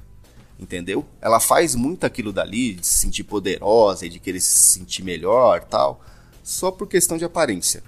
[0.58, 1.04] entendeu?
[1.20, 5.64] Ela faz muito aquilo dali, de se sentir poderosa e de querer se sentir melhor
[5.64, 6.00] tal,
[6.42, 7.82] só por questão de aparência.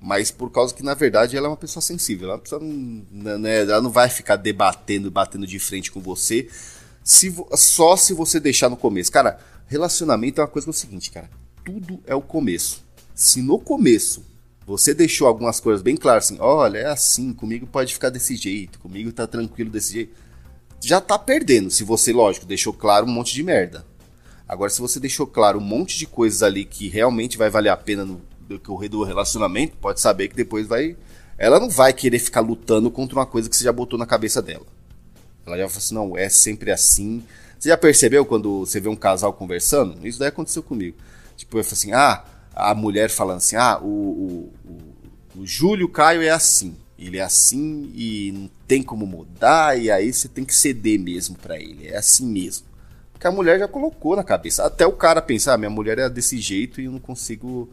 [0.00, 2.28] Mas por causa que, na verdade, ela é uma pessoa sensível.
[2.28, 6.48] Ela, pessoa, né, ela não vai ficar debatendo, batendo de frente com você,
[7.02, 9.10] se, só se você deixar no começo.
[9.10, 11.30] Cara, relacionamento é uma coisa que é o seguinte, cara.
[11.64, 12.84] Tudo é o começo.
[13.14, 14.22] Se no começo
[14.66, 18.78] você deixou algumas coisas bem claras, assim, olha, é assim, comigo pode ficar desse jeito,
[18.78, 20.24] comigo tá tranquilo desse jeito
[20.86, 21.70] já tá perdendo.
[21.70, 23.84] Se você, lógico, deixou claro um monte de merda.
[24.46, 27.76] Agora, se você deixou claro um monte de coisas ali que realmente vai valer a
[27.76, 30.96] pena no decorrer do relacionamento, pode saber que depois vai.
[31.38, 34.42] Ela não vai querer ficar lutando contra uma coisa que você já botou na cabeça
[34.42, 34.66] dela.
[35.46, 37.24] Ela já fala assim: não, é sempre assim.
[37.58, 40.06] Você já percebeu quando você vê um casal conversando?
[40.06, 40.96] Isso daí aconteceu comigo.
[41.36, 44.52] Tipo, eu falo assim: ah, a mulher falando assim: ah, o, o,
[45.40, 46.76] o, Júlio Caio é assim.
[46.98, 51.36] Ele é assim e não tem como mudar, e aí você tem que ceder mesmo
[51.36, 51.88] para ele.
[51.88, 52.66] É assim mesmo.
[53.12, 54.64] Porque a mulher já colocou na cabeça.
[54.64, 57.68] Até o cara pensar, ah, minha mulher é desse jeito e eu não consigo.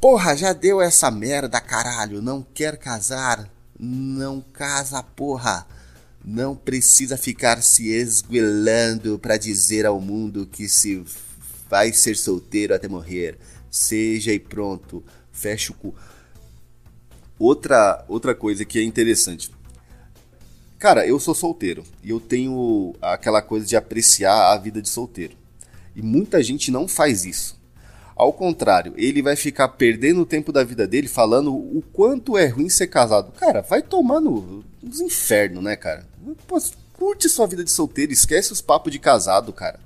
[0.00, 2.22] Porra, já deu essa merda, caralho.
[2.22, 3.48] Não quer casar.
[3.78, 5.66] Não casa, porra.
[6.24, 11.04] Não precisa ficar se esguelando para dizer ao mundo que se
[11.68, 13.38] vai ser solteiro até morrer.
[13.72, 15.02] Seja e pronto.
[15.32, 15.94] Fecha o cu.
[17.38, 19.50] Outra, outra coisa que é interessante.
[20.78, 25.34] Cara, eu sou solteiro e eu tenho aquela coisa de apreciar a vida de solteiro.
[25.96, 27.58] E muita gente não faz isso.
[28.14, 32.46] Ao contrário, ele vai ficar perdendo o tempo da vida dele falando o quanto é
[32.46, 33.32] ruim ser casado.
[33.32, 36.06] Cara, vai tomando nos infernos, né, cara?
[36.46, 36.60] Pô,
[36.92, 39.80] curte sua vida de solteiro, esquece os papos de casado, cara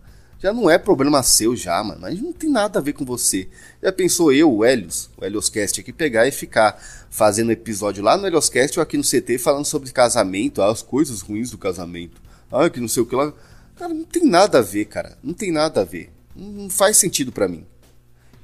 [0.46, 2.00] já não é problema seu já, mano.
[2.00, 3.48] Mas não tem nada a ver com você.
[3.82, 8.28] Já pensou eu, o Helios, o Helioscast aqui, pegar e ficar fazendo episódio lá no
[8.28, 12.22] Helioscast ou aqui no CT falando sobre casamento, as coisas ruins do casamento.
[12.50, 13.32] Ah, que não sei o que lá.
[13.74, 15.18] Cara, não tem nada a ver, cara.
[15.20, 16.12] Não tem nada a ver.
[16.36, 17.66] Não faz sentido para mim.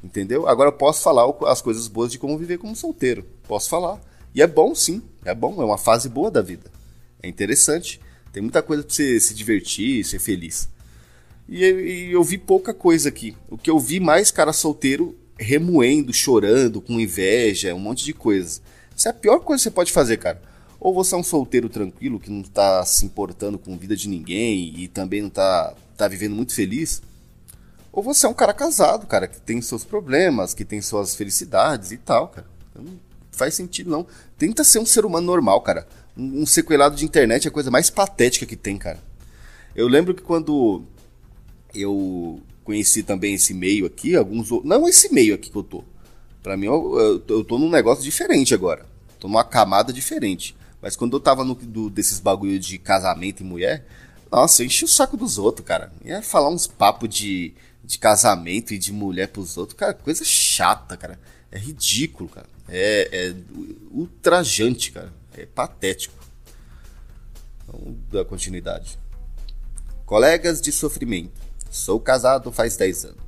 [0.02, 0.48] Entendeu?
[0.48, 3.24] Agora eu posso falar as coisas boas de como viver como solteiro.
[3.46, 4.00] Posso falar.
[4.34, 5.00] E é bom, sim.
[5.24, 5.62] É bom.
[5.62, 6.68] É uma fase boa da vida.
[7.22, 8.00] É interessante.
[8.32, 10.68] Tem muita coisa pra você se divertir, ser feliz.
[11.52, 13.36] E, e eu vi pouca coisa aqui.
[13.50, 18.62] O que eu vi mais cara solteiro remoendo, chorando, com inveja, um monte de coisa.
[18.96, 20.40] Isso é a pior coisa que você pode fazer, cara.
[20.80, 24.08] Ou você é um solteiro tranquilo que não tá se importando com a vida de
[24.08, 27.02] ninguém e também não tá, tá vivendo muito feliz.
[27.92, 31.92] Ou você é um cara casado, cara, que tem seus problemas, que tem suas felicidades
[31.92, 32.46] e tal, cara.
[32.74, 32.98] Não
[33.30, 34.06] faz sentido, não.
[34.38, 35.86] Tenta ser um ser humano normal, cara.
[36.16, 38.98] Um, um sequelado de internet é a coisa mais patética que tem, cara.
[39.76, 40.86] Eu lembro que quando
[41.74, 45.84] eu conheci também esse meio aqui, alguns não esse meio aqui que eu tô.
[46.42, 48.84] Para mim eu, eu, tô num negócio diferente agora.
[49.20, 50.56] Tô numa camada diferente.
[50.80, 53.86] Mas quando eu tava no do, desses bagulho de casamento e mulher,
[54.30, 55.92] nossa, eu enchi o saco dos outros, cara.
[56.04, 60.96] Ia falar uns papos de, de casamento e de mulher pros outros, cara, coisa chata,
[60.96, 61.20] cara.
[61.52, 62.46] É ridículo, cara.
[62.68, 63.34] É, é
[63.92, 65.12] ultrajante, cara.
[65.36, 66.14] É patético.
[67.66, 68.98] Vamos dar continuidade.
[70.04, 71.41] Colegas de sofrimento.
[71.72, 73.24] Sou casado faz 10 anos.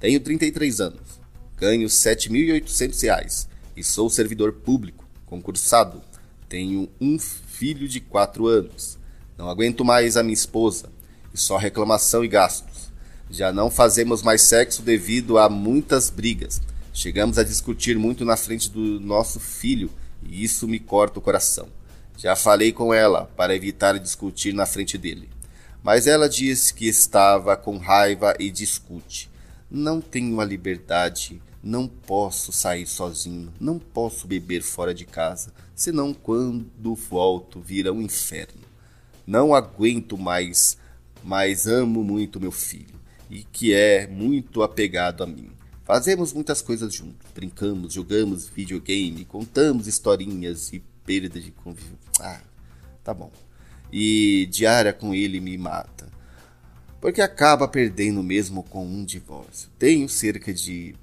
[0.00, 1.20] Tenho 33 anos.
[1.56, 6.02] Ganho R$ 7.800 e sou servidor público, concursado.
[6.48, 8.98] Tenho um filho de 4 anos.
[9.38, 10.88] Não aguento mais a minha esposa
[11.32, 12.90] e só reclamação e gastos.
[13.30, 16.60] Já não fazemos mais sexo devido a muitas brigas.
[16.92, 19.92] Chegamos a discutir muito na frente do nosso filho
[20.24, 21.68] e isso me corta o coração.
[22.18, 25.35] Já falei com ela para evitar discutir na frente dele.
[25.82, 29.30] Mas ela diz que estava com raiva e discute.
[29.70, 36.14] Não tenho a liberdade, não posso sair sozinho, não posso beber fora de casa, senão
[36.14, 38.62] quando volto vira um inferno.
[39.26, 40.78] Não aguento mais,
[41.22, 42.94] mas amo muito meu filho.
[43.30, 45.50] e que é muito apegado a mim.
[45.84, 51.98] Fazemos muitas coisas juntos, brincamos, jogamos videogame, contamos historinhas e perda de convívio.
[52.20, 52.40] Ah,
[53.04, 53.30] tá bom.
[53.92, 56.08] E diária com ele me mata.
[57.00, 59.70] Porque acaba perdendo mesmo com um divórcio.
[59.78, 60.94] Tenho cerca de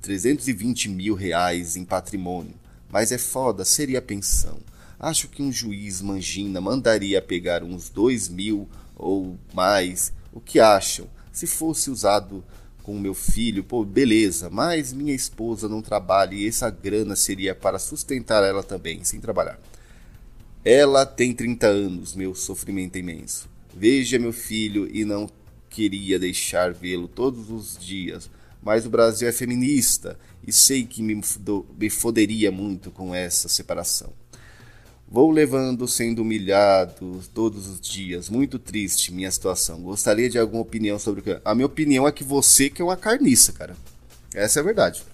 [0.00, 2.54] 320 mil reais em patrimônio,
[2.88, 4.58] mas é foda, seria pensão.
[4.98, 10.12] Acho que um juiz mangina mandaria pegar uns 2 mil ou mais.
[10.32, 11.06] O que acham?
[11.32, 12.42] Se fosse usado
[12.82, 17.78] com meu filho, pô, beleza, mas minha esposa não trabalha e essa grana seria para
[17.78, 19.58] sustentar ela também, sem trabalhar.
[20.68, 23.48] Ela tem 30 anos, meu sofrimento é imenso.
[23.72, 25.30] Veja meu filho e não
[25.70, 28.28] queria deixar vê-lo todos os dias,
[28.60, 31.20] mas o Brasil é feminista e sei que me,
[31.78, 34.12] me foderia muito com essa separação.
[35.08, 38.28] Vou levando sendo humilhado todos os dias.
[38.28, 39.80] Muito triste minha situação.
[39.80, 41.40] Gostaria de alguma opinião sobre o que.
[41.44, 43.76] A minha opinião é que você que é uma carniça, cara.
[44.34, 45.04] Essa é a verdade.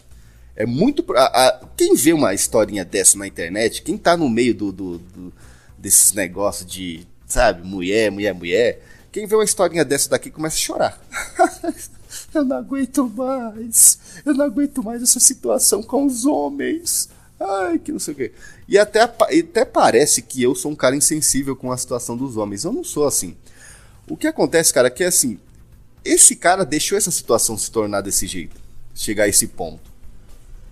[0.55, 1.05] É muito.
[1.17, 4.99] A, a, quem vê uma historinha dessa na internet, quem tá no meio do, do,
[4.99, 5.33] do,
[5.79, 10.61] desses negócios de, sabe, mulher, mulher, mulher, quem vê uma historinha dessa daqui começa a
[10.61, 11.01] chorar.
[12.35, 13.99] eu não aguento mais.
[14.25, 17.09] Eu não aguento mais essa situação com os homens.
[17.41, 18.33] Ai, que não sei o quê.
[18.69, 22.65] E até, até parece que eu sou um cara insensível com a situação dos homens.
[22.65, 23.37] Eu não sou assim.
[24.09, 25.39] O que acontece, cara, é que assim,
[26.05, 28.57] esse cara deixou essa situação se tornar desse jeito,
[28.95, 29.92] chegar a esse ponto.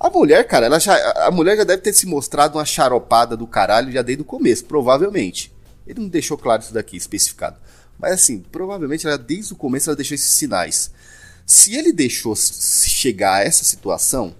[0.00, 0.96] A mulher, cara, ela já,
[1.26, 4.64] a mulher já deve ter se mostrado uma charopada do caralho já desde o começo,
[4.64, 5.52] provavelmente.
[5.86, 7.58] Ele não deixou claro isso daqui, especificado.
[7.98, 10.90] Mas assim, provavelmente ela desde o começo ela deixou esses sinais.
[11.44, 14.34] Se ele deixou chegar a essa situação,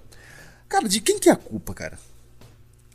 [0.66, 1.98] cara, de quem que é a culpa, cara?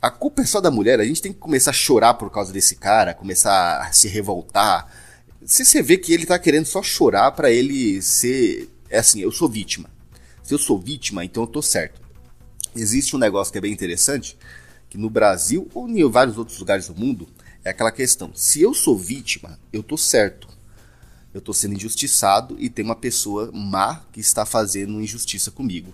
[0.06, 2.52] a culpa é só da mulher, a gente tem que começar a chorar por causa
[2.52, 4.86] desse cara, começar a se revoltar.
[5.44, 8.68] Se você vê que ele tá querendo só chorar para ele ser.
[8.88, 9.90] É assim, eu sou vítima.
[10.42, 12.00] Se eu sou vítima, então eu tô certo.
[12.76, 14.36] Existe um negócio que é bem interessante,
[14.88, 17.26] que no Brasil ou em vários outros lugares do mundo,
[17.64, 20.48] é aquela questão: se eu sou vítima, eu tô certo.
[21.34, 25.92] Eu tô sendo injustiçado e tem uma pessoa má que está fazendo injustiça comigo.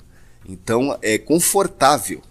[0.49, 2.23] Então é confortável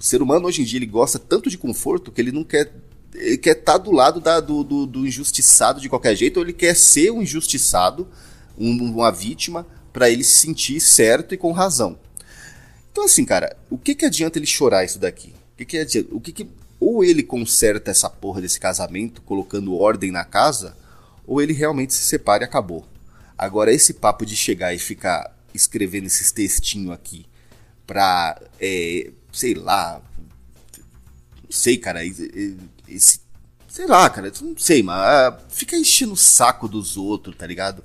[0.00, 2.72] o ser humano hoje em dia ele gosta tanto de conforto que ele não quer
[3.12, 6.44] ele quer estar tá do lado da, do, do, do, injustiçado de qualquer jeito, ou
[6.44, 8.08] ele quer ser um injustiçado,
[8.56, 11.98] um, uma vítima, para ele se sentir certo e com razão.
[12.92, 15.34] Então, assim, cara, o que, que adianta ele chorar isso daqui?
[15.54, 16.14] O que, que adianta?
[16.14, 16.48] O que, que
[16.80, 20.74] ou ele conserta essa porra desse casamento, colocando ordem na casa,
[21.26, 22.86] ou ele realmente se separa e acabou.
[23.36, 27.26] Agora, esse papo de chegar e ficar escrevendo esses textinhos aqui
[27.86, 30.00] pra é, sei lá.
[31.42, 32.04] Não sei, cara.
[32.04, 33.20] Esse.
[33.68, 34.32] Sei lá, cara.
[34.40, 37.84] Não sei, mas ah, fica enchendo o saco dos outros, tá ligado?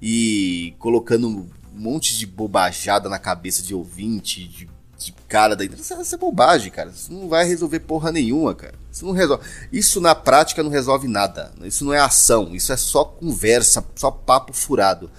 [0.00, 5.84] E colocando um monte de bobajada na cabeça de ouvinte, de, de cara da internet.
[5.84, 6.90] Isso é bobagem, cara.
[6.90, 8.74] Isso não vai resolver porra nenhuma, cara.
[8.90, 9.44] Isso não resolve.
[9.72, 11.52] Isso na prática não resolve nada.
[11.62, 12.54] Isso não é ação.
[12.54, 15.10] Isso é só conversa, só papo furado.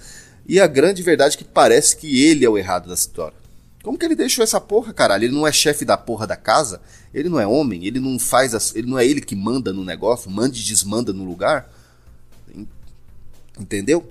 [0.46, 3.36] E a grande verdade é que parece que ele é o errado da história.
[3.82, 5.24] Como que ele deixou essa porra, caralho?
[5.24, 6.80] Ele não é chefe da porra da casa?
[7.14, 7.86] Ele não é homem?
[7.86, 11.12] Ele não faz as, ele não é ele que manda no negócio, manda e desmanda
[11.12, 11.70] no lugar?
[13.58, 14.08] Entendeu?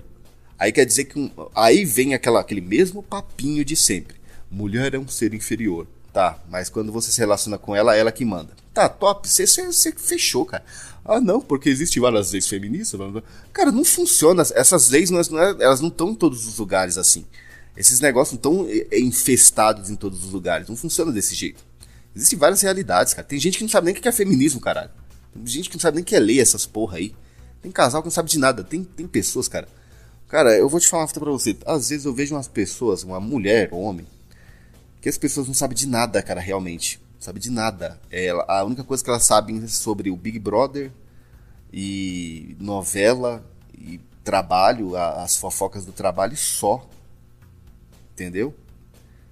[0.58, 4.16] Aí quer dizer que um, aí vem aquela, aquele mesmo papinho de sempre.
[4.50, 5.86] Mulher é um ser inferior.
[6.12, 8.54] Tá, mas quando você se relaciona com ela, ela que manda.
[8.72, 9.46] Tá, top, você,
[9.92, 10.64] fechou, cara.
[11.04, 12.98] Ah, não, porque existem várias leis feministas.
[13.52, 14.42] Cara, não funciona.
[14.54, 17.26] Essas leis, não, é, elas não estão em todos os lugares assim.
[17.76, 20.68] Esses negócios não estão eh, infestados em todos os lugares.
[20.68, 21.62] Não funciona desse jeito.
[22.14, 23.28] Existem várias realidades, cara.
[23.28, 24.90] Tem gente que não sabe nem o que é feminismo, caralho.
[25.34, 27.14] Tem gente que não sabe nem o que é ler essas porra aí.
[27.60, 28.64] Tem casal que não sabe de nada.
[28.64, 29.68] Tem, tem pessoas, cara.
[30.28, 31.56] Cara, eu vou te falar uma coisa pra você.
[31.64, 34.06] Às vezes eu vejo umas pessoas, uma mulher, um homem,
[35.00, 37.00] que as pessoas não sabem de nada, cara, realmente.
[37.14, 38.00] Não sabe de nada.
[38.10, 40.90] É, a única coisa que elas sabem é sobre o Big Brother
[41.72, 43.44] e novela
[43.78, 46.84] e trabalho, as fofocas do trabalho só.
[48.12, 48.52] Entendeu?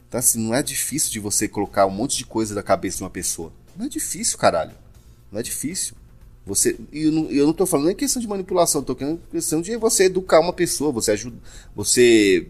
[0.08, 3.02] Então, assim, não é difícil de você colocar um monte de coisa na cabeça de
[3.02, 3.52] uma pessoa.
[3.76, 4.76] Não é difícil, caralho.
[5.32, 5.96] Não é difícil.
[6.46, 10.04] Você, não, eu não tô falando nem questão de manipulação, tô querendo questão de você
[10.04, 11.38] educar uma pessoa, você ajuda,
[11.74, 12.48] você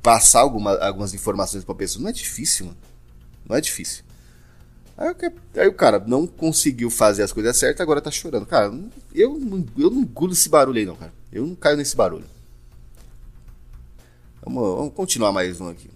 [0.00, 2.02] passar alguma, algumas informações pra pessoa.
[2.02, 2.78] Não é difícil, mano.
[3.48, 4.04] Não é difícil.
[4.96, 5.08] Aí,
[5.56, 8.46] aí, o cara não conseguiu fazer as coisas certas, agora tá chorando.
[8.46, 8.72] Cara,
[9.12, 9.40] eu,
[9.76, 11.12] eu não engulo esse barulho aí, não, cara.
[11.32, 12.26] Eu não caio nesse barulho.
[14.44, 15.90] Vamos, vamos continuar mais um aqui.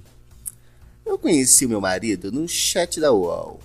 [1.05, 3.61] Eu conheci meu marido no chat da UOL.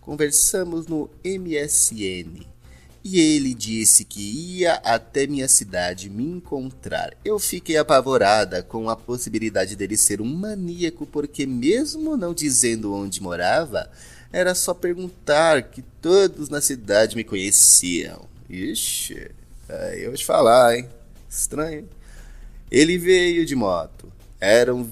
[0.00, 2.49] Conversamos no MSN
[3.02, 7.14] e ele disse que ia até minha cidade me encontrar.
[7.24, 13.22] Eu fiquei apavorada com a possibilidade dele ser um maníaco, porque, mesmo não dizendo onde
[13.22, 13.90] morava,
[14.32, 18.28] era só perguntar que todos na cidade me conheciam.
[18.48, 19.30] Ixi,
[19.68, 20.88] aí eu te falar, hein?
[21.28, 21.88] Estranho.
[22.70, 24.12] Ele veio de moto.
[24.38, 24.88] Eram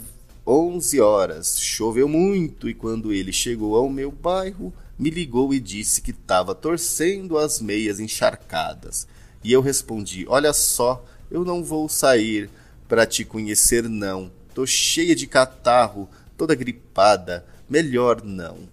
[0.46, 1.60] 11 horas.
[1.60, 6.55] Choveu muito e quando ele chegou ao meu bairro, me ligou e disse que estava
[6.55, 9.07] torcendo as meias encharcadas.
[9.44, 12.51] E eu respondi: Olha só, eu não vou sair
[12.89, 14.31] para te conhecer, não.
[14.55, 17.47] Tô cheia de catarro, toda gripada.
[17.68, 18.68] Melhor não.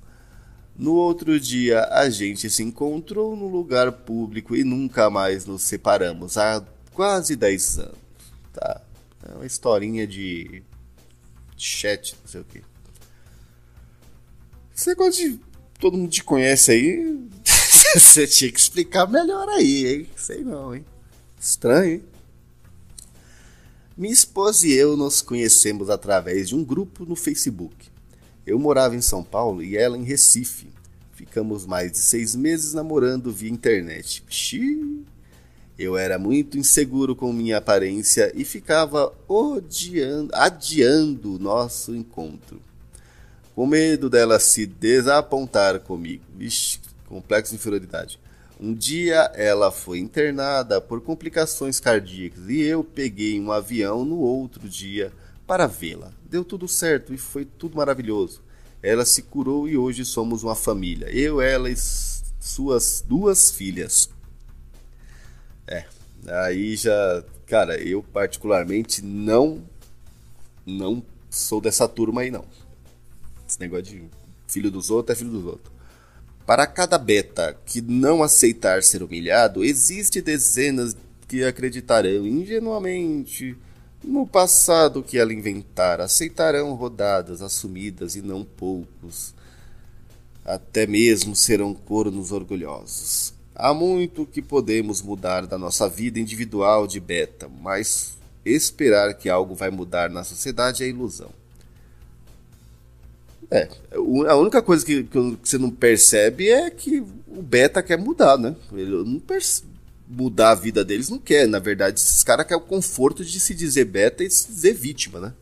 [0.78, 6.38] No outro dia, a gente se encontrou no lugar público e nunca mais nos separamos.
[6.38, 6.64] Há
[6.94, 7.98] quase 10 anos.
[8.52, 8.82] Tá.
[9.28, 10.64] É uma historinha de
[11.58, 12.62] chat, não sei o que.
[14.76, 15.40] Esse negócio de
[15.80, 17.28] todo mundo te conhece aí,
[17.96, 20.08] você tinha que explicar melhor aí, hein?
[20.16, 20.86] Sei não, hein?
[21.40, 22.04] Estranho, hein?
[23.98, 27.74] Minha esposa e eu nos conhecemos através de um grupo no Facebook.
[28.46, 30.68] Eu morava em São Paulo e ela em Recife.
[31.14, 34.24] Ficamos mais de seis meses namorando via internet.
[34.28, 35.06] Xiii.
[35.80, 42.62] Eu era muito inseguro com minha aparência e ficava odiando, adiando nosso encontro
[43.56, 46.24] com medo dela se desapontar comigo.
[46.36, 48.20] Vixe, complexo de inferioridade.
[48.60, 54.68] Um dia ela foi internada por complicações cardíacas e eu peguei um avião no outro
[54.68, 55.12] dia
[55.48, 56.12] para vê-la.
[56.30, 58.42] Deu tudo certo e foi tudo maravilhoso.
[58.84, 61.10] Ela se curou e hoje somos uma família.
[61.10, 61.76] Eu, ela e
[62.40, 64.10] suas duas filhas.
[65.68, 65.86] É,
[66.28, 69.64] aí já, cara, eu particularmente não
[70.66, 72.46] não sou dessa turma aí não.
[73.56, 74.04] Esse negócio de
[74.50, 75.74] filho dos outros é filho dos outros.
[76.46, 80.94] Para cada beta que não aceitar ser humilhado, existe dezenas
[81.26, 83.56] que acreditarão ingenuamente
[84.04, 89.34] no passado que ela inventar, aceitarão rodadas assumidas e não poucos.
[90.44, 93.34] Até mesmo serão cornos orgulhosos.
[93.56, 99.56] Há muito que podemos mudar da nossa vida individual de beta, mas esperar que algo
[99.56, 101.45] vai mudar na sociedade é ilusão.
[103.56, 103.70] É,
[104.28, 108.56] a única coisa que, que, você não percebe é que o beta quer mudar, né?
[108.74, 109.20] Ele não
[110.08, 111.48] mudar a vida deles não quer.
[111.48, 115.20] Na verdade, esses caras querem o conforto de se dizer beta e se dizer vítima,
[115.20, 115.34] né?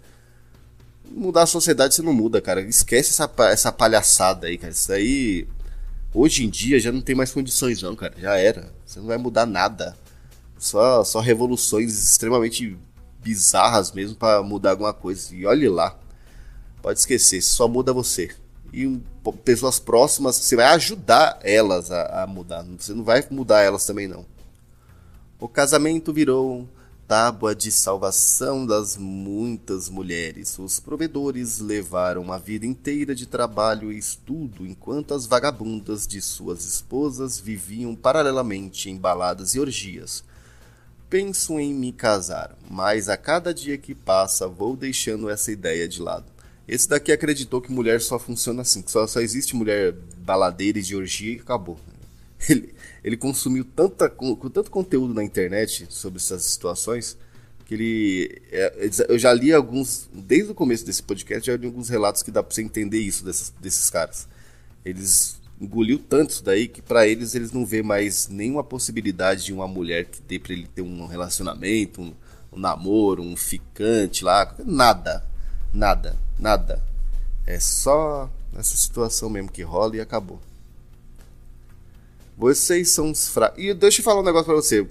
[1.10, 2.62] Mudar a sociedade você não muda, cara.
[2.62, 4.72] Esquece essa, essa palhaçada aí, cara.
[4.72, 5.48] Isso aí.
[6.14, 8.14] Hoje em dia já não tem mais condições, não, cara.
[8.18, 8.72] Já era.
[8.86, 9.98] Você não vai mudar nada.
[10.58, 12.78] Só, só revoluções extremamente
[13.24, 15.34] bizarras mesmo para mudar alguma coisa.
[15.36, 15.98] E olhe lá.
[16.84, 18.30] Pode esquecer, só muda você.
[18.74, 19.02] E um,
[19.46, 22.62] pessoas próximas, você vai ajudar elas a, a, mudar.
[22.78, 24.26] Você não vai mudar elas também, não.
[25.40, 26.68] O casamento virou
[27.08, 30.60] tábua de salvação das muitas mulheres.
[30.60, 36.66] Os provedores levaram a vida inteira de trabalho e estudo, enquanto as vagabundas de suas
[36.66, 40.22] esposas viviam paralelamente em baladas e orgias.
[41.10, 46.02] Penso em me casar, mas a cada dia que passa vou deixando essa ideia de
[46.02, 46.33] lado.
[46.68, 50.82] Esse daqui acreditou que mulher só funciona assim, que só, só existe mulher baladeira e
[50.82, 51.80] de orgia e acabou.
[52.50, 57.18] Ele, ele consumiu tanta, com, tanto conteúdo na internet sobre essas situações
[57.66, 58.42] que ele.
[58.52, 60.10] É, eu já li alguns.
[60.14, 63.24] Desde o começo desse podcast, já li alguns relatos que dá pra você entender isso
[63.24, 64.28] desses, desses caras.
[64.84, 69.54] Eles engoliu tanto isso daí que para eles eles não vê mais nenhuma possibilidade de
[69.54, 72.14] uma mulher que dê para ele ter um relacionamento, um,
[72.52, 75.26] um namoro, um ficante lá, nada,
[75.74, 76.18] nada.
[76.40, 76.84] Nada.
[77.46, 80.40] É só essa situação mesmo que rola e acabou.
[82.38, 83.64] Vocês são os fracos.
[83.64, 84.88] E deixa eu falar um negócio pra você.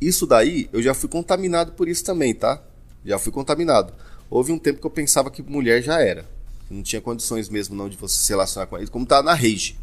[0.00, 2.62] Isso daí, eu já fui contaminado por isso também, tá?
[3.04, 3.92] Já fui contaminado.
[4.28, 6.24] Houve um tempo que eu pensava que mulher já era.
[6.70, 8.88] Não tinha condições mesmo não de você se relacionar com eles.
[8.88, 9.76] Como tá na rage.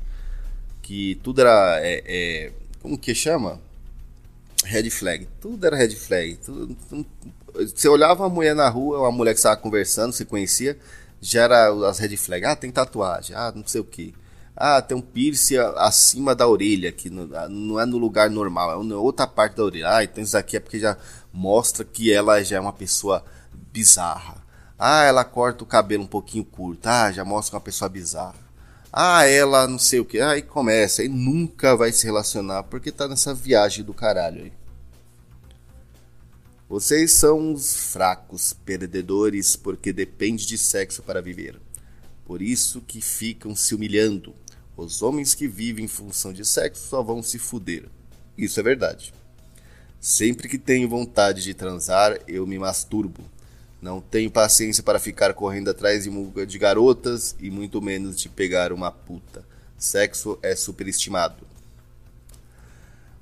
[0.81, 1.79] Que tudo era.
[1.81, 2.51] É, é,
[2.81, 3.59] como que chama?
[4.63, 5.27] Red flag.
[5.41, 6.37] Tudo era red flag.
[6.37, 6.75] Tudo,
[7.65, 10.77] você olhava uma mulher na rua, uma mulher que estava conversando, se conhecia,
[11.21, 12.47] já era as red flags.
[12.49, 13.35] Ah, tem tatuagem.
[13.35, 14.13] Ah, não sei o que.
[14.55, 18.95] Ah, tem um piercing acima da orelha, que ah, não é no lugar normal, é
[18.95, 19.95] outra parte da orelha.
[19.95, 20.97] Ah, então isso aqui é porque já
[21.31, 23.23] mostra que ela já é uma pessoa
[23.71, 24.43] bizarra.
[24.79, 26.87] Ah, ela corta o cabelo um pouquinho curto.
[26.87, 28.35] Ah, já mostra uma pessoa bizarra.
[28.91, 30.19] Ah, ela não sei o que.
[30.19, 34.53] Aí começa, aí nunca vai se relacionar porque tá nessa viagem do caralho aí.
[36.69, 41.57] Vocês são os fracos, perdedores, porque depende de sexo para viver.
[42.25, 44.35] Por isso que ficam se humilhando.
[44.75, 47.85] Os homens que vivem em função de sexo só vão se fuder.
[48.37, 49.13] Isso é verdade.
[50.01, 53.23] Sempre que tenho vontade de transar, eu me masturbo.
[53.81, 58.73] Não tenho paciência para ficar correndo atrás de, de garotas e muito menos de pegar
[58.73, 59.45] uma puta.
[59.77, 61.47] Sexo é superestimado.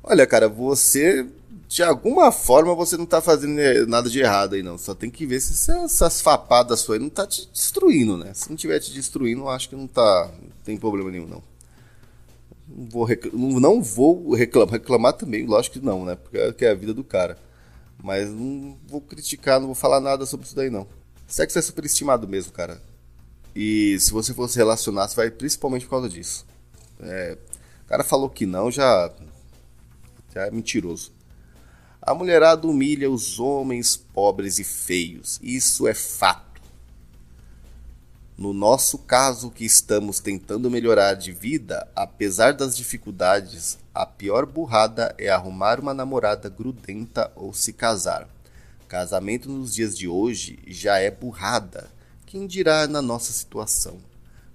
[0.02, 1.28] Olha, cara, você
[1.76, 4.78] de alguma forma você não tá fazendo eh, nada de errado aí, não.
[4.78, 8.34] Só tem que ver se essas fapadas suas não tá te destruindo, né?
[8.34, 10.32] Se não tiver te destruindo, acho que não tá.
[10.42, 11.44] Não tem problema nenhum, não.
[12.66, 16.16] Não vou, reclamar, não vou reclamar, reclamar também, lógico que não, né?
[16.16, 17.38] Porque é a vida do cara.
[18.02, 20.88] Mas não vou criticar, não vou falar nada sobre isso daí, não.
[21.28, 22.82] Sexo é superestimado mesmo, cara.
[23.54, 26.46] E se você fosse relacionar, você vai principalmente por causa disso.
[27.02, 27.38] É,
[27.84, 29.12] o cara falou que não, já,
[30.34, 31.15] já é mentiroso.
[32.06, 35.40] A mulherada humilha os homens pobres e feios.
[35.42, 36.62] Isso é fato.
[38.38, 45.16] No nosso caso, que estamos tentando melhorar de vida, apesar das dificuldades, a pior burrada
[45.18, 48.30] é arrumar uma namorada grudenta ou se casar.
[48.88, 51.90] Casamento nos dias de hoje já é burrada.
[52.28, 53.98] Quem dirá na nossa situação?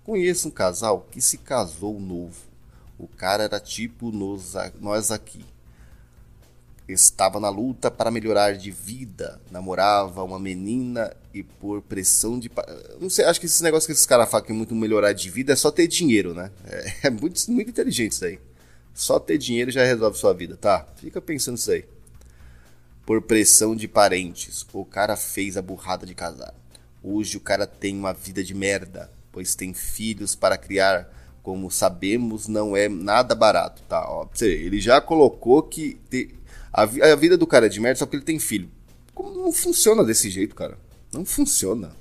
[0.04, 2.42] Conheço um casal que se casou novo.
[2.96, 5.44] O cara era tipo nos, nós aqui
[6.92, 12.50] estava na luta para melhorar de vida, namorava uma menina e por pressão de.
[13.00, 15.52] Não sei, acho que esses negócios que esses caras falam que muito melhorar de vida
[15.52, 16.50] é só ter dinheiro, né?
[16.64, 18.38] É, é muito, muito inteligente isso aí.
[18.92, 20.86] Só ter dinheiro já resolve sua vida, tá?
[20.96, 21.84] Fica pensando isso aí.
[23.06, 26.54] Por pressão de parentes, o cara fez a burrada de casar.
[27.02, 31.08] Hoje o cara tem uma vida de merda, pois tem filhos para criar.
[31.42, 34.06] Como sabemos, não é nada barato, tá?
[34.06, 35.98] Ó, ele já colocou que
[36.72, 38.70] a, a vida do cara é de merda só porque ele tem filho.
[39.14, 40.78] Como não funciona desse jeito, cara?
[41.12, 41.92] Não funciona.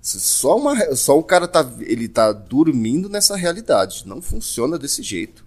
[0.00, 4.04] Só, uma, só o cara tá, ele tá dormindo nessa realidade.
[4.06, 5.44] Não funciona desse jeito.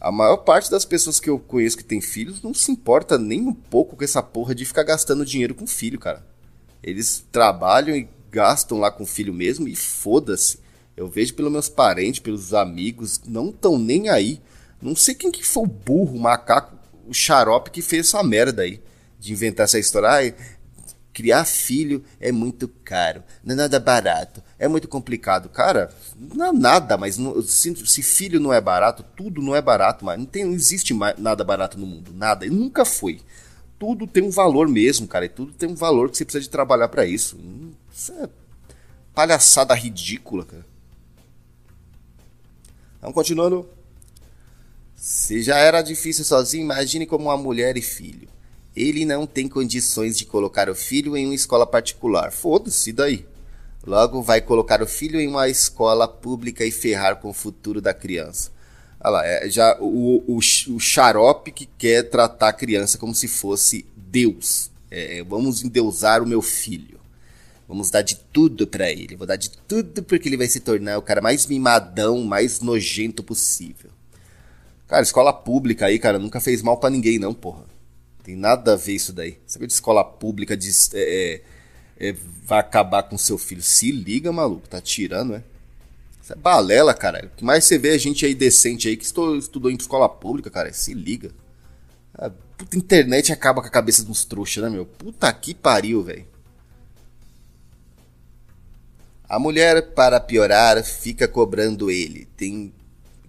[0.00, 3.40] A maior parte das pessoas que eu conheço que tem filhos não se importa nem
[3.40, 6.24] um pouco com essa porra de ficar gastando dinheiro com filho, cara.
[6.82, 10.60] Eles trabalham e gastam lá com o filho mesmo e foda-se.
[10.96, 14.40] Eu vejo pelos meus parentes, pelos amigos, não tão nem aí.
[14.80, 16.75] Não sei quem que foi o burro, o macaco
[17.08, 18.80] o xarope que fez essa merda aí.
[19.18, 20.08] De inventar essa história.
[20.08, 20.34] Ai,
[21.16, 23.24] criar filho é muito caro.
[23.42, 24.42] Não é nada barato.
[24.58, 25.48] É muito complicado.
[25.48, 29.62] Cara, não é nada, mas não, se, se, filho não é barato, tudo não é
[29.62, 32.12] barato, mas não, não existe nada barato no mundo.
[32.14, 32.44] Nada.
[32.44, 33.20] E nunca foi.
[33.78, 35.24] Tudo tem um valor mesmo, cara.
[35.24, 37.38] E tudo tem um valor que você precisa de trabalhar para isso.
[37.90, 38.28] Isso é
[39.14, 40.66] palhaçada ridícula, cara.
[42.98, 43.75] Então, continuando.
[44.96, 48.28] Se já era difícil sozinho, imagine como uma mulher e filho.
[48.74, 52.32] Ele não tem condições de colocar o filho em uma escola particular.
[52.32, 53.26] Foda-se daí.
[53.86, 57.94] Logo vai colocar o filho em uma escola pública e ferrar com o futuro da
[57.94, 58.50] criança.
[58.98, 63.28] Olha lá, é já o, o, o xarope que quer tratar a criança como se
[63.28, 64.70] fosse Deus.
[64.90, 66.98] É, é vamos endeusar o meu filho.
[67.68, 69.16] Vamos dar de tudo para ele.
[69.16, 73.22] Vou dar de tudo porque ele vai se tornar o cara mais mimadão, mais nojento
[73.22, 73.90] possível.
[74.86, 77.64] Cara, escola pública aí, cara, nunca fez mal para ninguém, não, porra.
[78.22, 79.38] Tem nada a ver isso daí.
[79.46, 81.42] Sabe de escola pública de, é,
[81.98, 83.62] é, é, vai acabar com seu filho?
[83.62, 84.68] Se liga, maluco.
[84.68, 85.42] Tá tirando, é?
[86.22, 87.26] Isso é balela, cara.
[87.26, 90.08] O que mais você vê a gente aí decente aí que estou, estudou em escola
[90.08, 90.72] pública, cara.
[90.72, 91.30] Se liga.
[92.14, 94.86] A puta internet acaba com a cabeça dos trouxas, né, meu?
[94.86, 96.26] Puta que pariu, velho.
[99.28, 102.26] A mulher, para piorar, fica cobrando ele.
[102.36, 102.72] Tem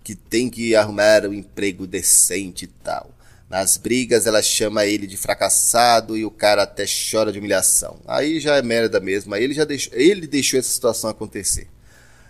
[0.08, 3.11] que tem que arrumar um emprego decente e tal.
[3.50, 8.00] Nas brigas ela chama ele de fracassado e o cara até chora de humilhação.
[8.08, 11.68] Aí já é merda mesmo, aí ele já deixou, ele deixou essa situação acontecer.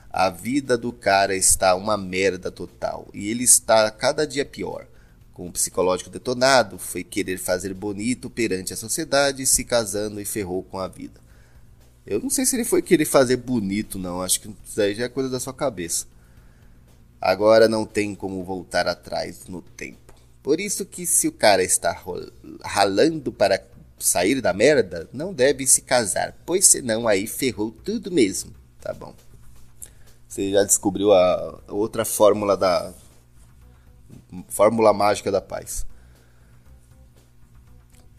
[0.09, 4.87] A vida do cara está uma merda total e ele está cada dia pior.
[5.31, 10.63] Com o psicológico detonado, foi querer fazer bonito perante a sociedade, se casando e ferrou
[10.63, 11.21] com a vida.
[12.07, 14.23] Eu não sei se ele foi querer fazer bonito, não.
[14.23, 16.07] Acho que isso aí já é coisa da sua cabeça.
[17.19, 20.13] Agora não tem como voltar atrás no tempo.
[20.43, 21.99] Por isso que se o cara está
[22.63, 23.61] ralando para
[23.99, 28.53] sair da merda, não deve se casar, pois senão aí ferrou tudo mesmo.
[28.79, 29.13] Tá bom.
[30.27, 32.93] Você já descobriu a outra fórmula da
[34.49, 35.85] fórmula mágica da paz.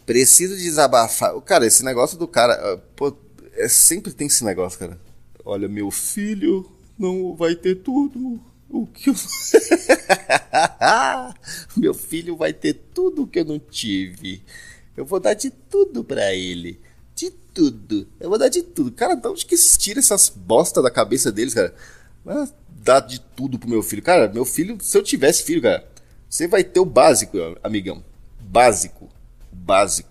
[0.04, 1.38] Preciso desabafar.
[1.42, 3.14] Cara, esse negócio do cara, ah, pô,
[3.54, 4.98] é, sempre tem esse negócio, cara.
[5.44, 9.14] Olha, meu filho não vai ter tudo o que eu...
[11.76, 14.42] Meu filho vai ter tudo que eu não tive.
[14.96, 16.80] Eu vou dar de tudo para ele.
[17.14, 18.08] De tudo.
[18.20, 18.92] Eu vou dar de tudo.
[18.92, 21.74] Cara, de onde que tira essas bosta da cabeça deles, cara?
[22.68, 24.02] dar de tudo pro meu filho.
[24.02, 25.86] Cara, meu filho, se eu tivesse filho, cara,
[26.28, 28.04] você vai ter o básico, amigão.
[28.40, 29.08] Básico.
[29.52, 30.10] Básico.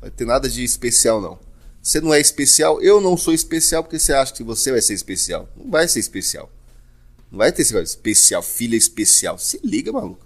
[0.00, 1.38] Vai ter nada de especial, não.
[1.82, 4.94] Você não é especial, eu não sou especial porque você acha que você vai ser
[4.94, 5.48] especial.
[5.56, 6.50] Não vai ser especial.
[7.34, 9.36] Não vai ter esse negócio especial, filha especial.
[9.38, 10.24] Se liga, maluco.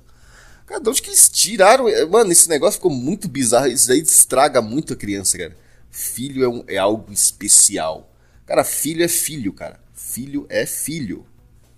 [0.67, 1.87] Cara, de onde que eles tiraram?
[2.11, 3.69] Mano, esse negócio ficou muito bizarro.
[3.69, 5.57] Isso aí estraga muito a criança, cara.
[5.91, 8.13] Filho é, um, é algo especial.
[8.45, 9.81] Cara, filho é filho, cara.
[9.95, 11.25] Filho é filho.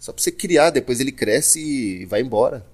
[0.01, 2.67] Só pra você criar, depois ele cresce e vai embora.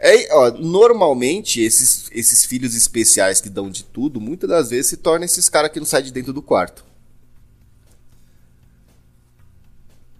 [0.00, 4.96] É, ó, normalmente, esses, esses filhos especiais que dão de tudo, muitas das vezes se
[4.96, 6.84] tornam esses caras que não saem de dentro do quarto.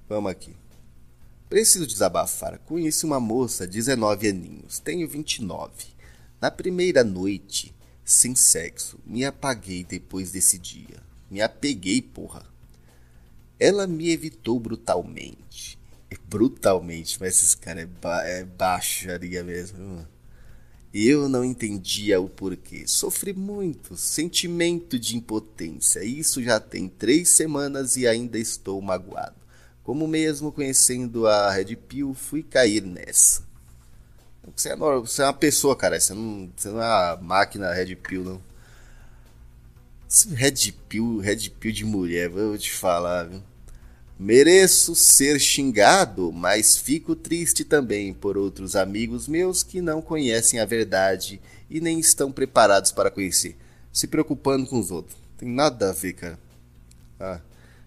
[0.08, 0.54] Vamos aqui.
[1.54, 2.58] Preciso desabafar.
[2.66, 4.80] Conheci uma moça, 19 aninhos.
[4.80, 5.70] Tenho 29.
[6.40, 7.72] Na primeira noite,
[8.04, 11.00] sem sexo, me apaguei depois desse dia.
[11.30, 12.44] Me apeguei, porra.
[13.56, 15.78] Ela me evitou brutalmente
[16.28, 20.04] brutalmente, mas esse cara é, ba é baixaria mesmo.
[20.92, 22.82] Eu não entendia o porquê.
[22.88, 26.02] Sofri muito, sentimento de impotência.
[26.02, 29.43] Isso já tem três semanas e ainda estou magoado.
[29.84, 33.42] Como mesmo conhecendo a Red Pill, fui cair nessa.
[34.56, 36.00] Você é, você é uma pessoa, cara.
[36.00, 38.42] Você não, você não é uma máquina Red Pill, não.
[40.32, 43.42] Red Pill, Red Pill de mulher, vou te falar, viu?
[44.18, 50.64] Mereço ser xingado, mas fico triste também por outros amigos meus que não conhecem a
[50.64, 53.56] verdade e nem estão preparados para conhecer,
[53.92, 55.16] se preocupando com os outros.
[55.36, 56.38] Tem nada a ver, cara.
[57.18, 57.40] Ah,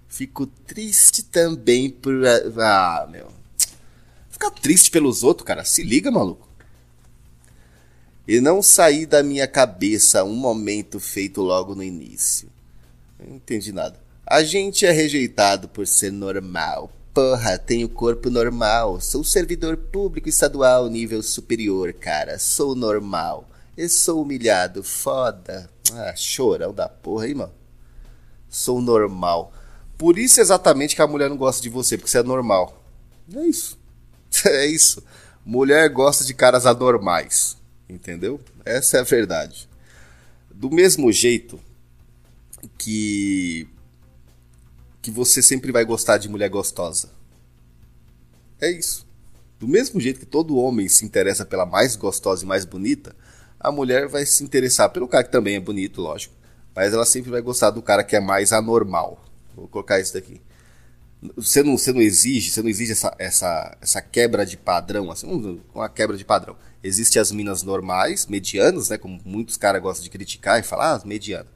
[0.08, 2.14] fico triste também por.
[2.60, 3.32] Ah, meu.
[4.30, 5.64] Ficar triste pelos outros, cara.
[5.64, 6.48] Se liga, maluco.
[8.28, 12.50] E não sair da minha cabeça um momento feito logo no início.
[13.18, 14.00] não entendi nada.
[14.26, 16.92] A gente é rejeitado por ser normal.
[17.14, 19.00] Porra, tenho corpo normal.
[19.00, 22.38] Sou servidor público estadual nível superior, cara.
[22.38, 23.50] Sou normal.
[23.78, 24.84] E sou humilhado.
[24.84, 25.70] Foda.
[25.94, 27.54] Ah, chorão da porra aí, mano.
[28.50, 29.54] Sou normal.
[29.98, 32.84] Por isso exatamente que a mulher não gosta de você, porque você é normal.
[33.34, 33.78] É isso.
[34.46, 35.02] É isso.
[35.44, 37.58] Mulher gosta de caras anormais.
[37.90, 38.40] Entendeu?
[38.66, 39.68] Essa é a verdade.
[40.54, 41.60] Do mesmo jeito
[42.78, 43.68] que
[45.02, 47.10] que você sempre vai gostar de mulher gostosa.
[48.60, 49.08] É isso.
[49.58, 53.16] Do mesmo jeito que todo homem se interessa pela mais gostosa e mais bonita,
[53.58, 56.36] a mulher vai se interessar pelo cara que também é bonito, lógico.
[56.76, 59.24] Mas ela sempre vai gostar do cara que é mais anormal.
[59.58, 60.40] Vou colocar isso daqui.
[61.36, 65.60] Você não, você não exige, você não exige essa, essa, essa quebra de padrão, assim,
[65.74, 66.56] uma quebra de padrão.
[66.84, 69.00] Existem as minas normais, medianas, né?
[69.00, 71.48] Como muitos caras gostam de criticar e falar, ah, mediana.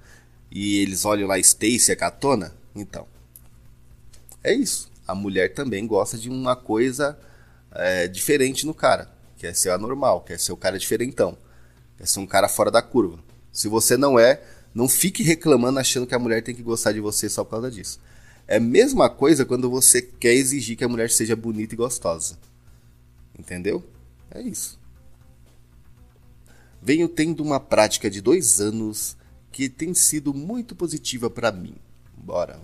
[0.49, 2.55] E eles olham lá Stacy, a catona.
[2.75, 3.05] Então,
[4.43, 4.89] é isso.
[5.07, 7.17] A mulher também gosta de uma coisa
[7.71, 9.11] é, diferente no cara.
[9.38, 11.38] Quer ser anormal, quer ser o cara diferentão.
[11.97, 13.19] Quer ser um cara fora da curva.
[13.51, 14.41] Se você não é,
[14.74, 17.72] não fique reclamando achando que a mulher tem que gostar de você só por causa
[17.72, 18.00] disso.
[18.48, 22.38] É a mesma coisa quando você quer exigir que a mulher seja bonita e gostosa.
[23.38, 23.83] Entendeu?
[24.30, 24.80] É isso.
[26.82, 29.16] Venho tendo uma prática de dois anos
[29.51, 31.75] que tem sido muito positiva para mim.
[32.17, 32.59] Bora,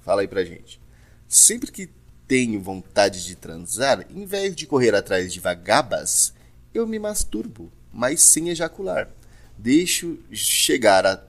[0.00, 0.80] fala aí pra gente.
[1.28, 1.88] Sempre que
[2.26, 6.32] tenho vontade de transar, em vez de correr atrás de vagabas,
[6.72, 9.10] eu me masturbo, mas sem ejacular.
[9.56, 11.22] Deixo chegar a,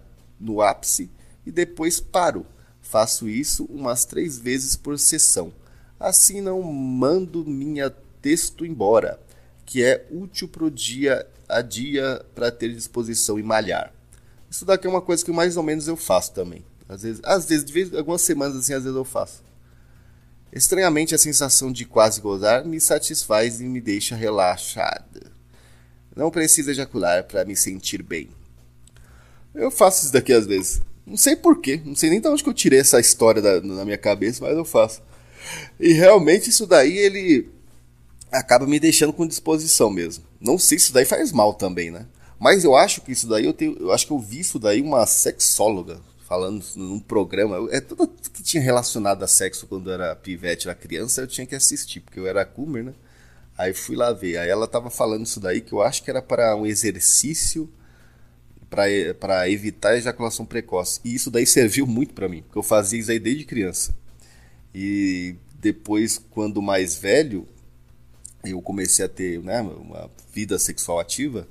[0.45, 1.09] no ápice
[1.45, 2.45] e depois paro.
[2.81, 5.51] Faço isso umas três vezes por sessão.
[5.99, 7.89] Assim não mando minha
[8.21, 9.19] texto embora,
[9.65, 13.91] que é útil pro dia a dia para ter disposição e malhar.
[14.49, 16.63] Isso daqui é uma coisa que mais ou menos eu faço também.
[16.87, 19.43] Às vezes, às vezes algumas semanas assim, às vezes eu faço.
[20.53, 25.31] Estranhamente, a sensação de quase gozar me satisfaz e me deixa relaxada.
[26.15, 28.29] Não precisa ejacular para me sentir bem.
[29.55, 30.81] Eu faço isso daqui às vezes.
[31.05, 33.85] Não sei porquê, não sei nem de onde que eu tirei essa história da, na
[33.85, 35.01] minha cabeça, mas eu faço.
[35.79, 37.47] E realmente isso daí ele
[38.31, 40.23] acaba me deixando com disposição mesmo.
[40.41, 42.07] Não sei se isso daí faz mal também, né?
[42.39, 44.81] Mas eu acho que isso daí eu tenho, eu acho que eu vi isso daí
[44.81, 47.69] uma sexóloga falando num programa.
[47.71, 51.55] É tudo que tinha relacionado a sexo quando era pivete, era criança, eu tinha que
[51.55, 52.93] assistir, porque eu era coomer, né?
[53.57, 54.37] Aí fui lá ver.
[54.37, 57.69] Aí ela tava falando isso daí que eu acho que era para um exercício
[59.19, 60.99] para evitar a ejaculação precoce.
[61.03, 63.95] E isso daí serviu muito para mim, porque eu fazia isso aí desde criança.
[64.73, 67.47] E depois, quando mais velho,
[68.43, 71.47] eu comecei a ter né, uma vida sexual ativa,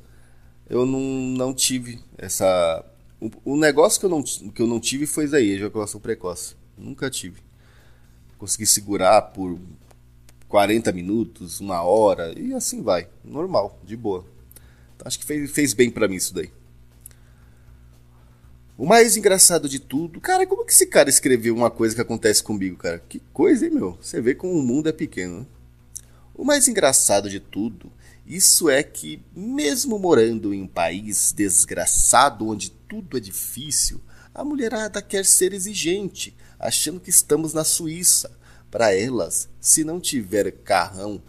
[0.68, 2.84] eu não, não tive essa
[3.44, 6.54] o, negócio que eu, não, que eu não tive foi isso aí, ejaculação precoce.
[6.76, 7.40] Nunca tive.
[8.36, 9.58] Consegui segurar por
[10.48, 13.08] 40 minutos, uma hora, e assim vai.
[13.24, 14.26] Normal, de boa.
[14.94, 16.50] Então, acho que fez, fez bem para mim isso daí.
[18.76, 22.42] O mais engraçado de tudo, cara, como que esse cara escreveu uma coisa que acontece
[22.42, 22.98] comigo, cara?
[23.08, 23.96] Que coisa, hein, meu?
[24.00, 25.46] Você vê como o mundo é pequeno, né?
[26.34, 27.92] O mais engraçado de tudo,
[28.26, 34.00] isso é que, mesmo morando em um país desgraçado onde tudo é difícil,
[34.34, 38.36] a mulherada quer ser exigente, achando que estamos na Suíça.
[38.72, 41.22] Para elas, se não tiver carrão,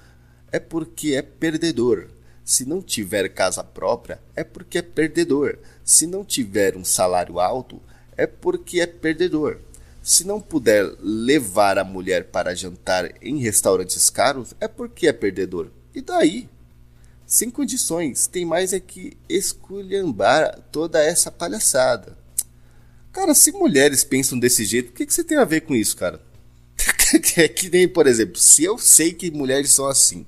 [0.52, 2.10] é porque é perdedor.
[2.46, 5.58] Se não tiver casa própria, é porque é perdedor.
[5.84, 7.82] Se não tiver um salário alto,
[8.16, 9.58] é porque é perdedor.
[10.04, 15.72] Se não puder levar a mulher para jantar em restaurantes caros, é porque é perdedor.
[15.96, 16.48] E daí?
[17.26, 22.16] Sem condições, tem mais é que esculhambar toda essa palhaçada.
[23.12, 25.98] Cara, se mulheres pensam desse jeito, o que, que você tem a ver com isso,
[25.98, 26.22] cara?
[27.38, 30.28] é que nem, por exemplo, se eu sei que mulheres são assim,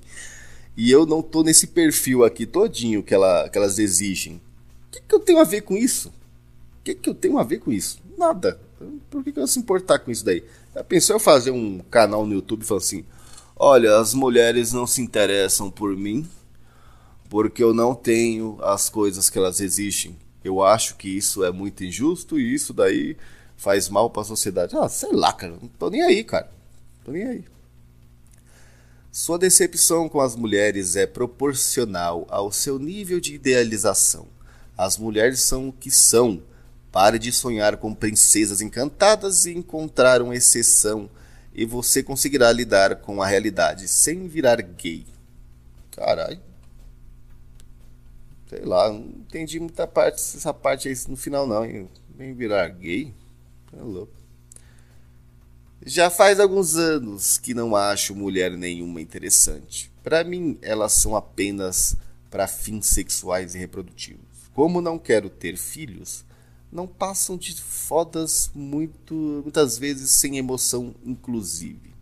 [0.78, 5.00] e eu não tô nesse perfil aqui todinho que, ela, que elas exigem, o que,
[5.00, 6.10] que eu tenho a ver com isso?
[6.10, 8.00] O que, que eu tenho a ver com isso?
[8.16, 8.60] Nada.
[9.10, 10.44] Por que, que eu se importar com isso daí?
[10.72, 13.04] Já pensou eu fazer um canal no YouTube falando assim:
[13.56, 16.24] olha, as mulheres não se interessam por mim
[17.28, 20.16] porque eu não tenho as coisas que elas exigem.
[20.44, 23.16] Eu acho que isso é muito injusto e isso daí
[23.56, 24.76] faz mal para a sociedade.
[24.78, 25.54] Ah, sei lá, cara.
[25.60, 26.48] Não tô nem aí, cara.
[27.04, 27.44] Tô nem aí.
[29.18, 34.28] Sua decepção com as mulheres é proporcional ao seu nível de idealização.
[34.76, 36.40] As mulheres são o que são.
[36.92, 41.10] Pare de sonhar com princesas encantadas e encontrar uma exceção,
[41.52, 45.04] e você conseguirá lidar com a realidade sem virar gay.
[45.90, 46.40] Caralho.
[48.48, 51.90] Sei lá, não entendi muita parte, essa parte aí no final não, hein?
[52.16, 53.12] Nem virar gay.
[53.76, 54.17] É louco.
[55.84, 59.90] Já faz alguns anos que não acho mulher nenhuma interessante.
[60.02, 61.96] Para mim, elas são apenas
[62.30, 64.26] para fins sexuais e reprodutivos.
[64.52, 66.24] Como não quero ter filhos,
[66.70, 71.94] não passam de fodas muito, muitas vezes sem emoção, inclusive.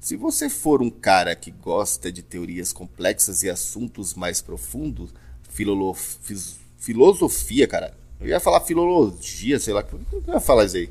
[0.00, 5.12] Se você for um cara que gosta de teorias complexas e assuntos mais profundos,
[6.78, 7.96] filosofia, cara.
[8.20, 9.82] Eu ia falar filologia, sei lá.
[9.82, 10.90] Que eu ia falar isso aí?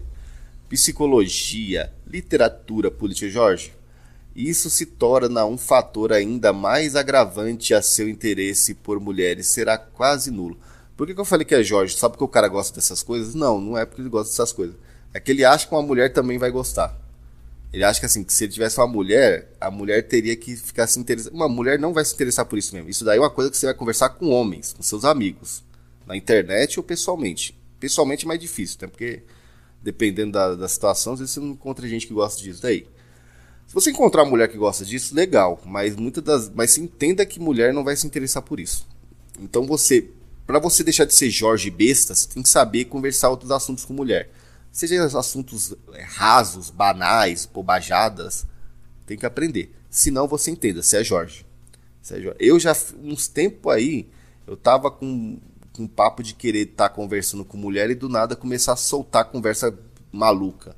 [0.72, 3.74] Psicologia, literatura, política, Jorge.
[4.34, 10.32] Isso se torna um fator ainda mais agravante a seu interesse por mulheres, será quase
[10.32, 10.58] nulo.
[10.96, 11.98] Por que, que eu falei que é Jorge?
[11.98, 13.36] Só porque o cara gosta dessas coisas?
[13.36, 14.78] Não, não é porque ele gosta dessas coisas.
[15.14, 16.98] É que ele acha que uma mulher também vai gostar.
[17.74, 20.88] Ele acha que assim, que se ele tivesse uma mulher, a mulher teria que ficar
[20.88, 21.34] se interessando.
[21.34, 22.90] Uma mulher não vai se interessar por isso mesmo.
[22.90, 25.66] Isso daí é uma coisa que você vai conversar com homens, com seus amigos.
[26.08, 27.60] Na internet ou pessoalmente.
[27.78, 28.88] Pessoalmente é mais difícil, né?
[28.88, 29.22] Porque
[29.82, 32.88] dependendo da, da situação, às vezes você não encontra gente que gosta disso daí.
[33.68, 35.62] Se você encontrar uma mulher que gosta disso, legal.
[35.66, 36.50] Mas muitas das.
[36.50, 38.86] Mas se entenda que mulher não vai se interessar por isso.
[39.40, 40.10] Então você
[40.52, 43.94] para você deixar de ser Jorge besta, você tem que saber conversar outros assuntos com
[43.94, 44.30] mulher.
[44.70, 48.46] Seja assuntos é, rasos, banais, bobajadas,
[49.06, 49.74] tem que aprender.
[49.90, 51.46] Senão você entenda, você é Jorge.
[52.02, 52.38] Você é Jorge.
[52.40, 54.10] Eu já, uns tempos aí,
[54.46, 55.40] eu tava com,
[55.74, 59.26] com papo de querer estar tá conversando com mulher e do nada começar a soltar
[59.26, 59.78] conversa
[60.12, 60.76] maluca.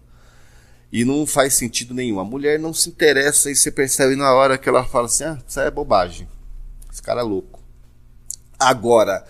[0.92, 2.20] E não faz sentido nenhum.
[2.20, 5.40] A mulher não se interessa e você percebe na hora que ela fala assim: ah,
[5.48, 6.28] isso é bobagem.
[6.92, 7.60] Esse cara é louco.
[8.60, 9.26] Agora,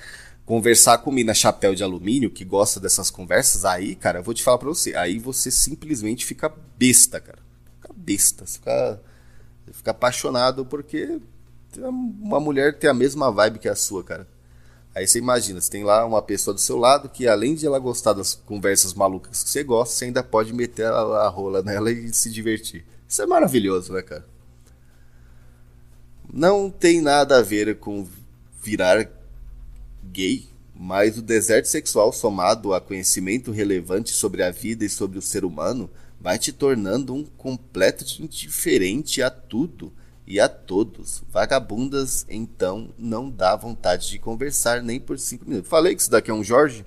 [0.45, 4.43] conversar com mina chapéu de alumínio, que gosta dessas conversas, aí, cara, eu vou te
[4.43, 7.39] falar pra você, aí você simplesmente fica besta, cara.
[7.75, 9.01] Fica besta, você fica,
[9.65, 11.19] você fica apaixonado porque
[11.79, 14.27] uma mulher tem a mesma vibe que a sua, cara.
[14.95, 17.79] Aí você imagina, você tem lá uma pessoa do seu lado que além de ela
[17.79, 22.13] gostar das conversas malucas que você gosta, você ainda pode meter a, rola nela e
[22.13, 22.85] se divertir.
[23.07, 24.25] Isso é maravilhoso, né, cara?
[26.31, 28.07] Não tem nada a ver com
[28.61, 29.09] virar
[30.03, 35.21] gay, mas o deserto sexual somado a conhecimento relevante sobre a vida e sobre o
[35.21, 35.89] ser humano
[36.19, 39.91] vai te tornando um completo indiferente a tudo
[40.33, 41.23] e a todos.
[41.29, 45.69] Vagabundas, então, não dá vontade de conversar nem por cinco minutos.
[45.69, 46.85] Falei que isso daqui é um Jorge.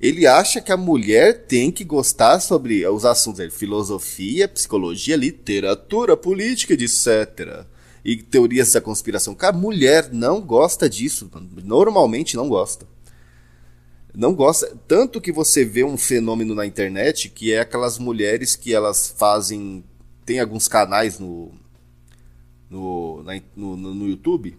[0.00, 6.16] Ele acha que a mulher tem que gostar sobre os assuntos de filosofia, psicologia, literatura,
[6.16, 7.64] política, etc
[8.04, 9.34] e teorias da conspiração.
[9.34, 11.30] Cara, mulher não gosta disso.
[11.64, 12.86] Normalmente não gosta.
[14.14, 14.76] Não gosta.
[14.86, 19.82] Tanto que você vê um fenômeno na internet que é aquelas mulheres que elas fazem.
[20.24, 21.50] Tem alguns canais no.
[22.74, 24.58] No, na, no, no YouTube,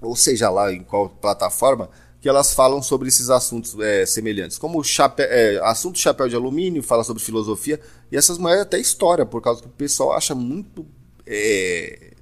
[0.00, 1.90] ou seja lá em qual plataforma,
[2.20, 4.58] que elas falam sobre esses assuntos é, semelhantes.
[4.58, 4.80] Como
[5.18, 7.80] é, assunto chapéu de alumínio, fala sobre filosofia,
[8.12, 10.86] e essas mulheres até história, por causa que o pessoal acha muito
[11.26, 12.12] é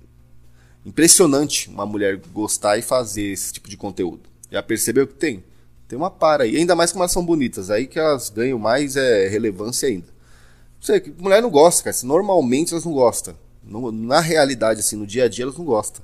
[0.84, 4.22] impressionante uma mulher gostar e fazer esse tipo de conteúdo.
[4.50, 5.44] Já percebeu que tem?
[5.86, 6.56] Tem uma para aí.
[6.56, 7.70] Ainda mais que elas são bonitas.
[7.70, 10.06] Aí que elas ganham mais é, relevância ainda.
[10.06, 11.96] Não sei, mulher não gosta, cara.
[12.04, 13.34] Normalmente elas não gostam.
[13.62, 16.02] No, na realidade, assim, no dia a dia, elas não gostam.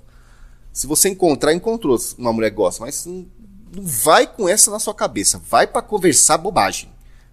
[0.72, 2.84] Se você encontrar, encontrou uma mulher que gosta.
[2.84, 3.26] Mas não,
[3.74, 5.40] não vai com essa na sua cabeça.
[5.48, 6.90] Vai para conversar bobagem.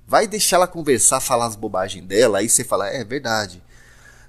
[0.07, 2.39] Vai deixar ela conversar, falar as bobagens dela.
[2.39, 3.61] Aí você fala, é verdade.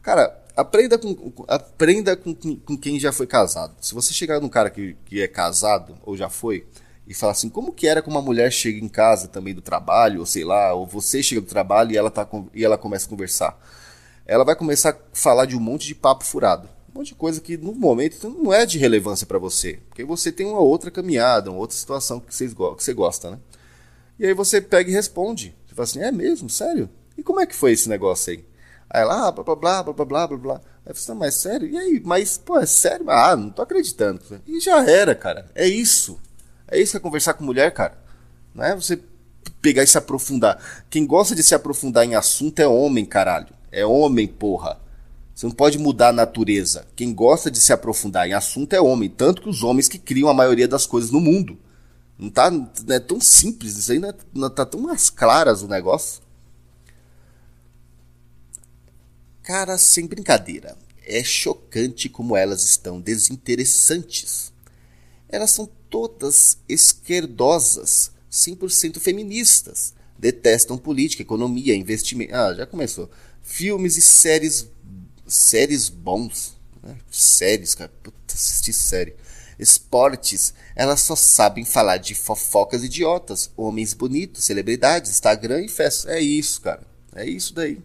[0.03, 3.75] Cara, aprenda com, aprenda com, com quem já foi casado.
[3.81, 6.67] Se você chegar num cara que, que é casado ou já foi
[7.07, 10.21] e falar assim, como que era quando uma mulher chega em casa também do trabalho,
[10.21, 13.11] ou sei lá, ou você chega do trabalho e ela, tá, e ela começa a
[13.11, 13.59] conversar
[14.27, 16.69] ela vai começar a falar de um monte de papo furado.
[16.95, 19.81] Um monte de coisa que no momento não é de relevância para você.
[19.89, 23.39] Porque você tem uma outra caminhada, uma outra situação que, vocês que você gosta, né?
[24.19, 25.55] E aí você pega e responde.
[25.67, 26.49] Você fala assim, é mesmo?
[26.49, 26.89] Sério?
[27.19, 28.45] E como é que foi esse negócio aí?
[28.89, 30.61] Aí ela, ah, blá, blá, blá, blá, blá, blá, blá.
[30.87, 31.69] Aí você, mas sério?
[31.69, 32.01] E aí?
[32.05, 33.11] Mas, pô, é sério?
[33.11, 34.21] Ah, não tô acreditando.
[34.47, 35.51] E já era, cara.
[35.55, 36.21] É isso.
[36.69, 37.99] É isso que é conversar com mulher, cara.
[38.55, 39.01] Não é você
[39.61, 40.85] pegar e se aprofundar.
[40.89, 43.49] Quem gosta de se aprofundar em assunto é homem, caralho.
[43.75, 44.81] É homem, porra.
[45.35, 46.87] Você não pode mudar a natureza.
[46.95, 49.11] Quem gosta de se aprofundar em assunto é homem.
[49.11, 51.59] Tanto que os homens que criam a maioria das coisas no mundo.
[52.17, 53.77] Não, tá, não é tão simples.
[53.77, 56.23] Isso aí não, é, não tá tão mais claras o negócio.
[59.43, 60.77] Cara, sem brincadeira.
[61.05, 64.53] É chocante como elas estão desinteressantes.
[65.29, 69.95] Elas são todas esquerdosas, 100% feministas.
[70.17, 72.35] Detestam política, economia, investimento.
[72.35, 73.11] Ah, já começou.
[73.45, 74.67] Filmes e séries.
[75.27, 76.57] Séries bons.
[76.83, 76.97] Né?
[77.11, 77.93] Séries, cara.
[78.03, 79.15] Puta, assisti série.
[79.59, 80.55] Esportes.
[80.75, 83.51] Elas só sabem falar de fofocas idiotas.
[83.57, 86.11] Homens bonitos, celebridades, Instagram e festa.
[86.11, 86.83] É isso, cara.
[87.15, 87.81] É isso daí.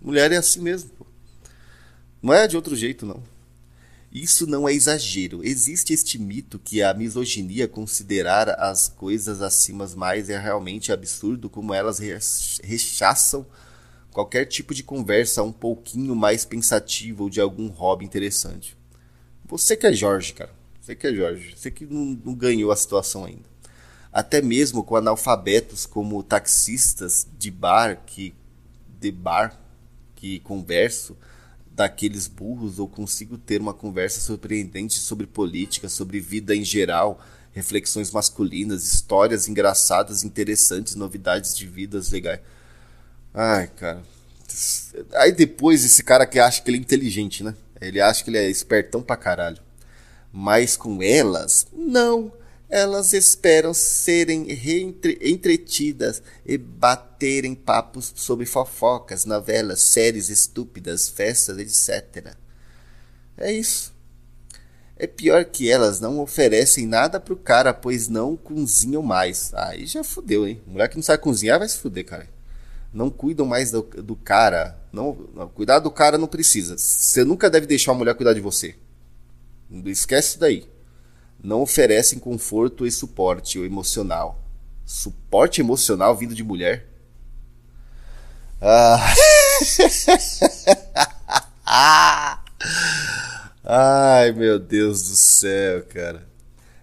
[0.00, 0.90] Mulher é assim mesmo.
[0.90, 1.06] Pô.
[2.22, 3.22] Não é de outro jeito, não.
[4.12, 5.42] Isso não é exagero.
[5.42, 11.72] Existe este mito que a misoginia considerar as coisas acima mais é realmente absurdo, como
[11.72, 11.98] elas
[12.62, 13.46] rechaçam
[14.12, 18.76] qualquer tipo de conversa um pouquinho mais pensativa ou de algum hobby interessante.
[19.46, 20.50] Você que é Jorge, cara.
[20.80, 21.54] Você que é Jorge.
[21.56, 23.50] Você que não, não ganhou a situação ainda.
[24.12, 28.34] Até mesmo com analfabetos como taxistas de bar que
[29.00, 29.58] de bar
[30.14, 31.16] que converso
[31.70, 37.20] daqueles burros ou consigo ter uma conversa surpreendente sobre política, sobre vida em geral,
[37.52, 42.40] reflexões masculinas, histórias engraçadas, interessantes, novidades de vidas legais.
[43.34, 44.02] Ai, cara.
[45.14, 47.54] Aí depois esse cara que acha que ele é inteligente, né?
[47.80, 49.58] Ele acha que ele é espertão pra caralho.
[50.32, 52.32] Mas com elas, não
[52.72, 54.46] elas esperam serem
[55.20, 62.34] entretidas e baterem papos sobre fofocas, novelas, séries estúpidas, festas, etc.
[63.36, 63.92] É isso.
[64.96, 69.52] É pior que elas não oferecem nada pro cara, pois não cozinham mais.
[69.52, 70.62] Aí já fudeu, hein?
[70.66, 72.26] Mulher que não sabe cozinhar vai se fuder, cara.
[72.92, 74.78] Não cuidam mais do, do cara.
[74.92, 76.76] Não, não, cuidar do cara não precisa.
[76.76, 78.74] Você nunca deve deixar a mulher cuidar de você.
[79.86, 80.68] Esquece daí
[81.42, 84.40] não oferecem conforto e suporte emocional.
[84.84, 86.86] Suporte emocional vindo de mulher?
[88.60, 89.14] Ah.
[93.64, 96.28] Ai, meu Deus do céu, cara.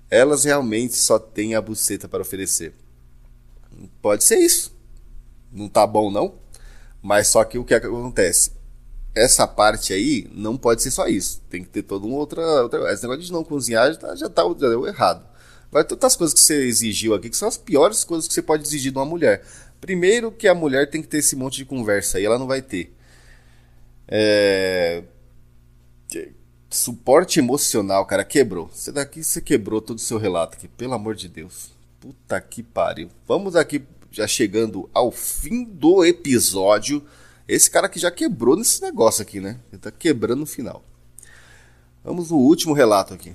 [0.10, 2.74] Elas realmente só têm a buceta para oferecer.
[4.02, 4.78] Pode ser isso.
[5.52, 6.36] Não tá bom, não?
[7.02, 8.52] Mas só que o que acontece?
[9.16, 11.42] essa parte aí não pode ser só isso.
[11.50, 12.92] Tem que ter todo um outra, outra.
[12.94, 15.28] Esse negócio de não cozinhar já, tá, já, tá, já deu errado.
[15.72, 18.42] Vai ter outras coisas que você exigiu aqui, que são as piores coisas que você
[18.42, 19.44] pode exigir de uma mulher.
[19.80, 22.62] Primeiro que a mulher tem que ter esse monte de conversa aí, ela não vai
[22.62, 22.94] ter.
[24.08, 25.04] É...
[26.70, 28.70] Suporte emocional, cara, quebrou.
[28.74, 31.72] Você daqui você quebrou todo o seu relato aqui, pelo amor de Deus.
[32.00, 33.10] Puta que pariu.
[33.28, 37.04] Vamos aqui já chegando ao fim do episódio.
[37.48, 39.60] Esse cara que já quebrou nesse negócio aqui, né?
[39.72, 40.84] Ele tá quebrando no final.
[42.04, 43.34] Vamos no último relato aqui.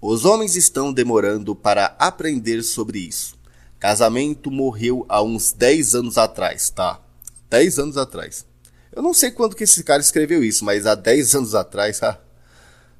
[0.00, 3.36] Os homens estão demorando para aprender sobre isso.
[3.78, 7.00] Casamento morreu há uns 10 anos atrás, tá?
[7.50, 8.46] 10 anos atrás.
[8.94, 12.18] Eu não sei quando que esse cara escreveu isso, mas há 10 anos atrás, ah,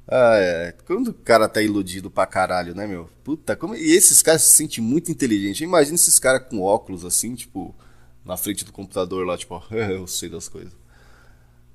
[0.07, 0.73] ah, é.
[0.85, 3.09] Quando o cara tá iludido pra caralho, né, meu?
[3.23, 3.75] Puta, como.
[3.75, 5.61] E esses caras se sentem muito inteligentes.
[5.61, 7.73] Imagina esses caras com óculos assim, tipo
[8.25, 10.73] na frente do computador lá, tipo, eu sei das coisas.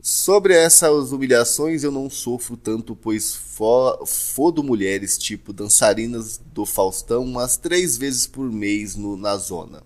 [0.00, 7.24] Sobre essas humilhações eu não sofro tanto, pois fo fodo mulheres tipo dançarinas do Faustão
[7.24, 9.82] umas três vezes por mês no, na zona.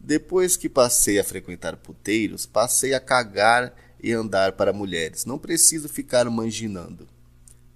[0.00, 5.24] Depois que passei a frequentar puteiros, passei a cagar e andar para mulheres.
[5.24, 7.06] Não preciso ficar manginando.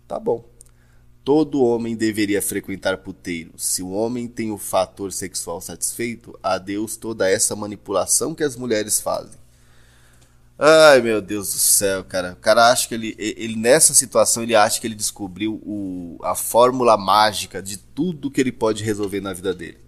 [0.09, 0.43] Tá bom.
[1.23, 3.63] Todo homem deveria frequentar puteiros.
[3.67, 8.99] Se o homem tem o fator sexual satisfeito, adeus toda essa manipulação que as mulheres
[8.99, 9.39] fazem.
[10.59, 12.33] Ai, meu Deus do céu, cara.
[12.33, 16.35] O cara acha que ele, ele nessa situação, ele acha que ele descobriu o, a
[16.35, 19.79] fórmula mágica de tudo que ele pode resolver na vida dele.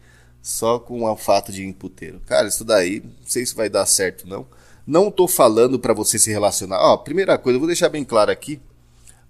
[0.42, 2.20] Só com o fato de ir em puteiro.
[2.26, 4.46] Cara, isso daí, não sei se vai dar certo, não.
[4.86, 6.78] Não tô falando para você se relacionar.
[6.80, 8.60] Ó, primeira coisa, eu vou deixar bem claro aqui,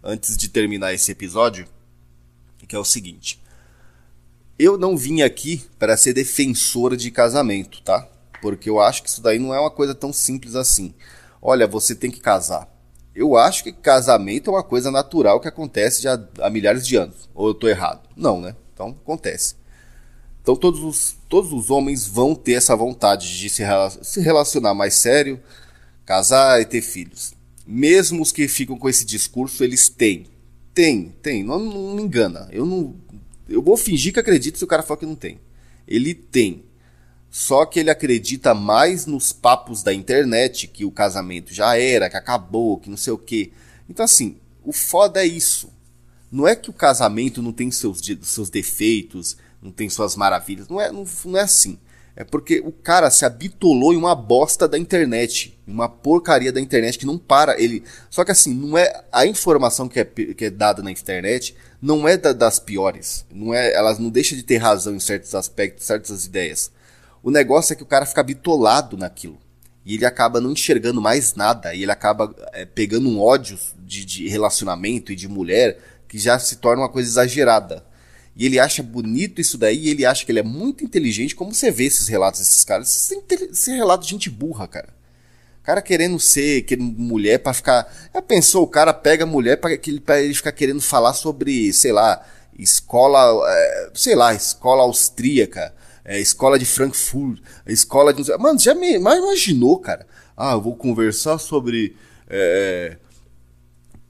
[0.03, 1.67] antes de terminar esse episódio,
[2.67, 3.41] que é o seguinte.
[4.59, 8.07] Eu não vim aqui para ser defensor de casamento, tá?
[8.43, 10.95] Porque eu acho que isso daí não é uma coisa tão simples assim
[11.41, 12.69] olha, você tem que casar.
[13.15, 17.29] Eu acho que casamento é uma coisa natural que acontece já há milhares de anos.
[17.35, 18.09] Ou eu estou errado?
[18.17, 18.55] Não, né?
[18.73, 19.57] Então acontece.
[20.43, 23.63] Então todos os, todos os homens vão ter essa vontade de se,
[24.03, 25.41] se relacionar mais sério,
[26.05, 27.35] casar e ter filhos.
[27.73, 30.27] Mesmo os que ficam com esse discurso, eles têm.
[30.75, 31.45] Tem, tem.
[31.45, 32.49] Não, não me engana.
[32.51, 32.97] Eu não.
[33.49, 35.39] Eu vou fingir que acredito se o cara falar que não tem.
[35.87, 36.65] Ele tem.
[37.31, 42.17] Só que ele acredita mais nos papos da internet, que o casamento já era, que
[42.17, 43.53] acabou, que não sei o quê.
[43.89, 45.73] Então, assim, o foda é isso.
[46.29, 50.67] Não é que o casamento não tem seus, seus defeitos, não tem suas maravilhas.
[50.67, 51.79] Não é, não, não é assim.
[52.17, 56.99] É porque o cara se habitolou em uma bosta da internet, uma porcaria da internet
[56.99, 57.61] que não para.
[57.61, 61.57] Ele, só que assim, não é a informação que é, que é dada na internet
[61.81, 63.25] não é da, das piores.
[63.33, 66.71] Não é, elas não deixam de ter razão em certos aspectos, certas ideias.
[67.23, 69.39] O negócio é que o cara fica bitolado naquilo.
[69.85, 71.75] E ele acaba não enxergando mais nada.
[71.75, 76.39] E ele acaba é, pegando um ódio de, de relacionamento e de mulher que já
[76.39, 77.85] se torna uma coisa exagerada.
[78.37, 81.71] E ele acha bonito isso daí, ele acha que ele é muito inteligente, como você
[81.71, 83.13] vê esses relatos desses caras.
[83.51, 84.89] Esse relato de gente burra, cara.
[85.63, 88.11] Cara querendo ser querendo mulher para ficar.
[88.15, 92.25] Já pensou, o cara pega mulher para ele, ele ficar querendo falar sobre, sei lá,
[92.59, 93.21] escola.
[93.47, 95.75] É, sei lá, escola austríaca
[96.11, 98.37] é, escola de Frankfurt, escola de.
[98.37, 100.05] Mano, já me imaginou, cara?
[100.37, 101.95] Ah, eu vou conversar sobre
[102.29, 102.97] é,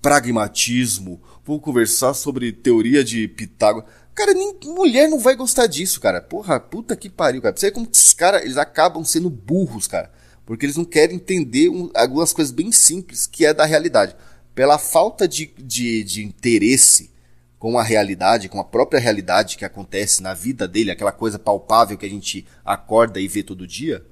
[0.01, 3.89] pragmatismo, vou conversar sobre teoria de Pitágoras.
[4.21, 6.21] Cara, nem mulher não vai gostar disso, cara.
[6.21, 7.57] Porra, puta que pariu, cara.
[7.57, 10.13] Você vê como esses caras, eles acabam sendo burros, cara.
[10.45, 14.15] Porque eles não querem entender um, algumas coisas bem simples que é da realidade.
[14.55, 17.11] Pela falta de, de, de interesse
[17.59, 21.97] com a realidade, com a própria realidade que acontece na vida dele, aquela coisa palpável
[21.97, 24.05] que a gente acorda e vê todo dia,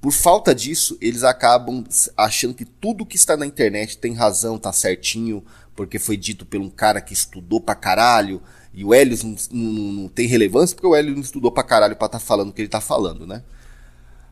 [0.00, 1.84] por falta disso, eles acabam
[2.16, 6.60] achando que tudo que está na internet tem razão, tá certinho, porque foi dito por
[6.60, 8.40] um cara que estudou pra caralho,
[8.74, 11.96] e o Helios não, não, não tem relevância porque o Helios não estudou pra caralho
[11.96, 13.42] pra estar tá falando o que ele tá falando, né?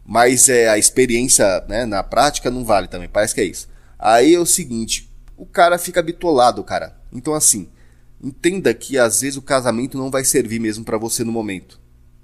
[0.05, 3.69] Mas é, a experiência né, na prática não vale também, parece que é isso.
[3.99, 6.97] Aí é o seguinte, o cara fica bitolado, cara.
[7.13, 7.69] Então assim,
[8.23, 11.81] Entenda que às vezes o casamento não vai servir mesmo para você no momento.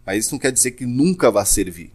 [0.07, 1.93] Mas isso não quer dizer que nunca vai servir.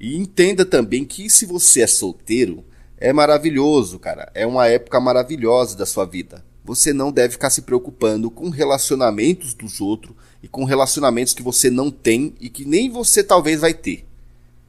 [0.00, 2.64] E entenda também que se você é solteiro,
[2.98, 4.32] é maravilhoso, cara.
[4.34, 6.44] É uma época maravilhosa da sua vida.
[6.64, 11.68] Você não deve ficar se preocupando com relacionamentos dos outros e com relacionamentos que você
[11.68, 14.06] não tem e que nem você talvez vai ter.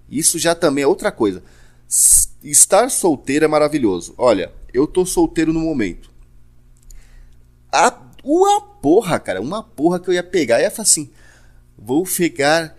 [0.10, 1.42] Isso já também é outra coisa.
[2.44, 4.14] Estar solteiro é maravilhoso.
[4.18, 6.12] Olha, eu tô solteiro no momento.
[7.72, 11.12] A uma porra, cara, uma porra que eu ia pegar ia falar assim:
[11.78, 12.76] vou ficar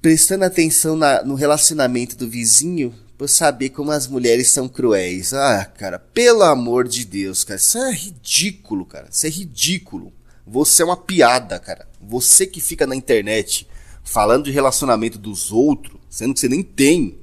[0.00, 5.32] prestando atenção na, no relacionamento do vizinho pra saber como as mulheres são cruéis.
[5.32, 10.12] Ah, cara, pelo amor de Deus, cara, isso é ridículo, cara, isso é ridículo.
[10.44, 11.88] Você é uma piada, cara.
[12.00, 13.68] Você que fica na internet
[14.02, 17.16] falando de relacionamento dos outros, sendo que você nem tem,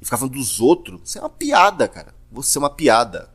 [0.00, 2.12] e ficar falando dos outros, você é uma piada, cara.
[2.32, 3.30] Você é uma piada.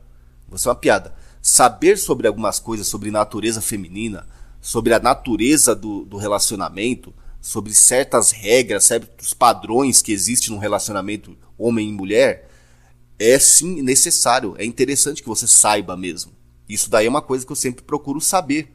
[0.50, 4.26] Você é uma piada saber sobre algumas coisas sobre natureza feminina,
[4.60, 11.38] sobre a natureza do, do relacionamento, sobre certas regras, certos padrões que existem no relacionamento
[11.58, 12.48] homem e mulher,
[13.18, 16.32] é sim necessário, é interessante que você saiba mesmo.
[16.68, 18.72] Isso daí é uma coisa que eu sempre procuro saber.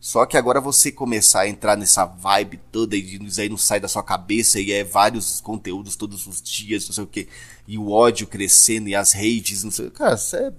[0.00, 3.78] Só que agora você começar a entrar nessa vibe toda e isso aí não sai
[3.78, 7.28] da sua cabeça e é vários conteúdos todos os dias, não sei o que,
[7.68, 10.50] e o ódio crescendo e as redes, não sei, cara, isso é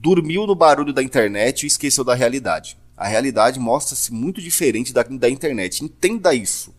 [0.00, 2.76] dormiu no barulho da internet e esqueceu da realidade.
[2.96, 5.84] A realidade mostra-se muito diferente da, da internet.
[5.84, 6.74] Entenda isso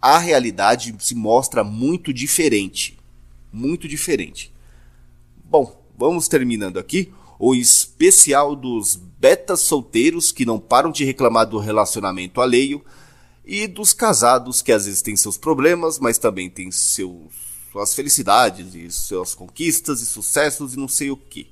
[0.00, 2.98] a realidade se mostra muito diferente.
[3.52, 4.52] Muito diferente.
[5.44, 11.58] Bom, vamos terminando aqui o especial dos betas solteiros que não param de reclamar do
[11.58, 12.84] relacionamento alheio
[13.44, 17.32] e dos casados que às vezes têm seus problemas, mas também têm seus,
[17.72, 21.48] suas felicidades e suas conquistas e sucessos e não sei o que.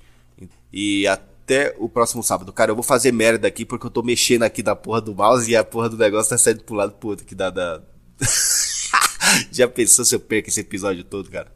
[0.73, 2.52] E até o próximo sábado.
[2.52, 5.50] Cara, eu vou fazer merda aqui porque eu tô mexendo aqui na porra do mouse
[5.50, 7.84] e a porra do negócio tá saindo pro lado pro outro dá da, da,
[9.51, 11.53] Já pensou se eu perco esse episódio todo, cara?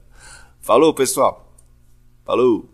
[0.60, 1.54] Falou, pessoal.
[2.24, 2.68] Falou.